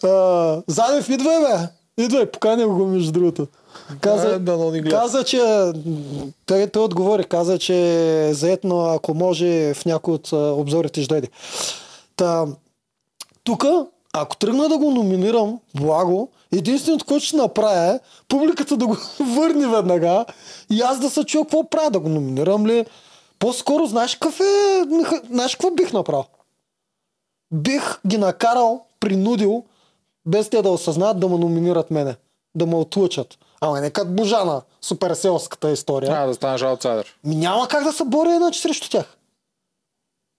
А, 0.04 0.62
Занев, 0.66 1.08
идвай, 1.08 1.40
бе! 1.40 1.68
Идвай, 2.04 2.26
поканя 2.26 2.66
го 2.68 2.86
между 2.86 3.12
другото. 3.12 3.46
Каза, 4.00 4.38
Да, 4.38 4.56
да, 4.56 4.90
каза 4.90 5.24
че 5.24 5.72
той, 6.46 6.66
той 6.66 6.84
отговори, 6.84 7.24
каза, 7.24 7.58
че 7.58 7.76
е 8.28 8.34
заед, 8.34 8.64
но 8.64 8.80
ако 8.80 9.14
може 9.14 9.74
в 9.74 9.84
някой 9.84 10.14
от 10.14 10.32
обзорите 10.32 11.02
ще 11.02 11.08
дойде. 11.08 11.28
Та, 12.16 12.46
тук, 13.44 13.64
ако 14.12 14.36
тръгна 14.36 14.68
да 14.68 14.78
го 14.78 14.90
номинирам, 14.90 15.58
благо, 15.74 16.28
единственото, 16.52 17.04
което 17.04 17.24
ще 17.24 17.36
направя 17.36 17.94
е 17.94 18.00
публиката 18.28 18.76
да 18.76 18.86
го 18.86 18.96
върне 19.20 19.68
веднага 19.68 20.24
и 20.70 20.80
аз 20.80 21.00
да 21.00 21.10
се 21.10 21.24
чуя 21.24 21.44
какво 21.44 21.70
правя, 21.70 21.90
да 21.90 22.00
го 22.00 22.08
номинирам 22.08 22.66
ли. 22.66 22.86
По-скоро, 23.38 23.86
знаеш 23.86 24.14
какъв 24.14 24.40
е, 24.40 24.82
знаеш 25.30 25.52
какво 25.54 25.70
бих 25.70 25.92
направил? 25.92 26.24
Бих 27.52 28.00
ги 28.06 28.18
накарал, 28.18 28.84
принудил, 29.00 29.64
без 30.26 30.48
те 30.48 30.62
да 30.62 30.70
осъзнаят 30.70 31.20
да 31.20 31.28
ме 31.28 31.38
номинират 31.38 31.90
мене. 31.90 32.16
Да 32.54 32.66
ме 32.66 32.76
отлъчат. 32.76 33.38
Ама 33.60 33.80
не 33.80 33.90
като 33.90 34.10
Божана, 34.10 34.62
суперселската 34.82 35.70
история. 35.70 36.12
А, 36.12 36.26
да 36.26 36.34
станеш 36.34 36.62
аутсайдер. 36.62 37.18
Ми 37.24 37.36
няма 37.36 37.68
как 37.68 37.84
да 37.84 37.92
се 37.92 38.04
боря 38.04 38.34
иначе 38.34 38.60
срещу 38.60 38.88
тях. 38.88 39.16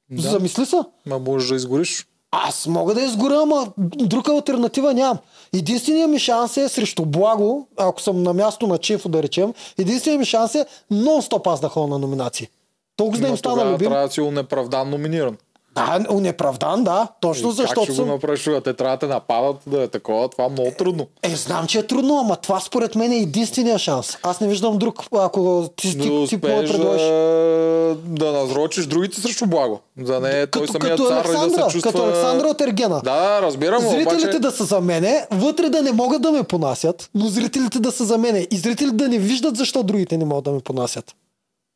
Да. 0.09 0.29
Замисли 0.29 0.65
се. 0.65 0.79
Ма 1.05 1.19
можеш 1.19 1.49
да 1.49 1.55
изгориш. 1.55 2.07
Аз 2.31 2.67
мога 2.67 2.93
да 2.93 3.01
изгоря, 3.01 3.41
ама 3.41 3.67
друга 3.77 4.33
альтернатива 4.33 4.93
нямам. 4.93 5.17
Единственият 5.53 6.11
ми 6.11 6.19
шанс 6.19 6.57
е 6.57 6.69
срещу 6.69 7.05
благо, 7.05 7.67
ако 7.77 8.01
съм 8.01 8.23
на 8.23 8.33
място 8.33 8.67
на 8.67 8.77
Чефо, 8.77 9.09
да 9.09 9.23
речем, 9.23 9.53
единственият 9.77 10.19
ми 10.19 10.25
шанс 10.25 10.55
е 10.55 10.65
нон-стоп 10.91 11.53
аз 11.53 11.61
да 11.61 11.69
ходя 11.69 11.87
на 11.87 11.97
номинации. 11.99 12.47
Толкова 12.95 13.21
да 13.21 13.27
им 13.27 13.37
стана 13.37 13.73
любим. 13.73 13.89
трябва 13.89 14.07
да 14.07 14.13
си 14.13 14.21
неправдан 14.21 14.89
номиниран. 14.89 15.37
Да, 15.75 15.99
неправдан, 16.11 16.83
да. 16.83 17.07
Точно 17.21 17.49
И 17.49 17.51
защото 17.51 17.85
как 17.85 17.93
ще 17.93 18.01
го 18.03 18.07
направиш? 18.07 18.43
тогава? 18.43 18.61
Те 18.61 18.73
трябва 18.73 18.97
да 18.97 18.99
те 18.99 19.07
нападат, 19.07 19.55
да 19.67 19.83
е 19.83 19.87
такова. 19.87 20.29
Това 20.29 20.45
е 20.45 20.49
много 20.49 20.71
трудно. 20.77 21.07
Е, 21.23 21.35
знам, 21.35 21.67
че 21.67 21.79
е 21.79 21.87
трудно, 21.87 22.19
ама 22.19 22.35
това 22.35 22.59
според 22.59 22.95
мен 22.95 23.11
е 23.11 23.15
единствения 23.17 23.79
шанс. 23.79 24.17
Аз 24.23 24.39
не 24.39 24.47
виждам 24.47 24.77
друг, 24.77 25.03
ако 25.17 25.69
ти, 25.75 25.95
Да 25.97 26.27
ти, 26.27 26.41
предложиш. 26.41 27.01
да, 27.01 27.95
да 28.05 28.31
назрочиш 28.31 28.85
другите 28.85 29.21
срещу 29.21 29.45
благо. 29.45 29.79
За 30.01 30.19
не 30.19 30.41
е 30.41 30.47
той 30.47 30.61
Като, 30.61 30.73
самият 30.73 30.97
като, 30.97 31.09
цар 31.09 31.25
и 31.25 31.27
да 31.27 31.29
Александра, 31.29 31.65
се 31.65 31.71
чувства... 31.71 31.91
като 31.91 32.05
Александра 32.05 32.47
от 32.47 32.61
Ергена. 32.61 33.01
Да, 33.03 33.29
да, 33.29 33.41
разбирам, 33.41 33.81
Зрителите 33.81 34.25
обаче... 34.25 34.39
да 34.39 34.51
са 34.51 34.63
за 34.63 34.81
мене, 34.81 35.27
вътре 35.31 35.69
да 35.69 35.81
не 35.81 35.91
могат 35.91 36.21
да 36.21 36.31
ме 36.31 36.43
понасят, 36.43 37.09
но 37.15 37.27
зрителите 37.27 37.79
да 37.79 37.91
са 37.91 38.05
за 38.05 38.17
мене. 38.17 38.47
И 38.51 38.57
зрителите 38.57 38.95
да 38.95 39.07
не 39.07 39.17
виждат 39.17 39.57
защо 39.57 39.83
другите 39.83 40.17
не 40.17 40.25
могат 40.25 40.43
да 40.43 40.51
ме 40.51 40.59
понасят. 40.59 41.15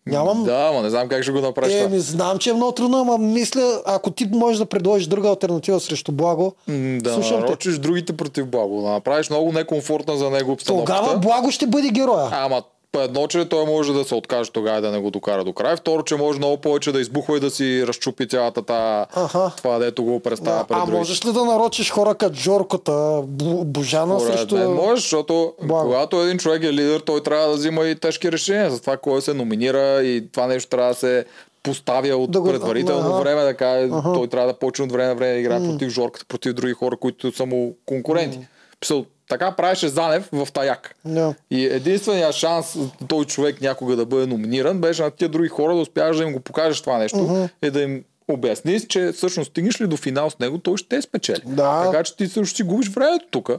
Нямам. 0.07 0.43
Да, 0.43 0.67
ама 0.67 0.81
не 0.81 0.89
знам 0.89 1.07
как 1.07 1.23
ще 1.23 1.31
го 1.31 1.39
направиш 1.39 1.73
Е, 1.73 1.77
това. 1.77 1.89
ми 1.89 1.99
знам, 1.99 2.37
че 2.37 2.49
е 2.49 2.53
много 2.53 2.71
трудно, 2.71 2.97
ама 2.99 3.17
мисля, 3.19 3.81
ако 3.85 4.11
ти 4.11 4.25
можеш 4.27 4.57
да 4.57 4.65
предложиш 4.65 5.07
друга 5.07 5.29
альтернатива 5.29 5.79
срещу 5.79 6.11
Благо, 6.11 6.53
М, 6.67 6.97
Да 6.99 7.13
слушам 7.13 7.31
те. 7.31 7.41
нарочиш 7.41 7.77
другите 7.77 8.13
против 8.13 8.47
благо. 8.47 8.81
Да 8.81 8.89
направиш 8.89 9.29
много 9.29 9.51
некомфортна 9.51 10.17
за 10.17 10.29
него 10.29 10.51
обстановката. 10.51 10.99
тогава 10.99 11.19
Благо 11.19 11.51
ще 11.51 11.67
бъде 11.67 11.89
героя. 11.89 12.29
Ама 12.33 12.61
едно, 12.95 13.27
че 13.27 13.45
той 13.45 13.65
може 13.65 13.93
да 13.93 14.03
се 14.03 14.15
откаже 14.15 14.51
тогава 14.51 14.81
да 14.81 14.91
не 14.91 14.99
го 14.99 15.11
докара 15.11 15.43
до 15.43 15.53
край. 15.53 15.75
Второ, 15.75 16.03
че 16.03 16.15
може 16.15 16.37
много 16.39 16.57
повече 16.57 16.91
да 16.91 16.99
избухва 16.99 17.37
и 17.37 17.39
да 17.39 17.49
си 17.49 17.87
разчупи 17.87 18.27
цялата 18.27 18.61
та, 18.61 19.05
Аха. 19.13 19.51
това, 19.57 19.79
дето 19.79 20.03
го 20.03 20.19
представя 20.19 20.57
Да, 20.57 20.63
пред 20.65 20.77
а 20.79 20.85
можеш 20.87 21.25
ли 21.25 21.31
да 21.31 21.45
нарочиш 21.45 21.91
хора 21.91 22.15
като 22.15 22.35
Жорката, 22.35 23.21
Божана 23.65 24.19
Според 24.19 24.33
срещу... 24.33 24.55
мен 24.55 24.71
можеш, 24.71 25.03
защото 25.03 25.53
Благо. 25.63 25.83
когато 25.83 26.21
един 26.21 26.37
човек 26.37 26.63
е 26.63 26.73
лидер, 26.73 26.99
той 26.99 27.23
трябва 27.23 27.47
да 27.47 27.53
взима 27.53 27.85
и 27.85 27.95
тежки 27.95 28.31
решения 28.31 28.69
за 28.71 28.81
това 28.81 28.97
кой 28.97 29.21
се 29.21 29.33
номинира 29.33 29.75
и 30.03 30.23
това 30.31 30.47
нещо 30.47 30.69
трябва 30.69 30.89
да 30.89 30.95
се 30.95 31.25
поставя 31.63 32.15
от 32.15 32.31
Да 32.31 32.41
го- 32.41 32.47
предварително 32.47 33.07
Ага. 33.07 33.19
време, 33.19 33.43
да 33.43 33.53
каже, 33.53 33.89
той 34.05 34.27
трябва 34.27 34.47
да 34.47 34.53
почне 34.55 34.85
от 34.85 34.91
време 34.91 35.07
на 35.07 35.15
време 35.15 35.33
да 35.33 35.39
играе 35.39 35.59
против 35.61 35.89
Жорката, 35.89 36.25
против 36.25 36.53
други 36.53 36.73
хора, 36.73 36.97
които 36.97 37.31
са 37.31 37.45
му 37.45 37.75
конкуренти. 37.85 38.39
Писал, 38.79 39.05
така 39.29 39.51
правеше 39.51 39.89
Занев 39.89 40.29
в 40.31 40.47
Таяк. 40.53 40.95
Да. 41.05 41.33
И 41.51 41.65
единственият 41.65 42.35
шанс 42.35 42.77
той 43.07 43.25
човек 43.25 43.61
някога 43.61 43.95
да 43.95 44.05
бъде 44.05 44.25
номиниран 44.25 44.81
беше 44.81 45.03
на 45.03 45.11
тия 45.11 45.29
други 45.29 45.49
хора 45.49 45.75
да 45.75 45.81
успяваш 45.81 46.17
да 46.17 46.23
им 46.23 46.33
го 46.33 46.39
покажеш 46.39 46.81
това 46.81 46.97
нещо 46.97 47.47
и 47.63 47.69
да 47.69 47.81
им 47.81 48.03
обясниш, 48.27 48.87
че 48.87 49.11
всъщност 49.11 49.51
стигнеш 49.51 49.81
ли 49.81 49.87
до 49.87 49.97
финал 49.97 50.29
с 50.29 50.39
него, 50.39 50.57
той 50.57 50.77
ще 50.77 50.89
те 50.89 51.01
спечели. 51.01 51.41
Да. 51.45 51.83
Така 51.85 52.03
че 52.03 52.17
ти 52.17 52.27
също 52.27 52.55
си 52.55 52.63
губиш 52.63 52.89
времето 52.89 53.25
тук. 53.31 53.49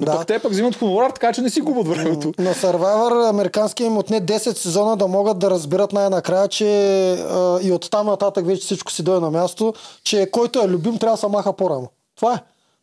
Но 0.00 0.06
Да. 0.06 0.12
пък 0.12 0.26
те 0.26 0.38
пък 0.38 0.52
взимат 0.52 0.76
хонорар, 0.76 1.10
така 1.10 1.32
че 1.32 1.40
не 1.40 1.50
си 1.50 1.60
губят 1.60 1.88
времето. 1.88 2.32
На 2.38 2.54
Survivor 2.54 3.30
американски 3.30 3.84
им 3.84 3.98
отне 3.98 4.20
10 4.20 4.38
сезона 4.38 4.96
да 4.96 5.06
могат 5.06 5.38
да 5.38 5.50
разберат 5.50 5.92
най-накрая, 5.92 6.48
че 6.48 6.66
а, 7.12 7.58
и 7.62 7.72
от 7.72 7.90
там 7.90 8.06
нататък 8.06 8.46
вече 8.46 8.62
всичко 8.62 8.92
си 8.92 9.02
дойде 9.02 9.20
на 9.20 9.30
място, 9.30 9.74
че 10.04 10.28
който 10.32 10.60
е 10.60 10.68
любим 10.68 10.98
трябва 10.98 11.16
да 11.16 11.20
се 11.20 11.28
маха 11.28 11.52
по-рано. 11.52 11.88
Това 12.16 12.34
е. 12.34 12.38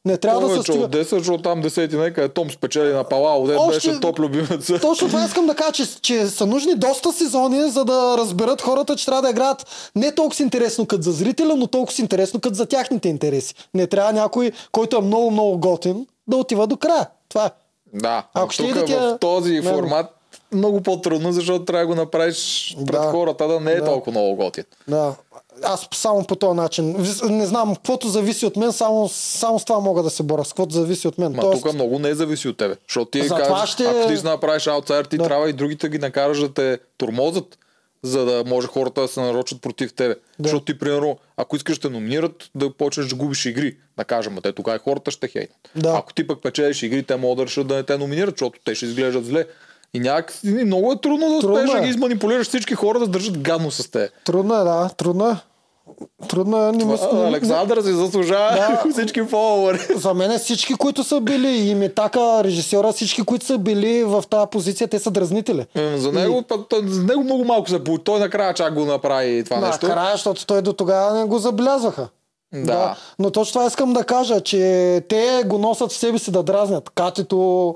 Не 0.06 0.18
трябва 0.18 0.41
да 0.41 0.47
се 0.47 0.51
Повече 0.51 0.72
стига. 0.72 0.86
от 0.86 0.91
10, 0.91 1.18
защото 1.18 1.38
там 1.39 1.64
10 1.64 1.93
нека 1.95 2.24
е 2.24 2.30
Том 2.30 2.51
спечели 2.51 2.89
на 2.89 3.04
Палао, 3.04 3.47
дет 3.47 3.58
Още- 3.60 3.74
беше 3.88 3.99
топ 3.99 4.20
любимец. 4.20 4.72
Точно 4.82 5.08
това 5.08 5.26
искам 5.26 5.45
да 5.47 5.56
кажа, 5.56 5.72
че, 5.74 6.01
че 6.01 6.28
са 6.28 6.45
нужни 6.45 6.76
доста 6.76 7.14
сезони, 7.14 7.70
за 7.70 7.86
да 7.86 8.16
разберат 8.18 8.62
хората, 8.62 8.95
че 8.95 9.06
трябва 9.06 9.22
да 9.22 9.30
играят 9.30 9.66
не 9.95 10.12
толкова 10.12 10.43
интересно 10.43 10.86
като 10.86 11.04
за 11.04 11.12
зрителя, 11.12 11.56
но 11.56 11.68
толкова 11.68 11.95
интересно 11.99 12.39
като 12.39 12.56
за 12.56 12.66
тяхните 12.66 13.10
интереси. 13.10 13.56
Не 13.74 13.88
трябва 13.88 14.14
някой, 14.14 14.51
който 14.72 14.97
е 14.97 15.01
много, 15.01 15.32
много 15.32 15.58
готин, 15.60 16.08
да 16.28 16.38
отива 16.38 16.68
до 16.68 16.78
края. 16.78 17.08
Това 17.30 17.45
е. 17.45 17.49
Да, 17.93 18.24
Ако 18.34 18.51
ще 18.51 18.64
тук 18.64 18.72
идете, 18.72 18.95
в 18.95 19.18
този 19.22 19.51
него. 19.54 19.68
формат 19.68 20.06
много 20.51 20.82
по-трудно, 20.82 21.32
защото 21.32 21.66
трябва 21.66 21.82
да 21.82 21.88
го 21.88 21.95
направиш 21.95 22.74
пред 22.78 22.86
Да. 22.88 23.01
хората 23.04 23.47
да 23.47 23.60
не 23.60 23.72
е 23.72 23.76
Да. 23.76 23.86
толкова 23.86 24.12
много 24.12 24.36
готин. 24.36 24.64
Да. 24.88 25.14
Аз 25.64 25.88
само 25.93 26.26
по 26.26 26.36
този 26.36 26.55
начин. 26.55 26.95
Не 27.24 27.45
знам, 27.45 27.76
каквото 27.76 28.07
зависи 28.07 28.45
от 28.45 28.55
мен, 28.55 28.72
само, 28.72 29.09
само 29.09 29.59
с 29.59 29.66
това 29.66 29.80
мога 29.80 30.03
да 30.03 30.09
се 30.09 30.24
боря. 30.24 30.45
С 30.45 30.49
каквото 30.49 30.74
зависи 30.74 31.07
от 31.07 31.18
мен. 31.18 31.32
Ма 31.32 31.41
Тоест, 31.41 31.64
тук 31.64 31.74
много 31.74 31.99
не 31.99 32.14
зависи 32.14 32.47
от 32.47 32.57
тебе. 32.57 32.76
Защото 32.88 33.11
ти 33.11 33.22
Затова 33.22 33.41
кажеш, 33.41 33.70
ще- 33.70 33.84
ако 33.84 34.07
ти 34.07 34.24
направиш 34.24 34.68
аутсайдер, 34.68 35.05
ти 35.05 35.18
Да. 35.18 35.24
трябва 35.24 35.49
и 35.49 35.53
другите 35.53 35.89
ги 35.89 35.97
накараш 35.99 36.39
да 36.39 36.53
те 36.53 36.80
тормозат, 36.97 37.57
за 38.03 38.26
да 38.26 38.43
може 38.47 38.68
хората 38.68 39.01
да 39.01 39.07
се 39.07 39.22
нарочат 39.22 39.61
против 39.61 39.93
тебе. 39.93 40.14
Да. 40.14 40.20
Защото 40.39 40.66
ти, 40.66 40.80
примерно, 40.80 41.18
ако 41.38 41.55
искаш 41.55 41.78
да 41.78 41.89
номинират, 41.89 42.49
да 42.55 42.70
почнеш 42.72 43.07
да 43.07 43.16
губиш 43.16 43.45
игри, 43.45 43.78
да 43.97 44.04
кажем, 44.04 44.38
те 44.43 44.51
тогава 44.51 44.75
и 44.75 44.79
хората 44.79 45.12
ще 45.12 45.28
хейтнат. 45.28 45.70
Да. 45.75 45.89
Ако 45.89 46.13
ти 46.13 46.28
пък 46.28 46.42
печелиш 46.42 46.83
игри, 46.83 47.04
те 47.04 47.16
могат 47.16 47.38
да 47.38 47.46
решат 47.46 47.67
да 47.67 47.75
не 47.75 47.83
те 47.83 47.97
номинират, 47.97 48.33
защото 48.33 48.59
те 48.66 48.75
ще 48.75 48.86
изглеждат 48.86 49.25
зле. 49.25 49.46
И 49.93 50.00
някак 50.00 50.33
много 50.43 50.92
е 50.92 51.01
трудно 51.01 51.29
да 51.29 51.36
успееш 51.47 51.70
да 51.71 51.78
е. 51.78 51.82
ги 51.82 51.89
изманипулираш 51.89 52.47
всички 52.47 52.74
хора 52.75 53.00
да 53.00 53.08
държат 53.08 53.38
гадно 53.38 53.71
с 53.71 53.92
те. 53.92 54.09
Трудно 54.25 54.55
е, 54.55 54.63
да. 54.63 54.89
Трудно 54.97 55.29
е. 55.29 55.36
Трудно 56.28 56.58
е. 56.60 56.72
Не 56.72 56.86
мисля, 56.86 57.10
А, 57.14 57.28
Александър 57.28 57.82
си 57.82 57.93
заслужава 57.93 58.51
Да. 58.51 58.92
всички 58.93 59.22
фолуари. 59.22 59.80
За 59.96 60.14
мен 60.14 60.39
всички, 60.39 60.74
които 60.74 61.04
са 61.04 61.22
били, 61.22 61.47
и 61.50 61.76
Митака, 61.76 62.43
режисьора, 62.43 62.92
всички, 62.92 63.22
които 63.22 63.46
са 63.46 63.58
били 63.58 64.04
в 64.04 64.24
тази 64.30 64.47
позиция, 64.51 64.88
те 64.88 65.00
са 65.00 65.12
дразнители. 65.12 65.66
За 65.96 66.12
него, 66.12 66.42
пък, 66.42 66.62
той- 66.70 66.88
за 66.88 67.04
него 67.04 67.24
много 67.24 67.46
малко 67.46 67.70
се 67.70 67.84
получи. 67.84 68.04
Той 68.04 68.20
накрая 68.20 68.54
чак 68.54 68.74
го 68.74 68.86
направи 68.86 69.43
това 69.43 69.60
нещо. 69.60 69.88
Накрая, 69.88 70.12
защото 70.12 70.46
той 70.46 70.62
до 70.62 70.74
тогава 70.74 71.14
не 71.14 71.24
го 71.26 71.38
забелязваха. 71.38 72.08
Да. 72.54 72.96
Но 73.20 73.32
точно 73.32 73.54
това 73.54 73.66
искам 73.66 73.93
да 73.93 74.04
кажа, 74.04 74.42
че 74.42 74.58
те 75.10 75.43
го 75.46 75.58
носят 75.58 75.92
в 75.92 75.97
себе 75.97 76.20
си 76.20 76.32
да 76.32 76.43
дразнят. 76.43 76.89
Катито 76.89 77.76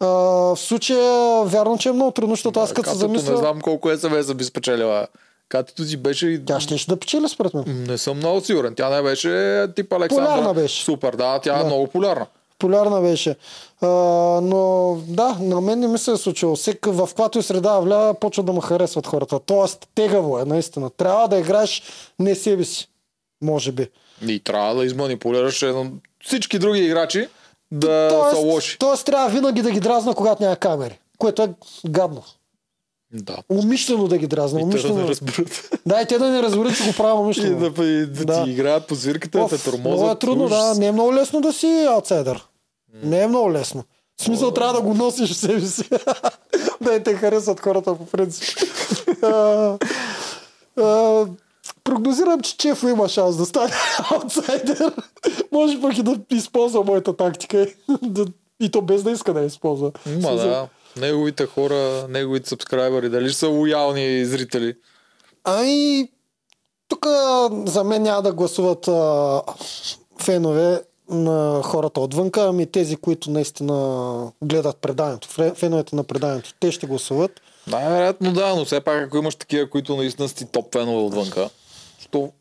в 0.00 0.56
случая 0.56 1.10
вярно, 1.44 1.78
че 1.78 1.88
е 1.88 1.92
много 1.92 2.10
трудно, 2.10 2.34
защото 2.34 2.60
аз 2.60 2.72
като 2.72 2.90
се 2.90 2.96
замисля, 2.96 3.30
Не 3.30 3.36
знам 3.36 3.60
колко 3.60 3.88
СМС 3.90 4.34
би 4.34 4.44
спечелила. 4.44 5.06
Катето 5.54 5.84
си 5.84 5.96
беше... 5.96 6.26
и- 6.26 6.44
тя 6.44 6.60
ще, 6.60 6.78
ще 6.78 6.90
да 6.90 6.96
печели 7.00 7.28
според 7.28 7.54
мен. 7.54 7.64
Не 7.66 7.98
съм 7.98 8.16
много 8.16 8.40
сигурен. 8.40 8.74
Тя 8.74 8.88
не 8.88 9.02
беше 9.02 9.66
тип 9.76 9.92
Александра. 9.92 10.24
Полярна 10.24 10.54
беше. 10.54 10.84
Супер, 10.84 11.16
да, 11.16 11.38
тя 11.38 11.60
е 11.60 11.64
много 11.64 11.86
полярна. 11.86 12.26
Полярна 12.58 13.00
беше. 13.00 13.36
А, 13.80 13.86
но 14.42 14.96
да, 15.08 15.36
на 15.40 15.60
мен 15.60 15.80
не 15.80 15.88
ми 15.88 15.98
се 15.98 16.12
е 16.12 16.16
случило. 16.16 16.56
Всеки, 16.56 16.88
в 16.88 17.06
каквато 17.06 17.38
и 17.38 17.42
среда 17.42 17.78
вля, 17.78 18.14
почва 18.20 18.42
да 18.42 18.52
ме 18.52 18.60
харесват 18.60 19.06
хората. 19.06 19.40
Тоест, 19.46 19.88
тегаво 19.94 20.38
е, 20.38 20.44
наистина. 20.44 20.90
Трябва 20.90 21.28
да 21.28 21.38
играеш 21.38 21.82
не 22.18 22.34
себе 22.34 22.64
си. 22.64 22.88
Може 23.42 23.72
би. 23.72 23.88
И 24.28 24.40
трябва 24.40 24.74
да 24.74 24.84
изманипулираш 24.84 25.62
едно... 25.62 25.86
всички 26.24 26.58
други 26.58 26.80
играчи 26.80 27.28
да 27.72 28.08
тоест, 28.08 28.36
са 28.36 28.46
лоши. 28.46 28.78
тоест, 28.78 29.06
трябва 29.06 29.28
винаги 29.28 29.62
да 29.62 29.70
ги 29.70 29.80
дразна, 29.80 30.14
когато 30.14 30.42
няма 30.42 30.56
камери. 30.56 30.98
Което 31.18 31.42
е 31.42 31.48
гадно. 31.88 32.22
Да. 33.14 33.36
Умишлено 33.50 34.08
да 34.08 34.18
ги 34.18 34.26
дразна. 34.26 34.60
И 34.60 34.62
да 34.62 34.66
Умишлено. 34.66 34.94
не 34.94 35.08
разберат. 35.08 35.70
Да, 35.86 36.00
и 36.00 36.06
те 36.06 36.18
да 36.18 36.28
не 36.28 36.42
разберат, 36.42 36.76
че 36.76 36.84
го 36.84 36.92
правя 36.92 37.14
И 37.14 37.22
умишлено. 37.22 37.70
да, 37.70 37.84
и 37.84 38.06
да, 38.06 38.24
Да. 38.24 38.44
ти 38.44 38.50
играят 38.50 38.86
по 38.86 38.94
свирката, 38.94 39.38
да 39.38 39.48
те 39.48 39.54
Оф, 39.54 39.64
тормозят. 39.64 39.84
много 39.92 40.10
е 40.10 40.18
трудно, 40.18 40.48
да. 40.48 40.74
Не 40.74 40.86
е 40.86 40.92
много 40.92 41.14
лесно 41.14 41.40
да 41.40 41.52
си 41.52 41.86
аутсайдър. 41.86 42.44
Не 42.94 43.20
е 43.20 43.26
много 43.26 43.52
лесно. 43.52 43.84
В 44.16 44.24
смисъл 44.24 44.50
трябва 44.50 44.72
да 44.72 44.80
го 44.80 44.94
носиш 44.94 45.30
в 45.30 45.36
себе 45.36 45.60
си. 45.60 45.82
да 46.80 47.02
те 47.02 47.14
харесват 47.14 47.60
хората 47.60 47.94
по 47.94 48.06
принцип. 48.06 48.58
А, 49.22 49.78
а, 50.78 51.26
Прогнозирам, 51.84 52.40
че 52.40 52.56
Чефо 52.56 52.88
има 52.88 53.08
шанс 53.08 53.36
да 53.36 53.46
стане 53.46 53.72
аутсайдер. 54.12 54.92
Може 55.52 55.80
пък 55.80 55.98
и 55.98 56.02
да 56.02 56.16
използва 56.30 56.84
моята 56.84 57.16
тактика. 57.16 57.66
Да- 58.02 58.26
и 58.60 58.70
то 58.70 58.82
без 58.82 59.02
да 59.02 59.10
иска 59.10 59.32
да 59.32 59.40
я 59.40 59.46
използва. 59.46 59.92
Ма 60.06 60.30
да, 60.30 60.68
неговите 60.96 61.46
хора, 61.46 62.06
неговите 62.08 62.48
сабскрайбъри, 62.48 63.08
дали 63.08 63.28
ще 63.28 63.38
са 63.38 63.48
лоялни 63.48 64.24
зрители? 64.24 64.74
Ами, 65.44 66.08
тук 66.88 67.06
за 67.66 67.84
мен 67.84 68.02
няма 68.02 68.22
да 68.22 68.32
гласуват 68.32 68.88
а, 68.88 69.42
фенове 70.22 70.82
на 71.08 71.62
хората 71.62 72.00
отвънка, 72.00 72.42
ами 72.42 72.66
тези, 72.66 72.96
които 72.96 73.30
наистина 73.30 74.32
гледат 74.42 74.76
преданието. 74.76 75.28
Феновете 75.54 75.96
на 75.96 76.04
преданието. 76.04 76.54
Те 76.60 76.72
ще 76.72 76.86
гласуват. 76.86 77.40
Най-вероятно 77.66 78.32
да, 78.32 78.56
но 78.56 78.64
все 78.64 78.80
пак 78.80 79.02
ако 79.02 79.16
имаш 79.16 79.34
такива, 79.34 79.70
които 79.70 79.96
наистина 79.96 80.28
си 80.28 80.46
топ 80.52 80.72
фенове 80.72 81.06
отвънка, 81.06 81.50
що 81.98 82.32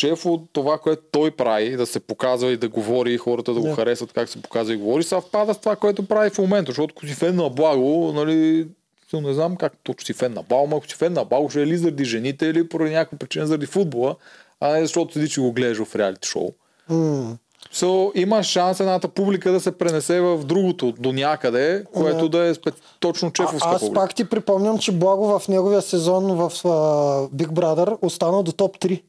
Чеф 0.00 0.26
от 0.26 0.42
това, 0.52 0.78
което 0.78 1.02
той 1.10 1.30
прави, 1.30 1.76
да 1.76 1.86
се 1.86 2.00
показва 2.00 2.52
и 2.52 2.56
да 2.56 2.68
говори, 2.68 3.14
и 3.14 3.18
хората 3.18 3.54
да 3.54 3.60
го 3.60 3.66
Да. 3.66 3.74
харесват 3.74 4.12
как 4.12 4.28
се 4.28 4.42
показва 4.42 4.74
и 4.74 4.76
говори, 4.76 5.02
съвпада 5.02 5.54
с 5.54 5.58
това, 5.58 5.76
което 5.76 6.06
прави 6.06 6.30
в 6.30 6.38
момента, 6.38 6.70
защото 6.70 6.94
ако 6.96 7.06
си 7.06 7.14
фен 7.14 7.36
на 7.36 7.50
Благо, 7.50 8.12
нали, 8.14 8.68
не 9.12 9.34
знам 9.34 9.56
как 9.56 9.72
точно 9.82 10.06
си 10.06 10.12
фен 10.12 10.32
на 10.32 10.44
но 10.50 10.76
ако 10.76 10.88
си 10.88 10.94
фен 10.94 11.12
на 11.12 11.24
Благо, 11.24 11.50
ще 11.50 11.60
е 11.60 11.62
или 11.62 11.76
заради 11.76 12.04
жените, 12.04 12.46
или 12.46 12.68
поради 12.68 12.90
някаква 12.94 13.18
причина 13.18 13.46
заради 13.46 13.66
футбола, 13.66 14.16
а 14.60 14.72
не 14.72 14.80
защото 14.80 15.12
седи, 15.12 15.28
че 15.28 15.40
го 15.40 15.52
гледаш 15.52 15.78
в 15.78 15.96
реалити 15.96 16.28
шоу. 16.28 16.50
М. 16.88 17.36
So, 17.74 18.12
има 18.14 18.42
шанс 18.42 18.80
едната 18.80 19.08
публика 19.08 19.52
да 19.52 19.60
се 19.60 19.72
пренесе 19.72 20.20
в 20.20 20.44
другото 20.44 20.92
до 20.98 21.12
някъде, 21.12 21.84
което 21.92 22.28
да 22.28 22.44
е 22.44 22.54
спе... 22.54 22.70
точно 23.00 23.28
А, 23.28 23.32
чефовска 23.32 23.68
аз 23.68 23.80
публика. 23.80 24.00
пак 24.00 24.14
ти 24.14 24.24
припомням, 24.24 24.78
че 24.78 24.92
Благо 24.92 25.38
в 25.38 25.48
неговия 25.48 25.82
сезон 25.82 26.24
в 26.24 26.52
а, 26.64 26.68
Big 27.36 27.48
Brother 27.48 27.98
остана 28.02 28.42
до 28.42 28.52
топ 28.52 28.78
3. 28.78 29.02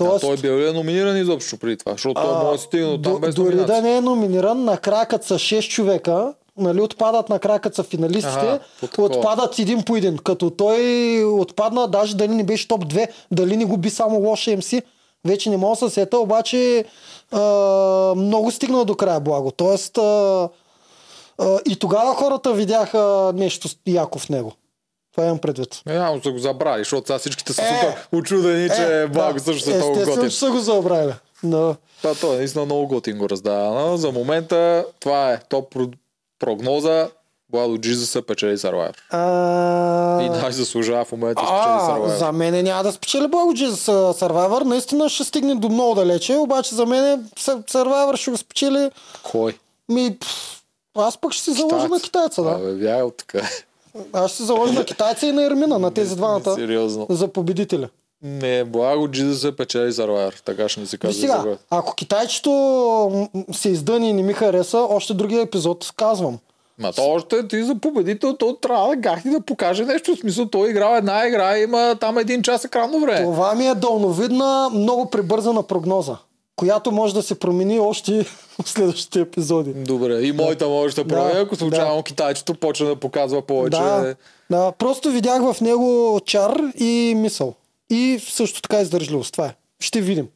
А 0.00 0.04
Тоест, 0.04 0.20
той 0.20 0.36
бил 0.36 0.58
ли 0.58 0.68
е 0.68 0.72
номиниран 0.72 1.16
изобщо 1.16 1.56
преди 1.56 1.76
това? 1.76 1.92
Защото 1.92 2.22
той 2.22 2.44
може 2.44 2.58
да 2.58 2.58
стигне 2.58 2.86
до 2.86 3.02
там 3.02 3.20
без 3.20 3.34
дори 3.34 3.54
номинация. 3.54 3.82
да 3.82 3.88
не 3.88 3.96
е 3.96 4.00
номиниран, 4.00 4.64
накрая 4.64 5.06
като 5.06 5.26
са 5.26 5.34
6 5.34 5.68
човека, 5.68 6.34
нали, 6.56 6.80
отпадат 6.80 7.28
накрая 7.28 7.60
като 7.60 7.76
са 7.76 7.82
финалистите, 7.82 8.38
Ага, 8.38 8.60
отпадат 8.98 9.58
един 9.58 9.82
по 9.82 9.96
един. 9.96 10.18
Като 10.18 10.50
той 10.50 11.24
отпадна, 11.24 11.88
даже 11.88 12.16
дали 12.16 12.34
не 12.34 12.44
беше 12.44 12.68
топ 12.68 12.84
2, 12.84 13.08
дали 13.30 13.56
не 13.56 13.64
губи 13.64 13.90
само 13.90 14.18
лоша 14.18 14.56
МС, 14.56 14.74
вече 15.24 15.50
не 15.50 15.56
мога 15.56 15.76
да 15.76 15.88
се 15.88 15.94
сета, 15.94 16.18
обаче 16.18 16.84
а, 17.32 17.40
много 18.16 18.50
стигна 18.50 18.84
до 18.84 18.94
края 18.94 19.20
благо. 19.20 19.50
Тоест 19.50 19.98
а, 19.98 20.48
а, 21.38 21.58
и 21.68 21.76
тогава 21.76 22.14
хората 22.14 22.52
видяха 22.52 23.32
нещо 23.34 23.68
яко 23.86 24.18
в 24.18 24.28
него. 24.28 24.52
Това 25.12 25.26
имам 25.26 25.38
предвид. 25.38 25.82
Не, 25.86 25.98
но 25.98 26.20
са 26.22 26.30
го 26.30 26.38
забрали, 26.38 26.80
защото 26.80 27.06
сега 27.06 27.18
всичките 27.18 27.52
са 27.52 27.62
Е, 27.62 27.66
супер 27.68 28.08
очудени, 28.12 28.68
че 28.68 29.06
Благо 29.12 29.38
също 29.38 29.62
са 29.62 29.80
толкова 29.80 30.04
готин. 30.06 30.30
че 30.30 30.36
са 30.36 30.50
го 30.50 30.58
забравили. 30.58 31.14
Но, 31.42 31.76
Да, 32.02 32.14
той 32.14 32.34
е 32.34 32.38
наистина 32.38 32.64
много 32.64 32.86
готин 32.86 33.18
го 33.18 33.28
раздава. 33.28 33.98
За 33.98 34.10
момента 34.10 34.84
това 35.00 35.32
е 35.32 35.38
топ 35.40 35.74
про- 35.74 35.92
прогноза. 36.38 37.08
Владо 37.52 37.78
Джизуса 37.78 38.22
печели 38.22 38.58
Survivor. 38.58 38.96
а... 39.10 40.22
И 40.22 40.30
най-заслужава 40.30 41.04
в 41.04 41.12
момента 41.12 41.42
да 41.42 41.48
спечели 41.48 41.62
Survivor. 41.90 42.16
за 42.16 42.32
мен 42.32 42.64
няма 42.64 42.82
да 42.82 42.92
спечели 42.92 43.26
Благоджи 43.28 43.66
за 43.66 43.76
Survivor. 44.12 44.64
Наистина 44.64 45.08
ще 45.08 45.24
стигне 45.24 45.54
до 45.54 45.68
много 45.68 45.94
далече, 45.94 46.34
обаче 46.34 46.74
за 46.74 46.86
мен 46.86 47.24
Survivor 47.38 48.16
ще 48.16 48.30
го 48.30 48.36
спечели. 48.36 48.90
Кой? 49.22 49.58
Ми, 49.88 50.16
пф, 50.18 50.62
аз 50.96 51.18
пък 51.18 51.32
ще 51.32 51.44
си 51.44 51.52
заложа 51.52 51.88
на 51.88 52.00
китайца, 52.00 52.42
да. 52.42 52.50
Абе, 52.50 53.02
от 53.02 53.16
така. 53.16 53.48
Аз 54.12 54.34
ще 54.34 54.42
заложа 54.42 54.72
на 54.72 54.84
китайца 54.84 55.26
и 55.26 55.32
на 55.32 55.44
Ермина, 55.44 55.78
на 55.78 55.90
тези 55.90 56.16
двамата 56.16 56.54
Сериозно. 56.54 57.06
за 57.10 57.28
победителя. 57.28 57.88
Не, 58.22 58.64
Благо 58.64 59.08
Джизуса 59.08 59.56
печели 59.56 59.92
Survivor. 59.92 60.40
Така 60.44 60.68
ще 60.68 60.80
ни 60.80 60.86
се 60.86 60.98
казва. 60.98 61.20
сега, 61.20 61.42
за 61.42 61.56
ако 61.70 61.94
китайчето 61.94 62.50
се 63.52 63.68
издъни 63.68 64.10
и 64.10 64.12
не 64.12 64.22
ми 64.22 64.32
хареса, 64.32 64.78
още 64.78 65.14
другия 65.14 65.42
епизод 65.42 65.92
казвам. 65.96 66.38
Ма 66.78 66.92
то 66.92 67.10
още 67.10 67.48
ти 67.48 67.62
за 67.64 67.74
победител, 67.74 68.36
то 68.36 68.56
трябва 68.56 68.88
да 68.88 68.96
гахти 68.96 69.30
да 69.30 69.40
покаже 69.40 69.84
нещо. 69.84 70.16
В 70.16 70.18
смисъл, 70.18 70.46
той 70.46 70.70
играл 70.70 70.96
една 70.96 71.26
игра, 71.28 71.58
има 71.58 71.96
там 72.00 72.18
един 72.18 72.42
час 72.42 72.64
екранно 72.64 73.00
време. 73.00 73.22
Това 73.22 73.54
ми 73.54 73.66
е 73.66 73.74
дълновидна, 73.74 74.70
много 74.74 75.10
прибързана 75.10 75.62
прогноза, 75.62 76.16
която 76.62 76.92
може 76.92 77.14
да 77.14 77.22
се 77.22 77.34
промени 77.34 77.80
още 77.80 78.24
в 78.62 78.68
следващите 78.68 79.20
епизоди. 79.20 79.72
Добре, 79.72 80.20
и 80.20 80.32
моята 80.32 80.68
може 80.68 80.96
да 80.96 81.04
промени, 81.04 81.32
Да, 81.32 81.40
ако 81.40 81.56
случайно 81.56 81.96
да. 81.96 82.02
китайчето 82.02 82.54
почне 82.54 82.86
да 82.86 82.96
показва 82.96 83.42
повече. 83.42 83.78
Да, 83.78 84.14
да, 84.50 84.72
просто 84.72 85.10
видях 85.10 85.42
в 85.42 85.60
него 85.60 86.20
чар 86.26 86.60
и 86.76 87.14
мисъл. 87.16 87.54
И 87.90 88.20
също 88.22 88.62
така 88.62 88.80
издържливост. 88.80 89.32
Това 89.32 89.46
е. 89.46 89.54
Ще 89.80 90.00
видим. 90.00 90.28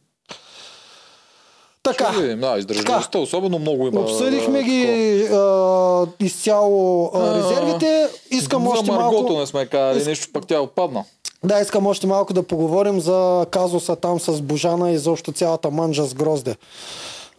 Така, 1.82 2.12
Ще 2.12 2.22
видим, 2.22 2.40
да, 2.40 2.58
издържливостта 2.58 3.18
особено 3.18 3.58
много 3.58 3.86
има. 3.86 4.00
обсъдихме 4.00 4.58
а, 4.58 4.62
ги 4.62 4.82
а, 5.24 6.06
изцяло 6.20 7.10
а, 7.14 7.18
А, 7.20 7.34
резервите. 7.38 8.08
Искам 8.30 8.62
за 8.62 8.68
още 8.70 8.90
Маргото 8.90 9.12
малко... 9.22 9.38
не 9.40 9.46
сме 9.46 9.66
казали 9.66 10.04
Иск- 10.04 10.06
нещо, 10.06 10.28
пък 10.32 10.46
тя 10.46 10.60
отпадна. 10.60 11.04
Да, 11.46 11.60
искам 11.60 11.86
още 11.86 12.06
малко 12.06 12.32
да 12.32 12.42
поговорим 12.42 13.00
за 13.00 13.46
казуса 13.50 13.96
там 13.96 14.20
с 14.20 14.40
Божана 14.42 14.90
и 14.90 14.98
защо 14.98 15.32
цялата 15.32 15.70
манджа 15.70 16.04
с 16.04 16.14
грозде. 16.14 16.56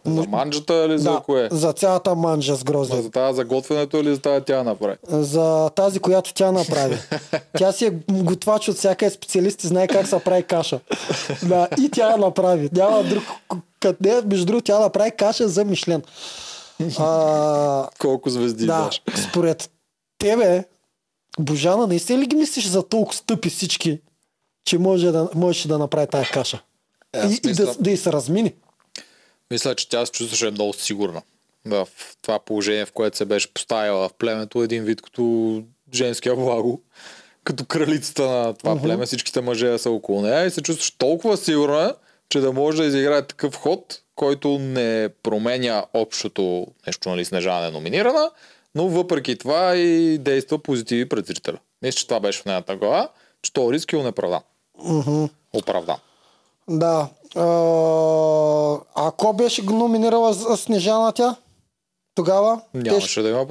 За 0.06 0.24
манджата 0.28 0.84
или 0.88 0.98
за 0.98 1.10
да, 1.12 1.20
кое? 1.20 1.48
за 1.52 1.72
цялата 1.72 2.14
манджа 2.14 2.54
с 2.56 2.64
грозде. 2.64 3.02
За 3.02 3.10
тази 3.10 3.36
за 3.36 3.44
готвенето 3.44 3.96
или 3.96 4.14
за 4.14 4.20
тази 4.20 4.44
тя 4.44 4.62
направи? 4.62 4.96
за 5.08 5.70
тази, 5.70 6.00
която 6.00 6.34
тя 6.34 6.52
направи. 6.52 6.98
тя 7.58 7.72
си 7.72 7.86
е 7.86 7.90
готвач 8.08 8.68
от 8.68 8.76
всяка 8.76 9.06
е 9.06 9.10
специалист 9.10 9.64
и 9.64 9.66
знае 9.66 9.88
как 9.88 10.06
се 10.06 10.18
прави 10.18 10.42
каша. 10.42 10.80
Да, 11.42 11.68
и 11.80 11.90
тя 11.90 12.10
я 12.10 12.16
направи. 12.16 12.68
Няма 12.72 13.04
друг. 13.04 13.22
Къде, 13.80 14.22
между 14.26 14.46
другото, 14.46 14.64
тя 14.64 14.78
направи 14.78 15.10
каша 15.10 15.48
за 15.48 15.64
Мишлен. 15.64 16.02
А, 16.98 17.88
Колко 17.98 18.30
звезди 18.30 18.66
да, 18.66 18.78
имаш? 18.78 19.02
според 19.28 19.70
тебе, 20.18 20.64
Божана, 21.38 21.86
наистина 21.86 22.22
ли 22.22 22.26
ги 22.26 22.36
мислиш 22.36 22.66
за 22.66 22.88
толкова 22.88 23.16
стъпи 23.16 23.50
всички, 23.50 24.00
че 24.64 24.78
може 24.78 25.10
да, 25.10 25.28
можеше 25.34 25.68
да 25.68 25.78
направи 25.78 26.06
тази 26.06 26.30
каша? 26.30 26.62
Е, 27.12 27.26
и, 27.26 27.32
и 27.32 27.40
да, 27.40 27.48
мисля- 27.48 27.76
да 27.80 27.90
й 27.90 27.96
се 27.96 28.12
размини. 28.12 28.54
Мисля, 29.50 29.74
че 29.74 29.88
тя 29.88 30.06
се 30.06 30.12
чувстваше 30.12 30.50
много 30.50 30.72
сигурна. 30.72 31.22
В 31.66 31.88
това 32.22 32.38
положение, 32.38 32.86
в 32.86 32.92
което 32.92 33.16
се 33.16 33.24
беше 33.24 33.54
поставила 33.54 34.08
в 34.08 34.14
племето, 34.14 34.62
един 34.62 34.84
вид 34.84 35.02
като 35.02 35.62
женския 35.94 36.36
благо, 36.36 36.82
като 37.44 37.64
кралицата 37.64 38.22
на 38.22 38.54
това 38.54 38.76
uh-huh. 38.76 38.82
племе, 38.82 39.06
всичките 39.06 39.40
мъже 39.40 39.78
са 39.78 39.90
около 39.90 40.22
нея 40.22 40.46
и 40.46 40.50
се 40.50 40.62
чувстваше 40.62 40.98
толкова 40.98 41.36
сигурна, 41.36 41.94
че 42.28 42.40
да 42.40 42.52
може 42.52 42.82
да 42.82 42.84
изиграе 42.84 43.26
такъв 43.26 43.54
ход, 43.54 44.02
който 44.14 44.58
не 44.58 45.08
променя 45.22 45.84
общото 45.94 46.66
нещо, 46.86 47.08
нали, 47.08 47.24
Снежана 47.24 47.66
е 47.66 47.70
номинирана, 47.70 48.30
но 48.78 48.88
въпреки 48.88 49.38
това 49.38 49.76
и 49.76 50.18
действа 50.18 50.58
позитиви 50.58 51.08
пред 51.08 51.26
зрителя. 51.26 51.58
Мисля, 51.82 51.98
че 51.98 52.06
това 52.06 52.20
беше 52.20 52.42
в 52.42 52.44
нейната 52.44 52.76
глава, 52.76 53.08
че 53.42 53.52
този 53.52 53.72
риск 53.72 53.92
е 53.92 54.02
неоправдан. 54.02 54.40
Мгм. 54.84 55.24
Оправдан. 55.52 55.96
Да. 56.68 57.08
А, 57.36 57.42
ако 58.96 59.32
беше 59.32 59.62
го 59.62 59.72
номинирала 59.72 60.32
за 60.32 60.56
Снежана 60.56 61.12
тя? 61.12 61.36
тогава 62.14 62.60
те 62.74 62.80
ще- 62.80 62.90
Нямаше 62.90 63.22
да 63.22 63.28
има 63.28 63.46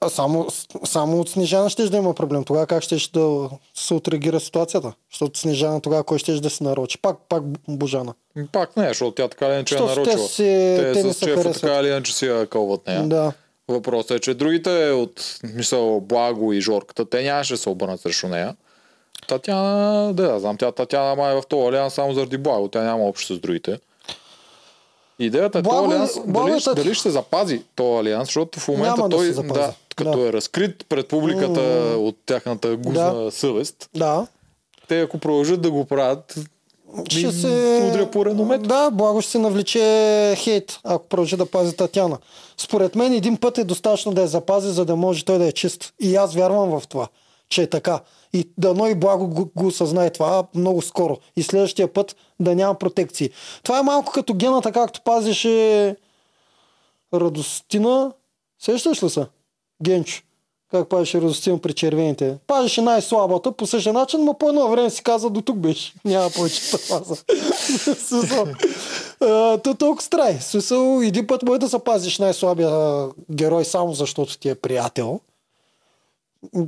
а 0.00 0.08
само, 0.08 0.46
само 0.84 1.20
от 1.20 1.28
Снежана 1.28 1.70
ще 1.70 1.88
да 1.88 1.96
има 1.96 2.14
проблем. 2.14 2.44
Тогава 2.44 2.66
как 2.66 2.82
ще 2.82 3.10
да 3.12 3.50
се 3.74 3.94
отреагира 3.94 4.40
ситуацията? 4.40 4.92
Защото 5.12 5.38
Снежана 5.38 5.80
тогава 5.80 6.04
кой 6.04 6.18
ще 6.18 6.32
да 6.32 6.50
се 6.50 6.64
нарочи? 6.64 6.98
Пак, 6.98 7.16
пак 7.28 7.42
Божана. 7.68 8.14
Пак 8.52 8.76
не, 8.76 8.88
защото 8.88 9.10
тя 9.10 9.28
така 9.28 9.46
или 9.46 9.52
иначе 9.54 9.74
е 9.74 9.78
Защото 9.78 9.94
те 9.94 10.10
нарочила. 10.10 10.28
си- 10.28 10.76
те, 10.78 10.92
те 10.92 11.02
с 11.02 11.18
шефа 11.18 11.30
харесват. 11.32 11.60
така 11.60 11.80
или 11.80 11.88
иначе 11.88 12.14
си 12.14 12.26
я 12.26 12.46
кълват 12.46 12.86
нея. 12.86 13.02
Да. 13.08 13.32
Въпросът 13.70 14.10
е, 14.10 14.20
че 14.20 14.34
другите 14.34 14.90
от 14.90 15.22
мисъл 15.46 16.00
Благо 16.00 16.52
и 16.52 16.60
Жорката, 16.60 17.04
те 17.06 17.22
нямаше 17.22 17.54
да 17.54 17.58
се 17.58 17.68
обърнат 17.68 18.00
срещу 18.00 18.28
нея. 18.28 18.56
Татяна, 19.28 19.72
да, 20.06 20.22
да 20.24 20.40
знам, 20.40 20.56
тя 20.56 20.72
Татяна 20.72 21.14
май 21.16 21.32
е 21.32 21.40
в 21.40 21.46
този 21.46 21.68
алианс 21.68 21.94
само 21.94 22.14
заради 22.14 22.38
Благо, 22.38 22.68
тя 22.68 22.82
няма 22.82 23.04
общо 23.04 23.34
с 23.34 23.38
другите. 23.38 23.78
Идеята 25.18 25.58
е 25.58 25.62
Благо- 25.62 25.84
този 25.84 25.96
алианс, 25.96 26.10
Благо 26.26 26.48
е 26.48 26.50
дали, 26.52 26.74
дали 26.76 26.94
ще 26.94 27.02
се 27.02 27.10
запази 27.10 27.62
този 27.76 28.00
алианс, 28.00 28.28
защото 28.28 28.60
в 28.60 28.68
момента 28.68 28.90
Няма 28.90 29.08
да 29.08 29.16
той, 29.16 29.26
запази. 29.26 29.52
да, 29.52 29.72
като 29.96 30.10
Да. 30.12 30.28
е 30.28 30.32
разкрит 30.32 30.86
пред 30.88 31.08
публиката 31.08 31.60
от 31.98 32.16
тяхната 32.26 32.76
гузна 32.76 33.30
съвест, 33.30 33.90
Да. 33.94 34.26
те 34.88 35.00
ако 35.00 35.18
продължат 35.18 35.60
да 35.60 35.70
го 35.70 35.84
правят, 35.84 36.34
Ще 37.08 37.32
се... 37.32 37.90
удря 37.90 38.10
по 38.10 38.24
реномето. 38.24 38.68
Да, 38.68 38.90
благо 38.90 39.20
ще 39.20 39.30
се 39.30 39.38
навлече 39.38 40.34
хейт, 40.38 40.80
ако 40.84 41.08
продължи 41.08 41.36
да 41.36 41.46
пази 41.46 41.76
Татяна. 41.76 42.18
Според 42.56 42.94
мен 42.94 43.12
един 43.12 43.36
път 43.36 43.58
е 43.58 43.64
достатъчно 43.64 44.12
да 44.12 44.20
я 44.20 44.28
запази, 44.28 44.70
за 44.70 44.84
да 44.84 44.96
може 44.96 45.24
той 45.24 45.38
да 45.38 45.46
е 45.46 45.52
чист. 45.52 45.92
И 46.00 46.16
аз 46.16 46.34
вярвам 46.34 46.80
в 46.80 46.86
това, 46.88 47.08
че 47.48 47.62
е 47.62 47.66
така. 47.66 48.00
И 48.32 48.50
дано 48.58 48.86
и 48.86 48.94
благо 48.94 49.28
го, 49.28 49.50
го 49.56 49.66
осъзнае 49.66 50.10
това 50.10 50.44
много 50.54 50.82
скоро. 50.82 51.16
И 51.36 51.42
следващия 51.42 51.92
път 51.92 52.16
да 52.40 52.54
няма 52.54 52.74
протекции. 52.74 53.30
Това 53.62 53.78
е 53.78 53.82
малко 53.82 54.12
като 54.12 54.34
гената, 54.34 54.72
както 54.72 55.00
пазеше 55.04 55.96
Радостина. 57.14 58.12
Сещаш 58.62 59.02
ли 59.02 59.10
се? 59.10 59.26
Генчо. 59.82 60.22
Как 60.70 60.88
пазеше 60.88 61.20
Радостина 61.20 61.58
при 61.58 61.72
червените. 61.72 62.38
Пазеше 62.46 62.82
най-слабата 62.82 63.52
по 63.52 63.66
същия 63.66 63.92
начин, 63.92 64.24
но 64.24 64.34
по 64.38 64.48
едно 64.48 64.68
време 64.68 64.90
си 64.90 65.02
каза 65.02 65.30
до 65.30 65.40
тук 65.40 65.56
беше. 65.56 65.94
Няма 66.04 66.30
повече 66.30 66.70
да 66.70 66.78
паза. 66.88 67.24
То 69.62 69.74
толкова 69.74 70.02
страй. 70.02 70.38
Смисъл, 70.40 71.00
един 71.02 71.26
път 71.26 71.42
може 71.42 71.60
да 71.60 71.66
запазиш 71.66 72.18
най-слабия 72.18 72.68
а, 72.68 73.08
герой 73.30 73.64
само 73.64 73.92
защото 73.92 74.38
ти 74.38 74.48
е 74.48 74.54
приятел. 74.54 75.20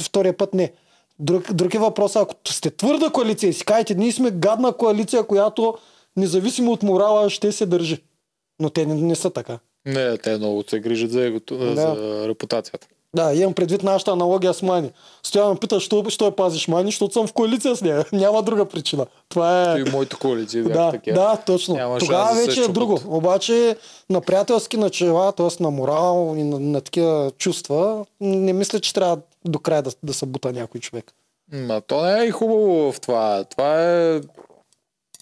Втория 0.02 0.36
път 0.36 0.54
не. 0.54 0.72
Друг, 1.18 1.52
друг 1.52 1.74
е 1.74 1.78
въпрос, 1.78 2.16
ако 2.16 2.34
сте 2.48 2.70
твърда 2.70 3.10
коалиция 3.10 3.50
и 3.50 3.52
си 3.52 3.64
кажете, 3.64 3.94
ние 3.94 4.12
сме 4.12 4.30
гадна 4.30 4.72
коалиция, 4.72 5.26
която 5.26 5.74
независимо 6.16 6.72
от 6.72 6.82
морала 6.82 7.30
ще 7.30 7.52
се 7.52 7.66
държи. 7.66 8.02
Но 8.60 8.70
те 8.70 8.86
не, 8.86 8.94
не 8.94 9.14
са 9.14 9.30
така. 9.30 9.58
Не, 9.86 10.18
те 10.18 10.38
много 10.38 10.64
се 10.68 10.80
грижат 10.80 11.10
за, 11.10 11.24
егото, 11.24 11.56
Да. 11.58 11.74
за 11.74 12.24
репутацията. 12.28 12.86
Да, 13.16 13.34
имам 13.34 13.54
предвид 13.54 13.82
нашата 13.82 14.10
аналогия 14.10 14.54
с 14.54 14.62
Мани. 14.62 14.90
Стоян 15.22 15.56
пита, 15.56 15.80
що, 15.80 16.04
що 16.08 16.24
я 16.24 16.36
пазиш 16.36 16.68
Мани, 16.68 16.88
защото 16.90 17.12
съм 17.12 17.26
в 17.26 17.32
коалиция 17.32 17.76
с 17.76 17.82
нея. 17.82 18.04
Няма 18.12 18.42
друга 18.42 18.64
причина. 18.64 19.06
Това 19.28 19.74
е... 19.74 19.80
И 19.80 19.90
моите 19.90 20.16
коалиции 20.16 20.62
бяха 20.62 20.74
Да, 20.78 20.90
такива. 20.90 21.20
да, 21.20 21.36
точно. 21.36 21.74
Няма 21.74 21.98
Тогава 21.98 22.34
вече 22.34 22.62
е 22.62 22.68
друго. 22.68 23.00
Обаче 23.06 23.76
на 24.10 24.20
приятелски 24.20 24.76
начала, 24.76 25.32
т.е. 25.32 25.62
на 25.62 25.70
морал 25.70 26.34
и 26.36 26.44
на, 26.44 26.60
на 26.60 26.80
такива 26.80 27.30
чувства, 27.38 28.04
не 28.20 28.52
мисля, 28.52 28.80
че 28.80 28.94
трябва 28.94 29.18
до 29.44 29.58
края 29.58 29.82
да, 29.82 29.90
да 30.02 30.14
се 30.14 30.26
бута 30.26 30.52
някой 30.52 30.80
човек. 30.80 31.12
Ма 31.52 31.80
то 31.80 32.02
не 32.02 32.20
е 32.20 32.26
и 32.26 32.30
хубаво 32.30 32.92
в 32.92 33.00
това. 33.00 33.44
Това 33.44 33.82
е 33.82 34.20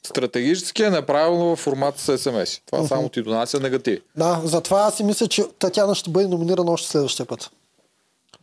стратегически 0.07 0.83
е 0.83 0.91
неправилно 0.91 1.57
в 1.57 1.59
формат 1.59 1.99
с 1.99 2.19
SMS. 2.19 2.61
Това 2.67 2.87
само 2.87 3.09
ти 3.09 3.23
донася 3.23 3.61
негатив. 3.61 4.01
Да, 4.17 4.41
затова 4.45 4.81
аз 4.81 4.97
си 4.97 5.05
мисля, 5.05 5.27
че 5.27 5.45
Татяна 5.59 5.95
ще 5.95 6.11
бъде 6.11 6.29
номинирана 6.29 6.73
още 6.73 6.89
следващия 6.89 7.27
път. 7.27 7.51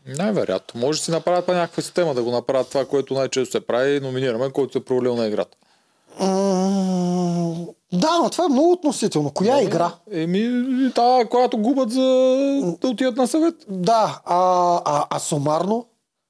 Най-вероятно. 0.08 0.82
Може 0.82 1.00
да 1.00 1.06
си 1.06 1.12
направят 1.12 1.46
па 1.46 1.54
някаква 1.54 1.84
система 1.84 2.14
да 2.14 2.24
го 2.24 2.32
направят 2.32 2.70
това, 2.70 2.86
което 2.86 3.14
най-често 3.14 3.52
се 3.52 3.68
прави. 3.68 4.00
Номинираме, 4.00 4.50
който 4.50 4.72
се 4.74 4.78
е 4.80 4.84
провалил 4.84 5.16
на 5.16 5.28
играта. 5.28 5.58
М, 6.20 7.66
Да, 7.94 8.20
но 8.24 8.30
това 8.30 8.46
е 8.46 8.50
много 8.50 8.72
относително. 8.72 9.32
Коя 9.32 9.62
игра? 9.62 9.92
Еми, 10.12 10.50
та, 10.96 11.26
която 11.30 11.58
губят 11.58 11.92
за 11.92 12.02
да 12.82 12.88
отидат 12.88 13.18
на 13.18 13.28
съвет. 13.28 13.56
Да, 13.70 14.22
а, 14.26 14.82
а, 14.86 15.06
а 15.10 15.20
сумарно? 15.20 15.86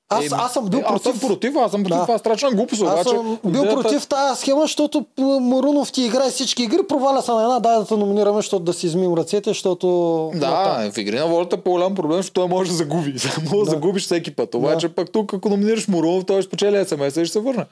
Аз, 0.10 0.20
Еми, 0.20 0.30
аз 0.34 0.54
съм 0.54 0.66
бил 0.66 0.78
е, 0.78 0.82
Аз 0.82 0.88
против. 1.04 1.20
съм 1.20 1.30
против, 1.30 1.56
аз 1.56 1.72
съм 1.72 1.84
против. 1.84 1.98
Да. 1.98 2.02
Това 2.02 2.16
е 2.16 2.20
страшна 2.20 2.52
глупост, 2.52 2.82
Аз 2.82 2.94
обаче. 2.94 3.10
съм 3.10 3.40
бил 3.46 3.60
идеята- 3.60 3.82
против 3.82 4.08
тази 4.08 4.42
схема, 4.42 4.62
защото 4.62 5.06
Марунов 5.42 5.92
ти 5.92 6.04
играе 6.04 6.30
всички 6.30 6.64
игри, 6.64 6.88
проваля 6.88 7.22
се 7.22 7.32
на 7.32 7.44
една, 7.44 7.60
дай 7.60 7.78
да 7.78 7.86
те 7.86 7.96
номинираме, 7.96 8.38
защото 8.38 8.60
да 8.60 8.74
си 8.74 8.86
измим 8.86 9.14
ръцете, 9.14 9.50
защото... 9.50 9.88
Да, 10.36 10.90
в 10.92 10.98
игри 10.98 11.20
на 11.20 11.28
волята 11.28 11.56
е 11.56 11.62
по-голям 11.62 11.96
проблем, 11.96 12.18
защото 12.18 12.34
той 12.34 12.48
може 12.48 12.70
да 12.70 12.76
загуби. 12.76 13.14
може 13.52 13.66
да 13.66 13.72
загубиш 13.72 14.04
всеки 14.04 14.36
път. 14.36 14.56
Обаче 14.56 14.90
пък 14.90 15.12
тук, 15.12 15.34
ако 15.34 15.50
номинираш 15.50 15.88
Мурунов, 15.88 16.26
той 16.26 16.42
ще 16.42 16.48
спечели 16.48 16.86
СМС 16.86 17.18
и 17.18 17.26
ще 17.26 17.34
се 17.34 17.40
върне. 17.40 17.66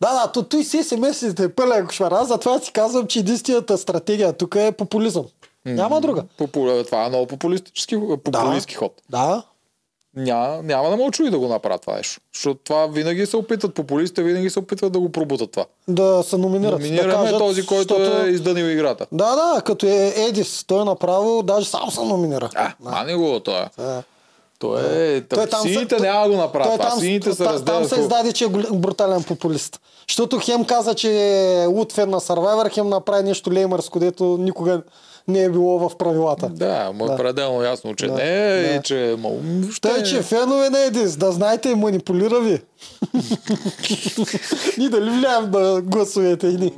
Да, 0.00 0.12
да, 0.12 0.32
то, 0.32 0.42
той 0.42 0.64
си 0.64 0.82
смс 0.82 1.22
е 1.22 1.48
пълен 1.48 1.86
кошмар. 1.86 2.12
Аз 2.12 2.28
затова 2.28 2.58
си 2.58 2.72
казвам, 2.72 3.06
че 3.06 3.18
единствената 3.18 3.78
стратегия 3.78 4.32
тук 4.32 4.54
е 4.54 4.72
популизъм. 4.72 5.24
Няма 5.66 6.00
друга. 6.00 6.24
Попу... 6.38 6.60
Това 6.86 7.04
е 7.04 7.08
много 7.08 7.26
популистически, 7.26 7.96
популистски 8.24 8.74
ход. 8.74 8.92
Да. 9.10 9.42
Няма, 10.18 10.62
няма 10.62 10.90
да 10.90 10.96
мълчу 10.96 11.24
и 11.24 11.30
да 11.30 11.38
го 11.38 11.48
направят 11.48 11.80
това 11.80 11.96
нещо. 11.96 12.20
Защото 12.34 12.60
това 12.64 12.86
винаги 12.86 13.26
се 13.26 13.36
опитат, 13.36 13.74
популистите 13.74 14.22
винаги 14.22 14.50
се 14.50 14.58
опитват 14.58 14.92
да 14.92 15.00
го 15.00 15.12
пробутат 15.12 15.50
това. 15.50 15.64
Да 15.88 16.22
се 16.22 16.36
номинират. 16.36 16.72
Номинираме 16.72 17.12
да 17.12 17.18
кажат, 17.18 17.38
този, 17.38 17.66
който 17.66 17.94
защото... 17.98 18.26
е 18.26 18.30
издънил 18.30 18.64
играта. 18.64 19.06
Да, 19.12 19.34
да, 19.36 19.62
като 19.62 19.86
е 19.86 20.14
Едис, 20.16 20.64
той 20.66 20.84
направо 20.84 21.42
даже 21.42 21.66
сам 21.66 21.90
се 21.90 22.00
номинира. 22.00 22.50
А, 22.54 22.72
мани 22.80 23.14
го 23.14 23.40
това. 23.40 23.68
Да. 23.78 24.02
Той 24.58 24.80
е... 24.80 25.20
Той 25.20 25.38
Той 25.38 25.46
там 25.46 25.62
Сините 25.62 25.96
са- 25.98 26.02
няма 26.04 26.24
да 26.24 26.30
го 26.30 26.36
направят. 26.36 26.68
Той 26.68 26.88
там, 26.88 27.00
Сините 27.00 27.32
се 27.32 27.38
та- 27.38 27.44
там 27.44 27.54
разделят. 27.54 27.88
се 27.88 28.00
издаде, 28.00 28.32
че 28.32 28.44
е 28.44 28.48
брутален 28.72 29.22
популист. 29.22 29.80
Защото 30.08 30.38
хем 30.38 30.64
каза, 30.64 30.94
че 30.94 31.10
е 31.62 31.66
луд 31.66 31.92
фен 31.92 32.10
на 32.10 32.20
Survivor, 32.20 32.74
хем 32.74 32.88
направи 32.88 33.22
нещо 33.22 33.52
леймърско, 33.52 33.98
дето 33.98 34.24
никога 34.24 34.82
не 35.28 35.42
е 35.42 35.50
било 35.50 35.78
в 35.80 35.96
правилата. 35.96 36.48
Да, 36.48 36.90
му 36.94 37.04
е 37.04 37.08
Да. 37.08 37.16
пределно 37.16 37.62
ясно, 37.62 37.94
че 37.94 38.06
Да, 38.06 38.12
не 38.14 38.22
е 38.48 38.62
да. 38.62 38.68
и 38.68 38.80
че... 38.82 39.16
Въобще- 39.16 39.88
Тъй, 39.88 40.02
че 40.02 40.22
фенове 40.22 40.70
на 40.70 40.80
Едис, 40.80 41.16
да 41.16 41.32
знаете, 41.32 41.74
манипулира 41.74 42.40
ви. 42.40 42.62
Ние 44.78 44.88
дали 44.88 45.10
влияем 45.10 45.50
да 45.50 45.82
гласувате 45.82 46.46
и 46.46 46.56
ни. 46.56 46.72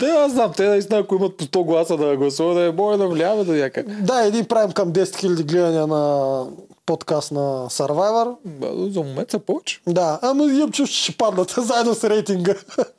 Да, 0.00 0.06
аз 0.08 0.32
знам, 0.32 0.52
те 0.52 0.68
наистина, 0.68 0.98
ако 0.98 1.14
имат 1.14 1.36
по 1.36 1.44
100 1.44 1.64
гласа 1.64 1.96
да 1.96 2.16
гласуват, 2.16 2.54
да 2.54 2.62
е 2.62 2.72
бой 2.72 2.98
да 2.98 3.08
влияме 3.08 3.44
да 3.44 3.52
някак. 3.52 4.02
Да, 4.02 4.22
един 4.22 4.44
правим 4.44 4.72
към 4.72 4.92
10 4.92 5.04
000 5.04 5.42
гледания 5.44 5.86
на 5.86 6.44
подкаст 6.86 7.32
на 7.32 7.40
Survivor. 7.62 8.34
Ба, 8.44 8.66
За 8.90 9.00
момент 9.00 9.30
са 9.30 9.38
повече. 9.38 9.80
Да, 9.86 10.18
ама 10.22 10.44
имам 10.44 10.70
чувство, 10.70 10.96
че 10.96 11.02
ще 11.02 11.12
паднат 11.12 11.50
заедно 11.58 11.94
с 11.94 12.04
рейтинга. 12.04 12.54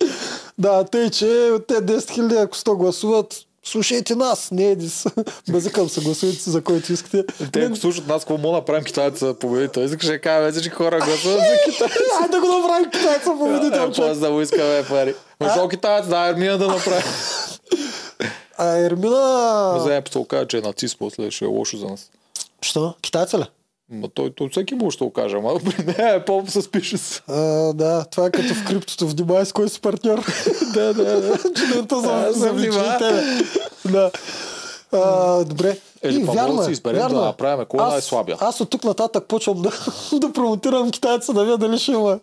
да, 0.57 0.83
тъй, 0.83 1.09
че 1.09 1.25
те 1.67 1.73
10 1.75 1.97
000, 1.97 2.43
ако 2.43 2.57
100 2.57 2.75
гласуват, 2.75 3.35
слушайте 3.63 4.15
нас, 4.15 4.51
не 4.51 4.71
Едис. 4.71 5.05
Базикам 5.49 5.89
се, 5.89 6.01
гласувайте 6.01 6.49
за 6.49 6.61
който 6.61 6.93
искате. 6.93 7.23
Те 7.51 7.65
ако 7.65 7.75
слушат 7.75 8.07
нас, 8.07 8.21
какво 8.21 8.37
мога 8.37 8.55
да 8.55 8.57
направим 8.57 8.83
китайца 8.83 9.35
победител? 9.39 9.81
Искаш 9.81 10.05
да 10.05 10.21
кажа, 10.21 10.45
вече, 10.45 10.61
че 10.61 10.69
хора 10.69 10.99
гласуват 10.99 11.39
за 11.39 11.71
китайца. 11.71 11.99
Айде 12.21 12.31
да 12.31 12.41
го 12.41 12.47
направим 12.47 12.91
китайца 12.91 13.29
победител, 13.39 13.83
Е. 13.83 13.91
После 13.95 14.19
да 14.19 14.31
му 14.31 14.41
искаме 14.41 14.83
пари. 14.89 15.15
Защо 15.41 15.67
китаец? 15.67 16.07
Да, 16.07 16.29
Ермина 16.29 16.57
да 16.57 16.67
направи. 16.67 17.03
А 18.57 18.77
Ермина... 18.77 19.79
За 19.79 20.19
окаже, 20.19 20.47
че 20.47 20.57
е 20.57 20.61
нацист, 20.61 20.97
после 20.99 21.31
ще 21.31 21.45
е 21.45 21.47
лошо 21.47 21.77
за 21.77 21.85
нас. 21.85 22.09
Що? 22.61 22.93
Китайца 23.01 23.39
ли? 23.39 23.45
Ма 23.91 24.07
той, 24.09 24.33
той 24.35 24.49
всеки 24.49 24.75
може 24.75 24.97
да 24.97 25.05
го 25.05 25.13
каже, 25.13 25.35
ама 25.35 25.59
при 25.65 25.85
нея 25.85 26.15
е 26.15 26.25
по-съспише 26.25 26.97
се. 26.97 27.21
А, 27.27 27.41
да, 27.73 28.05
това 28.05 28.25
е 28.25 28.31
като 28.31 28.53
в 28.53 28.65
криптото. 28.65 29.07
Внимай 29.07 29.45
с 29.45 29.53
кой 29.53 29.69
си 29.69 29.81
партньор. 29.81 30.25
Да, 30.73 30.93
да, 30.93 31.21
да. 31.21 31.37
Чудовата 31.55 31.99
за, 31.99 32.31
за. 32.33 32.53
Да. 33.85 34.11
А, 34.91 35.43
добре. 35.43 35.77
Или 36.03 36.21
И, 36.21 36.25
па 36.25 36.31
вярно 36.31 36.55
да 36.55 36.61
е, 36.61 36.65
си 36.65 36.71
изберем 36.71 36.97
вярно 36.97 37.15
да 37.15 37.21
е. 37.21 37.25
направим 37.25 37.65
кой 37.65 37.79
е 37.79 37.83
Аз- 37.83 37.91
най-слабия. 37.91 38.37
Аз 38.39 38.61
от 38.61 38.69
тук 38.69 38.83
нататък 38.83 39.25
почвам 39.25 39.61
да, 39.61 39.71
да 40.13 40.33
промотирам 40.33 40.91
китайца, 40.91 41.33
да 41.33 41.43
видя 41.43 41.57
дали 41.57 41.77
ще 41.79 41.91
има. 41.91 42.19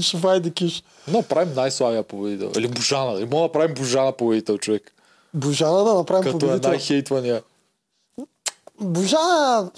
ще 0.00 0.16
вайде 0.16 0.50
киш. 0.50 0.82
Но 1.08 1.22
правим 1.22 1.54
най-слабия 1.54 2.02
победител. 2.02 2.52
Или 2.56 2.68
Божана. 2.68 3.12
Или 3.12 3.26
мога 3.26 3.42
да 3.42 3.52
правим 3.52 3.74
Божана 3.74 4.12
победител, 4.12 4.58
човек. 4.58 4.92
Божана 5.34 5.84
да 5.84 5.94
направим 5.94 6.24
Като 6.24 6.36
е 6.36 6.40
победител. 6.40 6.70
най-хейтвания. 6.70 7.42
Божана... 8.80 9.70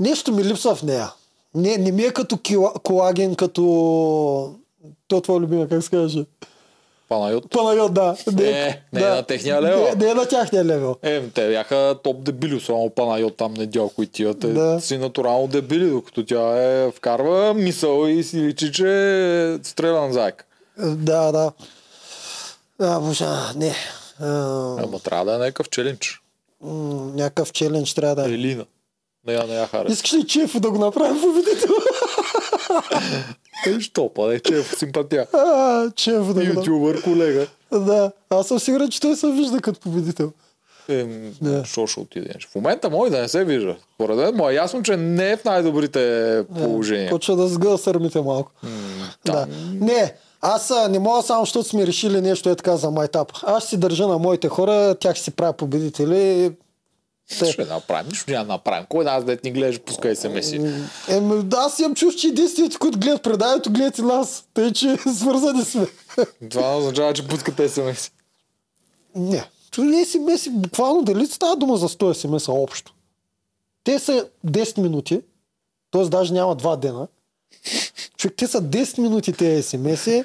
Нещо 0.00 0.32
ми 0.32 0.44
липсва 0.44 0.74
в 0.74 0.82
нея. 0.82 1.12
Не, 1.54 1.76
не 1.76 1.92
ми 1.92 2.02
е 2.02 2.10
като 2.10 2.36
кила, 2.36 2.72
колаген, 2.74 3.34
като... 3.34 4.54
То 5.08 5.16
е 5.16 5.22
твой 5.22 5.40
любимия, 5.40 5.68
как 5.68 5.82
се 5.82 5.90
каже? 5.90 6.24
Панайот. 7.08 7.50
Панайот, 7.50 7.94
да. 7.94 8.16
Не, 8.32 8.82
не 8.92 9.02
е 9.02 9.08
на 9.08 9.22
техния 9.22 9.62
левел. 9.62 9.84
Не, 9.84 9.94
не 9.94 10.10
е 10.10 10.14
на 10.14 10.26
тяхния 10.28 10.64
левел. 10.64 10.96
Е, 11.02 11.28
те 11.28 11.48
бяха 11.48 11.96
топ 12.04 12.22
дебили, 12.22 12.60
само 12.60 12.90
Панайот 12.90 13.36
там 13.36 13.54
недялко 13.54 14.02
и 14.02 14.06
тия. 14.06 14.34
Те 14.34 14.46
Да. 14.48 14.80
си 14.80 14.98
натурално 14.98 15.46
дебили, 15.46 15.90
докато 15.90 16.24
тя 16.26 16.62
е 16.62 16.90
вкарва 16.90 17.54
мисъл 17.54 18.06
и 18.06 18.24
си 18.24 18.40
личи, 18.40 18.72
че 18.72 18.88
е 19.54 19.58
стрелян 19.62 20.12
заек. 20.12 20.46
Да, 20.78 21.32
да. 21.32 21.52
А, 22.80 23.00
Божана, 23.00 23.52
не. 23.56 23.74
А, 24.20 24.26
Ама 24.82 24.98
трябва 25.00 25.24
да 25.24 25.34
е 25.34 25.38
някакъв 25.38 25.68
челендж. 25.70 26.20
Някакъв 27.14 27.52
челендж 27.52 27.94
трябва 27.94 28.14
да 28.14 28.22
е. 28.22 28.34
Елина. 28.34 28.64
Не, 29.26 29.32
я 29.32 29.46
не 29.46 29.54
я 29.54 29.66
харесва. 29.66 29.92
Искаш 29.92 30.12
ли 30.14 30.26
Чефо 30.26 30.60
да 30.60 30.70
го 30.70 30.78
направим 30.78 31.20
победител? 31.20 31.70
Е, 33.66 33.80
що 33.80 34.10
па, 34.14 34.34
е, 34.34 34.40
че 34.40 34.58
е 34.58 34.62
симпатия. 34.62 35.26
А, 35.32 35.90
Чефо 35.90 36.34
да. 36.34 36.44
Ютубър, 36.44 37.02
колега. 37.02 37.46
Да, 37.72 38.12
аз 38.30 38.46
съм 38.48 38.58
сигурен, 38.58 38.88
че 38.88 39.00
той 39.00 39.16
се 39.16 39.26
вижда 39.26 39.60
като 39.60 39.80
победител. 39.80 40.32
Ем, 40.88 41.34
Да. 41.42 41.64
Що 41.64 41.86
ще 41.86 42.00
отидеш? 42.00 42.48
В 42.52 42.54
момента 42.54 42.90
може 42.90 43.10
да 43.10 43.18
не 43.20 43.28
се 43.28 43.44
вижда. 43.44 43.76
Поред 43.98 44.16
мен 44.16 44.36
му 44.36 44.48
е 44.48 44.54
ясно, 44.54 44.82
че 44.82 44.96
не 44.96 45.30
е 45.30 45.36
в 45.36 45.44
най-добрите 45.44 46.44
положения. 46.54 47.10
Почва 47.10 47.36
да 47.36 47.48
сгъва 47.48 47.78
сърмите 47.78 48.20
малко. 48.20 48.50
М, 48.62 48.70
Да. 49.24 49.46
Не, 49.80 50.14
аз 50.40 50.72
не 50.90 50.98
мога 50.98 51.22
само, 51.22 51.44
защото 51.44 51.68
сме 51.68 51.86
решили 51.86 52.20
нещо 52.20 52.50
е 52.50 52.54
така 52.56 52.76
за 52.76 52.90
майтап. 52.90 53.32
Аз 53.42 53.64
си 53.68 53.76
държа 53.76 54.06
на 54.06 54.18
моите 54.18 54.48
хора, 54.48 54.94
тях 55.00 55.18
си 55.18 55.30
правя 55.30 55.52
победители. 55.52 56.52
Те. 57.38 57.52
Ще 57.52 57.64
направим, 57.64 58.08
нищо 58.08 58.30
няма 58.30 58.44
да 58.44 58.52
направим. 58.52 58.86
Кой 58.88 59.04
нас 59.04 59.24
дет 59.24 59.44
ни 59.44 59.52
гледаш, 59.52 59.80
пускай 59.80 60.16
се 60.16 60.28
меси. 60.28 60.56
Еми, 61.08 61.42
да, 61.42 61.56
аз 61.56 61.78
имам 61.78 61.94
чув, 61.94 62.16
че 62.16 62.28
единствените, 62.28 62.76
които 62.78 62.98
гледат 62.98 63.22
предаването, 63.22 63.70
гледат 63.70 63.98
и 63.98 64.02
нас. 64.02 64.44
Тъй, 64.54 64.72
че 64.72 64.96
свързани 65.16 65.64
сме. 65.64 65.86
Това 66.50 66.76
означава, 66.76 67.14
че 67.14 67.28
пускате 67.28 67.68
смс. 67.68 68.10
Не. 69.14 69.48
Чули 69.70 69.94
SMS, 69.94 70.50
буквално 70.50 71.02
дали 71.02 71.26
става 71.26 71.56
дума 71.56 71.76
за 71.76 71.88
100 71.88 72.26
SMS 72.26 72.48
общо. 72.48 72.94
Те 73.84 73.98
са 73.98 74.28
10 74.46 74.80
минути, 74.80 75.20
т.е. 75.90 76.04
даже 76.04 76.32
няма 76.32 76.56
2 76.56 76.76
дена. 76.76 77.08
Човек, 78.16 78.34
те 78.36 78.46
са 78.46 78.62
10 78.62 78.98
минути 78.98 79.32
тези 79.32 79.62
SMS 79.62 80.24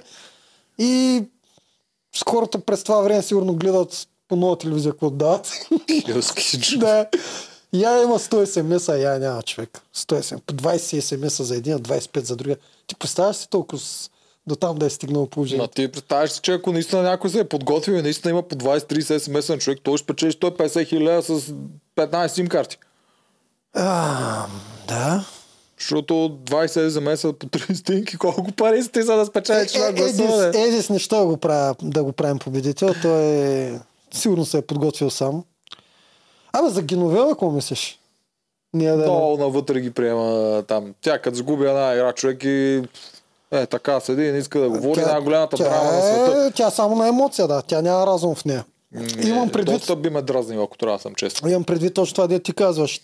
и 0.78 1.23
с 2.15 2.23
хората 2.30 2.60
през 2.60 2.84
това 2.84 3.02
време 3.02 3.22
сигурно 3.22 3.56
гледат 3.56 4.07
по 4.32 4.36
нова 4.36 4.58
телевизия 4.58 4.91
какво 4.91 5.10
дават. 5.10 5.52
да. 6.78 7.06
Я 7.74 8.03
има 8.03 8.20
100 8.20 8.45
SMS, 8.45 8.94
а 8.94 8.98
я 8.98 9.20
няма 9.20 9.41
човек. 9.41 9.82
100 9.95 10.20
SMS. 10.20 10.41
По 10.41 10.53
20 10.53 10.99
SMS 10.99 11.44
за 11.44 11.56
един, 11.56 11.78
25 11.78 12.20
за 12.20 12.36
другия. 12.36 12.58
Ти 12.88 12.95
представяш 12.95 13.36
си 13.36 13.49
толкова 13.49 13.80
с... 13.80 14.10
до 14.48 14.56
там 14.56 14.78
да 14.78 14.86
е 14.86 14.90
стигнало 14.90 15.24
Но 15.24 15.30
положението? 15.30 15.68
ти 15.68 15.88
представяш 15.88 16.32
си, 16.32 16.40
че 16.44 16.53
ако 16.53 16.72
наистина 16.72 17.02
някой 17.02 17.30
се 17.30 17.40
е 17.40 17.44
подготвил 17.44 17.94
и 17.94 18.02
наистина 18.02 18.32
има 18.32 18.41
по 18.44 18.56
20-30 18.56 19.18
смс 19.18 19.49
на 19.49 19.58
човек, 19.58 19.80
той 19.84 19.98
ще 19.98 20.08
печели 20.08 20.32
150 20.32 20.88
хиляди 20.88 21.24
с 21.26 21.53
15 21.98 22.28
сим 22.28 22.48
карти. 22.48 22.78
А, 23.74 24.45
да. 24.88 25.26
Защото 25.80 26.14
20 26.14 26.90
смс 26.90 27.22
по 27.22 27.48
30 27.48 27.74
стинки, 27.74 28.18
колко 28.18 28.52
пари 28.52 28.84
сте 28.84 29.02
за 29.02 29.16
да 29.16 29.26
спечели 29.26 29.68
човек 29.68 29.99
Е, 29.99 30.02
Едис, 30.02 30.18
гласове? 30.18 30.52
Едис 30.56 30.90
неща 30.90 31.18
да 31.20 31.26
го, 31.26 31.38
правя, 31.38 31.76
да 31.82 32.03
го 32.03 32.12
правим 32.12 32.40
победител. 32.40 32.94
Той 33.02 33.22
е... 33.24 33.80
сигурно 34.14 34.46
се 34.46 34.58
е 34.58 34.62
подготвил 34.62 35.10
сам. 35.10 35.44
Абе, 36.54 36.70
за 36.70 36.82
Геновела, 36.82 37.30
какво 37.30 37.52
мислиш? 37.52 38.00
Ние 38.74 38.92
да... 38.92 38.98
Много 39.12 39.38
навътре 39.38 39.80
ги 39.82 39.92
приема 39.92 40.64
там. 40.68 40.94
Тя 41.02 41.20
като 41.20 41.38
загуби 41.38 41.66
една 41.66 41.94
игра 41.94 42.14
човек 42.14 42.44
и 42.44 42.84
е, 43.52 43.66
така 43.66 44.00
седи 44.00 44.24
и 44.24 44.32
не 44.32 44.38
иска 44.38 44.60
да 44.60 44.70
говори 44.70 45.02
най-голямата 45.02 45.58
тя, 45.58 45.64
драма 45.64 45.92
на 45.92 46.02
света. 46.02 46.46
е, 46.48 46.52
тя 46.52 46.70
само 46.70 46.96
на 46.96 47.08
емоция, 47.08 47.48
да. 47.48 47.62
Тя 47.62 47.82
няма 47.82 48.08
разум 48.08 48.36
в 48.36 48.46
нея. 48.46 48.66
Имам 49.24 49.50
предвид, 49.50 49.76
Доста 49.76 49.96
би 49.96 50.10
ме 50.10 50.22
дразнил, 50.22 50.64
ако 50.64 50.78
трябва 50.78 50.98
да 50.98 51.02
съм 51.02 51.16
честен. 51.16 51.50
имам 51.50 51.64
предвид 51.64 51.94
точно 51.94 52.16
това, 52.16 52.28
де 52.28 52.40
ти 52.40 52.54
казваш. 52.54 53.02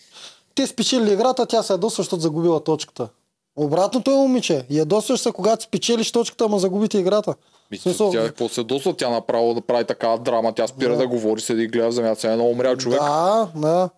Те 0.56 0.68
спечели 0.68 1.14
играта, 1.14 1.46
тя 1.46 1.64
се 1.64 1.74
ядосва, 1.74 2.04
защото 2.04 2.22
загубила 2.22 2.64
точката. 2.64 3.10
Обратното 3.56 4.12
е 4.12 4.16
момиче. 4.16 4.66
Ядосваш 4.70 5.20
се, 5.20 5.32
когато 5.32 5.64
спечелиш 5.64 6.12
точката, 6.12 6.46
ама 6.46 6.60
загубите 6.60 6.98
играта. 6.98 7.36
Ми, 7.72 7.78
В 7.78 7.82
смисъл- 7.82 8.12
Тя 8.12 8.24
какво 8.24 8.50
се 8.50 8.64
досва, 8.64 8.94
тя 8.94 9.10
направо 9.10 9.54
да 9.54 9.62
прави 9.62 9.84
такава 9.86 10.18
драма, 10.18 10.54
тя 10.54 10.68
спира 10.68 10.98
да, 10.98 11.08
говори, 11.08 11.42
седи 11.42 11.64
и 11.64 11.68
гледа 11.68 11.88
в 11.88 11.94
земята, 11.94 12.22
се 12.22 12.32
едно 12.32 12.46
умрял 12.46 12.76
човек. 12.76 13.00
Да, 13.00 13.48
да. 13.56 13.90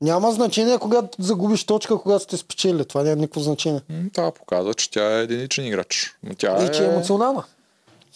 Няма 0.00 0.32
значение, 0.32 0.78
когато 0.78 1.22
загубиш 1.22 1.64
точка, 1.64 1.96
когато 1.96 2.24
сте 2.24 2.36
спечели. 2.36 2.84
Това 2.84 3.02
няма 3.02 3.16
никакво 3.16 3.40
значение. 3.40 3.80
М, 3.90 3.96
Това 4.12 4.30
показва, 4.30 4.74
че 4.74 4.90
тя 4.90 5.18
е 5.18 5.22
единичен 5.22 5.66
играч. 5.66 6.16
Но 6.22 6.34
тя 6.34 6.64
И 6.64 6.72
че 6.72 6.84
е 6.84 6.88
емоционална. 6.88 7.42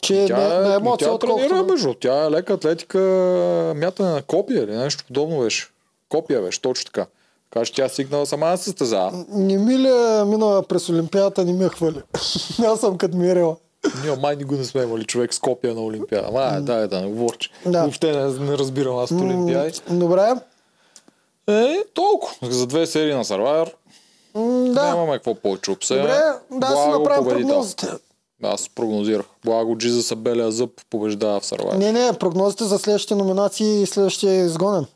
Че 0.01 0.25
Тя 0.29 0.37
на, 0.39 0.61
на 0.61 0.73
е, 0.73 0.77
емоция, 0.77 1.11
тя 1.11 1.19
тренира, 1.19 1.63
между. 1.63 1.95
Тя 1.95 2.25
е 2.25 2.31
лека 2.31 2.53
атлетика, 2.53 2.99
мятане 3.77 4.11
на 4.11 4.23
копия 4.23 4.63
или 4.63 4.77
нещо 4.77 5.05
подобно 5.07 5.41
беше. 5.41 5.67
Копия 6.09 6.43
беше, 6.43 6.61
точно 6.61 6.85
така. 6.85 7.07
Че 7.65 7.73
тя 7.73 7.89
сигнала 7.89 8.27
сама 8.27 8.47
да 8.47 8.57
състезава. 8.57 9.25
Не 9.29 9.59
ми 9.59 9.79
ли 9.79 9.89
е 9.89 10.25
минала 10.25 10.63
през 10.63 10.89
Олимпиадата, 10.89 11.45
не 11.45 11.53
ми 11.53 11.65
я 11.65 11.71
хвали. 11.71 12.03
Аз 12.67 12.81
съм 12.81 12.99
като 12.99 13.17
мирела. 13.17 13.57
Ние 14.03 14.17
май 14.17 14.37
ни 14.37 14.45
го 14.45 14.55
не 14.55 14.65
сме 14.65 14.83
имали 14.83 15.05
човек 15.05 15.35
с 15.35 15.39
копия 15.39 15.75
на 15.75 15.83
Олимпиада. 15.83 16.31
Ма, 16.31 16.61
дай 16.61 16.89
да 16.89 17.01
не 17.01 17.07
говори. 17.09 17.37
Да. 17.67 17.81
Въобще 17.81 18.13
не, 18.13 18.25
не 18.25 18.59
разбирам 18.59 18.97
аз 18.97 19.11
от 19.11 19.21
Олимпиади. 19.21 19.81
Добре. 19.91 20.33
Е, 21.49 21.77
толкова. 21.95 22.35
За 22.43 22.67
две 22.67 22.87
серии 22.87 23.15
на 23.15 23.25
Survivor 23.25 23.73
Да. 24.75 24.83
нямаме 24.85 25.13
какво 25.13 25.35
повече 25.35 25.71
обсея. 25.71 26.01
Добре, 26.01 26.15
да 26.51 26.67
си 26.67 26.73
Благо 26.75 26.99
направим 26.99 27.25
победител. 27.25 27.49
прогнозите. 27.49 27.87
Аз 28.43 28.69
прогнозирах. 28.69 29.27
Благо 29.45 29.79
Джиза 29.79 30.17
белия 30.17 30.53
зъб 30.53 30.71
побеждава 30.91 31.41
в 31.41 31.45
Survivor. 31.45 31.77
Не, 31.77 31.93
не, 31.93 32.13
прогнозите 32.13 32.65
за 32.65 32.79
следващите 32.79 33.15
номинации 33.15 33.83
и 33.83 33.87
следващия 33.87 34.33
е 34.33 34.47
изгонен. 34.47 34.87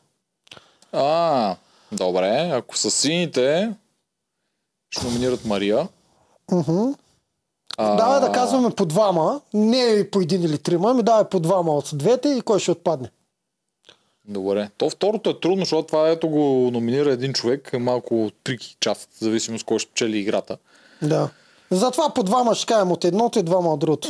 А, 0.92 1.56
добре. 1.92 2.50
Ако 2.54 2.76
са 2.76 2.90
сините, 2.90 3.72
ще 4.90 5.06
номинират 5.06 5.44
Мария. 5.44 5.88
Мгм. 6.52 6.90
А, 7.80 7.96
Давай 7.96 8.20
да 8.20 8.32
казваме 8.32 8.70
по 8.70 8.86
двама, 8.86 9.40
не 9.54 10.10
по 10.10 10.20
един 10.20 10.42
или 10.42 10.58
трима, 10.58 10.90
ами 10.90 11.02
давай 11.02 11.24
по 11.24 11.40
двама 11.40 11.72
от 11.72 11.90
двете 11.92 12.28
и 12.28 12.40
кой 12.40 12.58
ще 12.60 12.70
отпадне. 12.70 13.10
Добре. 14.24 14.70
То 14.78 14.90
второто 14.90 15.30
е 15.30 15.40
трудно, 15.40 15.58
защото 15.64 15.86
това 15.86 16.08
ето 16.08 16.28
го 16.28 16.70
номинира 16.72 17.12
един 17.12 17.32
човек, 17.32 17.72
малко 17.80 18.30
трики 18.44 18.76
част, 18.80 19.08
зависимост 19.20 19.64
кой 19.64 19.78
ще 19.78 19.90
печели 19.90 20.18
играта. 20.18 20.56
Да. 21.02 21.30
Затова 21.70 22.10
по 22.14 22.22
двама 22.22 22.54
ще 22.54 22.66
кажем 22.66 22.92
от 22.92 23.04
едното 23.04 23.38
и 23.38 23.42
двама 23.42 23.72
от 23.72 23.80
другото. 23.80 24.08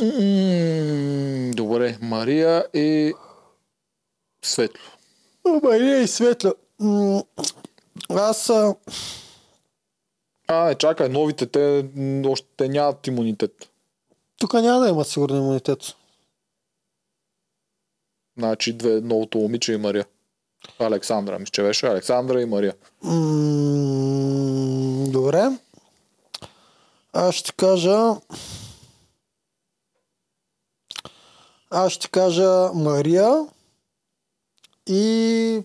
Добре. 1.55 1.97
Мария 2.01 2.65
и 2.73 3.13
Светло. 4.45 4.83
Мария 5.63 6.01
и 6.01 6.07
Светла. 6.07 6.53
М, 6.79 7.23
Аз 8.09 8.51
а, 10.51 10.65
не, 10.65 10.75
чакай, 10.75 11.09
новите, 11.09 11.45
те 11.45 11.89
още 12.25 12.47
те 12.57 12.69
нямат 12.69 13.07
имунитет. 13.07 13.69
тук 14.37 14.53
няма 14.53 14.79
да 14.79 14.89
имат 14.89 15.07
сигурно 15.07 15.37
имунитет. 15.37 15.79
Значи 18.37 18.73
две, 18.73 19.01
новото 19.01 19.37
момиче 19.37 19.73
и 19.73 19.77
Мария. 19.77 20.05
Александра, 20.79 21.39
мисля, 21.39 21.51
че 21.51 21.63
беше 21.63 21.87
Александра 21.87 22.41
и 22.41 22.45
Мария. 22.45 22.75
М, 23.03 25.05
Добре. 25.09 25.49
Аз 27.13 27.35
ще 27.35 27.51
кажа... 27.51 28.15
Аз 31.69 31.91
ще 31.91 32.07
кажа 32.07 32.69
Мария 32.73 33.47
и... 34.87 35.63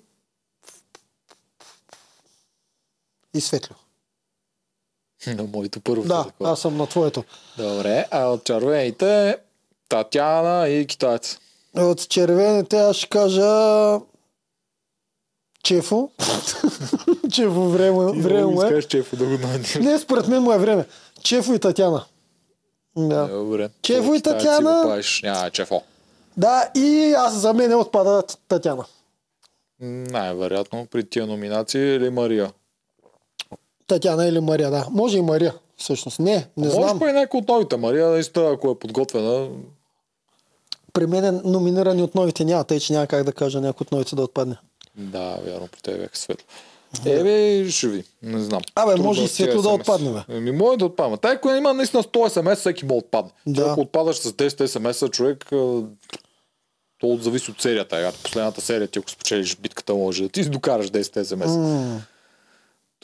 И 3.35 3.41
Светло. 3.41 3.77
На 5.27 5.45
моето 5.45 5.81
първо. 5.81 6.03
Да, 6.03 6.25
такова. 6.25 6.51
аз 6.51 6.61
съм 6.61 6.77
на 6.77 6.87
твоето. 6.87 7.25
Добре, 7.59 8.07
а 8.11 8.27
от 8.27 8.45
червените 8.45 9.37
Татяна 9.89 10.69
и 10.69 10.87
китаец. 10.87 11.39
От 11.77 12.09
червените 12.09 12.77
аз 12.77 12.97
ще 12.97 13.09
кажа... 13.09 14.01
Чефо. 15.63 16.11
Чефо 17.33 17.69
време, 17.69 18.23
време 18.23 18.45
му 18.45 18.63
е. 18.63 18.67
Искаш, 18.67 18.87
че 18.87 18.99
е 18.99 19.17
да 19.17 19.25
го 19.25 19.31
номинираш. 19.31 19.75
Не, 19.75 19.99
според 19.99 20.29
мен 20.29 20.43
му 20.43 20.53
е 20.53 20.59
време. 20.59 20.87
Чефо 21.23 21.53
и 21.53 21.59
Татяна. 21.59 22.05
Да. 22.97 23.29
Добре. 23.29 23.69
Чефо 23.83 24.15
и 24.15 24.21
Татяна. 24.21 24.83
правиш. 24.85 25.23
Няма, 25.23 25.51
чефо. 25.51 25.83
Да, 26.37 26.71
и 26.77 27.15
аз 27.19 27.35
за 27.35 27.55
мен 27.55 27.75
отпада 27.75 28.23
Татяна. 28.49 28.85
Най-вероятно 29.81 30.87
при 30.91 31.05
тия 31.05 31.27
номинации 31.27 31.95
или 31.95 32.11
Мария. 32.11 32.53
Татяна 33.87 34.27
или 34.27 34.41
Мария, 34.41 34.71
да. 34.71 34.87
Може 34.91 35.19
и 35.19 35.23
Мария, 35.23 35.55
всъщност. 35.77 36.19
Не, 36.19 36.47
не 36.57 36.67
Може 36.67 36.71
знам. 36.71 36.99
па 36.99 37.11
и 37.11 37.13
някой 37.13 37.39
от 37.39 37.49
новите. 37.49 37.77
Мария, 37.77 38.07
наистина, 38.09 38.51
ако 38.51 38.71
е 38.71 38.79
подготвена, 38.79 39.49
При 40.93 41.07
мен 41.07 41.25
е 41.25 41.33
номинирани 41.45 42.03
от 42.03 42.15
новите 42.15 42.45
няма, 42.45 42.65
тъй 42.65 42.81
че 42.81 42.93
няма 42.93 43.07
как 43.07 43.25
да 43.25 43.33
кажа 43.33 43.61
някой 43.61 43.85
от 43.85 43.93
новите 43.93 44.17
да 44.17 44.23
отпадне. 44.23 44.57
да, 44.97 45.37
вярно, 45.37 45.69
при 45.73 45.81
теб 45.81 45.99
бяха 46.01 46.17
светло. 46.17 46.47
Ебе, 47.07 47.71
ще 47.71 47.89
ви. 47.89 48.05
Не 48.23 48.41
знам. 48.41 48.63
Абе, 48.75 48.91
Трудно 48.93 49.05
може 49.05 49.23
и 49.23 49.25
е 49.25 49.29
Светло 49.29 49.63
да 49.63 49.69
отпадне, 49.69 50.11
бе. 50.13 50.37
Еми, 50.37 50.53
може 50.53 50.79
да 50.79 50.85
отпадне. 50.85 51.17
Тай, 51.17 51.33
ако 51.33 51.51
има 51.51 51.75
наистина 51.75 52.03
100 52.03 52.29
смс, 52.29 52.61
всеки 52.61 52.85
може 52.85 52.93
да 52.93 52.99
отпадне. 52.99 53.31
Да. 53.47 53.63
Ако 53.63 53.81
отпадаш 53.81 54.17
с 54.17 54.33
10 54.33 54.67
смс, 54.67 55.11
човек, 55.11 55.47
то 56.99 57.17
зависи 57.17 57.51
от 57.51 57.61
серията. 57.61 58.13
Последната 58.23 58.61
серия, 58.61 58.89
ти 58.89 58.99
ако 58.99 59.11
спечелиш 59.11 59.57
битката, 59.57 59.95
може 59.95 60.23
да 60.23 60.29
ти 60.29 60.45
докараш 60.45 60.91
10 60.91 61.23
смс. 61.25 61.57
М, 61.57 62.01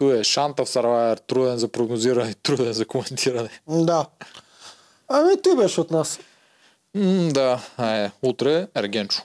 Tu 0.01 0.21
е 0.21 0.25
шанта 0.25 0.65
в 0.65 0.69
Survivor, 0.69 1.21
труден 1.27 1.59
за 1.59 1.69
прогнозиране, 1.69 2.35
труден 2.43 2.73
за 2.73 2.87
коментиране. 2.87 3.49
Да. 3.69 4.07
Ами 5.09 5.43
ти 5.43 5.57
беше 5.57 5.81
от 5.81 5.91
нас. 5.91 6.19
М, 6.95 7.29
да, 7.33 7.61
е, 7.79 8.11
утре 8.23 8.67
Ергенчо. 8.75 9.23